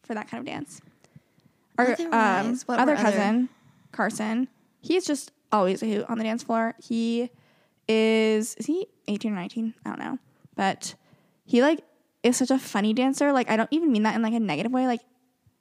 for 0.04 0.14
that 0.14 0.30
kind 0.30 0.42
of 0.42 0.46
dance. 0.46 0.82
Our 1.78 1.92
um, 1.92 2.08
other 2.12 2.56
were 2.68 2.76
other- 2.78 2.96
cousin, 2.96 3.50
Carson, 3.92 4.48
he's 4.82 5.06
just 5.06 5.32
always 5.52 5.84
a 5.84 5.88
hoot 5.88 6.06
on 6.10 6.18
the 6.18 6.24
dance 6.24 6.44
floor. 6.44 6.76
He 6.82 7.30
is 7.88 8.56
is 8.56 8.66
he 8.66 8.88
18 9.08 9.32
or 9.32 9.36
19? 9.36 9.74
I 9.86 9.90
don't 9.90 10.00
know. 10.00 10.20
But 10.56 10.96
he 11.46 11.62
like 11.62 11.82
is 12.24 12.38
such 12.38 12.52
a 12.52 12.58
funny 12.58 12.94
dancer. 12.94 13.32
Like 13.32 13.50
I 13.50 13.58
don't 13.58 13.70
even 13.72 13.92
mean 13.92 14.04
that 14.04 14.16
in 14.16 14.22
like 14.22 14.34
a 14.34 14.40
negative 14.40 14.72
way. 14.72 14.88
Like 14.88 15.02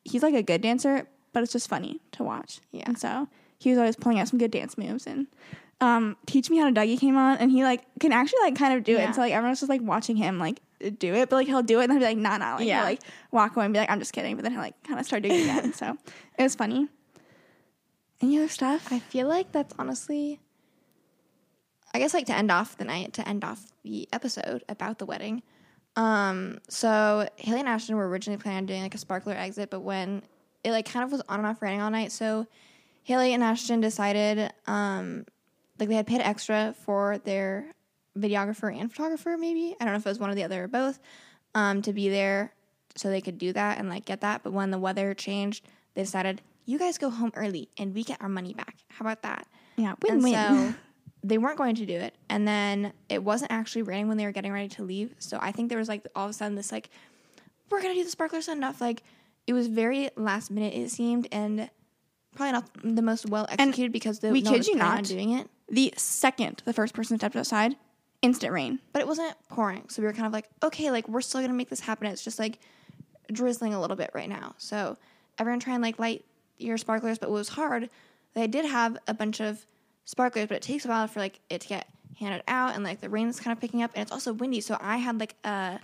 he's 0.04 0.22
like 0.22 0.34
a 0.34 0.42
good 0.42 0.60
dancer, 0.62 1.06
but 1.32 1.42
it's 1.42 1.52
just 1.52 1.68
funny 1.68 2.00
to 2.12 2.22
watch. 2.22 2.60
Yeah. 2.72 2.84
And 2.86 2.98
so 2.98 3.28
he 3.58 3.70
was 3.70 3.78
always 3.78 3.96
pulling 3.96 4.18
out 4.20 4.28
some 4.28 4.38
good 4.38 4.50
dance 4.50 4.76
moves 4.78 5.06
and 5.06 5.26
um 5.80 6.16
Teach 6.26 6.50
Me 6.50 6.58
How 6.58 6.70
to 6.70 6.72
Dougie 6.72 6.98
came 6.98 7.16
on 7.16 7.36
and 7.38 7.50
he 7.50 7.64
like 7.64 7.82
can 8.00 8.12
actually 8.12 8.40
like 8.42 8.56
kind 8.56 8.74
of 8.74 8.84
do 8.84 8.92
Yeah. 8.92 9.10
it. 9.10 9.14
So 9.14 9.20
like 9.20 9.32
everyone's 9.32 9.60
just 9.60 9.68
like 9.70 9.82
watching 9.82 10.16
him 10.16 10.38
like 10.38 10.60
do 10.98 11.14
it, 11.14 11.28
but 11.30 11.36
like 11.36 11.46
he'll 11.46 11.62
do 11.62 11.80
it 11.80 11.84
and 11.84 11.92
he'll 11.92 12.00
be 12.00 12.06
like, 12.06 12.18
nah 12.18 12.36
nah 12.38 12.56
like 12.56 12.66
Yeah. 12.66 12.76
he'll 12.78 12.84
like 12.84 13.00
walk 13.30 13.56
away 13.56 13.64
and 13.64 13.74
be 13.74 13.80
like, 13.80 13.90
I'm 13.90 13.98
just 13.98 14.12
kidding, 14.12 14.36
but 14.36 14.42
then 14.42 14.52
he'll 14.52 14.60
like 14.60 14.80
kind 14.84 15.00
of 15.00 15.06
start 15.06 15.22
doing 15.22 15.34
it 15.40 15.42
again. 15.42 15.72
So 15.72 15.96
it 16.38 16.42
was 16.42 16.54
funny. 16.54 16.88
Any 18.20 18.38
other 18.38 18.48
stuff? 18.48 18.90
I 18.92 19.00
feel 19.00 19.26
like 19.28 19.52
that's 19.52 19.74
honestly, 19.78 20.40
I 21.95 22.01
guess, 22.01 22.12
like 22.12 22.26
to 22.26 22.34
end 22.34 22.51
off 22.51 22.76
the 22.76 22.84
night, 22.84 23.12
to 23.14 23.28
end 23.28 23.45
off 23.45 23.64
the 23.84 24.09
episode 24.12 24.64
about 24.68 24.99
the 24.99 25.07
wedding. 25.07 25.42
Um, 25.95 26.59
so 26.68 27.28
Hailey 27.36 27.61
and 27.61 27.68
Ashton 27.68 27.97
were 27.97 28.09
originally 28.09 28.42
planning 28.42 28.59
on 28.59 28.66
doing 28.66 28.82
like 28.82 28.97
a 28.97 28.99
sparkler 28.99 29.34
exit, 29.34 29.70
but 29.70 29.80
when 29.80 30.22
it 30.64 30.72
like 30.72 30.90
kind 30.90 31.05
of 31.05 31.12
was 31.12 31.22
on 31.28 31.38
and 31.38 31.47
off 31.47 31.62
raining 31.62 31.80
all 31.80 31.90
night, 31.90 32.11
so 32.11 32.49
Hailey 33.05 33.32
and 33.32 33.45
Ashton 33.45 33.80
decided, 33.80 34.53
um, 34.66 35.24
like 35.78 35.88
they 35.88 35.95
had 35.95 36.07
paid 36.09 36.20
extra 36.20 36.74
for 36.84 37.18
their 37.18 37.72
videographer 38.18 38.76
and 38.76 38.90
photographer, 38.90 39.36
maybe 39.38 39.76
I 39.80 39.84
don't 39.84 39.95
know 39.95 39.99
if 39.99 40.07
it 40.07 40.09
was 40.09 40.18
one 40.18 40.30
or 40.30 40.34
the 40.34 40.45
other 40.45 40.64
or 40.64 40.68
both, 40.68 40.99
um, 41.55 41.80
to 41.82 41.92
be 41.92 42.09
there 42.09 42.53
so 42.97 43.09
they 43.09 43.20
could 43.20 43.38
do 43.38 43.53
that 43.53 43.78
and 43.78 43.88
like 43.88 44.05
get 44.05 44.20
that. 44.22 44.42
But 44.42 44.53
when 44.53 44.72
the 44.72 44.78
weather 44.78 45.14
changed, 45.14 45.64
they 45.95 46.03
decided 46.03 46.42
you 46.64 46.76
guys 46.76 46.99
go 46.99 47.11
home 47.11 47.30
early 47.36 47.68
and 47.78 47.95
we 47.95 48.03
get 48.03 48.20
our 48.20 48.28
money 48.28 48.53
back. 48.53 48.78
How 48.88 49.05
about 49.05 49.22
that? 49.22 49.47
yeah, 49.76 49.95
win 50.03 50.22
win. 50.22 50.32
so 50.32 50.74
they 51.24 51.38
weren't 51.38 51.56
going 51.56 51.74
to 51.74 51.86
do 51.86 51.94
it. 51.94 52.14
And 52.28 52.46
then 52.46 52.92
it 53.08 53.24
wasn't 53.24 53.50
actually 53.50 53.82
raining 53.82 54.08
when 54.08 54.18
they 54.18 54.26
were 54.26 54.32
getting 54.32 54.52
ready 54.52 54.68
to 54.68 54.82
leave. 54.82 55.14
So 55.18 55.38
I 55.40 55.52
think 55.52 55.70
there 55.70 55.78
was 55.78 55.88
like 55.88 56.06
all 56.14 56.26
of 56.26 56.30
a 56.30 56.34
sudden 56.34 56.54
this 56.54 56.70
like, 56.70 56.90
we're 57.70 57.80
gonna 57.80 57.94
do 57.94 58.04
the 58.04 58.10
sparkler 58.10 58.42
send 58.42 58.62
off. 58.62 58.80
Like 58.80 59.02
it 59.46 59.54
was 59.54 59.66
very 59.66 60.10
last 60.16 60.50
minute 60.50 60.74
it 60.74 60.90
seemed 60.90 61.26
and 61.32 61.70
probably 62.36 62.52
not 62.52 62.68
the 62.82 63.02
most 63.02 63.28
well 63.28 63.46
executed 63.48 63.90
because 63.90 64.18
the 64.18 64.30
we 64.30 64.42
no 64.42 64.52
kid 64.52 64.66
you 64.66 64.76
not. 64.76 65.04
doing 65.04 65.32
it. 65.32 65.48
the 65.68 65.94
second 65.96 66.62
the 66.66 66.74
first 66.74 66.92
person 66.92 67.16
stepped 67.16 67.36
outside, 67.36 67.74
instant 68.20 68.52
rain. 68.52 68.80
But 68.92 69.00
it 69.00 69.08
wasn't 69.08 69.34
pouring. 69.48 69.88
So 69.88 70.02
we 70.02 70.06
were 70.06 70.12
kind 70.12 70.26
of 70.26 70.32
like, 70.32 70.48
okay, 70.62 70.90
like 70.90 71.08
we're 71.08 71.22
still 71.22 71.40
gonna 71.40 71.54
make 71.54 71.70
this 71.70 71.80
happen. 71.80 72.06
It's 72.06 72.22
just 72.22 72.38
like 72.38 72.58
drizzling 73.32 73.72
a 73.72 73.80
little 73.80 73.96
bit 73.96 74.10
right 74.12 74.28
now. 74.28 74.54
So 74.58 74.98
everyone 75.38 75.60
try 75.60 75.72
and 75.72 75.82
like 75.82 75.98
light 75.98 76.22
your 76.58 76.76
sparklers, 76.76 77.18
but 77.18 77.30
what 77.30 77.36
was 77.36 77.48
hard, 77.48 77.88
they 78.34 78.46
did 78.46 78.66
have 78.66 78.98
a 79.08 79.14
bunch 79.14 79.40
of 79.40 79.64
sparklers, 80.05 80.46
but 80.48 80.57
it 80.57 80.62
takes 80.62 80.84
a 80.84 80.88
while 80.88 81.07
for 81.07 81.20
like 81.20 81.40
it 81.50 81.61
to 81.62 81.68
get 81.68 81.88
handed 82.18 82.42
out 82.46 82.74
and 82.74 82.84
like 82.84 83.00
the 83.00 83.09
rain's 83.09 83.40
kind 83.40 83.57
of 83.57 83.61
picking 83.61 83.82
up 83.82 83.90
and 83.94 84.02
it's 84.02 84.12
also 84.12 84.32
windy. 84.32 84.61
So 84.61 84.76
I 84.80 84.98
had 84.98 85.18
like 85.18 85.36
a 85.44 85.80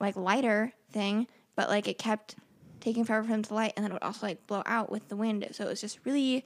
like 0.00 0.16
lighter 0.16 0.72
thing, 0.92 1.26
but 1.56 1.68
like 1.68 1.88
it 1.88 1.98
kept 1.98 2.36
taking 2.80 3.04
forever 3.04 3.24
for 3.24 3.30
them 3.32 3.42
to 3.42 3.54
light 3.54 3.72
and 3.76 3.84
then 3.84 3.90
it 3.90 3.94
would 3.94 4.02
also 4.02 4.26
like 4.26 4.46
blow 4.46 4.62
out 4.66 4.90
with 4.90 5.08
the 5.08 5.16
wind. 5.16 5.46
So 5.52 5.64
it 5.64 5.68
was 5.68 5.80
just 5.80 5.98
really 6.04 6.44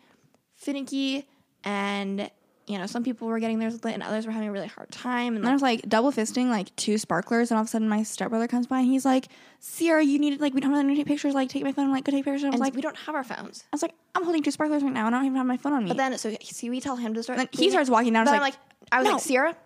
finicky 0.54 1.26
and 1.64 2.30
you 2.68 2.76
know, 2.76 2.86
some 2.86 3.02
people 3.02 3.28
were 3.28 3.38
getting 3.38 3.58
theirs 3.58 3.82
lit 3.82 3.94
and 3.94 4.02
others 4.02 4.26
were 4.26 4.32
having 4.32 4.48
a 4.48 4.52
really 4.52 4.66
hard 4.66 4.90
time 4.90 5.34
and 5.36 5.38
And 5.38 5.48
I 5.48 5.52
was 5.52 5.62
like 5.62 5.88
double 5.88 6.12
fisting 6.12 6.50
like 6.50 6.74
two 6.76 6.98
sparklers, 6.98 7.50
and 7.50 7.56
all 7.56 7.62
of 7.62 7.68
a 7.68 7.70
sudden 7.70 7.88
my 7.88 8.02
stepbrother 8.02 8.46
comes 8.46 8.66
by 8.66 8.80
and 8.80 8.86
he's 8.86 9.04
like, 9.04 9.28
"Ciera, 9.62 10.04
you 10.04 10.18
need 10.18 10.40
like 10.40 10.52
we 10.52 10.60
don't 10.60 10.70
have 10.72 10.80
any 10.84 10.94
to 10.94 11.00
take 11.00 11.06
pictures. 11.06 11.34
Like 11.34 11.48
take 11.48 11.64
my 11.64 11.72
phone 11.72 11.86
and 11.86 11.94
like 11.94 12.04
go 12.04 12.12
take 12.12 12.24
pictures." 12.24 12.42
And 12.42 12.52
I 12.52 12.54
was 12.54 12.60
like, 12.60 12.74
we 12.74 12.82
don't 12.82 12.96
have 12.96 13.14
our 13.14 13.24
phones. 13.24 13.64
"I 13.72 13.74
was 13.74 13.82
like, 13.82 13.94
I'm 14.14 14.24
holding 14.24 14.42
two 14.42 14.50
sparklers 14.50 14.82
right 14.82 14.92
now, 14.92 15.06
and 15.06 15.14
I 15.16 15.18
don't 15.18 15.26
even 15.26 15.36
have 15.36 15.46
my 15.46 15.56
phone 15.56 15.72
on 15.72 15.84
me." 15.84 15.88
But 15.88 15.96
then, 15.96 16.18
so 16.18 16.36
see, 16.42 16.68
we 16.68 16.80
tell 16.80 16.96
him 16.96 17.14
to 17.14 17.22
start. 17.22 17.38
And 17.38 17.48
then 17.50 17.58
he 17.58 17.70
starts 17.70 17.88
walking 17.88 18.12
down, 18.12 18.26
But 18.26 18.34
I'm 18.34 18.40
like, 18.40 18.54
like, 18.54 18.60
I 18.92 18.98
was 18.98 19.06
no. 19.06 19.12
like, 19.14 19.22
Ciera, 19.22 19.56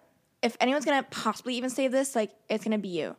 if 0.43 0.57
anyone's 0.61 0.85
gonna 0.85 1.03
possibly 1.11 1.57
even 1.57 1.71
save 1.71 1.91
this, 1.91 2.15
like, 2.15 2.31
it's 2.49 2.63
gonna 2.63 2.79
be 2.79 2.89
you. 2.89 3.17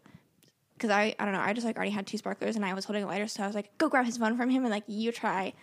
Because 0.76 0.90
I, 0.90 1.14
I 1.20 1.26
don't 1.26 1.34
know, 1.34 1.40
I 1.40 1.54
just 1.54 1.66
like 1.66 1.76
already 1.76 1.92
had 1.92 2.08
two 2.08 2.18
sparklers 2.18 2.56
and 2.56 2.66
I 2.66 2.74
was 2.74 2.86
holding 2.86 3.04
a 3.04 3.08
lighter, 3.08 3.28
so 3.28 3.44
I 3.44 3.48
was 3.48 3.56
like, 3.56 3.78
go 3.78 3.90
grab 3.90 4.06
his 4.06 4.18
phone 4.18 4.38
from 4.38 4.50
him 4.50 4.64
and 4.64 4.72
like 4.72 4.84
you 4.88 5.12
try 5.12 5.54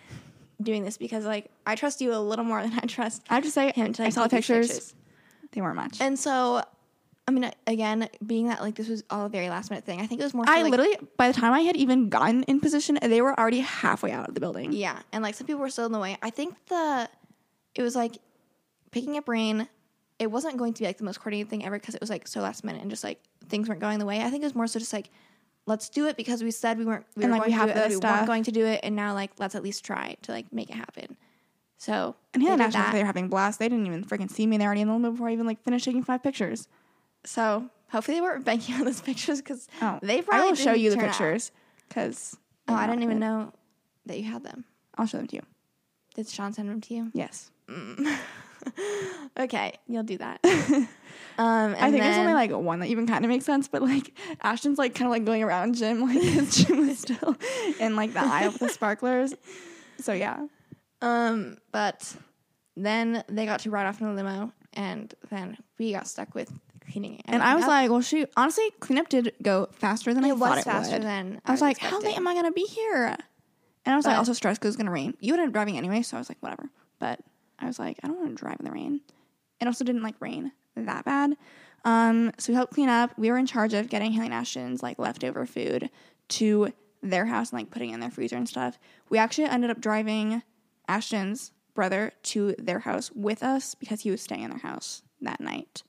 doing 0.63 0.83
this 0.83 0.97
because 0.97 1.25
like 1.25 1.51
I 1.65 1.75
trust 1.75 2.01
you 2.01 2.13
a 2.13 2.19
little 2.19 2.45
more 2.45 2.61
than 2.63 2.73
I 2.73 2.85
trust 2.85 3.23
I 3.29 3.35
have 3.35 3.43
to 3.43 3.51
say, 3.51 3.71
him 3.71 3.93
to 3.93 4.03
I 4.03 4.09
saw 4.09 4.23
the 4.23 4.37
these 4.37 4.47
pictures. 4.47 4.93
They 5.51 5.61
weren't 5.61 5.75
much. 5.75 5.99
And 5.99 6.17
so, 6.17 6.63
I 7.27 7.31
mean, 7.31 7.51
again, 7.67 8.07
being 8.25 8.47
that 8.47 8.61
like 8.61 8.75
this 8.75 8.87
was 8.87 9.03
all 9.09 9.25
a 9.25 9.29
very 9.29 9.49
last 9.49 9.69
minute 9.69 9.83
thing, 9.83 9.99
I 9.99 10.07
think 10.07 10.21
it 10.21 10.23
was 10.23 10.33
more. 10.33 10.45
So, 10.45 10.51
I 10.51 10.61
like, 10.61 10.71
literally, 10.71 10.97
by 11.17 11.27
the 11.27 11.37
time 11.37 11.53
I 11.53 11.61
had 11.61 11.75
even 11.75 12.09
gotten 12.09 12.43
in 12.43 12.59
position, 12.61 12.97
they 13.01 13.21
were 13.21 13.37
already 13.37 13.59
halfway 13.59 14.11
out 14.11 14.29
of 14.29 14.33
the 14.33 14.39
building. 14.39 14.71
Yeah, 14.71 14.99
and 15.11 15.23
like 15.23 15.35
some 15.35 15.47
people 15.47 15.61
were 15.61 15.69
still 15.69 15.85
in 15.85 15.91
the 15.91 15.99
way. 15.99 16.17
I 16.21 16.29
think 16.29 16.55
the 16.67 17.09
it 17.75 17.81
was 17.81 17.95
like 17.95 18.17
picking 18.91 19.17
up 19.17 19.27
rain. 19.27 19.67
It 20.19 20.29
wasn't 20.29 20.57
going 20.57 20.73
to 20.73 20.81
be 20.81 20.85
like 20.85 20.97
the 20.97 21.03
most 21.03 21.19
coordinated 21.19 21.49
thing 21.49 21.65
ever 21.65 21.79
because 21.79 21.95
it 21.95 22.01
was 22.01 22.09
like 22.09 22.27
so 22.27 22.41
last 22.41 22.63
minute 22.63 22.81
and 22.81 22.91
just 22.91 23.03
like 23.03 23.19
things 23.49 23.67
weren't 23.67 23.81
going 23.81 23.99
the 23.99 24.05
way. 24.05 24.21
I 24.21 24.29
think 24.29 24.43
it 24.43 24.45
was 24.45 24.55
more 24.55 24.67
so 24.67 24.79
just 24.79 24.93
like 24.93 25.09
let's 25.65 25.89
do 25.89 26.07
it 26.07 26.17
because 26.17 26.43
we 26.43 26.51
said 26.51 26.77
we 26.77 26.85
weren't 26.85 27.05
we 27.15 27.23
And, 27.23 27.31
were 27.31 27.37
like, 27.39 27.47
we 27.47 27.53
have 27.53 27.67
to 27.73 27.77
it, 27.85 27.89
the 27.89 27.95
we 27.95 27.97
weren't 27.97 28.27
going 28.27 28.43
to 28.43 28.51
do 28.51 28.65
it, 28.65 28.79
and 28.83 28.95
now 28.95 29.13
like 29.13 29.31
let's 29.39 29.55
at 29.55 29.63
least 29.63 29.85
try 29.85 30.15
to 30.23 30.31
like 30.31 30.51
make 30.51 30.69
it 30.69 30.75
happen. 30.75 31.17
So 31.77 32.15
And 32.33 32.43
they 32.43 32.47
Hannah 32.47 32.57
did 32.57 32.65
and 32.65 32.75
Ashton, 32.75 32.81
that. 32.81 32.91
they 32.93 32.99
were 32.99 33.05
having 33.05 33.27
blast. 33.27 33.59
They 33.59 33.67
didn't 33.69 33.87
even 33.87 34.03
freaking 34.05 34.29
see 34.29 34.45
me. 34.45 34.57
They 34.57 34.65
already 34.65 34.81
in 34.81 34.87
the 34.87 34.93
limit 34.93 35.13
before 35.13 35.29
I 35.29 35.33
even 35.33 35.47
like 35.47 35.63
finished 35.63 35.85
taking 35.85 36.03
five 36.03 36.21
pictures. 36.21 36.67
So 37.23 37.69
hopefully 37.89 38.17
they 38.17 38.21
weren't 38.21 38.45
banking 38.45 38.75
on 38.79 38.85
those 38.85 39.01
pictures 39.01 39.39
because 39.41 39.67
Oh, 39.81 39.99
they 40.01 40.21
probably 40.21 40.45
I 40.45 40.49
will 40.49 40.55
show 40.55 40.73
you 40.73 40.91
the 40.91 40.97
pictures 40.97 41.51
because. 41.87 42.37
Oh, 42.67 42.75
I 42.75 42.85
didn't 42.87 43.03
even 43.03 43.19
know 43.19 43.51
that 44.05 44.17
you 44.17 44.23
had 44.31 44.43
them. 44.43 44.63
I'll 44.97 45.05
show 45.07 45.17
them 45.17 45.27
to 45.27 45.35
you. 45.37 45.41
Did 46.15 46.27
Sean 46.29 46.53
send 46.53 46.69
them 46.69 46.81
to 46.81 46.93
you? 46.93 47.11
Yes. 47.13 47.51
Mm. 47.67 48.17
Okay, 49.39 49.73
you'll 49.87 50.03
do 50.03 50.17
that. 50.19 50.39
um, 51.41 51.73
and 51.73 51.75
I 51.77 51.91
think 51.91 52.03
there's 52.03 52.17
only 52.17 52.33
like 52.33 52.51
one 52.51 52.79
that 52.81 52.87
even 52.89 53.07
kind 53.07 53.23
of 53.25 53.29
makes 53.29 53.45
sense, 53.45 53.67
but 53.67 53.81
like 53.81 54.13
Ashton's 54.41 54.77
like 54.77 54.93
kind 54.95 55.07
of 55.07 55.11
like 55.11 55.25
going 55.25 55.43
around 55.43 55.75
Jim, 55.75 56.01
like 56.01 56.21
his 56.21 56.55
Jim 56.55 56.87
was 56.87 56.99
still 57.07 57.35
in 57.79 57.95
like 57.95 58.13
the 58.13 58.19
eye 58.21 58.47
with 58.47 58.59
the 58.59 58.69
sparklers. 58.69 59.33
So 59.99 60.13
yeah, 60.13 60.45
Um, 61.01 61.57
but 61.71 62.15
then 62.75 63.23
they 63.27 63.45
got 63.45 63.61
to 63.61 63.69
ride 63.71 63.85
off 63.87 64.01
in 64.01 64.07
the 64.07 64.13
limo, 64.13 64.51
and 64.73 65.13
then 65.29 65.57
we 65.77 65.91
got 65.93 66.07
stuck 66.07 66.33
with 66.35 66.51
cleaning. 66.91 67.21
and 67.25 67.41
I 67.41 67.55
was 67.55 67.63
up. 67.63 67.69
like, 67.69 67.89
well, 67.89 68.01
shoot. 68.01 68.29
Honestly, 68.35 68.69
cleanup 68.79 69.09
did 69.09 69.33
go 69.41 69.67
faster 69.73 70.13
than 70.13 70.23
I 70.25 70.29
it 70.29 70.37
thought 70.37 70.49
was 70.51 70.59
it 70.59 70.63
faster 70.65 70.93
would. 70.93 71.03
than 71.03 71.41
I 71.45 71.51
was 71.51 71.61
like, 71.61 71.77
how 71.79 71.99
late 71.99 72.17
am 72.17 72.27
I 72.27 72.33
gonna 72.33 72.51
be 72.51 72.63
here? 72.65 73.15
And 73.85 73.93
I 73.93 73.95
was 73.95 74.05
like, 74.05 74.13
But- 74.15 74.19
also 74.19 74.33
stressed 74.33 74.59
because 74.61 74.75
it's 74.75 74.77
gonna 74.77 74.91
rain. 74.91 75.15
You 75.19 75.33
ended 75.33 75.47
up 75.47 75.53
driving 75.53 75.77
anyway, 75.77 76.01
so 76.01 76.17
I 76.17 76.19
was 76.19 76.29
like, 76.29 76.37
whatever. 76.41 76.69
But 76.99 77.19
I 77.59 77.65
was 77.67 77.79
like, 77.79 77.99
I 78.03 78.07
don't 78.07 78.19
want 78.19 78.29
to 78.37 78.43
drive 78.43 78.57
in 78.59 78.65
the 78.65 78.71
rain. 78.71 79.01
It 79.59 79.67
also 79.67 79.83
didn't 79.85 80.03
like 80.03 80.15
rain 80.19 80.51
that 80.75 81.05
bad. 81.05 81.35
Um, 81.83 82.31
so 82.37 82.51
we 82.51 82.55
helped 82.55 82.73
clean 82.73 82.89
up. 82.89 83.17
We 83.17 83.31
were 83.31 83.37
in 83.37 83.45
charge 83.47 83.73
of 83.73 83.89
getting 83.89 84.11
Hailey 84.11 84.25
and 84.27 84.33
Ashton's 84.33 84.83
like 84.83 84.99
leftover 84.99 85.45
food 85.45 85.89
to 86.29 86.71
their 87.01 87.25
house 87.25 87.51
and 87.51 87.59
like 87.59 87.71
putting 87.71 87.89
it 87.89 87.93
in 87.95 87.99
their 87.99 88.11
freezer 88.11 88.35
and 88.37 88.47
stuff. 88.47 88.77
We 89.09 89.17
actually 89.17 89.45
ended 89.45 89.71
up 89.71 89.81
driving 89.81 90.43
Ashton's 90.87 91.51
brother 91.73 92.11
to 92.23 92.53
their 92.59 92.79
house 92.79 93.11
with 93.15 93.41
us 93.43 93.73
because 93.75 94.01
he 94.01 94.11
was 94.11 94.21
staying 94.21 94.43
in 94.43 94.49
their 94.51 94.59
house 94.59 95.01
that 95.21 95.39
night. 95.41 95.83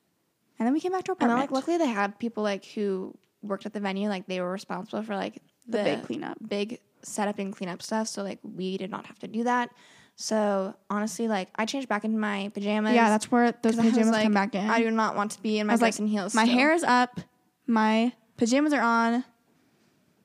And 0.59 0.66
then 0.66 0.72
we 0.72 0.80
came 0.80 0.93
back 0.93 1.05
to 1.05 1.12
our 1.12 1.16
And 1.20 1.28
then, 1.30 1.37
apartment. 1.37 1.53
like, 1.53 1.68
luckily 1.68 1.76
they 1.78 1.93
had 1.93 2.18
people 2.18 2.43
like 2.43 2.64
who 2.64 3.14
worked 3.43 3.66
at 3.66 3.72
the 3.74 3.80
venue, 3.80 4.09
like 4.09 4.26
they 4.26 4.41
were 4.41 4.51
responsible 4.53 5.03
for 5.03 5.14
like 5.16 5.43
The 5.68 5.83
big 5.83 6.03
cleanup. 6.05 6.39
big 6.49 6.78
setup 7.03 7.39
and 7.39 7.55
cleanup 7.55 7.83
stuff. 7.83 8.09
So 8.09 8.22
like 8.22 8.39
we 8.43 8.78
did 8.78 8.91
not 8.91 9.07
have 9.07 9.18
to 9.20 9.26
do 9.28 9.45
that. 9.45 9.70
So 10.17 10.75
honestly, 10.91 11.29
like 11.29 11.49
I 11.57 11.67
changed 11.67 11.89
back 11.89 12.05
into 12.05 12.19
my 12.19 12.51
pajamas. 12.55 12.95
yeah, 12.95 13.09
that's 13.09 13.31
where 13.31 13.53
those 13.63 13.77
pajamas 13.77 14.09
like, 14.09 14.25
come 14.25 14.35
back 14.35 14.55
in. 14.55 14.69
I 14.69 14.81
do 14.81 14.91
not 14.91 15.17
want 15.17 15.33
to 15.33 15.43
be 15.43 15.59
in 15.59 15.67
my 15.67 15.75
dress 15.75 15.83
like, 15.83 15.99
and 15.99 16.09
heels. 16.09 16.35
my 16.35 16.45
still. 16.45 16.55
hair 16.55 16.73
is 16.73 16.85
up, 16.85 17.21
my 17.67 18.13
pajamas 18.37 18.73
are 18.73 18.83
on, 18.83 19.25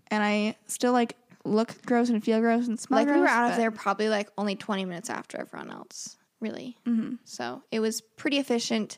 and 0.08 0.24
I 0.24 0.56
still 0.68 0.94
like 0.94 1.16
look 1.44 1.82
gross 1.86 2.10
and 2.10 2.24
feel 2.24 2.40
gross 2.40 2.68
and 2.68 2.80
smell 2.80 3.00
like 3.00 3.08
gross. 3.08 3.16
we 3.16 3.22
were 3.22 3.28
out 3.28 3.52
of 3.52 3.58
there 3.58 3.72
probably 3.72 4.10
like 4.10 4.30
only 4.38 4.56
20 4.56 4.86
minutes 4.86 5.10
after 5.10 5.40
everyone 5.40 5.72
else, 5.72 6.18
really. 6.40 6.78
Mm-hmm. 6.86 7.16
So 7.24 7.64
it 7.72 7.80
was 7.80 8.02
pretty 8.02 8.38
efficient 8.38 8.98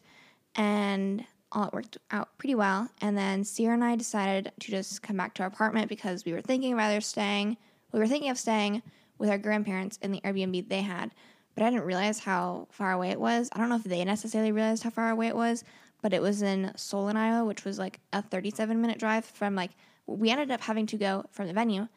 and 0.55 1.23
all 1.51 1.65
it 1.65 1.73
worked 1.73 1.97
out 2.11 2.37
pretty 2.37 2.55
well. 2.55 2.89
And 3.01 3.17
then 3.17 3.43
Ciera 3.43 3.73
and 3.73 3.83
I 3.83 3.95
decided 3.95 4.51
to 4.59 4.71
just 4.71 5.01
come 5.01 5.17
back 5.17 5.33
to 5.35 5.43
our 5.43 5.47
apartment 5.47 5.89
because 5.89 6.25
we 6.25 6.33
were 6.33 6.41
thinking 6.41 6.73
of 6.73 6.79
either 6.79 7.01
staying, 7.01 7.57
we 7.91 7.99
were 7.99 8.07
thinking 8.07 8.29
of 8.29 8.37
staying 8.37 8.81
with 9.19 9.29
our 9.29 9.37
grandparents 9.37 9.97
in 10.01 10.11
the 10.11 10.21
Airbnb 10.21 10.67
they 10.69 10.81
had, 10.81 11.11
but 11.53 11.63
I 11.63 11.69
didn't 11.69 11.85
realize 11.85 12.19
how 12.19 12.67
far 12.71 12.93
away 12.93 13.09
it 13.09 13.19
was. 13.19 13.49
I 13.51 13.59
don't 13.59 13.69
know 13.69 13.75
if 13.75 13.83
they 13.83 14.03
necessarily 14.03 14.51
realized 14.51 14.83
how 14.83 14.89
far 14.89 15.11
away 15.11 15.27
it 15.27 15.35
was, 15.35 15.63
but 16.01 16.13
it 16.13 16.21
was 16.21 16.41
in 16.41 16.71
Solon, 16.75 17.17
Iowa, 17.17 17.45
which 17.45 17.65
was 17.65 17.77
like 17.77 17.99
a 18.13 18.21
37 18.21 18.81
minute 18.81 18.97
drive 18.97 19.25
from 19.25 19.55
like, 19.55 19.71
we 20.07 20.31
ended 20.31 20.49
up 20.49 20.61
having 20.61 20.87
to 20.87 20.97
go 20.97 21.25
from 21.31 21.47
the 21.47 21.53
venue 21.53 21.87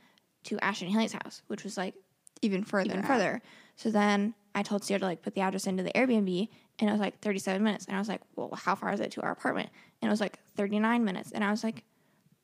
to 0.45 0.59
Ashton 0.61 0.89
Hailey's 0.89 1.13
house, 1.13 1.43
which 1.47 1.65
was 1.65 1.77
like 1.77 1.95
even 2.43 2.65
further. 2.65 2.91
even 2.91 2.99
out. 2.99 3.07
further. 3.07 3.41
So 3.77 3.91
then 3.91 4.35
I 4.55 4.63
told 4.63 4.83
Ciera 4.83 4.99
to 4.99 5.05
like 5.07 5.23
put 5.23 5.35
the 5.35 5.41
address 5.41 5.67
into 5.67 5.83
the 5.83 5.93
Airbnb, 5.93 6.49
and 6.79 6.89
it 6.89 6.93
was 6.93 7.01
like 7.01 7.21
37 7.21 7.63
minutes. 7.63 7.87
And 7.87 7.97
I 7.97 7.99
was 7.99 8.09
like, 8.09 8.21
well, 8.37 8.51
how 8.55 8.75
far 8.75 8.93
is 8.93 9.01
it 9.01 9.13
to 9.13 9.23
our 9.23 9.31
apartment? 9.31 9.71
And 10.01 10.09
it 10.09 10.13
was 10.13 10.21
like 10.21 10.39
39 10.57 11.05
minutes. 11.05 11.33
And 11.33 11.45
I 11.45 11.51
was 11.51 11.63
like, 11.63 11.85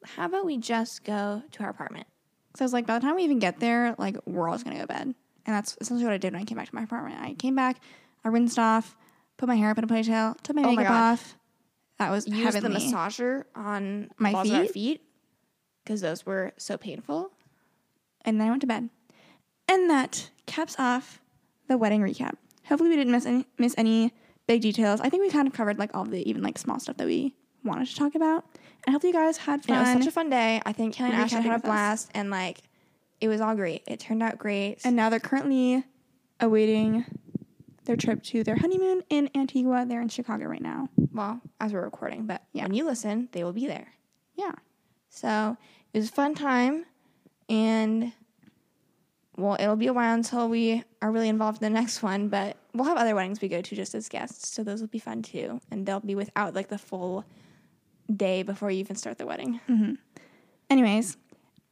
how 0.05 0.27
about 0.27 0.47
we 0.47 0.57
just 0.57 1.05
go 1.05 1.43
to 1.51 1.63
our 1.65 1.71
apartment? 1.71 2.07
So 2.57 2.63
I 2.63 2.65
was 2.65 2.73
like, 2.73 2.87
by 2.87 2.99
the 2.99 3.05
time 3.07 3.17
we 3.17 3.25
even 3.25 3.39
get 3.39 3.61
there, 3.61 3.95
like 3.99 4.17
we're 4.27 4.49
all 4.49 4.55
just 4.55 4.65
gonna 4.65 4.77
go 4.77 4.83
to 4.83 4.89
bed. 4.89 5.03
And 5.03 5.15
that's 5.57 5.77
essentially 5.81 6.05
what 6.05 6.15
I 6.15 6.19
did 6.19 6.33
when 6.33 6.43
I 6.43 6.45
came 6.45 6.59
back 6.59 6.69
to 6.69 6.75
my 6.75 6.83
apartment. 6.83 7.21
I 7.21 7.35
came 7.35 7.55
back, 7.55 7.81
I 8.25 8.29
rinsed 8.29 8.59
off, 8.59 8.97
put 9.37 9.49
my 9.49 9.55
hair 9.57 9.71
up 9.71 9.79
in 9.79 9.85
a 9.85 9.87
ponytail, 9.87 10.41
took 10.43 10.57
my 10.57 10.63
Oh 10.63 10.67
my 10.67 10.71
makeup 10.77 10.89
God. 10.89 11.13
off. 11.13 11.37
That 11.99 12.11
was 12.11 12.27
Use 12.29 12.55
the 12.55 12.61
massager 12.69 13.45
on 13.55 14.11
My 14.19 14.31
the 14.31 14.35
balls 14.35 14.49
of 14.51 14.55
our 14.57 14.63
feet? 14.65 14.73
feet 14.73 15.03
because 15.85 16.01
those 16.01 16.25
were 16.27 16.53
so 16.59 16.77
painful. 16.77 17.33
and 18.25 18.41
then 18.41 18.47
I 18.47 18.51
went 18.51 18.61
to 18.63 18.67
bed. 18.67 18.89
And 19.69 19.89
that 19.91 20.31
caps 20.47 20.77
off 20.79 21.21
the 21.69 21.77
wedding 21.79 22.01
recap. 22.03 22.35
Hopefully, 22.67 22.91
we 22.91 22.97
didn't 22.97 23.13
miss 23.13 23.27
any 23.27 23.47
miss 23.59 23.75
any 23.79 24.13
big 24.47 24.61
details. 24.63 25.01
I 25.01 25.09
think 25.09 25.23
we 25.23 25.31
kind 25.31 25.47
of 25.49 25.55
covered 25.55 25.79
like 25.79 25.91
all 25.95 26.05
the 26.05 26.29
even 26.29 26.43
like 26.43 26.57
small 26.59 26.79
stuff 26.81 26.97
that 26.99 27.07
we 27.07 27.35
wanted 27.65 27.87
to 27.89 27.97
talk 27.97 28.15
about. 28.15 28.45
And 28.87 28.95
hope 28.95 29.03
you 29.05 29.13
guys 29.13 29.37
had 29.37 29.55
And 29.55 29.65
fun. 29.65 29.77
it 29.77 29.81
was 29.81 30.05
such 30.05 30.07
a 30.09 30.13
fun 30.13 30.31
day. 30.31 30.63
I 30.65 30.73
think 30.73 30.95
Kelly 30.95 31.11
and 31.13 31.29
Recapping 31.31 31.43
had 31.43 31.47
a 31.47 31.49
with 31.55 31.65
us. 31.65 31.69
blast, 31.69 32.11
and 32.15 32.31
like 32.31 32.59
it 33.21 33.29
was 33.29 33.41
all 33.41 33.55
great. 33.57 33.83
It 33.87 34.01
turned 34.01 34.23
out 34.23 34.39
great. 34.39 34.79
and 34.85 34.95
now 34.97 35.11
they're 35.11 35.19
currently 35.21 35.85
awaiting 36.41 37.05
their 37.85 37.97
trip 37.97 38.23
to 38.23 38.45
their 38.45 38.57
honeymoon 38.57 39.03
in 39.11 39.29
Antigua. 39.35 39.85
They're 39.87 40.01
in 40.03 40.09
Chicago 40.09 40.45
right 40.47 40.63
now. 40.63 40.89
well, 41.13 41.41
as 41.61 41.73
we're 41.73 41.83
recording, 41.83 42.27
but 42.27 42.43
Yeah. 42.53 42.63
when 42.65 42.75
you 42.75 42.85
listen, 42.85 43.29
they 43.33 43.43
will 43.43 43.53
be 43.53 43.67
there. 43.67 43.89
Yeah. 44.37 44.53
So 45.09 45.57
it 45.93 45.99
was 45.99 46.11
a 46.11 46.13
fun 46.13 46.35
time, 46.35 46.85
and 47.49 48.13
well, 49.37 49.57
it'll 49.59 49.77
be 49.77 49.87
a 49.87 49.93
while 49.93 50.15
until 50.15 50.49
we 50.49 50.83
are 51.01 51.11
really 51.11 51.29
involved 51.29 51.63
in 51.63 51.73
the 51.73 51.79
next 51.81 52.03
one, 52.03 52.29
but 52.29 52.57
we'll 52.75 52.87
have 52.87 52.99
other 52.99 53.15
weddings 53.15 53.41
we 53.41 53.49
go 53.49 53.61
to 53.63 53.75
just 53.77 53.95
as 53.95 54.09
guests, 54.09 54.49
so 54.49 54.63
those 54.63 54.81
will 54.81 54.89
be 54.89 54.99
fun 54.99 55.23
too, 55.23 55.61
and 55.71 55.87
they'll 55.87 56.01
be 56.01 56.15
without 56.15 56.55
like 56.55 56.69
the 56.69 56.79
full 56.79 57.25
day 58.15 58.43
before 58.43 58.71
you 58.71 58.79
even 58.81 58.97
start 58.97 59.19
the 59.19 59.27
wedding. 59.27 59.61
Mm-hmm. 59.69 59.95
Anyways, 60.71 61.17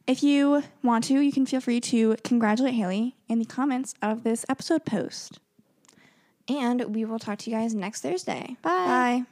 if 0.07 0.23
you 0.23 0.63
want 0.83 1.03
to, 1.05 1.19
you 1.19 1.31
can 1.31 1.45
feel 1.45 1.61
free 1.61 1.81
to 1.81 2.15
congratulate 2.23 2.73
Hailey 2.73 3.15
in 3.27 3.39
the 3.39 3.45
comments 3.45 3.93
of 4.01 4.23
this 4.23 4.45
episode 4.49 4.85
post. 4.85 5.39
And 6.47 6.95
we 6.95 7.03
will 7.03 7.19
talk 7.19 7.39
to 7.39 7.49
you 7.49 7.57
guys 7.57 7.75
next 7.75 8.01
Thursday. 8.01 8.55
Bye. 8.61 8.69
Bye. 8.69 9.25